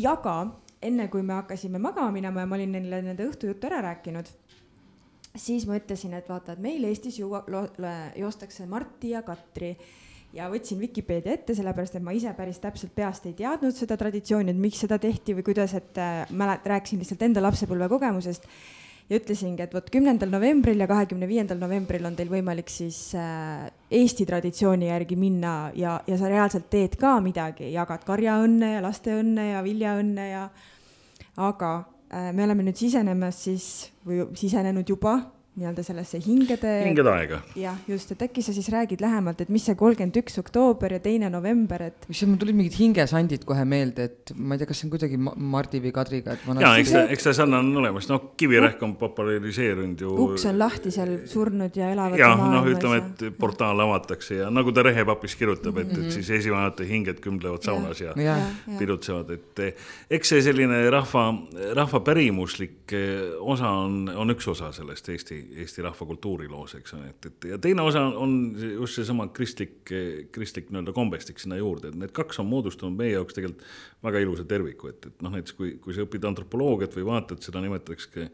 ja 0.00 0.16
ka 0.24 0.40
enne, 0.80 1.10
kui 1.12 1.22
me 1.22 1.36
hakkasime 1.36 1.78
magama 1.78 2.10
minema 2.16 2.40
ja 2.40 2.48
ma 2.48 2.56
olin 2.56 2.78
neile 2.78 3.04
nende 3.04 3.28
õhtujuttu 3.28 3.68
ära 3.68 3.84
rääkinud 3.90 4.32
siis 5.36 5.66
ma 5.68 5.76
ütlesin, 5.76 6.16
et 6.16 6.28
vaata, 6.28 6.56
et 6.56 6.62
meil 6.64 6.84
Eestis 6.88 7.20
juua, 7.20 7.44
joostakse 8.16 8.64
Marti 8.66 9.12
ja 9.12 9.20
Katri 9.22 9.76
ja 10.36 10.48
võtsin 10.50 10.80
Vikipeedia 10.80 11.34
ette, 11.34 11.54
sellepärast 11.58 11.96
et 11.98 12.04
ma 12.04 12.14
ise 12.14 12.32
päris 12.36 12.60
täpselt 12.62 12.92
peast 12.94 13.26
ei 13.26 13.34
teadnud 13.38 13.74
seda 13.74 13.96
traditsiooni, 14.00 14.52
et 14.52 14.60
miks 14.60 14.82
seda 14.84 14.98
tehti 15.02 15.34
või 15.38 15.46
kuidas, 15.46 15.74
et 15.78 15.98
äh, 15.98 16.22
mälet-, 16.30 16.66
rääkisin 16.70 17.02
lihtsalt 17.02 17.24
enda 17.26 17.42
lapsepõlve 17.42 17.88
kogemusest 17.90 18.46
ja 19.10 19.18
ütlesingi, 19.18 19.64
et 19.64 19.74
vot 19.74 19.90
kümnendal 19.90 20.30
novembril 20.30 20.78
ja 20.78 20.86
kahekümne 20.90 21.26
viiendal 21.28 21.58
novembril 21.58 22.06
on 22.06 22.18
teil 22.18 22.30
võimalik 22.30 22.70
siis 22.70 23.08
äh, 23.18 23.66
Eesti 23.90 24.26
traditsiooni 24.28 24.90
järgi 24.90 25.18
minna 25.18 25.54
ja, 25.74 25.98
ja 26.06 26.18
sa 26.20 26.30
reaalselt 26.30 26.70
teed 26.70 26.94
ka 27.00 27.16
midagi, 27.24 27.72
jagad 27.74 28.06
karjaõnne 28.06 28.76
ja 28.76 28.84
lasteõnne 28.84 29.50
ja 29.50 29.64
viljaõnne 29.66 30.28
ja 30.30 30.46
aga 31.42 31.74
äh, 31.80 32.30
me 32.30 32.46
oleme 32.46 32.68
nüüd 32.68 32.78
sisenemas 32.78 33.42
siis 33.48 33.66
või 34.06 34.28
sisenenud 34.38 34.88
juba 34.94 35.18
nii-öelda 35.58 35.82
sellesse 35.82 36.20
hingede. 36.22 36.70
hingede 36.86 37.10
aega. 37.10 37.40
jah, 37.58 37.78
just, 37.90 38.12
et 38.14 38.20
äkki 38.22 38.42
sa 38.42 38.52
siis 38.54 38.68
räägid 38.70 39.00
lähemalt, 39.02 39.40
et 39.42 39.48
mis 39.50 39.64
see 39.66 39.74
kolmkümmend 39.78 40.14
üks 40.20 40.38
oktoober 40.38 40.94
ja 40.94 41.00
teine 41.02 41.26
november, 41.32 41.82
et. 41.88 42.06
issand, 42.08 42.30
mul 42.30 42.40
tulid 42.44 42.58
mingid 42.60 42.76
hingesandid 42.78 43.42
kohe 43.48 43.64
meelde, 43.66 44.06
et 44.06 44.32
ma 44.38 44.54
ei 44.54 44.62
tea, 44.62 44.68
kas 44.70 44.80
see 44.80 44.86
on 44.86 44.92
kuidagi 44.94 45.18
Mardi 45.18 45.80
või 45.82 45.92
Kadriga, 45.96 46.36
et. 46.38 46.46
ja 46.62 46.70
eks 46.78 46.92
ta, 46.94 47.02
eks 47.16 47.26
ta 47.26 47.34
sarnane 47.40 47.66
on 47.66 47.82
olemas, 47.82 48.06
noh, 48.12 48.28
kivirähk 48.38 48.84
on 48.86 48.94
populariseerinud 49.00 50.04
ju. 50.06 50.12
uks 50.28 50.46
on 50.52 50.60
lahti 50.60 50.94
seal 50.94 51.16
surnud 51.30 51.80
ja 51.82 51.90
elavad. 51.96 52.22
jah, 52.22 52.46
noh, 52.54 52.70
ütleme, 52.70 53.02
et 53.02 53.26
portaal 53.40 53.82
avatakse 53.88 54.38
ja 54.38 54.52
nagu 54.54 54.70
ta 54.70 54.86
Rehepapis 54.86 55.34
kirjutab, 55.34 55.82
et 55.82 55.90
mm, 55.90 55.96
-hmm. 55.96 55.98
et 55.98 56.06
mhm. 56.06 56.14
siis 56.14 56.30
esivanemate 56.38 56.86
hinged 56.86 57.18
kümlevad 57.26 57.66
saunas 57.66 58.00
ja, 58.00 58.14
ja, 58.16 58.38
ja 58.38 58.78
pidutsevad, 58.78 59.34
et 59.34 59.66
eks 60.10 60.34
see 60.36 60.46
selline 60.46 60.84
rahva, 60.94 61.26
rahva 61.74 62.04
pärimuslik 62.06 62.94
eh, 62.94 63.34
osa 63.40 63.74
on, 63.82 64.06
on 64.14 64.30
üks 64.38 64.46
osa 64.48 64.70
sellest 64.72 65.08
Eesti 65.10 65.39
Eesti 65.62 65.84
rahva 65.84 66.06
kultuuriloos, 66.12 66.74
eks 66.78 66.94
ole, 66.96 67.10
et, 67.12 67.28
et 67.30 67.48
ja 67.52 67.58
teine 67.62 67.84
osa 67.86 68.02
on 68.22 68.36
just 68.58 69.00
seesama 69.00 69.28
kristlik, 69.34 69.80
kristlik 70.34 70.70
nii-öelda 70.70 70.94
kombestik 70.96 71.42
sinna 71.42 71.58
juurde, 71.60 71.90
et 71.90 71.98
need 72.00 72.14
kaks 72.16 72.42
on 72.42 72.48
moodustanud 72.50 72.96
meie 72.98 73.14
jaoks 73.16 73.36
tegelikult 73.36 73.66
väga 74.04 74.22
ilusa 74.24 74.46
terviku, 74.48 74.92
et, 74.92 75.10
et 75.10 75.24
noh, 75.24 75.34
näiteks 75.36 75.56
kui, 75.58 75.74
kui 75.82 75.96
sa 75.96 76.06
õpid 76.06 76.26
antropoloogiat 76.30 76.96
või 76.98 77.08
vaatad, 77.10 77.42
seda 77.44 77.62
nimetatakse 77.64 78.30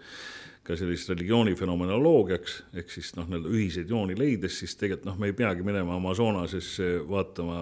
ka 0.66 0.74
selliseks 0.74 1.12
religiooni 1.14 1.54
fenomenoloogiaks, 1.58 2.56
ehk 2.80 2.90
siis 2.90 3.12
noh, 3.18 3.28
nii-öelda 3.30 3.52
ühiseid 3.54 3.92
jooni 3.92 4.16
leides, 4.18 4.58
siis 4.62 4.74
tegelikult 4.78 5.06
noh, 5.10 5.20
me 5.22 5.30
ei 5.30 5.36
peagi 5.38 5.66
minema 5.66 5.94
Amazonasesse 6.00 6.96
vaatama 7.06 7.60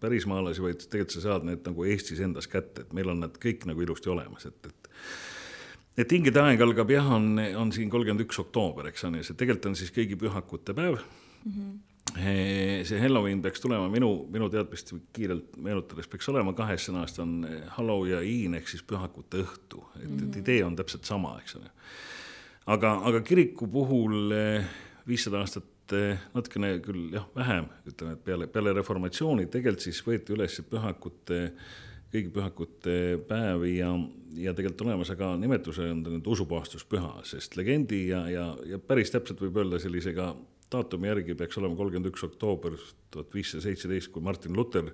pärismaalasi, 0.00 0.62
vaid 0.62 0.84
tegelikult 0.86 1.16
sa 1.16 1.24
saad 1.24 1.46
need 1.48 1.64
nagu 1.66 1.84
Eestis 1.84 2.20
endas 2.24 2.48
kätte, 2.50 2.84
et 2.84 2.94
meil 2.96 3.10
on 3.12 3.20
need 3.24 3.38
kõik 3.42 3.66
nagu 3.68 3.82
ilusti 3.82 4.12
olemas, 4.12 4.46
et, 4.48 4.70
et 4.70 4.77
et 5.98 6.14
hingede 6.14 6.42
aeg 6.44 6.62
algab 6.62 6.90
jah, 6.94 7.10
on, 7.16 7.34
on 7.58 7.74
siin 7.74 7.90
kolmkümmend 7.90 8.26
üks 8.26 8.38
oktoober, 8.42 8.92
eks 8.92 9.04
on 9.08 9.18
ju, 9.18 9.26
see 9.26 9.38
tegelikult 9.38 9.72
on 9.72 9.78
siis 9.78 9.92
kõigi 9.94 10.18
pühakute 10.20 10.76
päev 10.76 10.98
mm. 10.98 11.52
-hmm 11.52 11.76
see 12.16 12.98
Halloween 13.00 13.42
peaks 13.42 13.60
tulema 13.60 13.88
minu, 13.92 14.26
minu 14.32 14.48
teadmist 14.50 14.94
kiirelt 15.12 15.56
meenutades 15.60 16.08
peaks 16.08 16.28
olema 16.32 16.54
kahes 16.56 16.86
sõnast 16.88 17.18
on 17.22 17.42
Hallow 17.76 18.06
ja 18.08 18.22
Iin 18.24 18.54
ehk 18.56 18.68
siis 18.68 18.82
pühakute 18.82 19.42
õhtu, 19.42 19.82
et 19.96 20.08
mm, 20.08 20.16
-hmm. 20.16 20.22
et 20.22 20.30
mhm. 20.30 20.38
idee 20.38 20.64
on 20.64 20.76
täpselt 20.76 21.04
sama, 21.04 21.38
eks 21.42 21.56
ole. 21.56 21.70
aga, 22.66 22.94
aga 23.10 23.20
kiriku 23.20 23.66
puhul 23.66 24.32
eh, 24.32 24.64
viissada 25.06 25.38
aastat 25.44 25.92
eh, 25.92 26.18
natukene 26.34 26.78
küll 26.80 27.12
jah, 27.12 27.28
vähem, 27.36 27.68
ütleme, 27.86 28.12
et 28.12 28.24
peale, 28.24 28.46
peale 28.46 28.72
reformatsiooni 28.72 29.46
tegelikult 29.46 29.84
siis 29.84 30.00
võeti 30.06 30.32
üles 30.32 30.60
pühakute 30.70 31.52
kõigi 32.12 32.30
pühakute 32.32 33.18
päevi 33.28 33.76
ja, 33.78 33.92
ja 34.36 34.54
tegelikult 34.54 34.86
olemas, 34.86 35.10
aga 35.14 35.32
nimetuse 35.40 35.88
on 35.92 36.02
ta 36.04 36.12
nüüd 36.12 36.28
usupuhastuspüha, 36.28 37.18
sest 37.28 37.56
legendi 37.58 38.08
ja, 38.10 38.24
ja, 38.30 38.46
ja 38.68 38.78
päris 38.78 39.12
täpselt 39.14 39.40
võib 39.42 39.60
öelda 39.62 39.80
sellise 39.82 40.12
ka 40.16 40.32
daatumi 40.72 41.08
järgi 41.08 41.36
peaks 41.38 41.58
olema 41.60 41.78
kolmkümmend 41.78 42.10
üks 42.10 42.26
oktoober 42.26 42.76
tuhat 43.10 43.32
viissada 43.34 43.64
seitseteist, 43.64 44.12
kui 44.12 44.24
Martin 44.24 44.56
Luther 44.56 44.92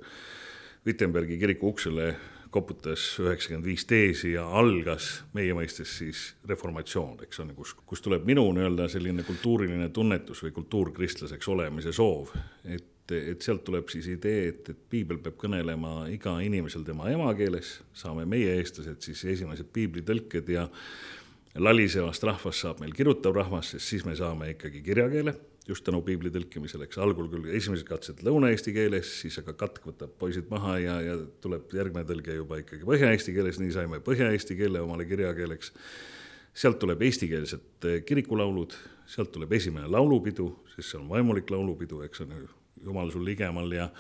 Wittenbergi 0.87 1.39
kiriku 1.41 1.73
uksele 1.73 2.13
koputas 2.55 3.03
üheksakümmend 3.19 3.67
viis 3.67 3.83
teesi 3.89 4.35
ja 4.37 4.45
algas 4.61 5.25
meie 5.35 5.55
mõistes 5.57 5.97
siis 5.99 6.21
reformatsioon, 6.47 7.25
eks 7.27 7.41
ole, 7.43 7.57
kus, 7.57 7.73
kus 7.89 8.05
tuleb 8.05 8.27
minu 8.29 8.45
nii-öelda 8.55 8.87
selline 8.93 9.25
kultuuriline 9.27 9.89
tunnetus 9.97 10.45
või 10.45 10.55
kultuurkristlaseks 10.61 11.49
olemise 11.51 11.95
soov, 11.97 12.31
et 12.63 12.94
et, 13.13 13.43
sealt 13.45 13.65
tuleb 13.67 13.91
siis 13.93 14.07
idee, 14.15 14.49
et, 14.53 14.69
et 14.73 14.85
piibel 14.91 15.19
peab 15.23 15.37
kõnelema 15.41 16.07
iga 16.13 16.39
inimesel 16.45 16.85
tema 16.87 17.11
emakeeles, 17.13 17.79
saame 17.97 18.25
meie, 18.29 18.55
eestlased, 18.61 19.03
siis 19.05 19.25
esimesed 19.35 19.69
piiblitõlked 19.75 20.49
ja 20.55 20.69
lalisevast 21.61 22.25
rahvast 22.27 22.65
saab 22.65 22.81
meil 22.83 22.95
kirjutav 22.97 23.37
rahvas, 23.37 23.75
sest 23.75 23.93
siis 23.93 24.07
me 24.07 24.17
saame 24.19 24.55
ikkagi 24.55 24.83
kirjakeele, 24.87 25.35
just 25.69 25.85
tänu 25.87 26.01
piibli 26.05 26.33
tõlkimisele, 26.33 26.89
eks 26.89 26.99
algul 27.01 27.29
küll 27.33 27.53
esimesed 27.57 27.87
katsed 27.89 28.25
lõuna-eesti 28.27 28.75
keeles, 28.77 29.13
siis 29.23 29.39
aga 29.41 29.55
katk 29.65 29.87
võtab 29.89 30.17
poisid 30.21 30.51
maha 30.51 30.79
ja, 30.83 30.97
ja 31.05 31.21
tuleb 31.45 31.73
järgmine 31.77 32.05
tõlge 32.09 32.41
juba 32.41 32.59
ikkagi 32.61 32.89
põhja-eesti 32.89 33.37
keeles, 33.37 33.61
nii 33.63 33.77
saime 33.77 34.01
põhja-eesti 34.05 34.59
keele 34.59 34.83
omale 34.85 35.07
kirjakeeleks. 35.09 35.73
sealt 36.55 36.79
tuleb 36.79 37.01
eestikeelsed 37.03 37.89
kirikulaulud, 38.07 38.77
sealt 39.07 39.33
tuleb 39.33 39.53
esimene 39.53 39.89
laulupidu, 39.91 40.51
sest 40.75 40.91
see 40.91 41.01
on 41.01 41.09
vaimulik 41.09 41.51
laulupidu, 41.51 42.03
eks 42.03 42.21
on 42.27 42.37
ju 42.37 42.53
jumal 42.85 43.11
sul 43.13 43.25
ligemal 43.27 43.73
ja 43.73 43.91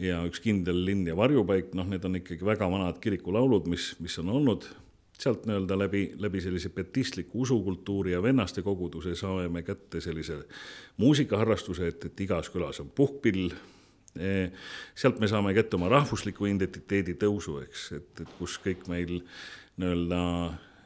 ja 0.00 0.22
üks 0.24 0.40
kindel 0.40 0.78
linn 0.86 1.04
ja 1.10 1.16
varjupaik, 1.16 1.74
noh, 1.76 1.84
need 1.84 2.04
on 2.08 2.16
ikkagi 2.16 2.46
väga 2.46 2.70
vanad 2.72 2.96
kirikulaulud, 3.04 3.66
mis, 3.68 3.92
mis 4.00 4.14
on 4.22 4.30
olnud 4.32 4.64
sealt 5.20 5.44
nii-öelda 5.44 5.76
läbi, 5.76 6.04
läbi 6.16 6.40
sellise 6.40 6.70
petistliku 6.72 7.42
usukultuuri 7.44 8.14
ja 8.14 8.22
vennaste 8.22 8.62
koguduse 8.64 9.12
saame 9.18 9.48
me 9.52 9.62
kätte 9.62 10.00
sellise 10.00 10.38
muusikaharrastuse, 10.96 11.90
et, 11.92 12.06
et 12.08 12.24
igas 12.24 12.48
külas 12.48 12.80
on 12.80 12.88
puhkpill. 12.88 13.50
Sealt 14.96 15.20
me 15.20 15.28
saame 15.28 15.52
kätte 15.54 15.76
oma 15.76 15.90
rahvusliku 15.92 16.48
identiteedi 16.48 17.14
tõusu, 17.20 17.60
eks, 17.66 17.84
et, 17.98 18.24
et 18.24 18.32
kus 18.38 18.56
kõik 18.64 18.88
meil 18.90 19.20
nii-öelda 19.76 20.22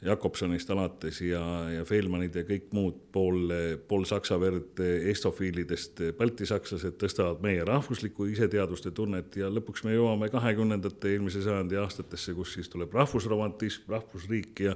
Jakobsonist 0.02 0.70
alates 0.70 1.20
ja, 1.24 1.40
ja 1.72 1.84
Feilmanid 1.88 2.34
ja 2.36 2.44
kõik 2.46 2.70
muud 2.76 2.96
pool, 3.12 3.52
pool 3.88 4.04
saksa 4.08 4.36
verd 4.40 4.80
estofiilidest 5.10 6.02
baltisakslased 6.18 6.98
tõstavad 7.00 7.42
meie 7.44 7.64
rahvuslikku 7.64 8.26
iseteadvuste 8.32 8.92
tunnet 8.96 9.36
ja 9.40 9.50
lõpuks 9.52 9.84
me 9.86 9.94
jõuame 9.94 10.28
kahekümnendate 10.32 11.14
eelmise 11.14 11.44
sajandi 11.44 11.78
aastatesse, 11.80 12.34
kus 12.36 12.56
siis 12.58 12.68
tuleb 12.72 12.92
rahvusromantism, 12.94 13.86
rahvusriik 13.94 14.64
ja, 14.66 14.74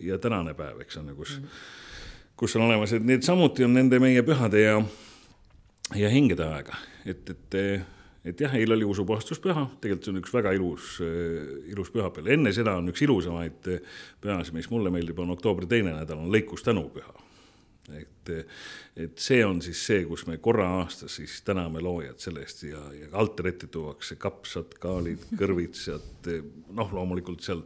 ja 0.00 0.18
tänane 0.18 0.54
päev, 0.58 0.80
eks 0.84 1.00
on 1.02 1.10
ju, 1.12 1.16
kus 1.16 1.38
mm, 1.38 1.44
-hmm. 1.44 2.30
kus 2.36 2.56
on 2.56 2.68
olemas, 2.68 2.92
et 2.92 3.04
need 3.04 3.22
samuti 3.22 3.64
on 3.64 3.74
nende 3.74 3.98
meie 3.98 4.22
pühade 4.22 4.64
ja, 4.64 4.78
ja 5.94 6.08
hingede 6.08 6.44
aega, 6.44 6.76
et, 7.04 7.30
et 7.30 7.60
et 8.24 8.40
jah, 8.40 8.54
eile 8.56 8.76
oli 8.78 8.86
usupuhastuspüha, 8.88 9.66
tegelikult 9.82 10.06
see 10.06 10.14
on 10.14 10.22
üks 10.22 10.32
väga 10.34 10.54
ilus, 10.56 10.94
äh, 11.04 11.68
ilus 11.72 11.92
pühapäev, 11.94 12.30
enne 12.38 12.54
seda 12.56 12.78
on 12.80 12.88
üks 12.92 13.04
ilusamaid 13.04 13.68
äh, 13.72 14.00
pühasid, 14.24 14.56
mis 14.56 14.70
mulle 14.72 14.92
meeldib, 14.94 15.20
on 15.20 15.34
oktoobri 15.36 15.68
teine 15.70 15.92
nädal, 15.96 16.24
on 16.24 16.32
lõikustänupüha. 16.32 17.20
et, 17.92 18.30
et 18.96 19.18
see 19.20 19.42
on 19.44 19.58
siis 19.60 19.82
see, 19.86 20.06
kus 20.08 20.22
me 20.24 20.38
korra 20.40 20.70
aastas 20.78 21.18
siis 21.18 21.34
täname 21.44 21.82
loojat 21.84 22.22
selle 22.24 22.40
eest 22.40 22.62
ja, 22.64 22.80
ja 22.96 23.10
altari 23.12 23.52
ette 23.52 23.68
tuuakse 23.68 24.16
kapsad, 24.16 24.72
kaalid, 24.80 25.26
kõrvitsad, 25.36 26.30
noh, 26.72 26.94
loomulikult 26.96 27.44
seal 27.44 27.60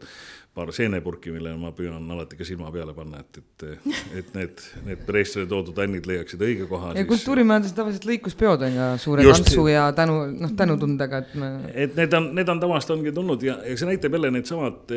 paar 0.59 0.73
seenepurki, 0.75 1.33
millele 1.35 1.57
ma 1.61 1.71
püüan 1.77 2.11
alati 2.15 2.39
ka 2.39 2.47
silma 2.49 2.73
peale 2.75 2.95
panna, 2.97 3.23
et, 3.23 3.41
et, 3.41 3.87
et 4.21 4.35
need, 4.35 4.65
need 4.89 5.07
preestrile 5.07 5.47
toodud 5.51 5.79
ännid 5.85 6.09
leiaksid 6.11 6.43
õige 6.49 6.67
koha. 6.71 6.93
ja 6.99 7.07
kultuurimajanduses 7.09 7.77
tavaliselt 7.79 8.09
lõikuspeod 8.11 8.67
on 8.69 8.77
ka 8.81 8.91
suure 9.03 9.25
Just, 9.27 9.47
tantsu 9.47 9.69
ja 9.71 9.87
tänu, 9.97 10.19
noh, 10.35 10.53
tänutundega, 10.59 11.23
et 11.25 11.39
me. 11.39 11.55
et 11.87 11.97
need 11.99 12.19
on, 12.19 12.29
need 12.37 12.53
on 12.53 12.61
tavaliselt 12.67 12.99
ongi 12.99 13.15
tulnud 13.15 13.47
ja, 13.47 13.61
ja 13.65 13.79
see 13.79 13.89
näitab 13.89 14.19
jälle 14.19 14.35
needsamad 14.35 14.95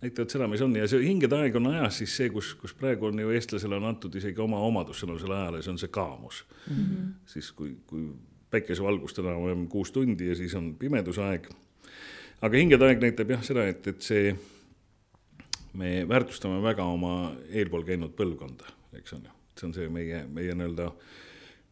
näitavad 0.00 0.32
seda, 0.32 0.48
mis 0.48 0.62
on 0.64 0.74
ja 0.76 0.88
see 0.88 1.02
hingede 1.04 1.36
aeg 1.36 1.56
on 1.60 1.68
ajas 1.74 2.00
siis 2.00 2.14
see, 2.16 2.30
kus, 2.32 2.54
kus 2.60 2.72
praegu 2.76 3.10
on 3.10 3.20
ju 3.20 3.32
eestlasele 3.36 3.76
on 3.76 3.88
antud 3.90 4.14
isegi 4.16 4.40
oma 4.40 4.60
omadus 4.64 5.02
sõnusele 5.02 5.36
ajale, 5.36 5.62
see 5.64 5.74
on 5.74 5.80
see 5.80 5.92
kaamus 5.92 6.44
mm. 6.48 6.76
-hmm. 6.76 7.10
siis 7.34 7.50
kui, 7.56 7.74
kui 7.86 8.06
päikesevalgust 8.50 9.20
enam 9.22 9.50
on 9.50 9.66
kuus 9.68 9.92
tundi 9.92 10.28
ja 10.28 10.36
siis 10.36 10.54
on 10.54 10.74
pimedusaeg. 10.78 11.50
aga 12.40 12.56
hingede 12.56 12.86
aeg 12.86 13.02
näitab 13.02 13.30
jah 13.30 13.44
seda, 13.44 13.66
et, 13.68 13.86
et 13.86 14.02
see 14.02 14.34
me 15.72 16.08
väärtustame 16.08 16.62
väga 16.62 16.84
oma 16.84 17.32
eelpool 17.50 17.84
käinud 17.86 18.14
põlvkonda, 18.18 18.70
eks 18.98 19.14
on 19.16 19.28
ju, 19.28 19.36
see 19.58 19.68
on 19.68 19.76
see 19.76 19.92
meie, 19.92 20.24
meie 20.26 20.56
nii-öelda 20.56 20.90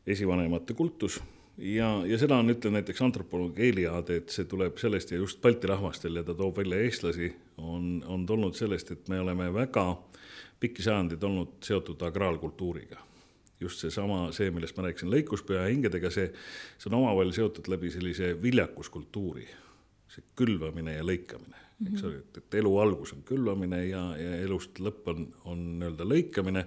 esivanemate 0.09 0.77
kultus. 0.79 1.19
Ja, 1.59 1.89
ja 2.07 2.19
seda 2.21 2.37
on, 2.39 2.53
ütlen 2.53 2.77
näiteks 2.79 3.03
antropoloog 3.03 3.59
Eliade, 3.59 4.21
et 4.21 4.31
see 4.31 4.47
tuleb 4.47 4.79
sellest 4.79 5.11
ja 5.11 5.19
just 5.19 5.41
Balti 5.43 5.67
rahvastel 5.67 6.21
ja 6.21 6.23
ta 6.23 6.37
toob 6.39 6.61
välja 6.61 6.79
eestlasi, 6.85 7.33
on, 7.59 7.99
on 8.07 8.27
tulnud 8.27 8.55
sellest, 8.55 8.93
et 8.95 9.11
me 9.11 9.19
oleme 9.21 9.51
väga 9.55 9.89
pikki 10.63 10.87
sajandeid 10.87 11.23
olnud 11.27 11.59
seotud 11.67 12.03
agraalkultuuriga. 12.07 13.05
just 13.61 13.81
seesama, 13.83 14.29
see, 14.31 14.53
millest 14.55 14.77
ma 14.79 14.85
rääkisin, 14.87 15.11
lõikuspea 15.11 15.65
hingedega, 15.67 16.13
see, 16.15 16.29
see 16.79 16.91
on 16.93 17.01
omavahel 17.01 17.33
seotud 17.35 17.67
läbi 17.67 17.91
sellise 17.91 18.37
viljakuskultuuri, 18.43 19.49
see 20.15 20.23
külvamine 20.39 20.95
ja 20.95 21.03
lõikamine 21.03 21.68
eks 21.87 22.05
ole, 22.05 22.21
et, 22.25 22.41
et 22.43 22.59
elu 22.61 22.75
algus 22.83 23.15
on 23.15 23.23
külvamine 23.27 23.85
ja, 23.87 24.03
ja 24.19 24.37
elust 24.43 24.81
lõpp 24.83 25.09
on, 25.13 25.25
on 25.51 25.65
nii-öelda 25.79 26.07
lõikamine. 26.09 26.65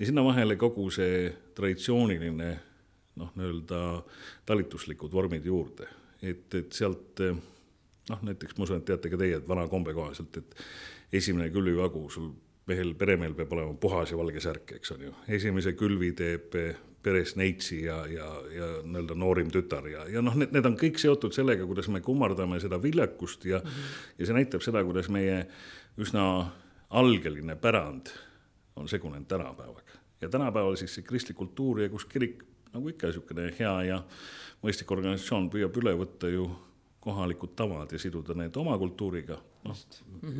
Ja 0.00 0.08
sinna 0.08 0.24
vahele 0.24 0.56
kogu 0.60 0.86
see 0.94 1.28
traditsiooniline 1.56 2.50
noh, 3.20 3.32
nii-öelda 3.36 3.80
talituslikud 4.48 5.12
vormid 5.12 5.44
juurde, 5.44 5.88
et, 6.22 6.46
et 6.56 6.72
sealt 6.72 7.20
noh, 8.10 8.22
näiteks 8.26 8.56
ma 8.56 8.66
usun, 8.66 8.80
et 8.80 8.88
teate 8.88 9.10
ka 9.12 9.18
teie, 9.20 9.40
et 9.40 9.48
vana 9.48 9.66
kombe 9.70 9.94
kohaselt, 9.96 10.40
et 10.40 11.18
esimene 11.20 11.50
külvivagu 11.52 12.06
sul 12.12 12.30
mehel, 12.70 12.94
peremehel 12.98 13.34
peab 13.38 13.52
olema 13.56 13.74
puhas 13.80 14.12
ja 14.12 14.18
valge 14.18 14.42
särk, 14.42 14.76
eks 14.78 14.94
on 14.94 15.08
ju. 15.08 15.16
esimese 15.36 15.74
külvi 15.78 16.12
teeb 16.16 16.56
peres 17.02 17.34
neitsi 17.36 17.84
ja, 17.84 18.02
ja, 18.06 18.28
ja 18.54 18.66
nii-öelda 18.84 19.16
noorim 19.16 19.50
tütar 19.52 19.86
ja, 19.88 20.04
ja 20.08 20.22
noh, 20.24 20.36
need, 20.36 20.52
need 20.52 20.66
on 20.68 20.76
kõik 20.80 21.00
seotud 21.00 21.34
sellega, 21.36 21.64
kuidas 21.68 21.88
me 21.92 22.02
kummardame 22.04 22.60
seda 22.60 22.80
viljakust 22.82 23.44
ja 23.48 23.62
mm, 23.62 23.70
-hmm. 23.70 24.18
ja 24.18 24.26
see 24.28 24.36
näitab 24.36 24.64
seda, 24.64 24.84
kuidas 24.84 25.08
meie 25.08 25.46
üsna 26.00 26.50
algeline 26.90 27.56
pärand 27.56 28.12
on 28.76 28.88
segunenud 28.88 29.26
tänapäevaga. 29.28 29.98
ja 30.20 30.28
tänapäeval 30.28 30.76
siis 30.76 30.94
see 30.94 31.02
kristlik 31.02 31.36
kultuur 31.36 31.80
ja 31.80 31.88
kus 31.88 32.04
kirik 32.04 32.44
nagu 32.72 32.88
ikka 32.88 33.06
niisugune 33.06 33.54
hea 33.58 33.76
ja 33.82 34.02
mõistlik 34.62 34.92
organisatsioon 34.92 35.50
püüab 35.50 35.76
üle 35.80 35.94
võtta 35.98 36.28
ju 36.28 36.50
kohalikud 37.00 37.54
tavad 37.56 37.92
ja 37.92 37.98
siduda 37.98 38.34
need 38.36 38.56
oma 38.60 38.76
kultuuriga, 38.78 39.38
noh, 39.64 39.84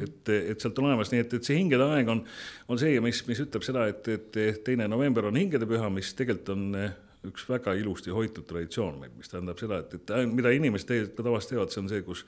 et, 0.04 0.32
et 0.34 0.60
sealt 0.60 0.78
on 0.80 0.90
olemas, 0.90 1.08
nii 1.12 1.22
et, 1.24 1.36
et 1.38 1.46
see 1.46 1.56
hingede 1.56 1.86
aeg 1.94 2.10
on, 2.12 2.20
on 2.68 2.80
see, 2.80 2.98
mis, 3.04 3.22
mis 3.28 3.40
ütleb 3.46 3.64
seda, 3.64 3.86
et, 3.88 4.10
et 4.12 4.40
teine 4.66 4.88
november 4.92 5.30
on 5.30 5.38
hingedepüha, 5.40 5.88
mis 5.94 6.12
tegelikult 6.18 6.52
on 6.52 6.66
eh, 6.76 6.98
üks 7.30 7.46
väga 7.48 7.72
ilusti 7.80 8.12
hoitud 8.12 8.44
traditsioon 8.48 9.00
meil, 9.00 9.14
mis 9.16 9.32
tähendab 9.32 9.60
seda, 9.60 9.80
et, 9.80 9.96
et 9.96 10.12
mida 10.28 10.52
inimesed 10.56 10.88
tegelikult 10.90 11.16
ka 11.16 11.28
tavaliselt 11.30 11.54
teevad, 11.54 11.72
see 11.72 11.82
on 11.84 11.90
see, 11.94 12.04
kus 12.04 12.26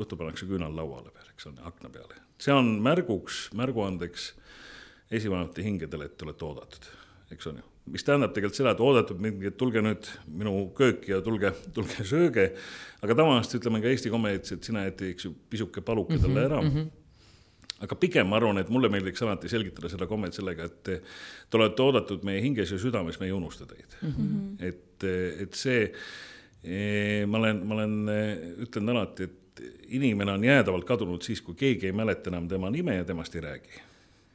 õhtul 0.00 0.20
pannakse 0.20 0.48
küünal 0.48 0.72
lauale 0.76 1.12
peale, 1.12 1.36
eks 1.36 1.50
on, 1.52 1.60
akna 1.68 1.92
peale. 1.92 2.24
see 2.40 2.56
on 2.56 2.72
märguks, 2.84 3.46
märguandeks 3.56 4.32
esivanemate 5.12 5.64
hingedele, 5.64 6.08
et 6.08 6.16
te 6.16 6.24
olete 6.24 6.48
oodatud, 6.48 6.90
eks 7.36 7.52
on 7.52 7.60
ju 7.60 7.73
mis 7.92 8.04
tähendab 8.06 8.32
tegelikult 8.32 8.56
seda, 8.56 8.72
et 8.72 8.82
oodatud 8.82 9.20
mingi, 9.20 9.50
et 9.50 9.56
tulge 9.60 9.82
nüüd 9.84 10.08
minu 10.40 10.54
kööki 10.76 11.12
ja 11.12 11.20
tulge, 11.24 11.52
tulge 11.76 12.06
sööge. 12.08 12.50
aga 13.04 13.16
tavaliselt 13.18 13.60
ütleme 13.60 13.82
ka 13.84 13.90
Eesti 13.92 14.12
komedis, 14.12 14.54
et 14.56 14.64
sina 14.64 14.86
jäeti, 14.86 15.12
eks 15.12 15.26
ju, 15.28 15.34
pisuke 15.52 15.84
paluke 15.84 16.16
talle 16.16 16.40
mhm, 16.40 16.46
ära 16.46 16.60
mm. 16.62 16.76
-hmm 16.76 16.92
aga 17.84 17.96
pigem 18.00 18.28
ma 18.30 18.38
arvan, 18.38 18.58
et 18.62 18.70
mulle 18.72 18.88
meeldiks 18.88 19.22
alati 19.26 19.48
selgitada 19.50 19.90
seda 19.92 20.06
kommet 20.06 20.32
sellega, 20.32 20.64
et 20.64 20.82
te 21.50 21.58
olete 21.58 21.82
oodatud 21.82 22.22
meie 22.24 22.40
hinges 22.40 22.70
ja 22.70 22.78
südames, 22.80 23.18
me 23.20 23.26
ei 23.26 23.32
unusta 23.32 23.66
teid 23.66 23.96
mm. 24.00 24.12
-hmm. 24.12 24.68
et, 24.68 25.04
et 25.42 25.54
see, 25.54 25.92
e, 26.62 27.26
ma 27.26 27.38
olen, 27.38 27.66
ma 27.66 27.74
olen, 27.74 27.96
ütlen 28.64 28.88
alati, 28.94 29.24
et 29.24 29.64
inimene 29.98 30.32
on 30.32 30.44
jäädavalt 30.44 30.84
kadunud 30.84 31.22
siis, 31.22 31.42
kui 31.42 31.54
keegi 31.54 31.86
ei 31.86 31.92
mäleta 31.92 32.30
enam 32.30 32.48
tema 32.48 32.70
nime 32.70 32.96
ja 32.96 33.04
temast 33.04 33.34
ei 33.34 33.40
räägi 33.40 33.82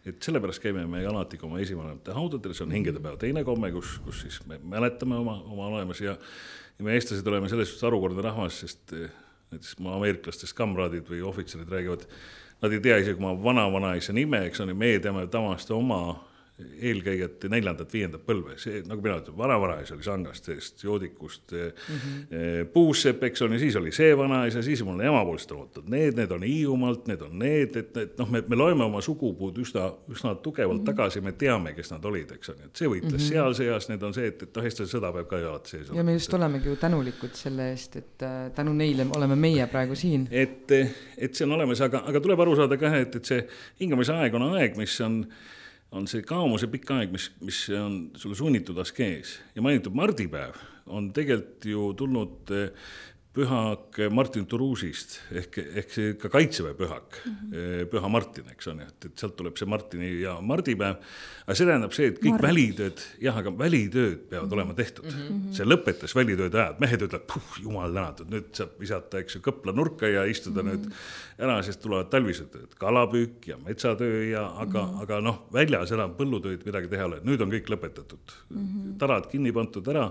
et 0.10 0.26
sellepärast 0.26 0.62
käime 0.64 0.86
me 0.90 1.02
alati 1.08 1.40
ka 1.40 1.48
oma 1.48 1.60
esivanemate 1.64 2.16
haudadel, 2.16 2.54
see 2.58 2.66
on 2.66 2.76
hingedepäeva 2.76 3.20
teine 3.22 3.44
komme, 3.48 3.72
kus, 3.76 3.98
kus 4.06 4.24
siis 4.26 4.40
me 4.50 4.60
mäletame 4.62 5.18
oma, 5.20 5.40
oma 5.48 5.70
olemas 5.74 6.02
ja, 6.04 6.16
ja 6.78 6.86
me, 6.86 6.96
eestlased, 6.98 7.28
oleme 7.28 7.50
selles 7.52 7.72
suhtes 7.72 7.88
harukordne 7.88 8.24
rahvas, 8.26 8.62
sest 8.66 8.94
eh, 8.98 9.10
näiteks 9.54 9.78
mu 9.84 9.94
ameeriklastest 9.96 10.56
kamraadid 10.58 11.08
või 11.10 11.22
ohvitserid 11.26 11.70
räägivad, 11.72 12.06
nad 12.62 12.76
ei 12.76 12.82
tea 12.84 13.00
isegi 13.02 13.22
oma 13.22 13.36
vanavanaisa 13.44 14.16
nime, 14.16 14.44
eks 14.50 14.62
ole, 14.66 14.76
meie 14.78 15.00
teame 15.04 15.26
tavaliselt 15.32 15.76
oma 15.78 16.02
eelkäijate 16.82 17.50
neljandat-viiendat 17.52 18.24
põlve, 18.28 18.56
see 18.62 18.82
nagu 18.88 19.04
mina 19.04 19.18
ütlen, 19.22 19.38
vanavanaisa 19.38 19.96
oli 19.96 20.04
Sangastest, 20.04 20.84
Joodikust 20.84 21.52
mm, 21.52 21.96
-hmm. 21.96 22.66
Puusepp, 22.74 23.24
eks 23.24 23.42
ole, 23.42 23.60
siis 23.60 23.76
oli 23.76 23.92
see 23.92 24.18
vanaisa, 24.18 24.62
siis 24.62 24.84
mul 24.84 25.00
emapoolsed 25.00 25.52
on 25.52 25.64
oot-oot, 25.64 25.88
need, 25.90 26.18
need 26.18 26.32
on 26.32 26.44
Hiiumaalt, 26.44 27.08
need 27.08 27.22
on 27.22 27.40
need, 27.40 27.76
et, 27.76 27.98
et 27.98 28.18
noh, 28.18 28.30
me, 28.30 28.44
me 28.48 28.56
loeme 28.56 28.84
oma 28.84 29.02
sugupuud 29.02 29.58
üsna, 29.64 29.90
üsna 30.12 30.36
tugevalt 30.36 30.82
mm 30.82 30.82
-hmm. 30.82 30.86
tagasi, 30.86 31.22
me 31.22 31.32
teame, 31.32 31.74
kes 31.74 31.92
nad 31.92 32.06
olid, 32.06 32.32
eks 32.32 32.50
ole, 32.50 32.66
et 32.66 32.76
see 32.76 32.88
võitles 32.88 33.12
mm 33.12 33.18
-hmm. 33.18 33.30
seal 33.30 33.54
seas, 33.54 33.90
need 33.90 34.04
on 34.04 34.14
see, 34.14 34.28
et, 34.28 34.44
et 34.44 34.56
noh, 34.56 34.66
eestlase 34.66 34.98
sõda 34.98 35.14
peab 35.14 35.28
ka 35.28 35.40
ju 35.40 35.50
alati 35.50 35.70
sees 35.70 35.90
olema. 35.90 36.00
ja 36.00 36.04
me 36.04 36.14
just 36.14 36.34
olemegi 36.34 36.70
ju 36.70 36.76
tänulikud 36.76 37.34
selle 37.34 37.70
eest, 37.72 37.96
et 37.96 38.24
äh, 38.24 38.52
tänu 38.56 38.74
neile 38.74 39.08
oleme 39.16 39.36
meie 39.36 39.68
praegu 39.68 39.96
siin. 39.96 40.28
et, 40.32 40.72
et 41.18 41.36
see 41.36 41.46
on 41.48 41.52
olemas, 41.52 41.82
aga, 41.82 42.04
aga 42.06 42.20
tuleb 42.20 42.40
aru 42.40 42.56
saada 42.56 42.78
ka, 42.78 42.96
et, 42.98 43.16
et 43.16 43.26
see 43.26 43.48
hingamise 43.80 44.14
aeg 44.14 44.36
on 44.36 44.54
aeg, 44.54 44.78
mis 44.78 45.02
on 45.02 45.24
on 45.92 46.08
see 46.10 46.26
kaomuse 46.26 46.70
pikk 46.70 46.92
aeg, 46.94 47.14
mis, 47.14 47.30
mis 47.46 47.62
on 47.78 48.02
sulle 48.20 48.38
sunnitud 48.38 48.78
askees. 48.82 49.40
Ja 49.56 49.64
mainitud 49.66 49.96
mardipäev 49.98 50.58
on 50.90 51.12
tegelikult 51.14 51.66
ju 51.70 51.88
tulnud 51.98 52.54
eh, 52.56 52.70
pühak 53.40 54.00
Martin 54.12 54.46
Turuusist 54.50 55.16
ehk, 55.32 55.58
ehk 55.82 55.94
see 55.94 56.14
ka 56.20 56.32
kaitseväe 56.34 56.76
pühak 56.78 57.20
mm, 57.24 57.36
-hmm. 57.36 57.90
püha 57.92 58.12
Martin, 58.12 58.50
eks 58.52 58.68
on 58.72 58.82
ju, 58.82 58.88
et, 58.88 59.08
et 59.10 59.24
sealt 59.24 59.36
tuleb 59.40 59.58
see 59.60 59.70
Martini 59.70 60.10
ja 60.22 60.36
mardipäev. 60.42 60.98
aga 61.46 61.56
see 61.58 61.68
tähendab 61.70 61.96
see, 61.96 62.10
et 62.12 62.20
kõik 62.20 62.36
Mart. 62.36 62.48
välitööd, 62.48 63.04
jah, 63.24 63.38
aga 63.42 63.54
välitööd 63.62 64.26
peavad 64.30 64.46
mm 64.46 64.50
-hmm. 64.50 64.58
olema 64.58 64.74
tehtud 64.74 65.06
mm. 65.06 65.22
-hmm. 65.22 65.54
see 65.58 65.66
lõpetas 65.66 66.16
välitööde 66.16 66.62
ajad, 66.64 66.82
mehed 66.84 67.06
ütlevad, 67.08 67.38
jumal 67.64 67.94
tänatud, 67.94 68.34
nüüd 68.34 68.52
saab 68.54 68.76
visata, 68.80 69.24
eks 69.24 69.36
ju, 69.36 69.42
kõpla 69.48 69.76
nurka 69.76 70.08
ja 70.08 70.26
istuda 70.26 70.64
mm 70.64 70.70
-hmm. 70.70 70.90
nüüd 70.90 71.48
ära, 71.48 71.64
sest 71.64 71.82
tulevad 71.82 72.12
talvised 72.12 72.52
tööd, 72.52 72.76
kalapüük 72.80 73.48
ja 73.48 73.58
metsatöö 73.58 74.24
ja 74.30 74.46
aga 74.66 74.84
mm, 74.84 74.92
-hmm. 74.92 75.02
aga 75.04 75.22
noh, 75.22 75.42
väljas 75.54 75.92
enam 75.92 76.16
põllutöid 76.20 76.66
midagi 76.66 76.88
teha 76.88 77.04
ei 77.04 77.12
ole, 77.12 77.24
nüüd 77.24 77.42
on 77.42 77.52
kõik 77.52 77.70
lõpetatud 77.70 78.38
mm. 78.50 78.58
-hmm. 78.58 78.98
tarad 79.00 79.32
kinni 79.32 79.52
pandud 79.52 79.88
ära 79.88 80.10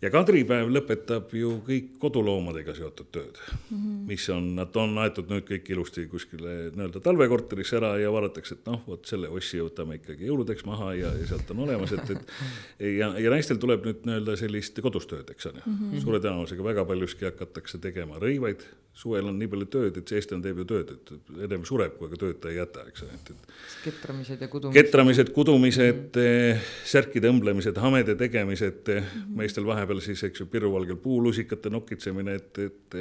ja 0.00 0.10
kadripäev 0.12 0.70
lõpetab 0.72 1.32
ju 1.36 1.52
kõik 1.66 1.92
koduloomadega 2.00 2.74
seotud 2.76 3.10
tööd 3.12 3.36
mm, 3.36 3.76
-hmm. 3.76 3.98
mis 4.08 4.28
on, 4.32 4.48
nad 4.56 4.76
on 4.80 4.96
aetud 5.02 5.28
nüüd 5.32 5.44
kõik 5.48 5.68
ilusti 5.74 6.06
kuskile 6.10 6.56
nii-öelda 6.72 7.02
talvekorterisse 7.04 7.76
ära 7.80 7.92
ja 8.00 8.12
vaadatakse, 8.12 8.56
et 8.58 8.70
noh, 8.70 8.80
vot 8.86 9.04
selle 9.06 9.28
ossi 9.28 9.60
võtame 9.60 10.00
ikkagi 10.00 10.28
jõuludeks 10.30 10.64
maha 10.68 10.94
ja, 10.96 11.12
ja 11.20 11.30
sealt 11.32 11.50
on 11.52 11.64
olemas, 11.66 11.92
et, 11.92 12.14
et 12.16 12.86
ja, 12.96 13.12
ja 13.20 13.34
naistel 13.34 13.60
tuleb 13.60 13.84
nüüd 13.88 14.06
nii-öelda 14.08 14.36
sellist 14.40 14.80
kodustööd, 14.80 15.28
eks 15.34 15.50
on 15.52 15.60
ju 15.60 15.66
mm 15.66 15.76
-hmm.. 15.80 16.04
suure 16.04 16.22
tõenäosusega 16.24 16.64
väga 16.72 16.84
paljuski 16.88 17.28
hakatakse 17.28 17.78
tegema 17.78 18.20
rõivaid 18.22 18.64
suvel 19.00 19.28
on 19.30 19.38
nii 19.38 19.48
palju 19.50 19.66
tööd, 19.70 19.98
et 20.00 20.10
see 20.10 20.18
eestlane 20.20 20.44
teeb 20.44 20.60
ju 20.60 20.66
tööd, 20.68 20.90
et 20.96 21.30
ennem 21.46 21.62
sureb, 21.68 21.94
kui 21.96 22.08
aga 22.08 22.18
tööd 22.20 22.40
ta 22.42 22.50
ei 22.50 22.58
jäta, 22.58 22.84
eks 22.90 23.04
ole, 23.06 23.16
et, 23.16 23.30
et. 23.32 23.52
ketramised 23.84 24.42
ja 24.42 24.48
kudumised. 24.50 24.76
ketramised, 24.76 25.32
kudumised 25.36 26.18
mm, 26.18 26.24
-hmm. 26.26 26.72
särkide 26.92 27.30
õmblemised, 27.30 27.78
hamede 27.80 28.16
tegemised 28.18 28.82
mm, 28.88 29.06
-hmm. 29.06 29.36
meestel 29.40 29.66
vahepeal 29.66 29.89
siis, 29.98 30.22
eks 30.28 30.44
ju, 30.44 30.46
piruvalgel 30.52 31.00
puulusikate 31.02 31.72
nokitsemine, 31.74 32.36
et, 32.38 32.62
et. 32.62 32.96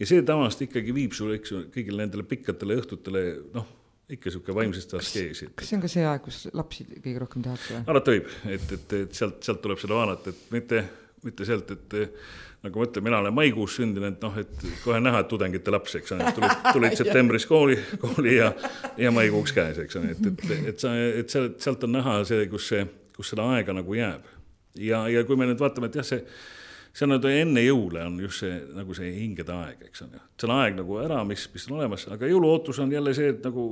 ja 0.00 0.08
see 0.10 0.26
tavaliselt 0.26 0.66
ikkagi 0.66 0.94
viib 0.96 1.14
sulle, 1.14 1.38
eks 1.38 1.54
ju, 1.54 1.62
kõigile 1.74 2.02
nendele 2.02 2.26
pikkadele 2.26 2.80
õhtutele, 2.82 3.24
noh 3.54 3.70
ikka 4.14 4.28
sihuke 4.30 4.52
vaimsest 4.54 4.90
askeesi. 4.98 5.46
kas 5.56 5.70
see 5.70 5.78
on 5.78 5.84
ka 5.84 5.88
see 5.88 6.02
aeg, 6.04 6.24
kus 6.26 6.42
lapsi 6.52 6.84
kõige 6.90 7.20
rohkem 7.22 7.44
tehakse 7.46 7.78
või? 7.78 7.84
alati 7.94 8.16
võib, 8.16 8.32
et, 8.52 8.66
et, 8.76 8.96
et 8.98 9.16
sealt, 9.16 9.38
sealt 9.46 9.62
tuleb 9.64 9.80
seda 9.80 9.96
vaadata, 9.96 10.34
et 10.34 10.50
mitte, 10.52 10.82
mitte 11.24 11.46
sealt, 11.48 11.70
et 11.72 11.96
nagu 12.64 12.80
ma 12.80 12.88
ütlen, 12.88 13.04
mina 13.04 13.20
olen 13.20 13.34
maikuus 13.36 13.76
sündinud, 13.78 14.16
noh, 14.22 14.36
et 14.40 14.66
kohe 14.84 15.00
näha, 15.02 15.20
et 15.24 15.28
tudengite 15.28 15.72
laps, 15.72 15.96
eks 16.00 16.14
ole, 16.16 16.30
tulid, 16.36 16.68
tulid 16.72 16.96
septembris 17.00 17.48
kooli, 17.48 17.76
kooli 18.00 18.38
ja, 18.38 18.52
ja 19.00 19.12
maikuuks 19.14 19.52
käes, 19.56 19.80
eks 19.84 20.00
ole, 20.00 20.14
et, 20.14 20.28
et, 20.30 20.44
et 20.72 20.84
sa, 20.84 20.94
et 20.94 21.32
sealt, 21.32 21.58
sealt 21.64 21.84
on 21.88 21.96
näha 21.98 22.18
see, 22.28 22.46
kus 22.52 22.70
see, 22.72 22.86
kus 23.16 23.34
seda 23.34 23.46
aega 23.56 23.76
nagu 23.76 23.98
jääb. 23.98 24.32
Ja, 24.78 25.04
ja 25.08 25.24
kui 25.24 25.36
me 25.36 25.48
nüüd 25.48 25.60
vaatame, 25.60 25.90
et 25.90 25.98
jah, 26.00 26.06
see, 26.06 26.22
see 26.92 27.06
on 27.06 27.14
nagu 27.16 27.30
enne 27.30 27.64
jõule 27.64 28.04
on 28.06 28.18
just 28.22 28.44
see 28.44 28.54
nagu 28.74 28.96
see 28.96 29.12
hingede 29.16 29.54
aeg, 29.54 29.86
eks 29.90 30.06
on 30.06 30.16
ju. 30.16 30.22
see 30.40 30.48
on 30.50 30.56
aeg 30.58 30.78
nagu 30.80 30.98
ära, 31.02 31.22
mis, 31.28 31.46
mis 31.54 31.68
on 31.70 31.78
olemas, 31.80 32.08
aga 32.14 32.30
jõuluootus 32.30 32.80
on 32.84 32.92
jälle 32.92 33.14
see, 33.16 33.34
et 33.34 33.44
nagu 33.46 33.68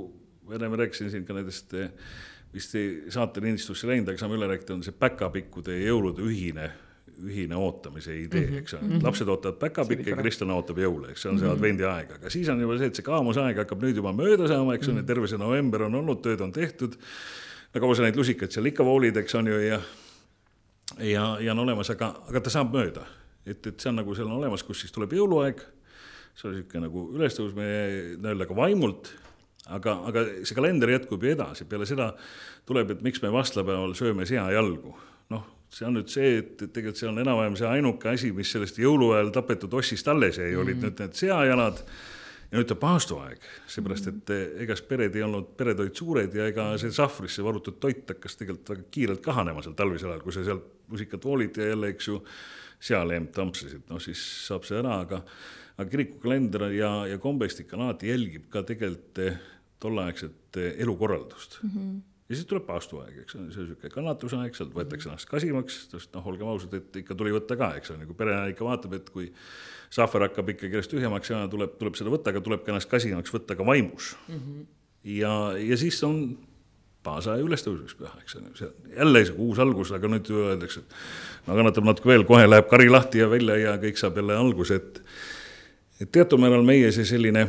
enne 0.52 0.68
ma 0.68 0.80
rääkisin 0.82 1.10
siin 1.12 1.26
ka 1.26 1.36
nendest 1.36 1.74
vist 2.52 2.74
saateliinistusse 3.14 3.88
läinud, 3.88 4.10
aga 4.12 4.20
saame 4.20 4.36
üle 4.36 4.48
rääkida, 4.50 4.74
on 4.76 4.82
see 4.84 4.96
päkapikkude 4.96 5.78
ja 5.78 5.92
jõulude 5.92 6.24
ühine 6.26 6.72
ühine 7.22 7.56
ootamise 7.56 8.14
idee, 8.16 8.46
mhm. 8.46 8.58
eks 8.62 8.74
ole 8.74 8.82
mm 8.82 8.90
-hmm., 8.90 9.04
lapsed 9.04 9.28
ootavad 9.28 9.58
päkapikke 9.60 10.10
ja 10.10 10.16
kristlane 10.16 10.52
ootab 10.52 10.78
jõule, 10.78 11.10
eks 11.12 11.22
see 11.22 11.30
on 11.30 11.38
see 11.38 11.46
mm 11.46 11.52
-hmm. 11.52 11.58
advendiaeg, 11.58 12.12
aga 12.16 12.30
siis 12.30 12.48
on 12.48 12.60
juba 12.60 12.78
see, 12.78 12.86
et 12.86 12.98
see 12.98 13.06
kaamusaeg 13.06 13.56
hakkab 13.62 13.82
nüüd 13.82 13.96
juba 13.96 14.12
mööda 14.16 14.48
saama, 14.48 14.74
eks 14.74 14.88
ole 14.88 14.94
mm 14.94 15.02
-hmm., 15.02 15.06
terve 15.06 15.28
see 15.28 15.38
november 15.38 15.82
on 15.82 15.94
olnud, 15.94 16.22
tööd 16.22 16.40
on 16.40 16.52
tehtud. 16.52 16.96
no 17.74 17.80
kaua 17.80 17.94
sa 17.94 18.02
neid 18.02 18.16
lusikaid 18.16 18.50
seal 18.50 18.66
ikka 18.66 18.84
voolid, 18.84 19.16
eks 19.16 19.34
on 19.34 19.46
ju, 19.46 19.58
ja, 19.58 19.80
ja, 20.98 21.26
ja 21.40 21.52
on 21.52 21.64
olemas, 21.64 21.90
aga, 21.90 22.12
aga 22.28 22.40
ta 22.40 22.50
saab 22.50 22.74
mööda. 22.74 23.06
et, 23.46 23.66
et 23.66 23.80
see 23.80 23.90
on 23.90 23.98
nagu 23.98 24.14
seal 24.14 24.30
on 24.30 24.38
olemas, 24.38 24.62
kus 24.62 24.84
siis 24.84 24.92
tuleb 24.92 25.12
jõuluaeg, 25.12 25.62
see 26.34 26.48
on 26.48 26.56
niisugune 26.56 26.86
nagu 26.86 27.08
ülestõusmine 27.16 27.80
nii-öelda 28.18 28.48
ka 28.48 28.56
vaimult 28.56 29.12
aga, 29.70 29.96
aga 30.10 30.24
see 30.42 30.56
kalender 30.56 30.90
jätkub 30.90 31.22
ju 31.22 31.32
edasi, 31.32 31.66
peale 31.70 31.86
seda 31.88 32.12
tuleb, 32.68 32.94
et 32.94 33.02
miks 33.04 33.22
me 33.22 33.32
vastlapäeval 33.34 33.94
sööme 33.98 34.26
seajalgu. 34.28 34.94
noh, 35.32 35.44
see 35.72 35.86
on 35.88 35.96
nüüd 35.96 36.10
see, 36.12 36.38
et, 36.42 36.56
tegelikult 36.60 37.00
see 37.00 37.08
on 37.08 37.20
enam-vähem 37.22 37.56
see 37.56 37.68
ainuke 37.68 38.10
asi, 38.10 38.32
mis 38.36 38.50
sellest 38.52 38.80
jõuluajal 38.82 39.32
tapetud 39.32 39.72
ossist 39.78 40.08
alles 40.08 40.38
jäi 40.38 40.50
mm, 40.50 40.56
-hmm. 40.56 40.62
olid 40.62 40.82
nüüd 40.82 40.98
need 41.00 41.14
seajalad 41.16 41.84
on 42.52 42.76
paastuaeg, 42.80 43.44
seepärast 43.70 44.08
et 44.10 44.30
eh, 44.34 44.42
ega 44.64 44.76
pered 44.88 45.16
ei 45.16 45.24
olnud, 45.24 45.54
pered 45.56 45.80
olid 45.80 45.96
suured 45.96 46.34
ja 46.36 46.50
ega 46.50 46.72
see 46.80 46.92
sahvrisse 46.92 47.44
varutud 47.44 47.78
toit 47.80 48.04
hakkas 48.12 48.36
tegelikult 48.40 48.74
väga 48.74 48.84
kiirelt 48.92 49.24
kahanema 49.24 49.64
seal 49.64 49.76
talvisel 49.78 50.12
ajal, 50.12 50.24
kui 50.24 50.36
sa 50.36 50.44
seal 50.44 50.60
rusikat 50.92 51.24
voolid 51.24 51.56
ja 51.56 51.70
jälle, 51.72 51.92
eks 51.94 52.10
ju, 52.10 52.20
sealeemp 52.82 53.32
tampsisid, 53.32 53.86
noh 53.88 54.00
siis 54.02 54.20
saab 54.48 54.66
see 54.68 54.78
ära, 54.82 55.00
aga 55.06 55.22
aga 55.78 55.88
kirikukalender 55.88 56.66
ja, 56.76 56.92
ja 57.08 57.18
kombestik 57.18 57.72
alati 57.72 58.10
jälgib 58.10 58.50
ka 58.52 58.64
tegelikult 58.68 59.22
eh, 59.24 59.38
tolleaegset 59.80 60.60
eh, 60.60 60.74
elukorraldust 60.84 61.62
mm. 61.62 61.76
-hmm 61.76 62.00
ja 62.32 62.36
siis 62.36 62.46
tuleb 62.48 62.64
paastuaeg, 62.64 63.16
eks 63.22 63.34
ole, 63.36 63.50
see 63.52 63.60
on 63.60 63.66
niisugune 63.66 63.90
kannatusaeg, 63.92 64.54
sealt 64.56 64.70
võetakse 64.72 65.10
ennast 65.10 65.28
kasimaks, 65.28 65.74
sest 65.90 66.14
noh, 66.16 66.24
olgem 66.30 66.48
ausad, 66.48 66.72
et 66.78 66.96
ikka 67.02 67.16
tuli 67.18 67.34
võtta 67.34 67.58
ka, 67.60 67.74
eks 67.76 67.92
ole, 67.92 68.06
nagu 68.06 68.14
pere 68.16 68.36
ikka 68.54 68.64
vaatab, 68.64 68.94
et 68.96 69.10
kui 69.12 69.26
sahver 69.92 70.26
hakkab 70.28 70.54
ikkagi 70.54 70.78
järjest 70.78 70.94
tühjemaks 70.94 71.32
ja 71.32 71.42
tuleb, 71.52 71.76
tuleb 71.80 71.98
seda 71.98 72.12
võtta, 72.12 72.32
aga 72.32 72.40
tuleb 72.44 72.64
ka 72.64 72.72
ennast 72.72 72.90
kasimaks 72.90 73.34
võtta 73.34 73.56
ka 73.58 73.66
vaimus 73.66 74.14
mm. 74.28 74.38
-hmm. 74.38 74.64
ja, 75.18 75.34
ja 75.60 75.76
siis 75.76 76.00
on 76.08 76.22
baasaja 77.02 77.42
ülestõusmispüha, 77.42 78.12
eks 78.22 78.36
ole, 78.38 78.52
see 78.54 78.70
jälle 78.96 79.24
see 79.26 79.34
uus 79.42 79.58
algus, 79.62 79.90
aga 79.92 80.08
nüüd 80.10 80.30
öeldakse, 80.30 80.84
et 80.84 81.48
no 81.48 81.56
kannatab 81.58 81.88
natuke 81.88 82.08
veel, 82.12 82.24
kohe 82.28 82.46
läheb 82.46 82.68
kari 82.70 82.88
lahti 82.90 83.22
ja 83.22 83.28
välja 83.30 83.56
ja 83.58 83.74
kõik 83.82 83.98
saab 83.98 84.20
jälle 84.20 84.38
alguse, 84.38 84.78
et 84.78 85.02
et 86.02 86.10
teatud 86.10 86.40
määral 86.42 86.64
meie 86.66 86.90
see 86.94 87.04
selline 87.06 87.46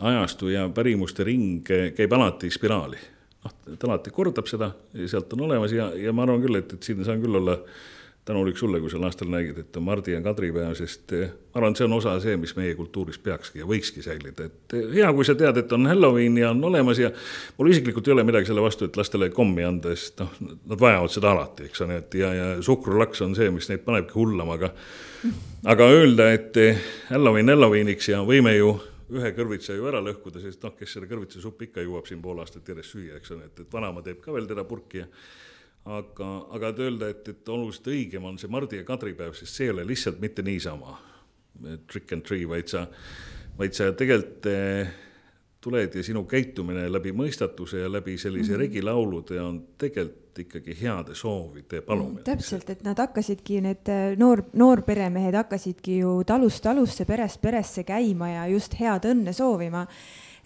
ajastu 0.00 0.48
ja 0.52 0.68
pärimuste 0.72 1.24
ring 1.24 1.66
käib 1.96 2.12
alati 2.12 2.50
spiraali. 2.50 3.00
noh, 3.44 3.54
ta 3.76 3.88
alati 3.88 4.10
kordab 4.14 4.46
seda 4.46 4.70
ja 4.94 5.08
sealt 5.08 5.32
on 5.32 5.48
olemas 5.48 5.72
ja, 5.72 5.90
ja 5.98 6.12
ma 6.12 6.22
arvan 6.22 6.44
küll, 6.44 6.60
et, 6.60 6.72
et 6.72 6.82
siin 6.82 7.04
saan 7.04 7.20
küll 7.22 7.40
olla 7.40 7.58
tänulik 8.24 8.56
sulle, 8.58 8.80
kui 8.80 8.90
sel 8.90 9.02
aastal 9.02 9.30
nägid, 9.32 9.56
et 9.58 9.76
on 9.76 9.82
Mardi 9.82 10.12
ja 10.14 10.20
Kadri 10.22 10.52
päev, 10.54 10.76
sest 10.78 11.12
eh, 11.16 11.30
ma 11.50 11.58
arvan, 11.58 11.74
et 11.74 11.80
see 11.80 11.86
on 11.88 11.96
osa 11.96 12.12
see, 12.22 12.36
mis 12.38 12.52
meie 12.54 12.74
kultuuris 12.78 13.18
peakski 13.22 13.62
ja 13.62 13.66
võikski 13.66 14.04
säilida, 14.04 14.46
et 14.46 14.76
eh, 14.78 14.84
hea, 14.94 15.08
kui 15.16 15.26
sa 15.26 15.34
tead, 15.38 15.58
et 15.58 15.74
on 15.74 15.90
Halloween 15.90 16.38
ja 16.38 16.52
on 16.54 16.62
olemas 16.70 17.00
ja 17.02 17.10
mul 17.58 17.72
isiklikult 17.72 18.06
ei 18.06 18.14
ole 18.14 18.26
midagi 18.28 18.46
selle 18.50 18.62
vastu, 18.62 18.86
et 18.86 19.00
lastele 19.00 19.32
kommi 19.34 19.66
anda, 19.66 19.96
sest 19.98 20.22
noh, 20.22 20.38
nad 20.70 20.86
vajavad 20.86 21.16
seda 21.16 21.34
alati, 21.34 21.66
eks 21.66 21.84
ole, 21.86 21.98
et 22.04 22.16
ja, 22.22 22.30
ja 22.38 22.48
suhkrulaks 22.62 23.26
on 23.26 23.34
see, 23.38 23.50
mis 23.50 23.66
neid 23.72 23.82
panebki 23.88 24.14
hullama, 24.20 24.60
aga 24.60 24.70
aga 25.74 25.92
öelda, 25.98 26.30
et 26.38 26.62
eh, 26.62 26.88
Halloween 27.10 27.50
Halloweeniks 27.50 28.12
ja 28.14 28.22
võime 28.26 28.54
ju 28.54 28.76
ühe 29.12 29.34
kõrvitsa 29.34 29.74
ju 29.74 29.90
ära 29.90 30.00
lõhkuda, 30.04 30.40
sest 30.40 30.62
noh, 30.62 30.78
kes 30.78 30.94
selle 30.94 31.10
kõrvitsasuppi 31.10 31.72
ikka 31.72 31.82
jõuab 31.82 32.06
siin 32.06 32.22
pool 32.22 32.38
aastat 32.40 32.70
järjest 32.70 32.94
süüa, 32.94 33.18
eks 33.18 33.34
ole, 33.34 33.50
et, 33.50 33.64
et 33.66 33.74
vanaema 33.74 34.02
teeb 34.06 34.22
ka 34.22 34.32
veel 34.32 34.46
teda 34.46 34.62
purki 34.68 35.02
ja 35.02 35.10
aga, 35.84 36.28
aga 36.54 36.68
et 36.68 36.82
öelda, 36.84 37.08
et, 37.10 37.28
et 37.28 37.48
oluliselt 37.48 37.88
õigem 37.92 38.24
on 38.24 38.38
see 38.38 38.50
Mardi 38.50 38.78
ja 38.78 38.86
Kadri 38.86 39.14
päev, 39.18 39.34
sest 39.38 39.56
see 39.56 39.68
ei 39.68 39.74
ole 39.74 39.86
lihtsalt 39.88 40.20
mitte 40.22 40.44
niisama 40.46 40.98
trick 41.90 42.12
and 42.12 42.22
tree, 42.26 42.46
vaid 42.48 42.70
sa, 42.70 42.86
vaid 43.58 43.74
sa 43.76 43.90
tegelikult 43.96 44.48
eh, 44.50 44.92
tuled 45.62 45.94
ja 45.94 46.02
sinu 46.02 46.24
käitumine 46.26 46.88
läbi 46.90 47.12
mõistatuse 47.14 47.84
ja 47.84 47.90
läbi 47.92 48.16
sellise 48.18 48.52
mm 48.52 48.54
-hmm. 48.54 48.60
regilaulude 48.60 49.40
on 49.40 49.62
tegelikult 49.78 50.38
ikkagi 50.38 50.76
heade 50.80 51.14
soovide 51.14 51.80
palumine 51.80 52.20
mm,. 52.20 52.24
täpselt, 52.24 52.70
et 52.70 52.82
nad 52.82 52.98
hakkasidki, 52.98 53.60
need 53.60 53.88
äh, 53.88 54.16
noor, 54.18 54.42
noorperemehed 54.52 55.34
hakkasidki 55.34 55.98
ju 55.98 56.22
talust 56.26 56.62
talusse, 56.62 57.04
perest 57.04 57.40
peresse 57.40 57.84
käima 57.84 58.28
ja 58.28 58.46
just 58.46 58.80
head 58.80 59.04
õnne 59.04 59.32
soovima 59.32 59.86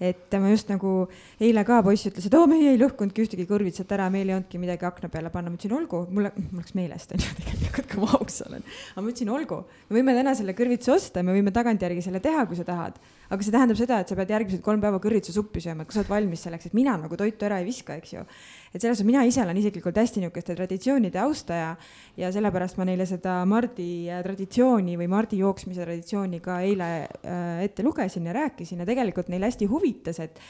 et 0.01 0.35
ma 0.37 0.51
just 0.53 0.69
nagu 0.69 0.93
eile 1.41 1.65
ka 1.65 1.81
poiss 1.85 2.09
ütles, 2.11 2.27
et 2.29 2.35
oo, 2.37 2.45
meie 2.51 2.73
ei 2.75 2.81
lõhkunudki 2.81 3.25
ühtegi 3.25 3.47
kõrvitsat 3.49 3.95
ära, 3.97 4.09
meil 4.13 4.29
ei 4.29 4.37
olnudki 4.37 4.61
midagi 4.61 4.85
akna 4.89 5.09
peale 5.13 5.33
panna, 5.33 5.53
ma 5.53 5.57
ütlesin, 5.57 5.77
olgu, 5.77 6.03
mulle, 6.13 6.33
mul 6.51 6.61
läks 6.61 6.77
meelest 6.77 7.15
on 7.17 7.25
ju 7.25 7.33
tegelikult, 7.41 7.89
kui 7.93 8.03
ma 8.05 8.11
aus 8.21 8.43
olen. 8.45 8.67
aga 8.93 9.05
ma 9.05 9.13
ütlesin, 9.13 9.33
olgu, 9.33 9.63
me 9.89 9.99
võime 10.01 10.17
täna 10.19 10.37
selle 10.37 10.57
kõrvitsa 10.59 10.93
osta, 10.97 11.25
me 11.25 11.37
võime 11.37 11.55
tagantjärgi 11.57 12.05
selle 12.05 12.21
teha, 12.25 12.45
kui 12.51 12.59
sa 12.61 12.69
tahad 12.69 13.01
aga 13.31 13.43
see 13.43 13.55
tähendab 13.55 13.79
seda, 13.79 14.01
et 14.03 14.11
sa 14.11 14.17
pead 14.19 14.33
järgmised 14.35 14.63
kolm 14.65 14.83
päeva 14.83 15.01
kõrvitsasuppi 15.03 15.63
sööma, 15.65 15.83
et 15.83 15.91
kui 15.91 15.97
sa 15.97 16.03
oled 16.03 16.13
valmis 16.13 16.45
selleks, 16.47 16.69
et 16.69 16.77
mina 16.79 16.97
nagu 17.01 17.19
toitu 17.19 17.49
ära 17.49 17.61
ei 17.63 17.67
viska, 17.69 17.97
eks 18.01 18.13
ju. 18.15 18.27
et 18.73 18.79
selles 18.81 19.01
mõttes 19.01 19.09
mina 19.09 19.25
ise 19.27 19.43
olen 19.43 19.59
isiklikult 19.63 19.99
hästi 20.03 20.23
niisuguste 20.23 20.57
traditsioonide 20.59 21.23
austaja 21.23 21.73
ja 22.21 22.31
sellepärast 22.35 22.79
ma 22.79 22.87
neile 22.89 23.09
seda 23.09 23.39
Mardi 23.49 24.07
äh, 24.11 24.23
traditsiooni 24.27 24.97
või 25.01 25.11
Mardi 25.11 25.41
jooksmise 25.43 25.85
traditsiooni 25.87 26.41
ka 26.45 26.61
eile 26.67 26.93
äh, 27.03 27.65
ette 27.67 27.87
lugesin 27.87 28.29
ja 28.31 28.37
rääkisin 28.37 28.83
ja 28.83 28.89
tegelikult 28.89 29.33
neile 29.33 29.51
hästi 29.51 29.71
huvitas, 29.71 30.23
et 30.23 30.41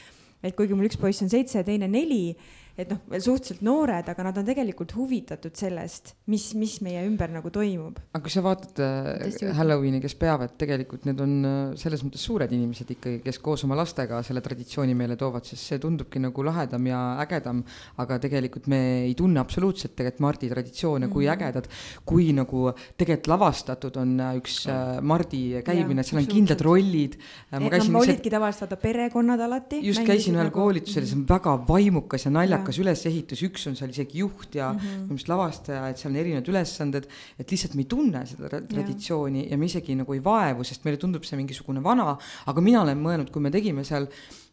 et 0.45 0.53
kuigi 0.53 0.75
mul 0.77 0.85
üks 0.85 0.99
poiss 1.01 1.23
on 1.25 1.31
seitse 1.31 1.57
ja 1.57 1.65
teine 1.65 1.87
neli, 1.89 2.35
et 2.77 2.91
noh, 2.91 2.99
veel 3.09 3.23
suhteliselt 3.25 3.63
noored, 3.65 4.05
aga 4.11 4.25
nad 4.27 4.37
on 4.37 4.45
tegelikult 4.45 4.93
huvitatud 4.93 5.55
sellest, 5.57 6.13
mis, 6.29 6.51
mis 6.59 6.75
meie 6.85 7.01
ümber 7.07 7.31
nagu 7.33 7.49
toimub. 7.53 7.97
aga 8.13 8.21
kui 8.23 8.33
sa 8.33 8.43
vaatad 8.45 8.81
äh, 8.85 9.55
Halloweeni, 9.57 10.01
kes 10.03 10.13
peavad, 10.19 10.53
tegelikult 10.61 11.07
need 11.09 11.21
on 11.23 11.33
äh, 11.41 11.55
selles 11.81 12.03
mõttes 12.05 12.21
suured 12.27 12.53
inimesed 12.53 12.91
ikkagi, 12.93 13.21
kes 13.25 13.41
koos 13.41 13.65
oma 13.65 13.77
lastega 13.79 14.19
selle 14.25 14.43
traditsiooni 14.45 14.93
meile 14.97 15.17
toovad, 15.17 15.47
sest 15.49 15.71
see 15.71 15.81
tundubki 15.81 16.21
nagu 16.21 16.45
lahedam 16.45 16.85
ja 16.89 17.01
ägedam, 17.23 17.63
aga 18.03 18.19
tegelikult 18.21 18.69
me 18.69 18.81
ei 19.07 19.15
tunne 19.17 19.41
absoluutselt 19.41 19.95
tegelikult 19.97 20.25
Mardi 20.27 20.49
traditsioone 20.51 21.05
mm, 21.05 21.09
-hmm. 21.09 21.13
kui 21.13 21.25
mhm. 21.25 21.33
ägedad, 21.33 21.69
kui 22.05 22.29
nagu 22.37 22.71
tegelikult 22.97 23.31
lavastatud 23.33 23.97
on 23.97 24.19
äh, 24.19 24.37
üks 24.37 24.59
äh, 24.69 25.01
Mardi 25.01 25.63
käimine, 25.65 26.05
seal 26.05 26.21
on 26.21 26.29
kindlad 26.29 26.61
rollid 26.61 27.17
äh,. 27.17 27.59
ma 27.59 27.73
käisin 27.73 27.93
no, 27.93 28.05
olidki 28.05 28.29
tavaliselt 28.29 28.67
vaata 28.67 28.81
perekonnad 28.81 29.39
alati. 29.39 29.81
just 29.81 30.05
käisin 30.05 30.37
ühel 30.37 30.51
nagu... 30.51 30.59
koolitusel 30.61 31.05
see 31.09 31.17
on 31.17 31.25
väga 31.29 31.57
vaimukas 31.67 32.25
ja 32.25 32.31
naljakas 32.31 32.66
naljakas 32.67 32.79
ülesehitus, 32.81 33.43
üks 33.47 33.67
on 33.69 33.75
seal 33.77 33.91
isegi 33.91 34.19
juht 34.21 34.55
ja 34.55 34.71
mm 34.73 34.79
-hmm. 34.79 35.03
minu 35.07 35.15
meelest 35.15 35.29
lavastaja, 35.29 35.89
et 35.89 35.97
seal 35.97 36.11
on 36.11 36.19
erinevad 36.19 36.47
ülesanded, 36.47 37.07
et 37.39 37.51
lihtsalt 37.51 37.75
me 37.75 37.81
ei 37.81 37.87
tunne 37.87 38.25
seda 38.25 38.49
traditsiooni 38.49 39.45
ja. 39.45 39.51
ja 39.51 39.57
me 39.57 39.65
isegi 39.65 39.95
nagu 39.95 40.13
ei 40.13 40.23
vaevu, 40.23 40.63
sest 40.63 40.83
meile 40.83 40.97
tundub 40.97 41.23
see 41.23 41.37
mingisugune 41.37 41.83
vana, 41.83 42.17
aga 42.45 42.61
mina 42.61 42.81
olen 42.81 42.99
mõelnud, 42.99 43.31
kui 43.31 43.41
me 43.41 43.51
tegime 43.51 43.83
seal 43.83 44.07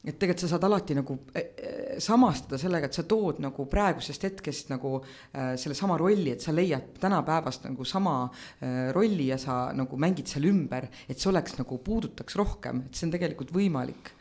et 0.05 0.19
tegelikult 0.19 0.41
sa 0.45 0.49
saad 0.49 0.65
alati 0.65 0.95
nagu 0.95 1.15
äh, 1.35 1.97
samastada 1.99 2.59
sellega, 2.59 2.87
et 2.87 2.95
sa 2.95 3.03
tood 3.03 3.41
nagu 3.41 3.65
praegusest 3.67 4.23
hetkest 4.23 4.69
nagu 4.69 5.01
äh, 5.01 5.57
sellesama 5.57 5.97
rolli, 5.97 6.31
et 6.31 6.43
sa 6.43 6.53
leiad 6.53 6.99
tänapäevast 7.01 7.65
nagu 7.65 7.85
sama 7.85 8.29
äh, 8.61 8.93
rolli 8.93 9.31
ja 9.33 9.39
sa 9.39 9.73
nagu 9.73 9.97
mängid 9.97 10.29
seal 10.29 10.45
ümber, 10.45 10.91
et 11.09 11.19
see 11.19 11.31
oleks 11.31 11.57
nagu 11.57 11.79
puudutaks 11.79 12.37
rohkem, 12.37 12.85
et 12.87 12.95
see 12.95 13.09
on 13.09 13.13
tegelikult 13.17 13.51
võimalik 13.51 14.13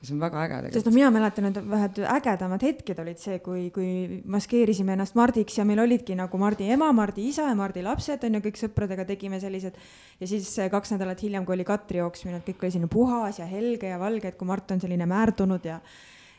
see 0.00 0.14
on 0.14 0.20
väga 0.22 0.44
äge 0.44 0.54
tegelikult. 0.56 0.76
sest 0.78 0.88
noh, 0.88 0.94
mina 0.96 1.08
mäletan, 1.12 1.48
et 1.50 1.58
vähed 1.72 1.98
ägedamad 2.14 2.62
hetked 2.64 3.00
olid 3.02 3.20
see, 3.20 3.40
kui, 3.44 3.66
kui 3.74 4.20
maskeerisime 4.32 4.94
ennast 4.96 5.16
Mardiks 5.18 5.58
ja 5.58 5.66
meil 5.68 5.82
olidki 5.84 6.16
nagu 6.18 6.40
Mardi 6.40 6.70
ema, 6.72 6.88
Mardi 6.96 7.26
isa 7.28 7.48
ja 7.50 7.56
Mardi 7.58 7.84
lapsed 7.84 8.24
on 8.28 8.38
ju, 8.38 8.44
kõik 8.46 8.62
sõpradega 8.62 9.04
tegime 9.08 9.40
sellised. 9.42 9.76
ja 10.20 10.30
siis 10.30 10.54
kaks 10.72 10.94
nädalat 10.96 11.20
hiljem, 11.22 11.44
kui 11.44 11.58
oli 11.58 11.68
Katri 11.68 12.00
jooksmine, 12.00 12.40
et 12.40 12.48
kõik 12.48 12.64
oli 12.64 12.72
selline 12.76 12.92
puhas 12.92 13.42
ja 13.42 13.50
helge 13.50 13.92
ja 13.92 14.00
valge, 14.00 14.32
et 14.32 14.40
kui 14.40 14.48
Mart 14.48 14.72
on 14.72 14.80
selline 14.80 15.08
määrdunud 15.10 15.68
ja 15.68 15.80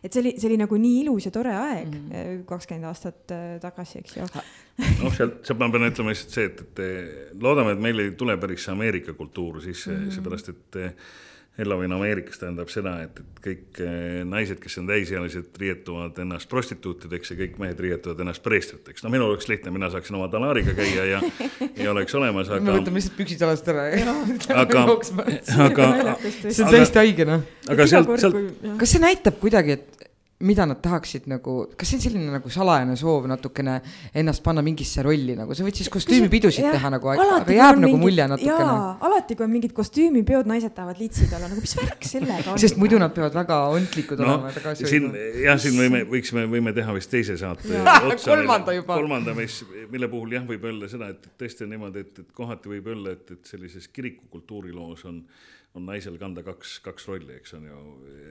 et 0.02 0.10
see 0.10 0.24
oli, 0.24 0.36
see 0.42 0.50
oli 0.50 0.58
nagu 0.58 0.78
nii 0.82 1.02
ilus 1.04 1.28
ja 1.28 1.32
tore 1.34 1.52
aeg 1.54 1.90
mhm. 1.94 2.46
kakskümmend 2.50 2.82
mm 2.82 2.86
-hmm. 2.86 2.90
aastat 2.90 3.32
äh, 3.32 3.60
tagasi, 3.62 4.00
eks 4.00 4.18
ju. 4.18 4.30
noh, 5.04 5.14
sealt, 5.14 5.44
sealt 5.46 5.60
ma 5.60 5.70
pean 5.70 5.86
ütlema 5.92 6.16
lihtsalt 6.16 6.34
see, 6.34 6.46
et, 6.50 6.64
et 6.66 7.42
loodame, 7.42 7.78
et 7.78 7.84
meil 7.84 8.00
ei 8.00 8.16
tule 8.18 8.38
päris 8.42 8.66
see 8.66 8.74
Ameerika 8.74 9.14
kultuur 9.14 9.62
sisse 9.62 9.92
mm 9.92 10.08
-hmm., 10.08 10.16
seepärast 10.16 10.50
et 10.50 10.82
Halloween 11.62 11.94
Ameerikas 11.96 12.42
tähendab 12.42 12.72
seda, 12.74 12.96
et, 13.06 13.22
et 13.22 13.42
kõik 13.46 13.82
eh, 13.84 14.22
naised, 14.28 14.60
kes 14.62 14.78
on 14.82 14.90
täisealised, 14.90 15.50
riietuvad 15.62 16.20
ennast 16.24 16.50
prostituutideks 16.52 17.34
ja 17.34 17.40
kõik 17.40 17.58
mehed 17.62 17.80
riietuvad 17.86 18.22
ennast 18.26 18.44
preestriteks. 18.46 19.06
no 19.06 19.14
minul 19.14 19.32
oleks 19.32 19.50
lihtne, 19.52 19.74
mina 19.74 19.92
saaksin 19.94 20.18
oma 20.20 20.30
talaariga 20.34 20.76
käia 20.78 21.08
ja, 21.14 21.24
ja 21.84 21.92
oleks 21.94 22.16
olemas, 22.18 22.50
aga. 22.50 22.66
me 22.66 22.78
võtame 22.80 23.02
lihtsalt 23.02 23.18
püksid 23.20 23.46
jalast 23.46 23.72
ära 23.72 23.88
ja. 23.94 24.16
aga, 24.66 24.86
aga. 25.70 25.90
see 26.44 26.64
on 26.66 26.74
täiesti 26.74 27.04
haige 27.04 27.28
noh. 27.30 27.46
aga 27.72 27.90
sealt, 27.90 28.16
sealt. 28.22 28.40
kas 28.82 28.96
see 28.98 29.04
näitab 29.04 29.40
kuidagi, 29.44 29.80
et 29.80 30.11
mida 30.42 30.66
nad 30.70 30.80
tahaksid 30.84 31.28
nagu, 31.32 31.56
kas 31.78 31.92
see 31.92 32.00
on 32.00 32.04
selline 32.06 32.34
nagu 32.34 32.52
salajane 32.52 32.96
soov 33.00 33.28
natukene 33.30 33.78
ennast 34.18 34.44
panna 34.46 34.64
mingisse 34.66 35.04
rolli 35.06 35.36
nagu, 35.38 35.56
sa 35.58 35.66
võid 35.66 35.80
siis 35.80 35.90
kostüümipidusid 35.94 36.68
teha 36.68 36.92
nagu, 36.94 37.12
aga 37.14 37.42
jääb 37.46 37.80
nagu 37.82 37.88
mingid, 37.88 38.02
mulje 38.04 38.28
natukene. 38.34 38.66
jaa, 38.68 38.88
alati 39.10 39.38
kui 39.38 39.48
on 39.48 39.54
mingid 39.54 39.76
kostüümipeod, 39.78 40.50
naised 40.50 40.76
tahavad 40.78 41.02
litsid 41.02 41.34
olla, 41.38 41.52
nagu 41.52 41.64
mis 41.64 41.76
värk 41.80 42.10
sellega 42.10 42.56
on. 42.56 42.62
sest 42.62 42.80
muidu 42.82 43.00
nad 43.02 43.14
peavad 43.16 43.38
väga 43.38 43.60
ontlikud 43.78 44.24
no, 44.24 44.38
olema. 44.42 44.76
siin 44.82 45.08
jah, 45.46 45.62
siin 45.62 45.78
võime, 45.80 46.04
võiksime, 46.10 46.48
võime 46.52 46.76
teha 46.78 46.98
vist 46.98 47.12
teise 47.14 47.38
saate. 47.42 47.82
kolmanda 48.26 48.76
juba. 48.78 48.98
kolmanda, 48.98 49.38
mis, 49.38 49.62
mille 49.94 50.12
puhul 50.12 50.38
jah, 50.38 50.46
võib 50.48 50.68
öelda 50.72 50.92
seda, 50.92 51.12
et 51.16 51.32
tõesti 51.40 51.68
on 51.68 51.74
niimoodi, 51.76 52.06
et, 52.06 52.22
et 52.26 52.36
kohati 52.36 52.72
võib 52.76 52.92
öelda, 52.94 53.16
et, 53.18 53.38
et 53.38 53.56
sellises 53.56 53.88
kirikukultuuriloos 53.94 55.08
on 55.12 55.24
on 55.76 55.86
naisel 55.88 56.18
kanda 56.20 56.44
kaks, 56.44 56.80
kaks 56.84 57.06
rolli, 57.08 57.38
eks 57.40 57.54
on 57.56 57.68
ju, 57.70 57.82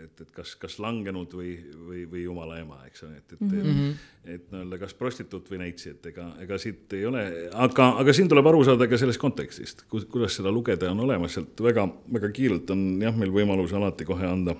et, 0.02 0.22
et 0.24 0.32
kas, 0.34 0.52
kas 0.60 0.76
langenud 0.82 1.32
või, 1.36 1.54
või, 1.72 2.02
või 2.10 2.24
jumala 2.26 2.58
ema, 2.60 2.82
eks 2.88 3.06
ole, 3.06 3.16
et, 3.16 3.32
et 3.36 3.44
mm, 3.46 3.54
-hmm. 3.62 3.94
et, 4.24 4.34
et 4.34 4.50
nii-öelda 4.52 4.80
kas 4.82 4.92
prostituut 4.98 5.48
või 5.52 5.62
neitsi, 5.62 5.94
et 5.94 6.10
ega, 6.12 6.26
ega 6.44 6.58
siit 6.60 6.92
ei 6.98 7.06
ole, 7.08 7.24
aga, 7.52 7.88
aga 8.02 8.16
siin 8.16 8.28
tuleb 8.28 8.50
aru 8.52 8.60
saada 8.68 8.88
ka 8.90 8.98
sellest 9.00 9.22
kontekstist, 9.22 9.86
kuidas 9.88 10.36
seda 10.36 10.52
lugeda 10.52 10.92
on 10.92 11.00
olemas, 11.06 11.38
sealt 11.38 11.64
väga, 11.64 11.86
väga 12.12 12.32
kiirelt 12.36 12.74
on 12.76 12.84
jah, 13.00 13.16
meil 13.16 13.32
võimalus 13.32 13.72
alati 13.76 14.08
kohe 14.08 14.28
anda 14.28 14.56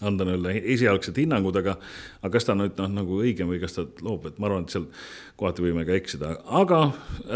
anda 0.00 0.24
nii-öelda 0.26 0.52
esialgsed 0.74 1.18
hinnangud, 1.20 1.56
aga, 1.60 1.74
aga 2.22 2.30
kas 2.32 2.46
ta 2.48 2.56
nüüd 2.58 2.78
noh, 2.80 2.88
nagu 2.96 3.18
õigem 3.22 3.50
või 3.52 3.60
kas 3.62 3.76
ta 3.76 3.84
loob, 4.02 4.26
et 4.30 4.38
ma 4.40 4.48
arvan, 4.48 4.64
et 4.64 4.74
seal 4.74 4.86
kohati 5.38 5.64
võime 5.64 5.84
ka 5.86 5.94
eksida, 5.94 6.32
aga 6.60 6.80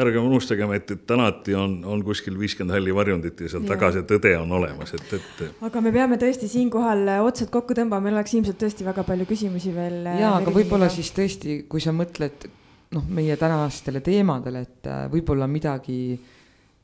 ärgem 0.03 0.27
unustagem, 0.27 0.73
et, 0.77 0.91
et 0.97 1.15
alati 1.15 1.55
on, 1.59 1.79
on 1.87 2.03
kuskil 2.07 2.39
viiskümmend 2.41 2.75
halli 2.75 2.95
varjundit 2.97 3.45
ja 3.45 3.53
seal 3.53 3.67
taga 3.69 3.93
see 3.95 4.07
tõde 4.09 4.33
on 4.41 4.57
olemas, 4.59 4.95
et, 4.97 5.17
et. 5.19 5.43
aga 5.69 5.83
me 5.85 5.95
peame 5.95 6.19
tõesti 6.23 6.51
siinkohal 6.51 7.07
otsad 7.27 7.53
kokku 7.55 7.77
tõmbama, 7.77 8.09
meil 8.09 8.19
oleks 8.19 8.35
ilmselt 8.39 8.61
tõesti 8.63 8.87
väga 8.89 9.07
palju 9.07 9.29
küsimusi 9.29 9.75
veel. 9.77 10.03
ja, 10.19 10.37
aga 10.41 10.55
võib-olla 10.55 10.91
siis 10.93 11.13
tõesti, 11.17 11.63
kui 11.71 11.85
sa 11.85 11.95
mõtled 11.97 12.49
noh, 12.97 13.11
meie 13.11 13.37
tänastele 13.39 14.01
teemadele, 14.05 14.63
et 14.67 14.89
äh, 14.91 15.05
võib-olla 15.13 15.51
midagi, 15.51 16.17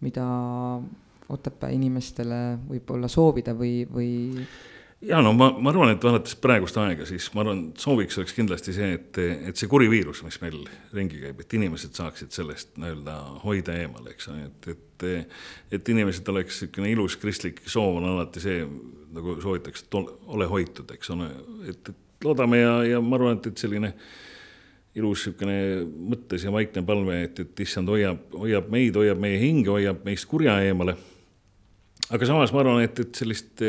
mida 0.03 0.27
Otepää 1.33 1.71
inimestele 1.73 2.39
võib-olla 2.69 3.09
soovida 3.09 3.55
või, 3.57 3.87
või 3.89 4.11
ja 5.03 5.21
no 5.23 5.33
ma, 5.37 5.49
ma 5.59 5.71
arvan, 5.73 5.93
et 5.93 6.05
vaadates 6.05 6.35
praegust 6.41 6.77
aega, 6.81 7.07
siis 7.09 7.29
ma 7.35 7.43
arvan, 7.45 7.63
sooviks 7.79 8.19
oleks 8.21 8.35
kindlasti 8.37 8.75
see, 8.77 8.93
et, 8.99 9.21
et 9.51 9.59
see 9.59 9.71
kuri 9.71 9.89
viirus, 9.91 10.23
mis 10.27 10.39
meil 10.43 10.61
ringi 10.95 11.21
käib, 11.23 11.43
et 11.43 11.57
inimesed 11.59 11.99
saaksid 11.99 12.35
sellest 12.35 12.77
nii-öelda 12.81 13.17
hoida 13.43 13.77
eemale, 13.83 14.15
eks 14.15 14.31
ole, 14.33 14.49
et, 14.49 14.69
et, 14.73 15.39
et 15.79 15.93
inimesed 15.95 16.29
oleks 16.33 16.63
niisugune 16.63 16.93
ilus 16.95 17.19
kristlik 17.21 17.63
soov 17.67 17.99
on 18.01 18.11
alati 18.13 18.43
see, 18.45 18.67
nagu 19.13 19.37
soovitakse, 19.43 19.89
et 19.89 19.99
ole 20.37 20.51
hoitud, 20.51 20.93
eks 20.95 21.15
ole, 21.15 21.31
et, 21.71 21.95
et 21.95 22.27
loodame 22.27 22.63
ja, 22.63 22.77
ja 22.95 23.01
ma 23.03 23.19
arvan, 23.19 23.41
et, 23.41 23.51
et 23.51 23.65
selline 23.65 23.95
ilus 24.99 25.27
niisugune 25.27 25.59
mõttes 26.13 26.45
ja 26.45 26.53
vaikne 26.55 26.85
palve, 26.87 27.19
et, 27.27 27.43
et 27.43 27.65
issand 27.65 27.91
hoiab, 27.91 28.23
hoiab 28.37 28.71
meid, 28.71 28.97
hoiab 29.01 29.21
meie 29.21 29.41
hinge, 29.41 29.71
hoiab 29.73 30.07
meist 30.07 30.29
kurja 30.31 30.61
eemale. 30.63 30.95
aga 32.13 32.29
samas 32.29 32.53
ma 32.55 32.63
arvan, 32.63 32.83
et, 32.85 33.01
et 33.01 33.23
sellist 33.23 33.67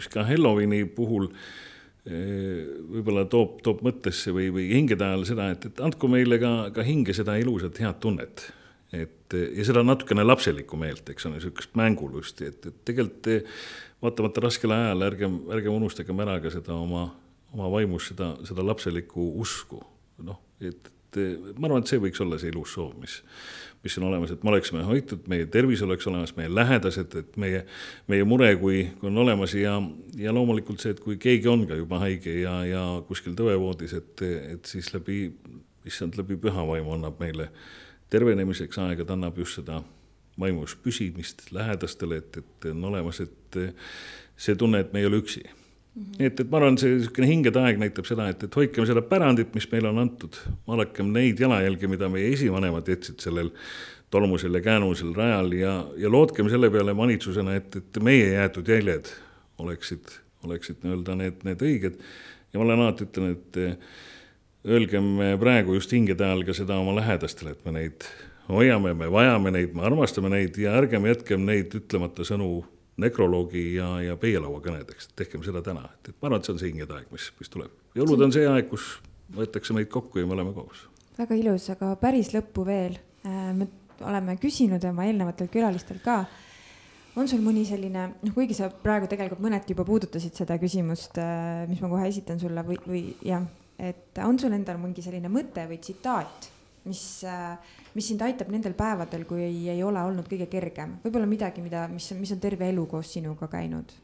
mis 0.00 0.08
ka 0.12 0.24
Halloweeni 0.28 0.84
puhul 0.96 1.28
eh, 1.30 2.64
võib-olla 2.96 3.26
toob, 3.30 3.60
toob 3.66 3.84
mõttesse 3.86 4.34
või, 4.36 4.48
või 4.54 4.70
hingede 4.72 5.06
ajal 5.06 5.26
seda, 5.28 5.50
et, 5.54 5.68
et 5.70 5.84
andku 5.84 6.10
meile 6.10 6.40
ka, 6.42 6.54
ka 6.74 6.86
hinge 6.86 7.14
seda 7.16 7.36
ilusat 7.40 7.78
head 7.84 8.00
tunnet. 8.02 8.48
et 8.96 9.36
ja 9.36 9.64
seda 9.68 9.84
natukene 9.86 10.24
lapselikku 10.26 10.78
meelt, 10.80 11.06
eks 11.12 11.28
ole, 11.28 11.36
niisugust 11.38 11.76
mängulusti, 11.78 12.48
et, 12.50 12.64
et 12.66 12.80
tegelikult 12.88 13.28
vaatamata 14.02 14.42
raskele 14.42 14.74
ajale 14.74 15.06
ärgem, 15.06 15.36
ärgem 15.54 15.76
unustagem 15.76 16.22
ära 16.24 16.38
ka 16.42 16.50
seda 16.52 16.74
oma, 16.74 17.04
oma 17.54 17.68
vaimus 17.72 18.08
seda, 18.10 18.32
seda 18.48 18.64
lapselikku 18.66 19.26
usku. 19.42 19.82
noh, 20.24 20.40
et 20.60 20.90
ma 21.16 21.66
arvan, 21.68 21.82
et 21.82 21.90
see 21.90 22.00
võiks 22.02 22.20
olla 22.22 22.38
see 22.38 22.52
ilus 22.52 22.76
soov, 22.76 22.94
mis 23.00 23.20
mis 23.84 23.98
on 23.98 24.04
olemas, 24.04 24.30
et 24.30 24.42
me 24.44 24.50
oleksime 24.50 24.82
hoitud, 24.84 25.22
meie 25.28 25.46
tervis 25.48 25.82
oleks 25.82 26.06
olemas, 26.06 26.34
meie 26.36 26.50
lähedased, 26.52 27.14
et 27.16 27.36
meie, 27.40 27.62
meie 28.12 28.24
mure, 28.28 28.50
kui, 28.60 28.82
kui 29.00 29.08
on 29.08 29.20
olemas 29.22 29.54
ja, 29.56 29.78
ja 30.20 30.34
loomulikult 30.36 30.82
see, 30.82 30.92
et 30.92 31.00
kui 31.00 31.16
keegi 31.20 31.48
on 31.48 31.64
ka 31.68 31.78
juba 31.78 32.02
haige 32.02 32.34
ja, 32.42 32.58
ja 32.68 32.82
kuskil 33.08 33.36
tõevoodis, 33.38 33.94
et, 33.96 34.24
et 34.56 34.68
siis 34.68 34.92
läbi, 34.92 35.22
issand 35.88 36.18
läbi 36.20 36.36
püha 36.40 36.66
vaimu 36.68 36.92
annab 36.98 37.22
meile 37.22 37.48
tervenemiseks 38.12 38.82
aega, 38.84 39.06
ta 39.06 39.16
annab 39.16 39.40
just 39.40 39.62
seda 39.62 39.80
vaimus 40.40 40.76
püsimist 40.84 41.48
lähedastele, 41.56 42.20
et, 42.20 42.42
et 42.42 42.68
on 42.74 42.84
olemas, 42.92 43.22
et 43.24 43.60
see 44.40 44.60
tunne, 44.60 44.84
et 44.84 44.92
me 44.92 45.00
ei 45.00 45.08
ole 45.08 45.22
üksi 45.24 45.46
Mm 45.94 46.02
-hmm. 46.02 46.26
et, 46.26 46.40
et 46.40 46.50
ma 46.50 46.56
arvan, 46.56 46.78
see 46.78 46.90
niisugune 46.94 47.26
hingede 47.26 47.60
aeg 47.60 47.78
näitab 47.82 48.06
seda, 48.06 48.28
et, 48.30 48.42
et 48.46 48.56
hoidkem 48.56 48.86
seda 48.86 49.02
pärandit, 49.02 49.54
mis 49.54 49.66
meile 49.72 49.88
on 49.90 49.98
antud, 49.98 50.36
vaadakem 50.68 51.10
neid 51.12 51.40
jalajälgi, 51.40 51.88
mida 51.90 52.08
meie 52.08 52.28
esivanemad 52.32 52.88
jätsid 52.88 53.18
sellel 53.20 53.50
tolmusel 54.10 54.54
ja 54.54 54.60
käänusel 54.60 55.14
rajal 55.14 55.52
ja, 55.52 55.74
ja 55.96 56.10
lootkem 56.10 56.48
selle 56.50 56.70
peale 56.70 56.94
manitsusena, 56.94 57.54
et, 57.58 57.76
et 57.76 58.02
meie 58.02 58.32
jäetud 58.32 58.68
jäljed 58.68 59.10
oleksid, 59.58 60.14
oleksid 60.46 60.82
nii-öelda 60.82 61.16
need, 61.18 61.42
need 61.44 61.62
õiged. 61.62 61.98
ja 62.52 62.58
ma 62.58 62.64
olen 62.64 62.80
alati 62.80 63.06
ütlen, 63.06 63.36
et 63.36 64.70
öelgem 64.70 65.12
praegu 65.40 65.74
just 65.74 65.92
hingede 65.92 66.24
ajal 66.24 66.44
ka 66.44 66.54
seda 66.54 66.78
oma 66.78 66.94
lähedastele, 66.98 67.54
et 67.54 67.64
me 67.64 67.72
neid 67.78 68.06
hoiame, 68.50 68.94
me 68.94 69.08
vajame 69.10 69.52
neid, 69.54 69.74
me 69.74 69.86
armastame 69.86 70.30
neid 70.32 70.58
ja 70.58 70.74
ärgem 70.80 71.06
jätkem 71.06 71.46
neid 71.46 71.74
ütlemata 71.76 72.26
sõnu 72.26 72.60
nekroloogi 73.00 73.74
ja, 73.76 73.88
ja 74.04 74.16
peielauakõnedeks, 74.20 75.10
et 75.10 75.16
tehkem 75.22 75.44
seda 75.46 75.62
täna, 75.64 75.86
et, 75.94 76.12
et 76.12 76.16
ma 76.20 76.30
arvan, 76.30 76.40
et 76.40 76.48
see 76.48 76.54
on 76.54 76.60
see 76.62 76.72
hingede 76.72 76.96
aeg, 76.96 77.08
mis, 77.14 77.30
mis 77.40 77.52
tuleb. 77.52 77.72
jõulud 77.96 78.26
on 78.26 78.34
see 78.34 78.46
aeg, 78.48 78.68
kus 78.70 78.98
võetakse 79.36 79.76
meid 79.76 79.90
kokku 79.92 80.20
ja 80.20 80.28
me 80.28 80.36
oleme 80.36 80.54
koos. 80.56 80.86
väga 81.18 81.38
ilus, 81.38 81.70
aga 81.74 81.94
päris 82.00 82.32
lõppu 82.34 82.64
veel. 82.66 82.98
Äh, 83.26 83.50
me 83.56 83.68
oleme 84.00 84.36
küsinud 84.40 84.84
oma 84.88 85.04
eelnevatelt 85.08 85.52
külalistelt 85.52 86.02
ka, 86.04 86.22
on 87.20 87.28
sul 87.28 87.42
mõni 87.44 87.66
selline, 87.68 88.06
noh, 88.22 88.34
kuigi 88.34 88.56
sa 88.56 88.70
praegu 88.70 89.08
tegelikult 89.10 89.42
mõneti 89.44 89.74
juba 89.74 89.84
puudutasid 89.88 90.36
seda 90.36 90.56
küsimust, 90.62 91.18
äh, 91.20 91.66
mis 91.70 91.82
ma 91.84 91.90
kohe 91.92 92.08
esitan 92.08 92.40
sulle 92.40 92.64
või, 92.66 92.78
või 92.86 93.02
jah, 93.26 93.44
et 93.80 94.20
on 94.24 94.38
sul 94.40 94.54
endal 94.56 94.80
mingi 94.80 95.04
selline 95.04 95.30
mõte 95.32 95.66
või 95.68 95.80
tsitaat, 95.82 96.50
mis 96.90 97.04
äh, 97.24 97.54
mis 97.94 98.06
sind 98.10 98.22
aitab 98.22 98.50
nendel 98.52 98.74
päevadel, 98.78 99.24
kui 99.28 99.42
ei, 99.44 99.62
ei 99.72 99.82
ole 99.82 100.02
olnud 100.06 100.28
kõige 100.30 100.46
kergem, 100.50 100.98
võib-olla 101.04 101.28
midagi, 101.30 101.62
mida, 101.64 101.86
mis, 101.90 102.10
mis 102.18 102.34
on 102.34 102.42
terve 102.42 102.68
elu 102.70 102.86
koos 102.90 103.14
sinuga 103.16 103.50
käinud? 103.50 103.96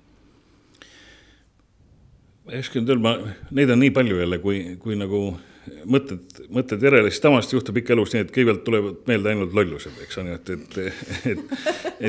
ma 2.47 2.59
oska 2.61 2.79
nüüd 2.79 2.93
öelda, 2.95 3.13
neid 3.59 3.71
on 3.75 3.81
nii 3.83 3.93
palju 3.95 4.19
jälle, 4.21 4.39
kui, 4.39 4.59
kui 4.83 4.95
nagu 4.99 5.21
mõtted, 5.91 6.45
mõtted 6.55 6.85
järele, 6.87 7.11
siis 7.11 7.25
tavaliselt 7.25 7.57
juhtub 7.57 7.81
ikka 7.81 7.95
elus 7.97 8.15
nii, 8.15 8.23
et 8.23 8.35
kõigepealt 8.35 8.63
tulevad 8.67 9.01
meelde 9.11 9.33
ainult 9.33 9.57
lollused, 9.57 9.97
eks 10.05 10.21
ole, 10.23 10.37
et, 10.39 10.53
et, 10.55 10.77
et, 11.33 11.57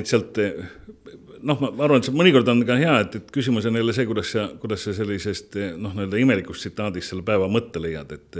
et 0.01 0.11
sealt 0.11 0.37
noh, 0.37 1.57
ma 1.57 1.71
arvan, 1.87 2.01
et 2.01 2.09
see 2.09 2.13
mõnikord 2.13 2.49
on 2.53 2.61
ka 2.69 2.77
hea, 2.77 2.93
et, 3.05 3.17
et 3.17 3.33
küsimus 3.33 3.65
on 3.69 3.77
jälle 3.81 3.97
see, 3.97 4.05
kuidas 4.09 4.33
sa, 4.35 4.45
kuidas 4.61 4.85
sa 4.85 4.93
sellisest 4.97 5.57
noh, 5.77 5.97
nii-öelda 5.97 6.21
imelikust 6.21 6.65
tsitaadist 6.65 7.13
selle 7.13 7.25
päeva 7.25 7.49
mõtte 7.49 7.81
leiad, 7.81 8.13
et 8.13 8.39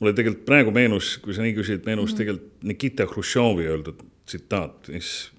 mulle 0.00 0.12
tegelikult 0.14 0.44
praegu 0.48 0.74
meenus, 0.74 1.14
kui 1.22 1.34
sa 1.36 1.44
nii 1.44 1.54
küsid, 1.56 1.84
meenus 1.86 2.10
mm 2.10 2.14
-hmm. 2.14 2.18
tegelikult 2.18 2.62
Nikita 2.62 3.06
Hruštšovi 3.06 3.66
öeldud 3.66 4.02
tsitaat, 4.26 4.88
mis 4.88 5.30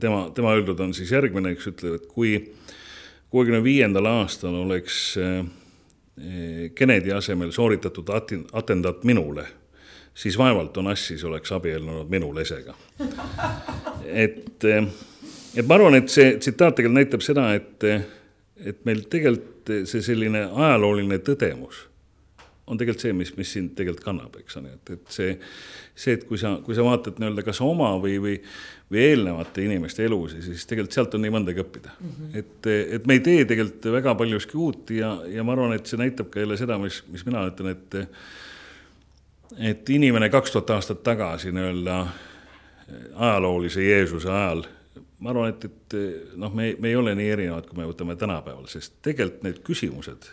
tema, 0.00 0.30
tema 0.34 0.52
öeldud 0.54 0.80
on 0.80 0.94
siis 0.94 1.10
järgmine, 1.12 1.50
eks 1.50 1.66
ütleb, 1.72 1.94
et 1.94 2.06
kui 2.06 2.52
kuuekümne 3.30 3.62
viiendal 3.64 4.06
aastal 4.06 4.54
oleks 4.54 5.16
eh, 5.16 5.44
Kennedy 6.74 7.12
asemel 7.12 7.50
sooritatud 7.50 8.08
atendaat 8.52 9.04
minule, 9.04 9.46
siis 10.14 10.38
vaevalt 10.38 10.76
Onassis 10.76 11.24
oleks 11.24 11.52
abiellunud 11.52 12.08
minu 12.10 12.34
lesega. 12.34 12.74
et, 14.04 14.64
eh, 14.64 14.84
et 15.56 15.66
ma 15.66 15.74
arvan, 15.74 15.94
et 15.94 16.08
see 16.08 16.36
tsitaat 16.38 16.74
tegelikult 16.74 17.02
näitab 17.02 17.26
seda, 17.26 17.52
et, 17.54 17.84
et 18.64 18.84
meil 18.84 19.04
tegelikult 19.10 19.46
see 19.84 20.02
selline 20.02 20.46
ajalooline 20.54 21.18
tõdemus 21.18 21.87
on 22.68 22.78
tegelikult 22.78 23.04
see, 23.04 23.14
mis, 23.16 23.30
mis 23.38 23.52
sind 23.56 23.72
tegelikult 23.78 24.04
kannab, 24.04 24.36
eks 24.40 24.58
ole, 24.60 24.74
et, 24.76 24.92
et 24.94 25.14
see, 25.14 25.36
see, 25.94 26.16
et 26.18 26.24
kui 26.28 26.40
sa, 26.40 26.54
kui 26.64 26.76
sa 26.76 26.84
vaatad 26.86 27.20
nii-öelda 27.20 27.44
kas 27.46 27.60
oma 27.64 27.90
või, 28.02 28.18
või, 28.22 28.36
või 28.92 29.02
eelnevate 29.04 29.64
inimeste 29.64 30.04
elusid, 30.06 30.44
siis 30.44 30.66
tegelikult 30.68 30.98
sealt 30.98 31.16
on 31.16 31.24
nii 31.24 31.34
mõndagi 31.34 31.64
õppida 31.64 31.94
mm. 31.94 32.14
-hmm. 32.14 32.38
et, 32.42 32.70
et 32.98 33.08
me 33.08 33.18
ei 33.18 33.24
tee 33.24 33.44
tegelikult 33.48 33.90
väga 33.98 34.14
paljuski 34.20 34.60
uut 34.60 34.94
ja, 34.96 35.14
ja 35.32 35.44
ma 35.44 35.56
arvan, 35.56 35.76
et 35.78 35.88
see 35.88 36.00
näitab 36.00 36.30
ka 36.32 36.44
jälle 36.44 36.58
seda, 36.60 36.78
mis, 36.82 37.02
mis 37.12 37.26
mina 37.28 37.46
ütlen, 37.50 37.74
et 37.76 38.00
et 39.58 39.90
inimene 39.90 40.28
kaks 40.30 40.52
tuhat 40.54 40.70
aastat 40.76 41.02
tagasi 41.02 41.52
nii-öelda 41.52 42.00
ajaloolise 43.16 43.82
Jeesuse 43.84 44.30
ajal, 44.30 44.66
ma 45.18 45.32
arvan, 45.32 45.54
et, 45.54 45.64
et 45.64 45.96
noh, 46.36 46.52
me, 46.54 46.74
me 46.78 46.92
ei 46.92 46.96
ole 46.96 47.14
nii 47.18 47.30
erinevad, 47.34 47.66
kui 47.68 47.80
me 47.80 47.88
võtame 47.88 48.16
tänapäeval, 48.16 48.68
sest 48.70 49.00
tegelikult 49.02 49.42
need 49.46 49.62
küsimused 49.66 50.28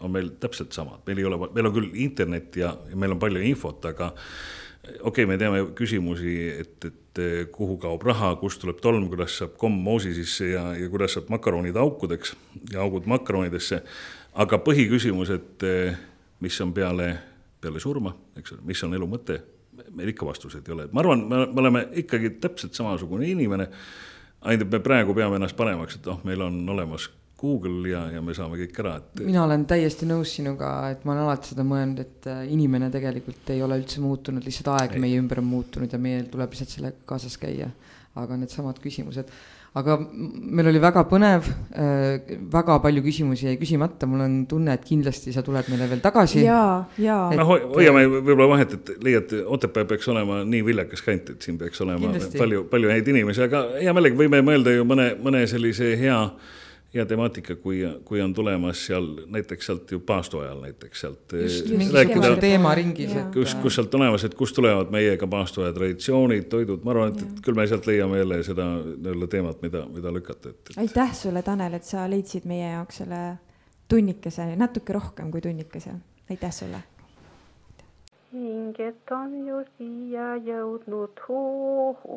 on 0.00 0.12
meil 0.14 0.32
täpselt 0.40 0.72
samad, 0.72 1.02
meil 1.06 1.20
ei 1.20 1.28
ole, 1.28 1.38
meil 1.54 1.68
on 1.68 1.76
küll 1.76 1.92
internet 2.04 2.56
ja, 2.56 2.72
ja 2.90 2.96
meil 2.98 3.14
on 3.14 3.20
palju 3.22 3.42
infot, 3.44 3.84
aga 3.90 4.10
okei 4.10 5.02
okay,, 5.10 5.28
me 5.28 5.38
teame 5.40 5.62
küsimusi, 5.76 6.34
et, 6.62 6.88
et 6.88 7.22
kuhu 7.52 7.76
kaob 7.82 8.04
raha, 8.06 8.32
kust 8.40 8.62
tuleb 8.62 8.80
tolm, 8.82 9.08
kuidas 9.10 9.36
saab 9.40 9.56
komm 9.60 9.80
moosi 9.84 10.14
sisse 10.16 10.52
ja, 10.54 10.64
ja 10.78 10.88
kuidas 10.92 11.16
saab 11.16 11.30
makaronid 11.32 11.76
aukudeks 11.76 12.34
ja 12.72 12.82
augud 12.84 13.08
makaronidesse. 13.10 13.82
aga 14.34 14.60
põhiküsimus, 14.64 15.32
et 15.34 15.64
mis 16.40 16.60
on 16.60 16.72
peale, 16.72 17.08
peale 17.60 17.80
surma, 17.80 18.14
eks 18.38 18.54
ole, 18.54 18.62
mis 18.70 18.84
on 18.86 18.94
elu 18.96 19.08
mõte, 19.10 19.40
meil 19.96 20.12
ikka 20.12 20.26
vastuseid 20.26 20.68
ei 20.68 20.74
ole, 20.74 20.88
ma 20.92 21.02
arvan, 21.02 21.26
me 21.28 21.60
oleme 21.60 21.86
ikkagi 22.02 22.36
täpselt 22.40 22.78
samasugune 22.78 23.28
inimene. 23.28 23.68
ainult, 24.40 24.62
et 24.62 24.72
me 24.72 24.80
praegu 24.80 25.14
peame 25.14 25.36
ennast 25.36 25.56
paremaks, 25.56 25.98
et 25.98 26.06
noh, 26.06 26.22
meil 26.24 26.40
on 26.40 26.62
olemas 26.72 27.10
Google 27.40 27.88
ja, 27.88 28.02
ja 28.14 28.22
me 28.24 28.34
saame 28.36 28.58
kõik 28.60 28.80
ära, 28.82 28.96
et. 29.00 29.22
mina 29.24 29.44
olen 29.46 29.64
täiesti 29.68 30.08
nõus 30.08 30.34
sinuga, 30.36 30.72
et 30.92 31.06
ma 31.06 31.14
olen 31.14 31.28
alati 31.28 31.54
seda 31.54 31.64
mõelnud, 31.66 32.02
et 32.04 32.28
äh, 32.30 32.42
inimene 32.52 32.90
tegelikult 32.92 33.54
ei 33.54 33.62
ole 33.64 33.80
üldse 33.80 34.02
muutunud, 34.04 34.44
lihtsalt 34.44 34.74
aeg 34.74 34.98
ei. 34.98 35.04
meie 35.06 35.20
ümber 35.20 35.40
on 35.42 35.48
muutunud 35.48 35.92
ja 35.92 36.00
meil 36.02 36.28
tuleb 36.32 36.52
lihtsalt 36.52 36.76
sellega 36.76 37.08
kaasas 37.08 37.38
käia. 37.40 37.70
aga 38.20 38.36
needsamad 38.36 38.80
küsimused, 38.82 39.28
aga 39.78 39.94
meil 40.02 40.66
oli 40.66 40.80
väga 40.82 41.04
põnev 41.06 41.46
äh,, 41.46 42.32
väga 42.52 42.80
palju 42.82 43.04
küsimusi 43.04 43.46
jäi 43.46 43.58
küsimata, 43.60 44.08
mul 44.10 44.24
on 44.24 44.36
tunne, 44.50 44.74
et 44.74 44.84
kindlasti 44.86 45.32
sa 45.32 45.44
tuled 45.46 45.70
meile 45.70 45.86
veel 45.92 46.02
tagasi. 46.02 46.42
ja, 46.42 46.84
ja. 46.98 47.18
noh, 47.38 47.54
hoiame 47.76 48.02
võib-olla 48.16 48.50
vahet, 48.56 48.74
et 48.80 48.94
leiad, 49.06 49.36
Otepää 49.46 49.86
peaks 49.92 50.10
olema 50.10 50.42
nii 50.44 50.64
viljakas 50.66 51.06
kant, 51.06 51.30
et 51.36 51.46
siin 51.46 51.58
peaks 51.60 51.80
olema 51.86 52.02
kindlasti. 52.02 52.40
palju, 52.42 52.64
palju 52.72 52.90
häid 52.90 53.12
inimesi, 53.14 53.46
aga 53.46 53.68
hea 53.78 53.94
meelega 53.94 54.18
võime 54.18 54.42
mõelda 54.50 54.74
ju 54.74 54.88
mõne, 54.90 55.12
mõne 55.22 55.46
sellise 55.50 55.94
hea 56.02 56.18
hea 56.94 57.06
temaatika, 57.06 57.54
kui, 57.56 57.80
kui 58.04 58.20
on 58.22 58.34
tulemas 58.34 58.82
seal 58.86 59.06
näiteks 59.30 59.66
sealt 59.66 59.92
ju 59.92 60.00
paastu 60.00 60.38
ajal 60.38 60.60
näiteks 60.64 61.00
sealt. 61.00 61.34
teemaringis. 62.40 63.12
kus, 63.34 63.54
kus 63.62 63.74
sealt 63.78 63.94
olemas, 63.94 64.24
et 64.24 64.34
kust 64.34 64.56
tulevad 64.58 64.90
meiega 64.90 65.26
paastu 65.30 65.62
aja 65.62 65.72
traditsioonid, 65.76 66.48
toidud, 66.50 66.84
ma 66.84 66.94
arvan, 66.94 67.14
et, 67.14 67.22
et 67.22 67.42
küll 67.46 67.58
me 67.58 67.66
sealt 67.70 67.86
leiame 67.86 68.18
jälle 68.18 68.42
seda 68.46 68.66
nii-öelda 68.82 69.30
teemat, 69.30 69.62
mida, 69.62 69.84
mida 69.94 70.14
lükata, 70.14 70.54
et, 70.54 70.60
et.... 70.70 70.78
aitäh 70.84 71.14
sulle, 71.14 71.42
Tanel, 71.46 71.78
et 71.78 71.86
sa 71.86 72.08
leidsid 72.10 72.48
meie 72.50 72.72
jaoks 72.72 73.04
selle 73.04 73.20
tunnikese, 73.90 74.56
natuke 74.58 74.96
rohkem 74.96 75.30
kui 75.30 75.40
tunnikese, 75.46 75.94
aitäh 76.30 76.54
sulle 76.54 76.82
hinget 78.32 79.10
on 79.10 79.32
ju 79.46 79.56
siia 79.76 80.36
jõudnud 80.46 81.18
huu-huu-huu 81.26 82.10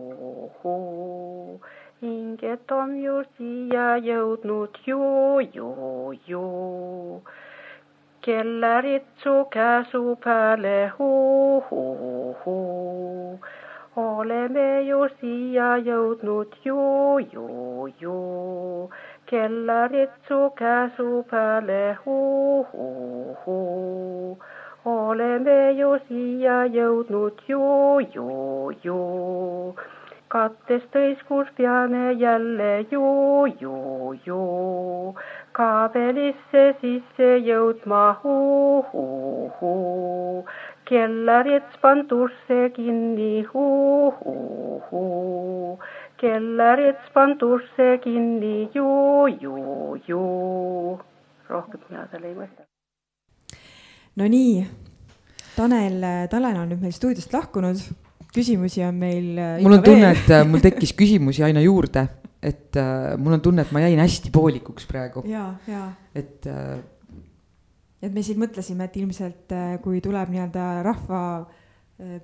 hinge 2.03 2.33
õiget 2.43 2.71
on 2.71 2.95
ju 2.99 3.23
siia 3.37 3.97
jõudnud 3.97 4.77
ju, 4.85 5.39
ju, 5.55 6.13
ju. 6.27 7.21
kellarit 8.21 9.05
su 9.23 9.45
käsu 9.51 10.15
peale 10.23 10.91
hu-, 10.97 11.63
hu-, 11.69 12.35
hu. 12.43 13.39
oleme 13.95 14.83
ju 14.83 15.07
siia 15.19 15.77
jõudnud 15.77 16.51
ju, 16.65 17.19
ju, 17.31 17.87
ju. 17.99 18.89
kellarit 19.25 20.11
su 20.27 20.51
käsu 20.57 21.23
peale 21.29 21.97
hu-, 22.03 22.65
hu-, 22.73 23.35
hu 23.45 24.37
oleme 24.85 25.59
ju 25.79 25.97
siia 26.07 26.65
jõudnud 26.67 27.39
ju, 27.47 27.63
ju, 30.33 30.39
ju. 30.39 30.53
kattest 30.65 30.87
tõiskus 30.93 31.47
peame 31.55 32.13
jälle 32.13 32.85
ju, 32.91 33.45
ju, 33.59 34.13
ju. 34.25 35.13
kaabelisse 35.51 36.73
sisse 36.81 37.37
jõudma 37.37 38.19
hu, 38.23 38.81
hu, 38.91 39.51
hu. 39.59 40.43
kellarits 40.85 41.77
pandusse 41.81 42.69
kinni 42.75 43.45
hu, 43.53 44.11
hu, 44.11 44.81
hu. 44.89 45.79
kellarits 46.17 47.13
pandusse 47.13 47.97
kinni 48.03 48.69
ju, 48.73 49.27
ju, 49.41 49.97
ju. 50.07 50.99
rohkem 51.49 51.79
mina 51.89 52.07
seal 52.11 52.23
ei 52.23 52.33
mõtle 52.33 52.65
no 54.15 54.27
nii, 54.27 54.65
Tanel, 55.55 56.27
Tanel 56.29 56.57
on 56.57 56.69
nüüd 56.69 56.81
meil 56.81 56.91
stuudiost 56.91 57.33
lahkunud, 57.33 58.02
küsimusi 58.33 58.83
on 58.85 58.97
meil. 58.99 59.29
Äh, 59.37 59.61
mul 59.63 59.77
on 59.77 59.85
tunne, 59.85 60.11
et 60.15 60.33
äh, 60.33 60.43
mul 60.47 60.63
tekkis 60.63 60.95
küsimusi 61.01 61.45
aina 61.45 61.61
juurde, 61.63 62.07
et 62.41 62.79
äh, 62.79 63.13
mul 63.19 63.37
on 63.37 63.45
tunne, 63.45 63.65
et 63.65 63.71
ma 63.75 63.83
jäin 63.85 64.01
hästi 64.01 64.33
poolikuks 64.33 64.89
praegu. 64.89 65.25
ja, 65.29 65.53
ja. 65.69 65.87
et 66.15 66.49
äh,. 66.49 66.75
et 68.03 68.11
me 68.11 68.23
siin 68.25 68.41
mõtlesime, 68.41 68.89
et 68.89 68.99
ilmselt 68.99 69.57
kui 69.83 70.01
tuleb 70.03 70.33
nii-öelda 70.33 70.67
rahva 70.83 71.23
äh, 71.39 72.19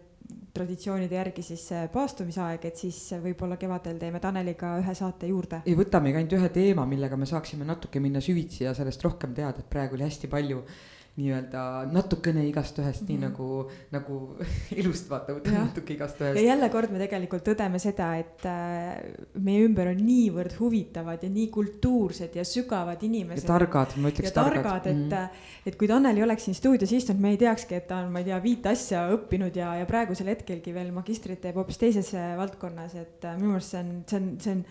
traditsioonide 0.53 1.15
järgi 1.15 1.41
siis 1.45 1.63
paastumisaeg, 1.93 2.65
et 2.67 2.77
siis 2.77 2.97
võib-olla 3.23 3.55
kevadel 3.57 3.97
teeme 4.01 4.19
Taneliga 4.21 4.75
ühe 4.81 4.93
saate 4.97 5.29
juurde. 5.29 5.63
ei, 5.65 5.77
võtamegi 5.77 6.19
ainult 6.19 6.35
ühe 6.37 6.49
teema, 6.53 6.85
millega 6.89 7.17
me 7.17 7.29
saaksime 7.29 7.65
natuke 7.65 8.01
minna 8.03 8.21
süvitsi 8.21 8.65
ja 8.65 8.75
sellest 8.77 9.05
rohkem 9.05 9.33
teada, 9.37 9.63
et 9.63 9.69
praegu 9.71 9.97
oli 9.97 10.05
hästi 10.05 10.29
palju 10.29 10.61
äh, 10.65 10.98
nii-öelda 11.19 11.63
natukene 11.91 12.45
igast 12.47 12.79
ühest 12.79 13.03
mm, 13.03 13.07
-hmm. 13.07 13.09
nii 13.09 13.17
mhm. 13.17 13.25
nagu, 13.27 13.69
nagu 13.91 14.19
elust 14.81 15.09
vaata, 15.11 15.35
võtame 15.37 15.63
natuke 15.65 15.95
igast 15.95 16.21
ühest. 16.21 16.39
ja 16.39 16.45
jälle 16.53 16.69
kord 16.73 16.93
me 16.93 17.01
tegelikult 17.01 17.45
tõdeme 17.49 17.81
seda, 17.81 18.09
et 18.21 18.45
äh, 18.49 18.99
meie 19.39 19.65
ümber 19.67 19.91
on 19.93 20.03
niivõrd 20.03 20.55
huvitavad 20.59 21.23
ja 21.23 21.29
nii 21.33 21.47
kultuursed 21.53 22.35
ja 22.39 22.45
sügavad 22.47 23.03
inimesed. 23.03 23.45
ja 23.45 23.53
targad, 23.53 23.95
ma 23.97 24.13
ütleks 24.13 24.35
targad. 24.35 24.63
targad, 24.63 24.87
et 24.87 24.97
mm, 24.97 25.09
-hmm. 25.09 25.65
et 25.65 25.79
kui 25.79 25.87
Tanel 25.91 26.17
ei 26.17 26.27
oleks 26.27 26.45
siin 26.49 26.55
stuudios 26.55 26.91
istunud, 26.91 27.21
me 27.21 27.33
ei 27.35 27.41
teakski, 27.41 27.75
et 27.75 27.87
ta 27.87 28.03
on, 28.03 28.11
ma 28.11 28.23
ei 28.23 28.29
tea, 28.29 28.43
viit 28.43 28.65
asja 28.65 29.07
õppinud 29.15 29.55
ja, 29.55 29.75
ja 29.81 29.89
praegusel 29.89 30.31
hetkelgi 30.33 30.73
veel 30.73 30.93
magistrit 30.95 31.41
teeb 31.41 31.59
hoopis 31.59 31.81
teises 31.81 32.13
äh, 32.13 32.35
valdkonnas, 32.37 32.95
et 32.95 33.25
äh, 33.25 33.37
minu 33.37 33.55
meelest 33.55 33.75
see 33.75 33.83
on, 33.83 33.91
see 34.07 34.19
on, 34.19 34.31
see 34.39 34.55
on 34.57 34.63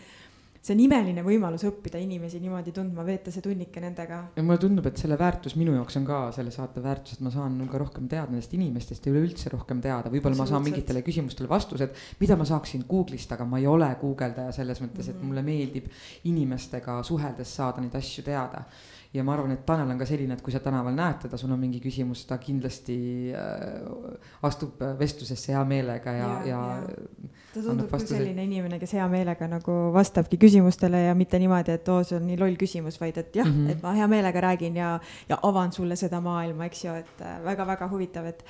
see 0.69 0.77
on 0.77 0.83
imeline 0.85 1.23
võimalus 1.25 1.65
õppida 1.69 2.01
inimesi 2.03 2.41
niimoodi 2.43 2.75
tundma, 2.77 3.05
veeta 3.07 3.33
see 3.33 3.45
tunnike 3.45 3.81
nendega. 3.83 4.19
ja 4.37 4.45
mulle 4.45 4.61
tundub, 4.61 4.87
et 4.91 5.01
selle 5.01 5.17
väärtus 5.21 5.57
minu 5.57 5.75
jaoks 5.77 5.97
on 6.01 6.05
ka 6.09 6.21
selle 6.37 6.53
saate 6.55 6.83
väärtus, 6.85 7.17
et 7.17 7.25
ma 7.25 7.33
saan 7.33 7.57
ka 7.71 7.81
rohkem 7.81 8.09
teada 8.11 8.33
nendest 8.33 8.53
inimestest 8.59 9.09
ja 9.09 9.15
üleüldse 9.15 9.53
rohkem 9.55 9.81
teada, 9.85 10.13
võib-olla 10.13 10.43
ma 10.43 10.49
saan 10.51 10.67
mingitele 10.67 11.03
küsimustele 11.07 11.49
vastused, 11.51 11.97
mida 12.21 12.37
ma 12.37 12.47
saaksin 12.49 12.85
Google'ist, 12.91 13.33
aga 13.37 13.49
ma 13.49 13.63
ei 13.63 13.67
ole 13.71 13.89
guugeldaja 14.01 14.53
selles 14.61 14.83
mõttes, 14.85 15.09
et 15.09 15.17
mhm. 15.17 15.31
mulle 15.31 15.47
meeldib 15.47 15.89
inimestega 16.29 17.01
suheldes 17.07 17.57
saada 17.61 17.85
neid 17.85 17.97
asju 17.99 18.27
teada 18.29 18.67
ja 19.15 19.25
ma 19.25 19.33
arvan, 19.33 19.53
et 19.55 19.65
Tanel 19.67 19.89
on 19.89 19.99
ka 20.01 20.07
selline, 20.09 20.37
et 20.37 20.43
kui 20.45 20.53
sa 20.53 20.61
tänaval 20.61 20.93
näed 20.97 21.23
teda, 21.23 21.39
sul 21.41 21.53
on 21.55 21.61
mingi 21.61 21.81
küsimus, 21.81 22.27
ta 22.29 22.37
kindlasti 22.43 22.97
äh, 23.33 24.19
astub 24.45 24.83
vestlusesse 24.99 25.55
hea 25.55 25.63
meelega 25.69 26.13
ja, 26.13 26.29
ja, 26.45 26.59
ja. 26.83 27.31
ta 27.55 27.63
tundub 27.65 27.89
küll 27.95 28.05
selline 28.11 28.45
inimene, 28.45 28.81
kes 28.83 28.93
hea 28.99 29.07
meelega 29.09 29.49
nagu 29.49 29.77
vastabki 29.95 30.41
küsimustele 30.41 31.07
ja 31.07 31.15
mitte 31.19 31.41
niimoodi, 31.41 31.79
et 31.79 31.89
oo, 31.93 32.03
see 32.05 32.19
on 32.21 32.27
nii 32.29 32.37
loll 32.41 32.59
küsimus, 32.61 33.01
vaid 33.01 33.17
et 33.23 33.41
jah 33.41 33.49
mm, 33.49 33.63
-hmm. 33.63 33.77
et 33.77 33.87
ma 33.87 33.95
hea 33.97 34.11
meelega 34.13 34.45
räägin 34.51 34.77
ja, 34.77 34.99
ja 35.29 35.41
avan 35.43 35.73
sulle 35.73 35.97
seda 35.97 36.21
maailma, 36.21 36.69
eks 36.69 36.85
ju, 36.85 36.99
et 37.01 37.25
väga-väga 37.45 37.89
äh, 37.89 37.93
huvitav, 37.93 38.29
et 38.29 38.45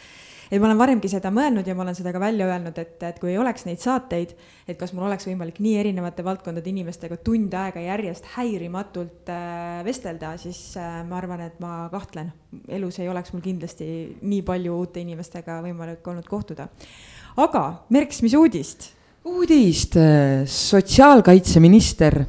et 0.51 0.61
ma 0.61 0.69
olen 0.69 0.81
varemgi 0.81 1.11
seda 1.13 1.31
mõelnud 1.35 1.67
ja 1.67 1.75
ma 1.77 1.85
olen 1.85 1.97
seda 1.99 2.13
ka 2.15 2.21
välja 2.23 2.49
öelnud, 2.49 2.79
et, 2.81 2.97
et 3.05 3.19
kui 3.21 3.33
ei 3.33 3.39
oleks 3.41 3.67
neid 3.69 3.83
saateid, 3.83 4.35
et 4.69 4.79
kas 4.81 4.95
mul 4.97 5.07
oleks 5.09 5.29
võimalik 5.29 5.61
nii 5.65 5.77
erinevate 5.83 6.25
valdkondade 6.27 6.71
inimestega 6.73 7.21
tund 7.25 7.55
aega 7.59 7.83
järjest 7.85 8.31
häirimatult 8.37 9.33
äh, 9.33 9.81
vestelda, 9.87 10.35
siis 10.41 10.61
äh, 10.81 11.01
ma 11.09 11.21
arvan, 11.21 11.45
et 11.49 11.61
ma 11.63 11.89
kahtlen. 11.93 12.33
elus 12.69 12.99
ei 12.99 13.09
oleks 13.09 13.33
mul 13.35 13.45
kindlasti 13.45 13.89
nii 14.23 14.43
palju 14.47 14.79
uute 14.79 15.03
inimestega 15.05 15.61
võimalik 15.65 16.07
olnud 16.07 16.29
kohtuda. 16.29 16.69
aga 17.37 17.65
Merks, 17.91 18.23
mis 18.23 18.35
uudist? 18.39 18.93
uudist, 19.29 19.97
äh, 20.01 20.47
sotsiaalkaitseminister 20.49 22.25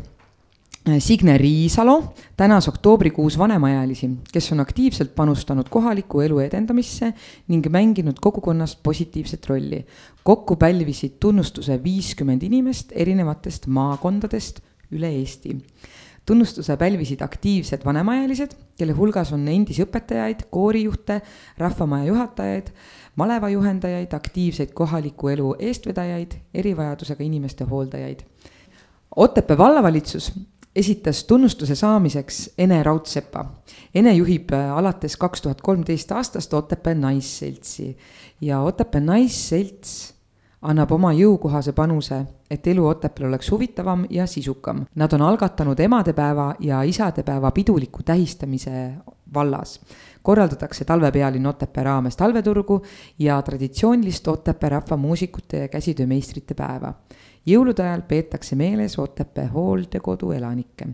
Signe 0.99 1.37
Riisalo 1.37 2.13
tänas 2.37 2.67
oktoobrikuus 2.67 3.37
vanemaealisi, 3.37 4.09
kes 4.33 4.51
on 4.51 4.59
aktiivselt 4.59 5.15
panustanud 5.15 5.67
kohaliku 5.69 6.21
elu 6.21 6.39
edendamisse 6.39 7.13
ning 7.47 7.67
mänginud 7.69 8.17
kogukonnast 8.21 8.79
positiivset 8.83 9.49
rolli. 9.49 9.85
kokku 10.23 10.55
pälvisid 10.55 11.17
tunnustuse 11.19 11.83
viiskümmend 11.83 12.43
inimest 12.43 12.91
erinevatest 12.95 13.67
maakondadest 13.67 14.59
üle 14.91 15.09
Eesti. 15.09 15.57
tunnustuse 16.25 16.77
pälvisid 16.77 17.21
aktiivsed 17.21 17.85
vanemaealised, 17.85 18.55
kelle 18.77 18.93
hulgas 18.93 19.33
on 19.33 19.47
endisi 19.47 19.83
õpetajaid, 19.83 20.47
koorijuhte, 20.49 21.21
rahvamaja 21.57 22.05
juhatajaid, 22.05 22.67
malevajuhendajaid, 23.15 24.13
aktiivseid 24.13 24.71
kohaliku 24.73 25.27
elu 25.27 25.55
eestvedajaid, 25.59 26.31
erivajadusega 26.53 27.23
inimeste 27.23 27.63
hooldajaid 27.63 28.23
Otepää 29.15 29.57
vallavalitsus 29.57 30.33
esitas 30.75 31.23
tunnustuse 31.23 31.75
saamiseks 31.75 32.49
Ene 32.57 32.83
Raudsepa. 32.83 33.45
Ene 33.95 34.13
juhib 34.13 34.53
äh, 34.53 34.77
alates 34.77 35.17
kaks 35.17 35.41
tuhat 35.41 35.61
kolmteist 35.61 36.11
aastast 36.11 36.53
Otepää 36.53 36.95
Naisseltsi 36.95 37.97
ja 38.41 38.61
Otepää 38.61 39.01
Naisselts 39.01 40.13
annab 40.61 40.91
oma 40.91 41.13
jõukohase 41.15 41.71
panuse, 41.71 42.19
et 42.51 42.67
elu 42.67 42.87
Otepääl 42.87 43.29
oleks 43.29 43.51
huvitavam 43.51 44.05
ja 44.09 44.25
sisukam. 44.27 44.83
Nad 44.95 45.13
on 45.15 45.21
algatanud 45.21 45.79
emadepäeva 45.79 46.53
ja 46.59 46.81
isadepäeva 46.83 47.51
piduliku 47.51 48.03
tähistamise 48.03 48.93
vallas. 49.33 49.79
korraldatakse 50.21 50.85
talvepealinn 50.85 51.45
Otepää 51.45 51.83
raames 51.83 52.17
talveturgu 52.17 52.81
ja 53.19 53.41
traditsioonilist 53.41 54.27
Otepää 54.27 54.69
rahvamuusikute 54.69 55.57
ja 55.57 55.67
käsitöömeistrite 55.67 56.53
päeva 56.53 56.93
jõulude 57.45 57.83
ajal 57.83 58.01
peetakse 58.07 58.55
meeles 58.55 58.99
Otepää 58.99 59.47
hooldekodu 59.47 60.31
elanikke. 60.31 60.87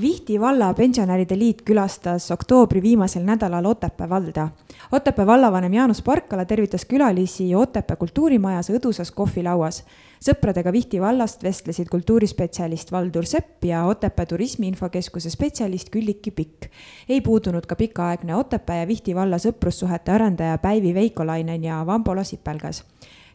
Vihti 0.00 0.38
valla 0.40 0.70
pensionäride 0.74 1.36
liit 1.36 1.58
külastas 1.68 2.30
oktoobri 2.32 2.80
viimasel 2.82 3.26
nädalal 3.28 3.66
Otepää 3.68 4.08
valda. 4.08 4.48
Otepää 4.92 5.26
vallavanem 5.26 5.74
Jaanus 5.74 6.02
Parkala 6.02 6.44
tervitas 6.44 6.84
külalisi 6.84 7.54
Otepää 7.54 7.96
kultuurimajas 7.96 8.70
õdusas 8.70 9.12
kohvilauas. 9.14 9.84
sõpradega 10.24 10.72
Vihti 10.72 11.00
vallast 11.00 11.42
vestlesid 11.42 11.88
kultuurispetsialist 11.90 12.92
Valdur 12.92 13.26
Sepp 13.26 13.64
ja 13.64 13.84
Otepää 13.84 14.26
Turismi 14.26 14.68
Infokeskuse 14.68 15.30
spetsialist 15.30 15.88
Külliki 15.96 16.30
Pikk. 16.30 16.70
ei 17.08 17.20
puudunud 17.20 17.66
ka 17.66 17.76
pikaaegne 17.76 18.34
Otepää 18.34 18.80
ja 18.80 18.88
Vihti 18.88 19.14
valla 19.14 19.36
sõprussuhete 19.36 20.10
arendaja 20.10 20.58
Päivi 20.58 20.94
Veikolainen 20.94 21.64
ja 21.64 21.86
Vambola 21.86 22.24
Sipelgas 22.24 22.84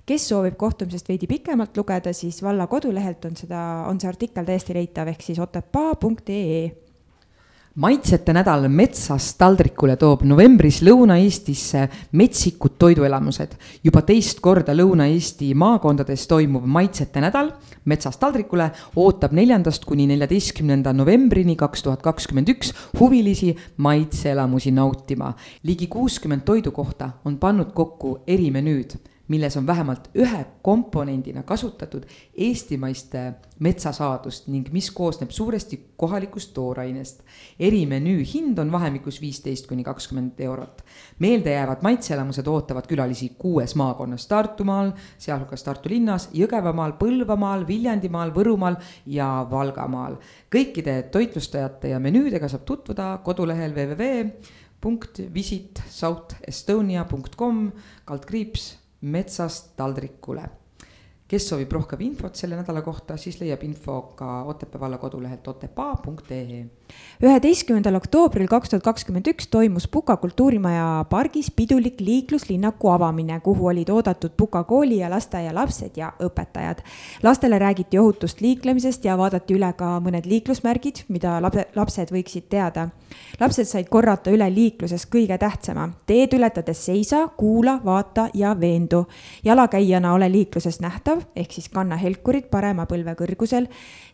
kes 0.07 0.29
soovib 0.31 0.55
kohtumisest 0.59 1.09
veidi 1.11 1.27
pikemalt 1.27 1.77
lugeda, 1.77 2.13
siis 2.15 2.39
valla 2.43 2.67
kodulehelt 2.71 3.25
on 3.27 3.35
seda, 3.35 3.61
on 3.89 3.99
see 3.99 4.07
artikkel 4.09 4.47
täiesti 4.47 4.75
leitav, 4.77 5.11
ehk 5.11 5.23
siis 5.25 5.39
otepaa.ee 5.43 6.67
maitsete 7.77 8.33
nädal 8.33 8.63
metsast 8.73 9.35
taldrikule 9.37 9.93
toob 10.01 10.23
novembris 10.25 10.79
Lõuna-Eestisse 10.81 11.83
metsikud 12.17 12.73
toiduelamused. 12.79 13.51
juba 13.83 14.01
teist 14.01 14.39
korda 14.41 14.73
Lõuna-Eesti 14.73 15.51
maakondades 15.53 16.25
toimuv 16.27 16.65
maitsete 16.65 17.21
nädal 17.21 17.51
metsast 17.85 18.19
taldrikule 18.19 18.71
ootab 18.95 19.35
neljandast 19.37 19.85
kuni 19.85 20.07
neljateistkümnenda 20.07 20.93
novembrini 20.93 21.55
kaks 21.55 21.83
tuhat 21.83 22.01
kakskümmend 22.01 22.49
üks 22.49 22.73
huvilisi 22.99 23.53
maitseelamusi 23.77 24.71
nautima. 24.71 25.33
ligi 25.63 25.87
kuuskümmend 25.87 26.41
toidukohta 26.41 27.11
on 27.25 27.37
pannud 27.37 27.75
kokku 27.75 28.23
erimenüüd 28.27 28.97
milles 29.27 29.57
on 29.57 29.67
vähemalt 29.67 30.09
ühe 30.15 30.45
komponendina 30.61 31.43
kasutatud 31.43 32.05
eestimaiste 32.33 33.23
metsasaadust 33.59 34.47
ning 34.51 34.69
mis 34.71 34.89
koosneb 34.91 35.31
suuresti 35.31 35.79
kohalikust 35.97 36.53
toorainest. 36.53 37.23
erimenüü 37.59 38.23
hind 38.33 38.57
on 38.57 38.71
vahemikus 38.71 39.21
viisteist 39.21 39.67
kuni 39.67 39.83
kakskümmend 39.83 40.39
eurot. 40.39 40.83
meeldejäävad 41.19 41.81
maitseelamused 41.81 42.47
ootavad 42.47 42.87
külalisi 42.87 43.29
kuues 43.37 43.75
maakonnas 43.75 44.27
Tartumaal, 44.27 44.91
sealhulgas 45.17 45.63
Tartu 45.63 45.89
linnas, 45.89 46.29
Jõgevamaal, 46.33 46.93
Põlvamaal, 46.99 47.67
Viljandimaal, 47.67 48.31
Võrumaal 48.35 48.75
ja 49.05 49.47
Valgamaal. 49.51 50.17
kõikide 50.55 51.03
toitlustajate 51.11 51.89
ja 51.89 51.99
menüüdega 51.99 52.47
saab 52.47 52.65
tutvuda 52.65 53.17
kodulehel 53.23 53.71
www 53.75 54.31
punkt 54.81 55.19
visit 55.33 55.81
southestonia.com 55.89 57.71
kaldkriips 58.05 58.86
metsast 59.01 59.75
taldrikule. 59.75 60.49
kes 61.27 61.49
soovib 61.49 61.71
rohkem 61.71 62.01
infot 62.01 62.35
selle 62.35 62.55
nädala 62.55 62.81
kohta, 62.81 63.17
siis 63.17 63.41
leiab 63.41 63.63
info 63.63 64.01
ka 64.15 64.43
Otepää 64.43 64.79
valla 64.79 64.97
kodulehelt 64.97 65.47
otepaa.ee 65.47 66.65
üheteistkümnendal 67.23 67.95
oktoobril 67.97 68.47
kaks 68.47 68.69
tuhat 68.69 68.83
kakskümmend 68.85 69.27
üks 69.31 69.47
toimus 69.49 69.87
Puka 69.87 70.17
kultuurimaja 70.21 71.05
pargis 71.09 71.49
pidulik 71.51 72.01
liikluslinnaku 72.01 72.91
avamine, 72.93 73.39
kuhu 73.39 73.67
olid 73.71 73.89
oodatud 73.89 74.35
Puka 74.37 74.63
kooli 74.63 74.99
ja 74.99 75.09
lasteaia 75.09 75.53
lapsed 75.55 75.97
ja 75.97 76.11
õpetajad. 76.19 76.83
lastele 77.23 77.59
räägiti 77.59 77.99
ohutust 77.99 78.41
liiklemisest 78.41 79.05
ja 79.05 79.17
vaadati 79.17 79.55
üle 79.57 79.71
ka 79.77 79.97
mõned 80.03 80.25
liiklusmärgid, 80.29 81.03
mida 81.07 81.39
lapsed 81.75 82.13
võiksid 82.13 82.49
teada. 82.49 82.89
lapsed 83.39 83.65
said 83.65 83.89
korrata 83.89 84.31
üle 84.31 84.49
liikluses 84.53 85.07
kõige 85.07 85.37
tähtsama, 85.37 85.89
teed 86.05 86.33
ületades 86.33 86.85
seisa, 86.85 87.27
kuula, 87.37 87.79
vaata 87.85 88.29
ja 88.33 88.55
veendu. 88.59 89.05
jalakäijana 89.43 90.13
ole 90.13 90.31
liikluses 90.31 90.79
nähtav, 90.79 91.25
ehk 91.35 91.51
siis 91.51 91.69
kanna 91.69 91.95
helkurid 91.95 92.49
parema 92.51 92.85
põlve 92.85 93.15
kõrgusel 93.15 93.67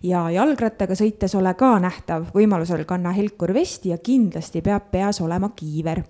ja 0.04 0.30
jalgrattaga 0.30 0.96
sõites 0.96 1.36
ole 1.36 1.54
ka 1.54 1.80
nähtav, 1.80 2.26
võimalusel 2.64 2.86
kanna 2.88 3.12
helkur 3.12 3.52
vesti 3.54 3.90
ja 3.92 3.98
kindlasti 3.98 4.62
peab 4.62 4.92
peas 4.92 5.22
olema 5.22 5.50
kiiver. 5.56 6.04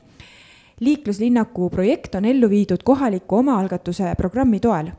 liikluslinnaku 0.79 1.69
projekt 1.69 2.15
on 2.15 2.25
ellu 2.25 2.49
viidud 2.49 2.83
kohaliku 2.83 3.37
omaalgatuse 3.37 4.15
programmi 4.17 4.59
toel 4.59 4.91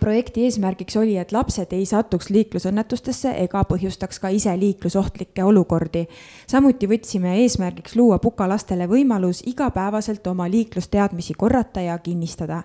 projekti 0.00 0.44
eesmärgiks 0.44 0.96
oli, 0.96 1.16
et 1.16 1.32
lapsed 1.32 1.72
ei 1.72 1.86
satuks 1.88 2.28
liiklusõnnetustesse 2.30 3.32
ega 3.44 3.62
põhjustaks 3.68 4.20
ka 4.20 4.28
ise 4.28 4.52
liiklusohtlikke 4.60 5.44
olukordi. 5.44 6.06
samuti 6.46 6.86
võtsime 6.88 7.34
eesmärgiks 7.42 7.96
luua 7.96 8.18
Puka 8.18 8.48
lastele 8.48 8.86
võimalus 8.88 9.42
igapäevaselt 9.46 10.26
oma 10.26 10.50
liiklusteadmisi 10.50 11.34
korrata 11.34 11.80
ja 11.80 11.98
kinnistada. 11.98 12.62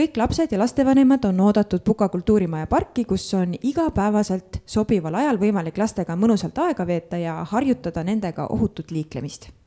kõik 0.00 0.16
lapsed 0.16 0.52
ja 0.52 0.58
lastevanemad 0.58 1.24
on 1.24 1.40
oodatud 1.40 1.84
Puka 1.84 2.08
kultuurimaja 2.08 2.66
parki, 2.66 3.04
kus 3.04 3.34
on 3.34 3.54
igapäevaselt 3.62 4.62
sobival 4.66 5.14
ajal 5.14 5.38
võimalik 5.38 5.78
lastega 5.78 6.16
mõnusalt 6.16 6.58
aega 6.58 6.86
veeta 6.86 7.16
ja 7.16 7.44
harjutada 7.44 8.04
nendega 8.04 8.46
ohutut 8.46 8.90
liiklemist 8.90 9.61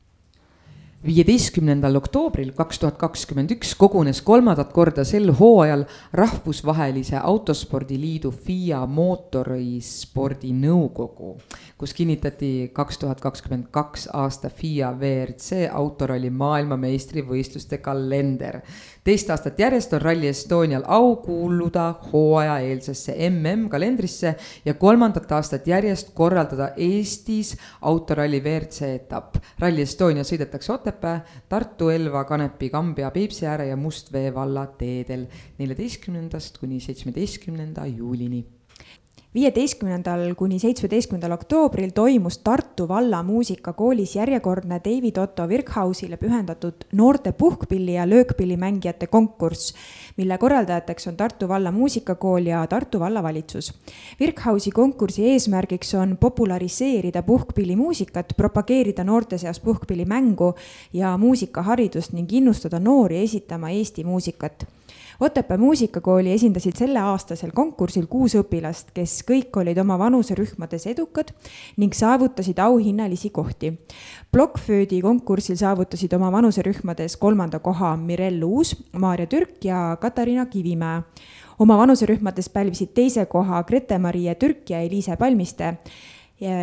viieteistkümnendal 1.06 1.94
oktoobril 2.00 2.50
kaks 2.56 2.80
tuhat 2.82 2.96
kakskümmend 2.98 3.52
üks 3.54 3.74
kogunes 3.78 4.18
kolmandat 4.26 4.72
korda 4.74 5.04
sel 5.06 5.30
hooajal 5.38 5.84
Rahvusvahelise 6.16 7.20
Autospordiliidu 7.20 8.32
FIA 8.34 8.80
mootorispordi 8.90 10.50
nõukogu, 10.56 11.36
kus 11.78 11.94
kinnitati 11.94 12.70
kaks 12.72 12.98
tuhat 12.98 13.20
kakskümmend 13.20 13.66
kaks 13.70 14.08
aasta 14.12 14.48
FIA 14.48 14.92
WRC 14.92 15.66
autoralli 15.72 16.30
maailmameistrivõistluste 16.30 17.78
kalender 17.84 18.62
teist 19.06 19.30
aastat 19.30 19.60
järjest 19.60 19.92
on 19.94 20.02
Rally 20.02 20.26
Estonial 20.32 20.82
au 20.90 21.12
kuuluda 21.22 21.84
hooajaeelsesse 22.08 23.14
MM-kalendrisse 23.28 24.32
ja 24.64 24.74
kolmandat 24.74 25.32
aastat 25.32 25.68
järjest 25.70 26.10
korraldada 26.14 26.72
Eestis 26.76 27.54
autoralli 27.80 28.40
WRC 28.42 28.90
etapp. 28.96 29.38
Rally 29.62 29.86
Estonia 29.86 30.26
sõidetakse 30.26 30.74
Otepää, 30.74 31.20
Tartu, 31.48 31.92
Elva, 31.94 32.24
Kanepi, 32.24 32.70
Kambja, 32.74 33.12
Peipsiääre 33.14 33.70
ja 33.70 33.76
Mustvee 33.76 34.34
valla 34.34 34.66
teedel 34.66 35.26
neljateistkümnendast 35.58 36.58
kuni 36.58 36.80
seitsmeteistkümnenda 36.82 37.86
juulini 37.86 38.42
viieteistkümnendal 39.36 40.30
kuni 40.34 40.56
seitsmeteistkümnendal 40.58 41.34
oktoobril 41.34 41.90
toimus 41.94 42.38
Tartu 42.38 42.86
valla 42.88 43.22
muusikakoolis 43.22 44.14
järjekordne 44.16 44.78
David 44.84 45.16
Otto 45.20 45.48
Virkhausile 45.48 46.16
pühendatud 46.16 46.86
noorte 46.96 47.32
puhkpilli 47.32 47.94
ja 47.94 48.06
löökpillimängijate 48.08 49.06
konkurss, 49.06 49.74
mille 50.16 50.38
korraldajateks 50.38 51.08
on 51.10 51.16
Tartu 51.16 51.48
valla 51.48 51.72
muusikakool 51.72 52.46
ja 52.46 52.66
Tartu 52.66 53.00
vallavalitsus. 53.00 53.74
Virkhausi 54.20 54.70
konkursi 54.70 55.28
eesmärgiks 55.30 55.94
on 55.94 56.16
populariseerida 56.20 57.22
puhkpillimuusikat, 57.22 58.32
propageerida 58.36 59.04
noorte 59.04 59.38
seas 59.38 59.60
puhkpillimängu 59.60 60.54
ja 60.92 61.16
muusikaharidust 61.18 62.12
ning 62.12 62.32
innustada 62.32 62.80
noori 62.80 63.22
esitama 63.22 63.70
Eesti 63.70 64.04
muusikat 64.04 64.66
Otepää 65.20 65.58
muusikakooli 65.58 66.32
esindasid 66.32 66.76
selleaastasel 66.76 67.50
konkursil 67.54 68.04
kuus 68.06 68.34
õpilast, 68.36 68.90
kes 68.94 69.22
kõik 69.24 69.56
olid 69.56 69.78
oma 69.80 69.96
vanuserühmades 69.98 70.84
edukad 70.90 71.30
ning 71.80 71.94
saavutasid 71.96 72.58
auhinnalisi 72.60 73.30
kohti. 73.30 73.72
Blockföödi 74.32 75.00
konkursil 75.00 75.56
saavutasid 75.56 76.12
oma 76.12 76.28
vanuserühmades 76.32 77.16
kolmanda 77.16 77.58
koha 77.64 77.94
Mirel 77.96 78.42
Uus, 78.44 78.74
Maarja 78.92 79.26
Türk 79.26 79.64
ja 79.64 79.96
Katariina 80.00 80.46
Kivimäe. 80.46 81.02
oma 81.58 81.78
vanuserühmades 81.78 82.48
pälvisid 82.48 82.92
teise 82.94 83.26
koha 83.26 83.62
Grete-Marie 83.62 84.34
Türk 84.34 84.70
ja 84.70 84.80
Eliise 84.80 85.16
Palmiste. 85.16 85.76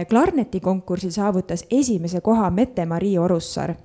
klarneti 0.09 0.59
konkursil 0.59 1.11
saavutas 1.11 1.65
esimese 1.71 2.21
koha 2.21 2.49
Mette-Marii 2.49 3.17
Orussaar 3.17 3.75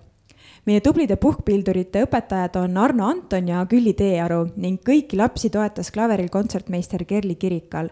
meie 0.69 0.82
tublide 0.85 1.16
puhkpildurite 1.16 2.03
õpetajad 2.05 2.59
on 2.61 2.77
Arno 2.81 3.07
Anton 3.09 3.47
ja 3.49 3.62
Külli 3.70 3.95
Teearu 3.97 4.43
ning 4.61 4.82
kõiki 4.85 5.16
lapsi 5.16 5.49
toetas 5.53 5.89
klaveril 5.95 6.28
kontsertmeister 6.32 7.07
Kerli 7.09 7.39
Kirikal. 7.40 7.89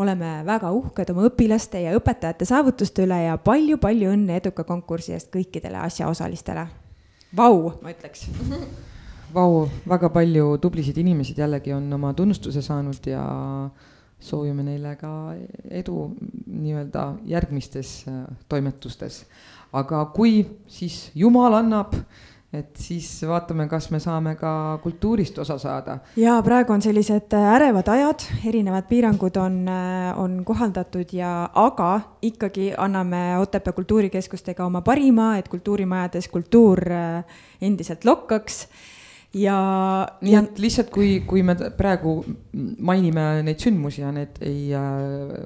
oleme 0.00 0.42
väga 0.46 0.70
uhked 0.72 1.10
oma 1.12 1.26
õpilaste 1.28 1.82
ja 1.82 1.90
õpetajate 1.96 2.46
saavutuste 2.48 3.04
üle 3.04 3.18
ja 3.24 3.36
palju-palju 3.36 4.12
õnne 4.14 4.38
eduka 4.40 4.64
konkursi 4.64 5.12
eest 5.12 5.28
kõikidele 5.32 5.76
asjaosalistele. 5.76 6.66
Vau, 7.36 7.72
ma 7.82 7.92
ütleks 7.92 8.28
Vau, 9.34 9.68
väga 9.88 10.08
palju 10.10 10.56
tublisid 10.58 10.96
inimesi 10.98 11.34
jällegi 11.36 11.72
on 11.72 11.92
oma 11.92 12.14
tunnustuse 12.14 12.62
saanud 12.62 13.06
ja 13.06 13.24
soovime 14.20 14.62
neile 14.62 14.96
ka 15.00 15.34
edu 15.70 16.10
nii-öelda 16.46 17.06
järgmistes 17.24 18.04
äh, 18.08 18.24
toimetustes 18.48 19.24
aga 19.72 20.04
kui 20.14 20.42
siis 20.70 21.10
Jumal 21.14 21.54
annab, 21.60 21.94
et 22.50 22.74
siis 22.82 23.06
vaatame, 23.30 23.68
kas 23.70 23.86
me 23.94 24.00
saame 24.02 24.34
ka 24.38 24.52
kultuurist 24.82 25.38
osa 25.38 25.58
saada. 25.58 25.98
ja 26.18 26.40
praegu 26.42 26.72
on 26.72 26.82
sellised 26.82 27.34
äh, 27.38 27.50
ärevad 27.54 27.88
ajad, 27.88 28.24
erinevad 28.46 28.88
piirangud 28.88 29.36
on, 29.38 29.60
äh, 29.68 30.18
on 30.18 30.40
kohaldatud 30.44 31.14
ja, 31.14 31.50
aga 31.54 32.00
ikkagi 32.22 32.72
anname 32.78 33.38
Otepää 33.38 33.72
kultuurikeskustega 33.72 34.66
oma 34.66 34.80
parima, 34.82 35.36
et 35.38 35.48
kultuurimajades 35.48 36.28
kultuur 36.28 36.82
äh, 36.92 37.24
endiselt 37.60 38.04
lokkaks 38.04 38.66
ja. 39.34 39.60
nii 40.20 40.34
et 40.34 40.58
lihtsalt, 40.58 40.90
kui, 40.90 41.20
kui 41.26 41.44
me 41.46 41.54
praegu 41.78 42.16
mainime 42.78 43.44
neid 43.46 43.62
sündmusi 43.62 44.02
ja 44.02 44.10
need 44.14 44.42
ei, 44.42 44.72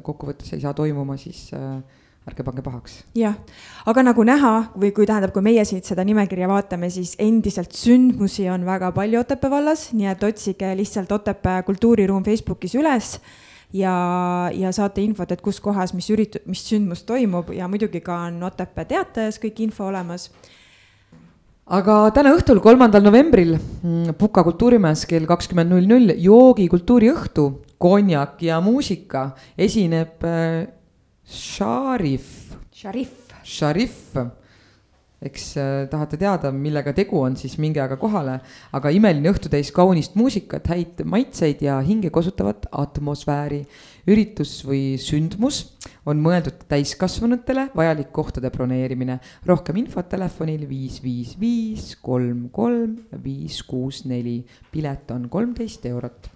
kokkuvõttes 0.02 0.56
ei 0.56 0.64
saa 0.64 0.72
toimuma, 0.72 1.18
siis 1.20 1.50
äh, 1.52 1.82
ärge 2.28 2.44
pange 2.44 2.62
pahaks. 2.64 3.02
jah, 3.16 3.36
aga 3.86 4.04
nagu 4.06 4.24
näha 4.24 4.52
või 4.74 4.92
kui 4.96 5.06
tähendab, 5.08 5.32
kui 5.34 5.44
meie 5.44 5.64
siit 5.68 5.84
seda 5.84 6.04
nimekirja 6.06 6.48
vaatame, 6.48 6.88
siis 6.90 7.14
endiselt 7.20 7.74
sündmusi 7.76 8.48
on 8.52 8.64
väga 8.64 8.92
palju 8.96 9.20
Otepää 9.20 9.50
vallas, 9.50 9.90
nii 9.92 10.08
et 10.12 10.24
otsige 10.24 10.72
lihtsalt 10.76 11.12
Otepää 11.12 11.62
kultuuriruum 11.62 12.24
Facebookis 12.24 12.74
üles 12.80 13.18
ja, 13.72 13.94
ja 14.54 14.72
saate 14.72 15.04
infot, 15.04 15.30
et 15.30 15.44
kus 15.44 15.60
kohas, 15.60 15.92
mis 15.94 16.08
üritu-, 16.10 16.42
mis 16.48 16.64
sündmus 16.64 17.04
toimub 17.04 17.52
ja 17.52 17.68
muidugi 17.68 18.00
ka 18.04 18.24
on 18.28 18.42
Otepää 18.48 18.88
teatajas 18.88 19.40
kõik 19.42 19.60
info 19.68 19.88
olemas 19.92 20.30
aga 21.64 21.98
täna 22.16 22.34
õhtul, 22.36 22.60
kolmandal 22.64 23.04
novembril 23.04 23.54
mm, 23.56 24.16
Puka 24.20 24.44
kultuurimajas 24.44 25.04
kell 25.08 25.28
kakskümmend 25.28 25.72
null 25.72 25.88
null 25.88 26.16
joogi 26.20 26.68
kultuuriõhtu, 26.72 27.46
konjak 27.80 28.40
ja 28.44 28.60
muusika 28.64 29.30
esineb 29.60 30.24
Sharif. 31.34 32.56
Sharif. 32.72 33.12
Sharif 33.44 34.16
eks 35.24 35.54
äh, 35.56 35.86
tahate 35.90 36.18
teada, 36.20 36.50
millega 36.52 36.92
tegu 36.96 37.18
on, 37.22 37.36
siis 37.40 37.56
minge 37.62 37.80
aga 37.82 37.96
kohale. 38.00 38.38
aga 38.76 38.92
imeline 38.92 39.30
õhtutäis 39.32 39.70
kaunist 39.74 40.18
muusikat, 40.20 40.68
häid 40.68 41.00
maitseid 41.08 41.62
ja 41.64 41.78
hinge 41.84 42.10
kosutavat 42.14 42.68
atmosfääri. 42.70 43.64
üritus 44.04 44.58
või 44.68 44.98
sündmus 45.00 45.78
on 46.04 46.20
mõeldud 46.20 46.66
täiskasvanutele, 46.68 47.70
vajalik 47.76 48.12
kohtade 48.12 48.50
broneerimine. 48.52 49.18
rohkem 49.46 49.80
infot 49.80 50.08
telefonil 50.08 50.68
viis, 50.68 51.00
viis, 51.02 51.34
viis, 51.40 51.94
kolm, 52.02 52.48
kolm, 52.52 52.98
viis, 53.24 53.62
kuus, 53.62 54.04
neli. 54.04 54.44
pilet 54.72 55.10
on 55.10 55.28
kolmteist 55.28 55.86
eurot 55.86 56.33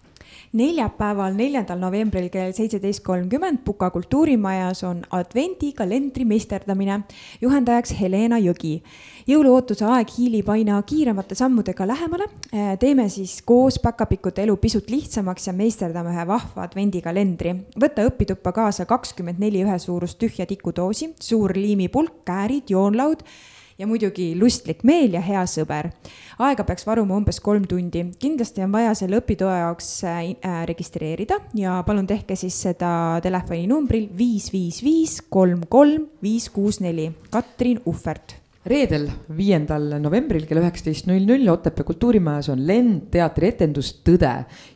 neljapäeval, 0.57 1.35
neljandal 1.37 1.81
novembril 1.83 2.29
kell 2.33 2.55
seitseteist 2.57 3.03
kolmkümmend 3.05 3.61
Puka 3.65 3.91
kultuurimajas 3.91 4.83
on 4.89 5.03
advendikalendri 5.11 6.25
meisterdamine, 6.29 7.01
juhendajaks 7.41 7.93
Helena 8.01 8.39
Jõgi. 8.41 8.81
jõuluootuse 9.29 9.85
aeg 9.85 10.15
hiilib 10.17 10.49
aina 10.49 10.81
kiiremate 10.83 11.35
sammudega 11.35 11.87
lähemale. 11.87 12.31
Eh, 12.53 12.79
teeme 12.79 13.09
siis 13.09 13.43
koos 13.43 13.79
päkapikute 13.79 14.43
elu 14.43 14.57
pisut 14.57 14.91
lihtsamaks 14.91 15.47
ja 15.47 15.53
meisterdame 15.53 16.15
ühe 16.15 16.27
vahva 16.27 16.63
advendikalendri. 16.63 17.55
võta 17.81 18.09
õpituppa 18.09 18.53
kaasa 18.53 18.87
kakskümmend 18.87 19.39
neli 19.39 19.63
ühesuurust 19.65 20.19
tühja 20.19 20.47
tikudoosi, 20.47 21.15
suur 21.21 21.53
liimipulk, 21.57 22.25
käärid, 22.25 22.71
joonlaud 22.71 23.23
ja 23.79 23.87
muidugi 23.87 24.33
lustlik 24.39 24.83
meel 24.87 25.15
ja 25.15 25.21
hea 25.23 25.45
sõber. 25.47 25.91
aega 26.39 26.65
peaks 26.67 26.87
varuma 26.87 27.17
umbes 27.17 27.41
kolm 27.41 27.67
tundi. 27.71 28.05
kindlasti 28.19 28.63
on 28.63 28.73
vaja 28.73 28.95
selle 28.95 29.21
õpitoe 29.23 29.55
jaoks 29.61 29.93
äh, 30.05 30.19
äh, 30.43 30.65
registreerida 30.67 31.39
ja 31.55 31.83
palun 31.87 32.07
tehke 32.07 32.37
siis 32.37 32.59
seda 32.63 33.21
telefoninumbril 33.23 34.11
viis, 34.19 34.51
viis, 34.53 34.83
viis, 34.83 35.21
kolm, 35.23 35.63
kolm, 35.69 36.09
viis, 36.23 36.51
kuus, 36.51 36.81
neli. 36.81 37.13
Katrin 37.31 37.81
Uhvert 37.87 38.48
reedel, 38.69 39.07
viiendal 39.37 39.97
novembril 40.03 40.45
kell 40.49 40.61
üheksateist 40.61 41.09
null 41.09 41.25
null 41.29 41.49
Otepää 41.53 41.87
kultuurimajas 41.89 42.51
on 42.53 42.65
Len 42.69 42.91
teatri 43.13 43.49
etendus 43.53 43.91
Tõde. 44.07 44.33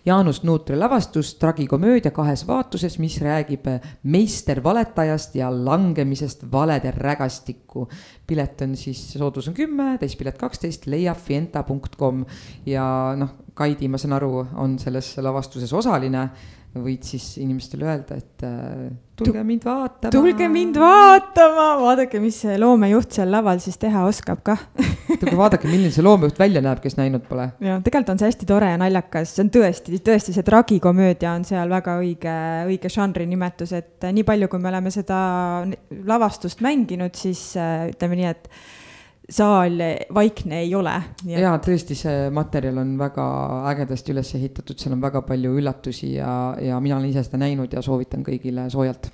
Jaanus 0.06 0.42
Nuutre 0.46 0.78
lavastus, 0.78 1.34
tragikomöödia 1.40 2.12
kahes 2.14 2.46
vaatuses, 2.48 2.98
mis 3.02 3.18
räägib 3.22 3.68
meister 4.02 4.62
valetajast 4.64 5.36
ja 5.38 5.50
langemisest 5.52 6.46
valede 6.52 6.94
rägastikku. 6.96 7.88
pilet 8.26 8.62
on 8.62 8.76
siis, 8.76 9.12
soodus 9.12 9.48
on 9.48 9.54
kümme, 9.54 9.98
täispilet 10.00 10.38
kaksteist, 10.38 10.86
leiab 10.86 11.18
fienta.com 11.18 12.24
ja 12.66 13.14
noh, 13.16 13.38
Kaidi, 13.54 13.88
ma 13.88 13.98
saan 14.00 14.14
aru, 14.16 14.46
on 14.56 14.78
selles 14.80 15.10
lavastuses 15.20 15.72
osaline 15.76 16.28
võid 16.72 17.04
siis 17.04 17.24
inimestele 17.42 17.84
öelda, 17.84 18.16
et 18.16 18.44
äh, 18.48 18.86
tulge 19.18 19.42
mind 19.44 19.64
vaatama. 19.66 20.10
tulge 20.14 20.46
mind 20.48 20.78
vaatama, 20.80 21.66
vaadake, 21.82 22.20
mis 22.22 22.38
see 22.44 22.56
loomejuht 22.60 23.12
seal 23.18 23.28
laval 23.32 23.60
siis 23.62 23.76
teha 23.80 24.06
oskab 24.08 24.40
kah 24.46 24.62
tulge 25.10 25.36
vaadake, 25.36 25.68
milline 25.68 25.92
see 25.92 26.04
loomejuht 26.04 26.40
välja 26.40 26.62
näeb, 26.64 26.80
kes 26.84 26.96
näinud 26.96 27.26
pole. 27.28 27.50
ja 27.60 27.78
tegelikult 27.84 28.14
on 28.14 28.22
see 28.22 28.30
hästi 28.30 28.48
tore 28.48 28.72
ja 28.72 28.80
naljakas, 28.80 29.34
see 29.36 29.44
on 29.44 29.52
tõesti, 29.52 30.00
tõesti 30.06 30.36
see 30.36 30.46
tragikomöödia 30.48 31.34
on 31.36 31.44
seal 31.48 31.72
väga 31.72 31.98
õige, 32.00 32.36
õige 32.70 32.92
žanri 32.92 33.28
nimetus, 33.28 33.74
et 33.76 34.08
nii 34.08 34.24
palju, 34.28 34.48
kui 34.52 34.62
me 34.62 34.72
oleme 34.72 34.94
seda 34.94 35.18
lavastust 36.08 36.64
mänginud, 36.64 37.12
siis 37.18 37.50
äh, 37.60 37.90
ütleme 37.92 38.22
nii, 38.22 38.32
et 38.32 38.48
saal 39.30 39.78
vaikne 40.14 40.60
ei 40.64 40.74
ole. 40.74 40.94
ja 41.28 41.54
tõesti, 41.62 41.96
see 41.98 42.28
materjal 42.34 42.82
on 42.82 42.96
väga 42.98 43.24
ägedasti 43.70 44.14
üles 44.14 44.34
ehitatud, 44.38 44.78
seal 44.78 44.96
on 44.96 45.02
väga 45.02 45.22
palju 45.26 45.54
üllatusi 45.58 46.14
ja, 46.16 46.54
ja 46.60 46.80
mina 46.80 46.98
olen 46.98 47.10
ise 47.12 47.24
seda 47.26 47.42
näinud 47.44 47.72
ja 47.72 47.82
soovitan 47.84 48.24
kõigile 48.26 48.68
soojalt 48.72 49.10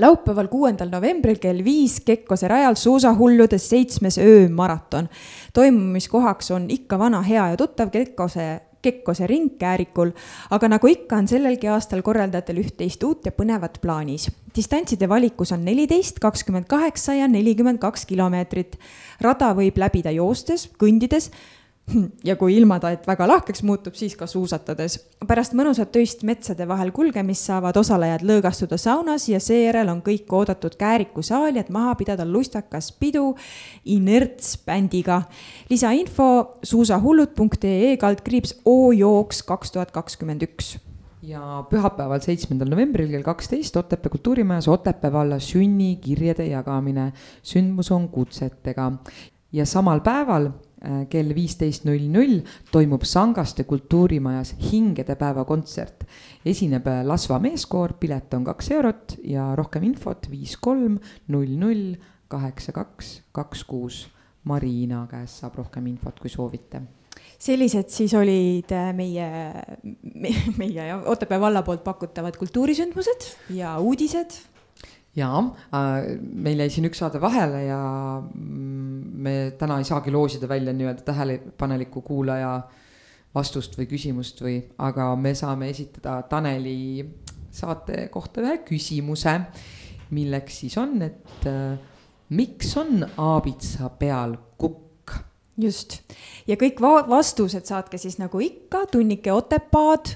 laupäeval, 0.00 0.48
kuuendal 0.48 0.90
novembril 0.92 1.36
kell 1.40 1.60
viis 1.64 1.98
Kekkose 2.04 2.48
rajal 2.48 2.78
suusahullude 2.80 3.58
seitsmes 3.58 4.18
öömaraton. 4.18 5.08
toimumiskohaks 5.52 6.50
on 6.50 6.70
ikka 6.70 6.98
vana, 6.98 7.22
hea 7.22 7.48
ja 7.52 7.56
tuttav 7.56 7.90
Kekkose 7.90 8.60
Kekkose 8.82 9.26
ring 9.30 9.56
Käärikul, 9.58 10.10
aga 10.50 10.68
nagu 10.68 10.88
ikka, 10.90 11.16
on 11.22 11.28
sellelgi 11.30 11.70
aastal 11.70 12.02
korraldajatel 12.02 12.58
üht-teist 12.64 13.04
uut 13.06 13.26
ja 13.26 13.32
põnevat 13.32 13.78
plaanis. 13.82 14.30
distantside 14.56 15.08
valikus 15.08 15.52
on 15.52 15.64
neliteist, 15.64 16.18
kakskümmend 16.20 16.66
kaheksa 16.66 17.14
ja 17.14 17.28
nelikümmend 17.28 17.78
kaks 17.78 18.06
kilomeetrit. 18.06 18.78
rada 19.20 19.54
võib 19.54 19.78
läbida 19.78 20.10
joostes, 20.10 20.68
kõndides 20.78 21.30
ja 22.28 22.36
kui 22.38 22.54
ilmataat 22.56 23.06
väga 23.06 23.26
lahkeks 23.28 23.62
muutub, 23.66 23.96
siis 23.98 24.14
ka 24.18 24.26
suusatades. 24.30 24.98
pärast 25.26 25.56
mõnusat 25.58 25.96
öist 25.98 26.22
metsade 26.26 26.66
vahel 26.68 26.92
kulgemist 26.94 27.48
saavad 27.48 27.76
osalejad 27.76 28.24
lõõgastuda 28.26 28.78
saunas 28.78 29.28
ja 29.28 29.40
seejärel 29.42 29.90
on 29.92 30.02
kõik 30.04 30.30
oodatud 30.30 30.76
Kääriku 30.78 31.22
saali, 31.22 31.58
et 31.58 31.70
maha 31.70 31.94
pidada 31.98 32.26
lustakas 32.28 32.92
pidu 32.92 33.34
Inerts 33.84 34.56
bändiga. 34.66 35.22
lisainfo 35.70 36.58
suusahullud.ee 36.62 37.96
kaldkriips 37.96 38.60
O-jooks 38.64 39.42
kaks 39.42 39.72
tuhat 39.72 39.90
kakskümmend 39.90 40.42
üks 40.42 40.76
ja 41.22 41.62
pühapäeval, 41.70 42.18
seitsmendal 42.22 42.70
novembril 42.70 43.10
kell 43.10 43.22
kaksteist 43.22 43.76
Otepää 43.76 44.10
kultuurimajas 44.10 44.68
Otepää 44.68 45.12
valla 45.12 45.38
sünnikirjade 45.38 46.46
jagamine. 46.46 47.12
sündmus 47.42 47.90
on 47.92 48.08
kutsetega 48.08 48.92
ja 49.52 49.66
samal 49.66 50.00
päeval 50.00 50.50
kell 51.10 51.34
viisteist 51.34 51.84
null 51.86 52.08
null 52.10 52.40
toimub 52.72 53.04
Sangaste 53.06 53.64
kultuurimajas 53.68 54.54
hingedepäeva 54.70 55.44
kontsert. 55.44 56.06
esineb 56.44 56.86
äh, 56.86 57.02
Lasva 57.06 57.38
meeskoor, 57.38 57.94
pilet 58.00 58.34
on 58.34 58.44
kaks 58.44 58.70
eurot 58.74 59.18
ja 59.24 59.52
rohkem 59.56 59.86
infot 59.86 60.26
viis 60.30 60.56
kolm 60.56 60.98
null 61.28 61.54
null 61.58 61.94
kaheksa 62.28 62.72
kaks 62.72 63.20
kaks 63.32 63.64
kuus. 63.64 64.08
Marina 64.44 65.04
käest 65.06 65.38
saab 65.38 65.54
rohkem 65.60 65.86
infot, 65.86 66.18
kui 66.18 66.30
soovite 66.30 66.80
sellised 67.42 67.90
siis 67.90 68.14
olid 68.18 68.70
äh, 68.74 68.90
meie, 68.96 69.26
meie 70.58 70.86
ja 70.88 70.98
Otepää 71.06 71.38
valla 71.40 71.62
poolt 71.62 71.84
pakutavad 71.84 72.36
kultuurisündmused 72.38 73.28
ja 73.54 73.76
uudised 73.78 74.34
jaa 75.16 75.40
äh,, 75.76 76.14
meil 76.18 76.62
jäi 76.64 76.70
siin 76.72 76.88
üks 76.88 77.02
saade 77.02 77.20
vahele 77.20 77.64
ja 77.66 77.80
mm, 78.22 79.02
me 79.24 79.34
täna 79.58 79.78
ei 79.80 79.88
saagi 79.88 80.12
loosida 80.14 80.48
välja 80.48 80.72
nii-öelda 80.72 81.04
tähelepaneliku 81.04 82.00
kuulaja 82.06 82.54
vastust 83.34 83.76
või 83.78 83.88
küsimust 83.90 84.40
või, 84.44 84.58
aga 84.84 85.12
me 85.16 85.34
saame 85.36 85.70
esitada 85.72 86.20
Taneli 86.28 87.04
saate 87.52 88.06
kohta 88.12 88.42
ühe 88.44 88.58
küsimuse, 88.64 89.34
milleks 90.16 90.62
siis 90.62 90.76
on, 90.80 90.96
et 91.04 91.48
äh, 91.48 91.76
miks 92.32 92.76
on 92.80 93.04
aabitsa 93.04 93.92
peal 94.00 94.36
kukk? 94.56 94.88
just, 95.60 95.98
ja 96.48 96.56
kõik 96.56 96.80
va 96.80 97.02
vastused 97.08 97.68
saatke 97.68 98.00
siis 98.00 98.16
nagu 98.20 98.40
ikka 98.40 98.86
tunnike 98.92 99.32
Otepaad 99.32 100.14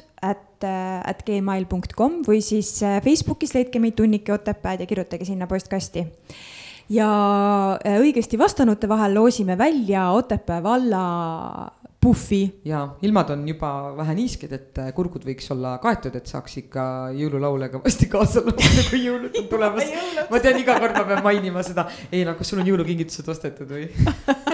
at 0.57 0.65
Äh, 0.65 1.11
at 1.11 1.23
gmail.com 1.27 2.23
või 2.27 2.41
siis 2.41 2.83
äh, 2.83 3.01
Facebookis 3.05 3.53
leidke 3.55 3.81
meid 3.81 3.97
Tunnike 3.97 4.33
Otepääd 4.33 4.81
ja 4.81 4.87
kirjutage 4.87 5.25
sinna 5.25 5.47
postkasti. 5.47 6.07
ja 6.89 7.09
äh, 7.85 8.01
õigesti 8.01 8.39
vastanute 8.39 8.89
vahel 8.89 9.15
loosime 9.15 9.59
välja 9.59 10.11
Otepää 10.11 10.63
valla 10.63 11.71
puhvi. 12.01 12.61
ja 12.65 12.89
ilmad 13.03 13.31
on 13.31 13.49
juba 13.49 13.93
vähe 13.97 14.15
niisked, 14.15 14.53
et 14.53 14.81
kurgud 14.95 15.25
võiks 15.27 15.51
olla 15.53 15.77
kaetud, 15.79 16.17
et 16.17 16.27
saaks 16.27 16.57
ikka 16.63 17.13
jõululaule 17.13 17.69
kõvasti 17.69 18.09
kaasa 18.09 18.41
laulda, 18.41 18.89
kui 18.91 19.05
jõulud 19.05 19.37
on 19.37 19.49
tulemas 19.51 19.93
ma 20.31 20.41
tean, 20.41 20.61
iga 20.61 20.79
kord 20.81 20.97
ma 20.97 21.05
pean 21.05 21.25
mainima 21.27 21.63
seda. 21.67 21.89
ei 22.11 22.25
no 22.25 22.35
kas 22.35 22.49
sul 22.49 22.63
on 22.65 22.71
jõulukingitused 22.73 23.29
ostetud 23.29 23.69
või 23.71 23.91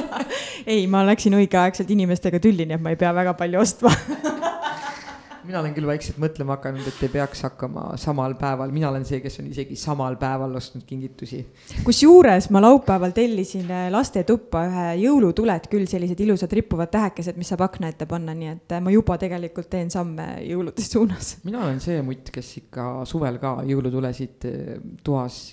ei, 0.72 0.86
ma 0.86 1.06
läksin 1.06 1.38
õigeaegselt 1.38 1.94
inimestega 1.94 2.42
tülli, 2.42 2.66
nii 2.66 2.80
et 2.80 2.82
ma 2.82 2.90
ei 2.90 2.98
pea 3.00 3.14
väga 3.14 3.38
palju 3.38 3.62
ostma 3.62 3.94
mina 5.46 5.60
olen 5.60 5.74
küll 5.76 5.88
vaikselt 5.88 6.18
mõtlema 6.22 6.56
hakanud, 6.56 6.86
et 6.88 7.00
ei 7.06 7.10
peaks 7.12 7.42
hakkama 7.46 7.84
samal 8.00 8.36
päeval, 8.38 8.72
mina 8.74 8.90
olen 8.90 9.04
see, 9.08 9.20
kes 9.24 9.40
on 9.42 9.48
isegi 9.50 9.76
samal 9.78 10.16
päeval 10.20 10.54
ostnud 10.58 10.84
kingitusi. 10.88 11.42
kusjuures 11.86 12.48
ma 12.54 12.62
laupäeval 12.62 13.14
tellisin 13.16 13.70
äh, 13.70 13.88
lastetuppa 13.92 14.64
ühe 14.68 14.86
jõulutuled 15.02 15.68
küll, 15.72 15.88
sellised 15.90 16.20
ilusad 16.24 16.52
rippuvad 16.58 16.92
tähekesed, 16.94 17.38
mis 17.40 17.52
saab 17.52 17.66
akna 17.68 17.92
ette 17.92 18.08
panna, 18.10 18.36
nii 18.38 18.52
et 18.54 18.76
äh, 18.76 18.82
ma 18.84 18.94
juba 18.94 19.18
tegelikult 19.20 19.70
teen 19.72 19.90
samme 19.92 20.28
jõulude 20.46 20.84
suunas. 20.86 21.36
mina 21.46 21.64
olen 21.66 21.82
see 21.82 22.00
mutt, 22.06 22.32
kes 22.34 22.56
ikka 22.64 22.88
suvel 23.08 23.40
ka 23.42 23.58
jõulutulesid 23.68 24.50
äh, 24.50 24.74
toas 25.04 25.44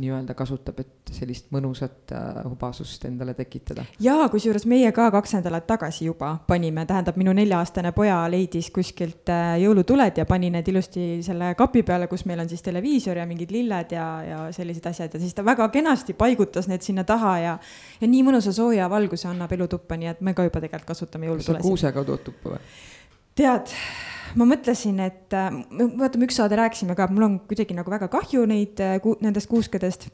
nii-öelda 0.00 0.34
kasutab, 0.38 0.80
et 0.82 1.12
sellist 1.14 1.50
mõnusat 1.54 2.12
äh, 2.14 2.40
hubasust 2.44 3.04
endale 3.08 3.34
tekitada. 3.34 3.84
jaa, 4.02 4.28
kusjuures 4.32 4.66
meie 4.70 4.92
ka 4.96 5.08
kaks 5.14 5.36
nädalat 5.38 5.66
tagasi 5.66 6.08
juba 6.08 6.36
panime, 6.46 6.86
tähendab, 6.86 7.18
minu 7.20 7.34
nelja-aastane 7.36 7.92
poja 7.96 8.18
leidis 8.30 8.70
kuskilt 8.74 9.32
äh, 9.32 9.56
jõulutuled 9.62 10.18
ja 10.20 10.26
pani 10.26 10.50
need 10.54 10.68
ilusti 10.72 11.06
selle 11.26 11.54
kapi 11.58 11.82
peale, 11.86 12.10
kus 12.10 12.26
meil 12.28 12.44
on 12.44 12.50
siis 12.50 12.64
televiisor 12.66 13.22
ja 13.22 13.26
mingid 13.26 13.54
lilled 13.54 13.94
ja, 13.96 14.08
ja 14.26 14.40
sellised 14.56 14.86
asjad 14.90 15.14
ja 15.14 15.22
siis 15.22 15.34
ta 15.34 15.44
väga 15.44 15.68
kenasti 15.74 16.16
paigutas 16.18 16.68
need 16.70 16.84
sinna 16.86 17.04
taha 17.04 17.38
ja 17.38 17.56
ja 18.00 18.10
nii 18.10 18.22
mõnusa 18.26 18.52
sooja 18.52 18.90
valguse 18.90 19.28
annab 19.30 19.52
elutuppa, 19.56 19.96
nii 19.96 20.12
et 20.12 20.20
me 20.20 20.34
ka 20.36 20.46
juba 20.46 20.60
tegelikult 20.60 20.92
kasutame 20.92 21.30
jõulutulesid. 21.30 21.64
kuusega 21.66 22.04
tood 22.04 22.24
tuppa 22.26 22.56
või? 22.56 22.60
Tead 23.36 23.72
ma 24.36 24.46
mõtlesin, 24.48 25.00
et 25.04 25.34
äh, 25.36 25.50
vaata, 25.96 26.20
me 26.20 26.28
üks 26.28 26.38
saade 26.40 26.58
rääkisime 26.58 26.96
ka, 26.98 27.08
mul 27.12 27.26
on 27.28 27.40
kuidagi 27.48 27.76
nagu 27.76 27.92
väga 27.92 28.08
kahju 28.12 28.44
neid, 28.48 28.80
äh, 28.84 29.10
nendest 29.24 29.50
kuuskedest. 29.50 30.08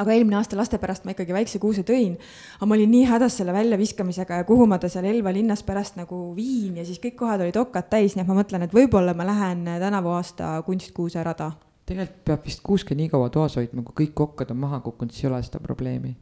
aga 0.00 0.14
eelmine 0.14 0.36
aasta 0.38 0.54
laste 0.54 0.78
pärast 0.78 1.02
ma 1.04 1.12
ikkagi 1.12 1.34
väikse 1.34 1.58
kuuse 1.60 1.82
tõin. 1.84 2.14
aga 2.56 2.68
ma 2.68 2.76
olin 2.76 2.92
nii 2.92 3.08
hädas 3.10 3.40
selle 3.40 3.52
väljaviskamisega 3.52 4.40
ja 4.40 4.46
kuhu 4.48 4.66
ma 4.70 4.78
ta 4.78 4.88
seal 4.88 5.04
Elva 5.04 5.32
linnas 5.34 5.64
pärast 5.66 5.98
nagu 5.98 6.30
viin 6.36 6.78
ja 6.78 6.84
siis 6.86 7.00
kõik 7.02 7.18
kohad 7.18 7.42
olid 7.44 7.56
okkad 7.56 7.90
täis, 7.90 8.14
nii 8.14 8.24
et 8.24 8.30
ma 8.30 8.38
mõtlen, 8.38 8.64
et 8.64 8.74
võib-olla 8.74 9.14
ma 9.14 9.26
lähen 9.26 9.66
tänavu 9.66 10.14
aasta 10.14 10.62
kunstkuuse 10.66 11.22
rada. 11.26 11.52
tegelikult 11.86 12.24
peab 12.24 12.44
vist 12.46 12.62
kuuske 12.62 12.94
nii 12.94 13.10
kaua 13.10 13.30
toas 13.34 13.56
hoidma, 13.58 13.82
kui 13.82 14.06
kõik 14.06 14.26
okkad 14.28 14.54
on 14.54 14.62
maha 14.62 14.80
kukkunud, 14.80 15.12
siis 15.12 15.26
ei 15.26 15.32
ole 15.32 15.42
seda 15.42 15.60
probleemi. 15.60 16.16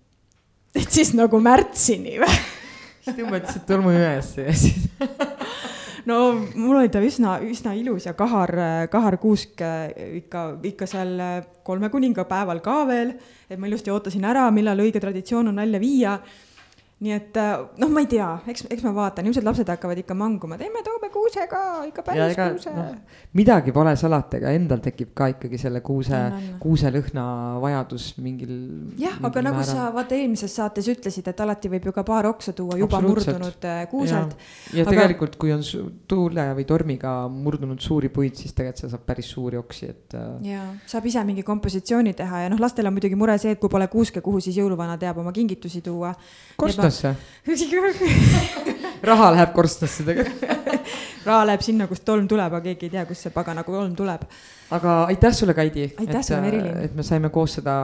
et 0.74 0.90
siis 0.90 1.14
nagu 1.14 1.40
märtsini 1.40 2.18
või? 2.24 2.38
siis 3.04 3.16
tõmbad 3.20 3.44
lihtsalt 3.44 3.66
tolmu 3.68 3.92
ülesse 3.92 4.48
ja 4.48 4.56
siis 4.56 4.88
no 6.08 6.18
mul 6.56 6.80
oli 6.80 6.90
ta 6.92 7.02
üsna, 7.04 7.38
üsna 7.44 7.74
ilus 7.76 8.08
ja 8.08 8.14
kahar, 8.18 8.54
kahar 8.90 9.18
kuusk 9.20 9.60
ikka, 10.22 10.44
ikka 10.64 10.88
seal 10.88 11.14
kolme 11.66 11.90
kuninga 11.92 12.24
päeval 12.28 12.62
ka 12.64 12.80
veel, 12.88 13.14
et 13.48 13.60
ma 13.60 13.68
ilusti 13.68 13.92
ootasin 13.92 14.24
ära, 14.28 14.48
millal 14.54 14.80
õige 14.84 15.02
traditsioon 15.02 15.52
on 15.52 15.60
välja 15.64 15.82
viia 15.82 16.18
nii 16.98 17.12
et 17.14 17.36
äh, 17.38 17.52
noh, 17.78 17.90
ma 17.94 18.02
ei 18.02 18.08
tea, 18.10 18.26
eks, 18.50 18.64
eks 18.74 18.82
ma 18.82 18.90
vaatan, 18.96 19.28
ilmselt 19.28 19.46
lapsed 19.46 19.68
hakkavad 19.70 20.00
ikka 20.02 20.16
manguma, 20.18 20.56
teeme, 20.58 20.80
toome 20.82 21.12
kuuse 21.14 21.44
ka, 21.50 21.60
ikka 21.86 22.02
päris 22.02 22.34
ega, 22.34 22.48
kuuse 22.56 22.72
no,. 22.74 22.86
midagi 23.38 23.74
pole 23.74 23.92
salata, 24.00 24.40
ega 24.40 24.50
endal 24.56 24.82
tekib 24.82 25.12
ka 25.18 25.28
ikkagi 25.30 25.60
selle 25.62 25.78
kuuse, 25.86 26.18
kuuselõhna 26.58 27.26
vajadus 27.62 28.08
mingil. 28.18 28.50
jah, 28.98 29.14
aga 29.22 29.44
nagu 29.46 29.60
määral. 29.60 29.70
sa 29.70 29.92
vaata 29.94 30.18
eelmises 30.18 30.56
saates 30.58 30.88
ütlesid, 30.90 31.30
et 31.30 31.44
alati 31.44 31.70
võib 31.70 31.86
ju 31.86 31.94
ka 31.94 32.02
paar 32.08 32.26
oksa 32.32 32.56
tuua 32.58 32.80
juba 32.82 33.00
murdunud 33.04 33.68
kuuselt. 33.92 34.34
ja, 34.72 34.82
aga... 34.82 34.90
tegelikult, 34.90 35.38
kui 35.38 35.54
on 35.54 35.62
tuule 36.10 36.48
või 36.58 36.66
tormiga 36.66 37.14
murdunud 37.30 37.78
suuri 37.84 38.10
puid, 38.10 38.34
siis 38.42 38.58
tegelikult 38.58 38.82
sa 38.82 38.92
saad 38.96 39.06
päris 39.06 39.30
suuri 39.36 39.62
oksi, 39.62 39.92
et. 39.94 40.18
Äh, 40.18 40.50
ja, 40.50 40.66
saab 40.90 41.06
ise 41.06 41.22
mingi 41.30 41.46
kompositsiooni 41.46 42.16
teha 42.18 42.44
ja 42.48 42.50
noh, 42.50 42.58
lastel 42.58 42.90
on 42.90 42.98
muidugi 42.98 43.14
mure 43.18 43.38
see, 43.38 43.54
et 43.54 43.62
kui 43.62 43.70
pole 43.70 43.86
kuuske, 43.92 44.18
kuhu 44.24 44.42
siis 44.42 44.58
jõuluvana 44.58 44.98
teab 44.98 45.22
oma 45.22 45.30
kingitusi 45.36 45.86
tuua. 45.86 46.10
korstna 46.58 46.87
korstnasse 46.88 47.16
raha 49.10 49.30
läheb 49.36 49.54
korstnasse 49.56 50.04
tegelikult 50.04 50.88
raha 51.28 51.48
läheb 51.48 51.64
sinna, 51.64 51.88
kust 51.90 52.04
tolm 52.06 52.28
tuleb, 52.30 52.52
aga 52.52 52.62
keegi 52.64 52.88
ei 52.88 52.94
tea, 52.96 53.04
kust 53.08 53.26
see 53.26 53.34
pagana 53.34 53.64
tolm 53.66 53.94
tuleb. 53.96 54.24
aga 54.74 54.94
aitäh 55.12 55.34
sulle, 55.34 55.54
Kaidi. 55.56 55.86
aitäh 56.00 56.24
sulle, 56.24 56.40
Merilin. 56.44 56.80
et 56.84 56.94
me 56.96 57.04
saime 57.06 57.30
koos 57.34 57.58
seda 57.58 57.74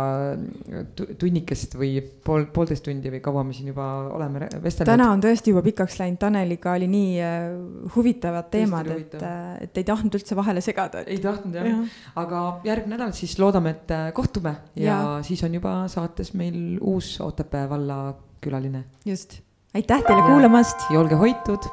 tunnikest 1.20 1.76
või 1.81 1.93
pool, 2.24 2.47
poolteist 2.52 2.85
tundi 2.86 3.12
või 3.12 3.22
kaua 3.24 3.44
me 3.47 3.56
siin 3.56 3.70
juba 3.72 3.86
oleme 4.16 4.48
vestelnud. 4.48 4.90
täna 4.90 5.10
on 5.12 5.24
tõesti 5.24 5.55
juba 5.55 5.64
pikaks 5.66 5.98
läinud, 6.02 6.20
Taneliga 6.24 6.74
oli 6.78 6.89
nii 6.90 7.14
uh, 7.20 7.89
huvitavad 7.97 8.51
teemad, 8.52 8.90
et, 8.97 9.16
uh, 9.20 9.55
et 9.64 9.81
ei 9.81 9.89
tahtnud 9.89 10.20
üldse 10.20 10.36
vahele 10.39 10.64
segada 10.64 11.05
et.... 11.05 11.14
ei 11.14 11.22
tahtnud 11.24 11.56
jah 11.60 11.70
ja., 11.70 11.81
aga 12.20 12.44
järgmine 12.68 12.98
nädal 12.98 13.16
siis 13.16 13.39
loodame, 13.40 13.74
et 13.78 13.94
äh, 13.94 14.06
kohtume 14.16 14.55
ja, 14.76 14.85
ja 14.85 15.01
siis 15.26 15.43
on 15.47 15.56
juba 15.60 15.76
saates 15.93 16.35
meil 16.36 16.78
uus 16.81 17.16
Otepää 17.24 17.68
valla 17.70 18.14
külaline. 18.45 18.85
just, 19.05 19.41
aitäh 19.75 20.05
teile 20.09 20.29
kuulamast. 20.29 20.91
ja 20.91 21.01
olge 21.01 21.19
hoitud 21.21 21.73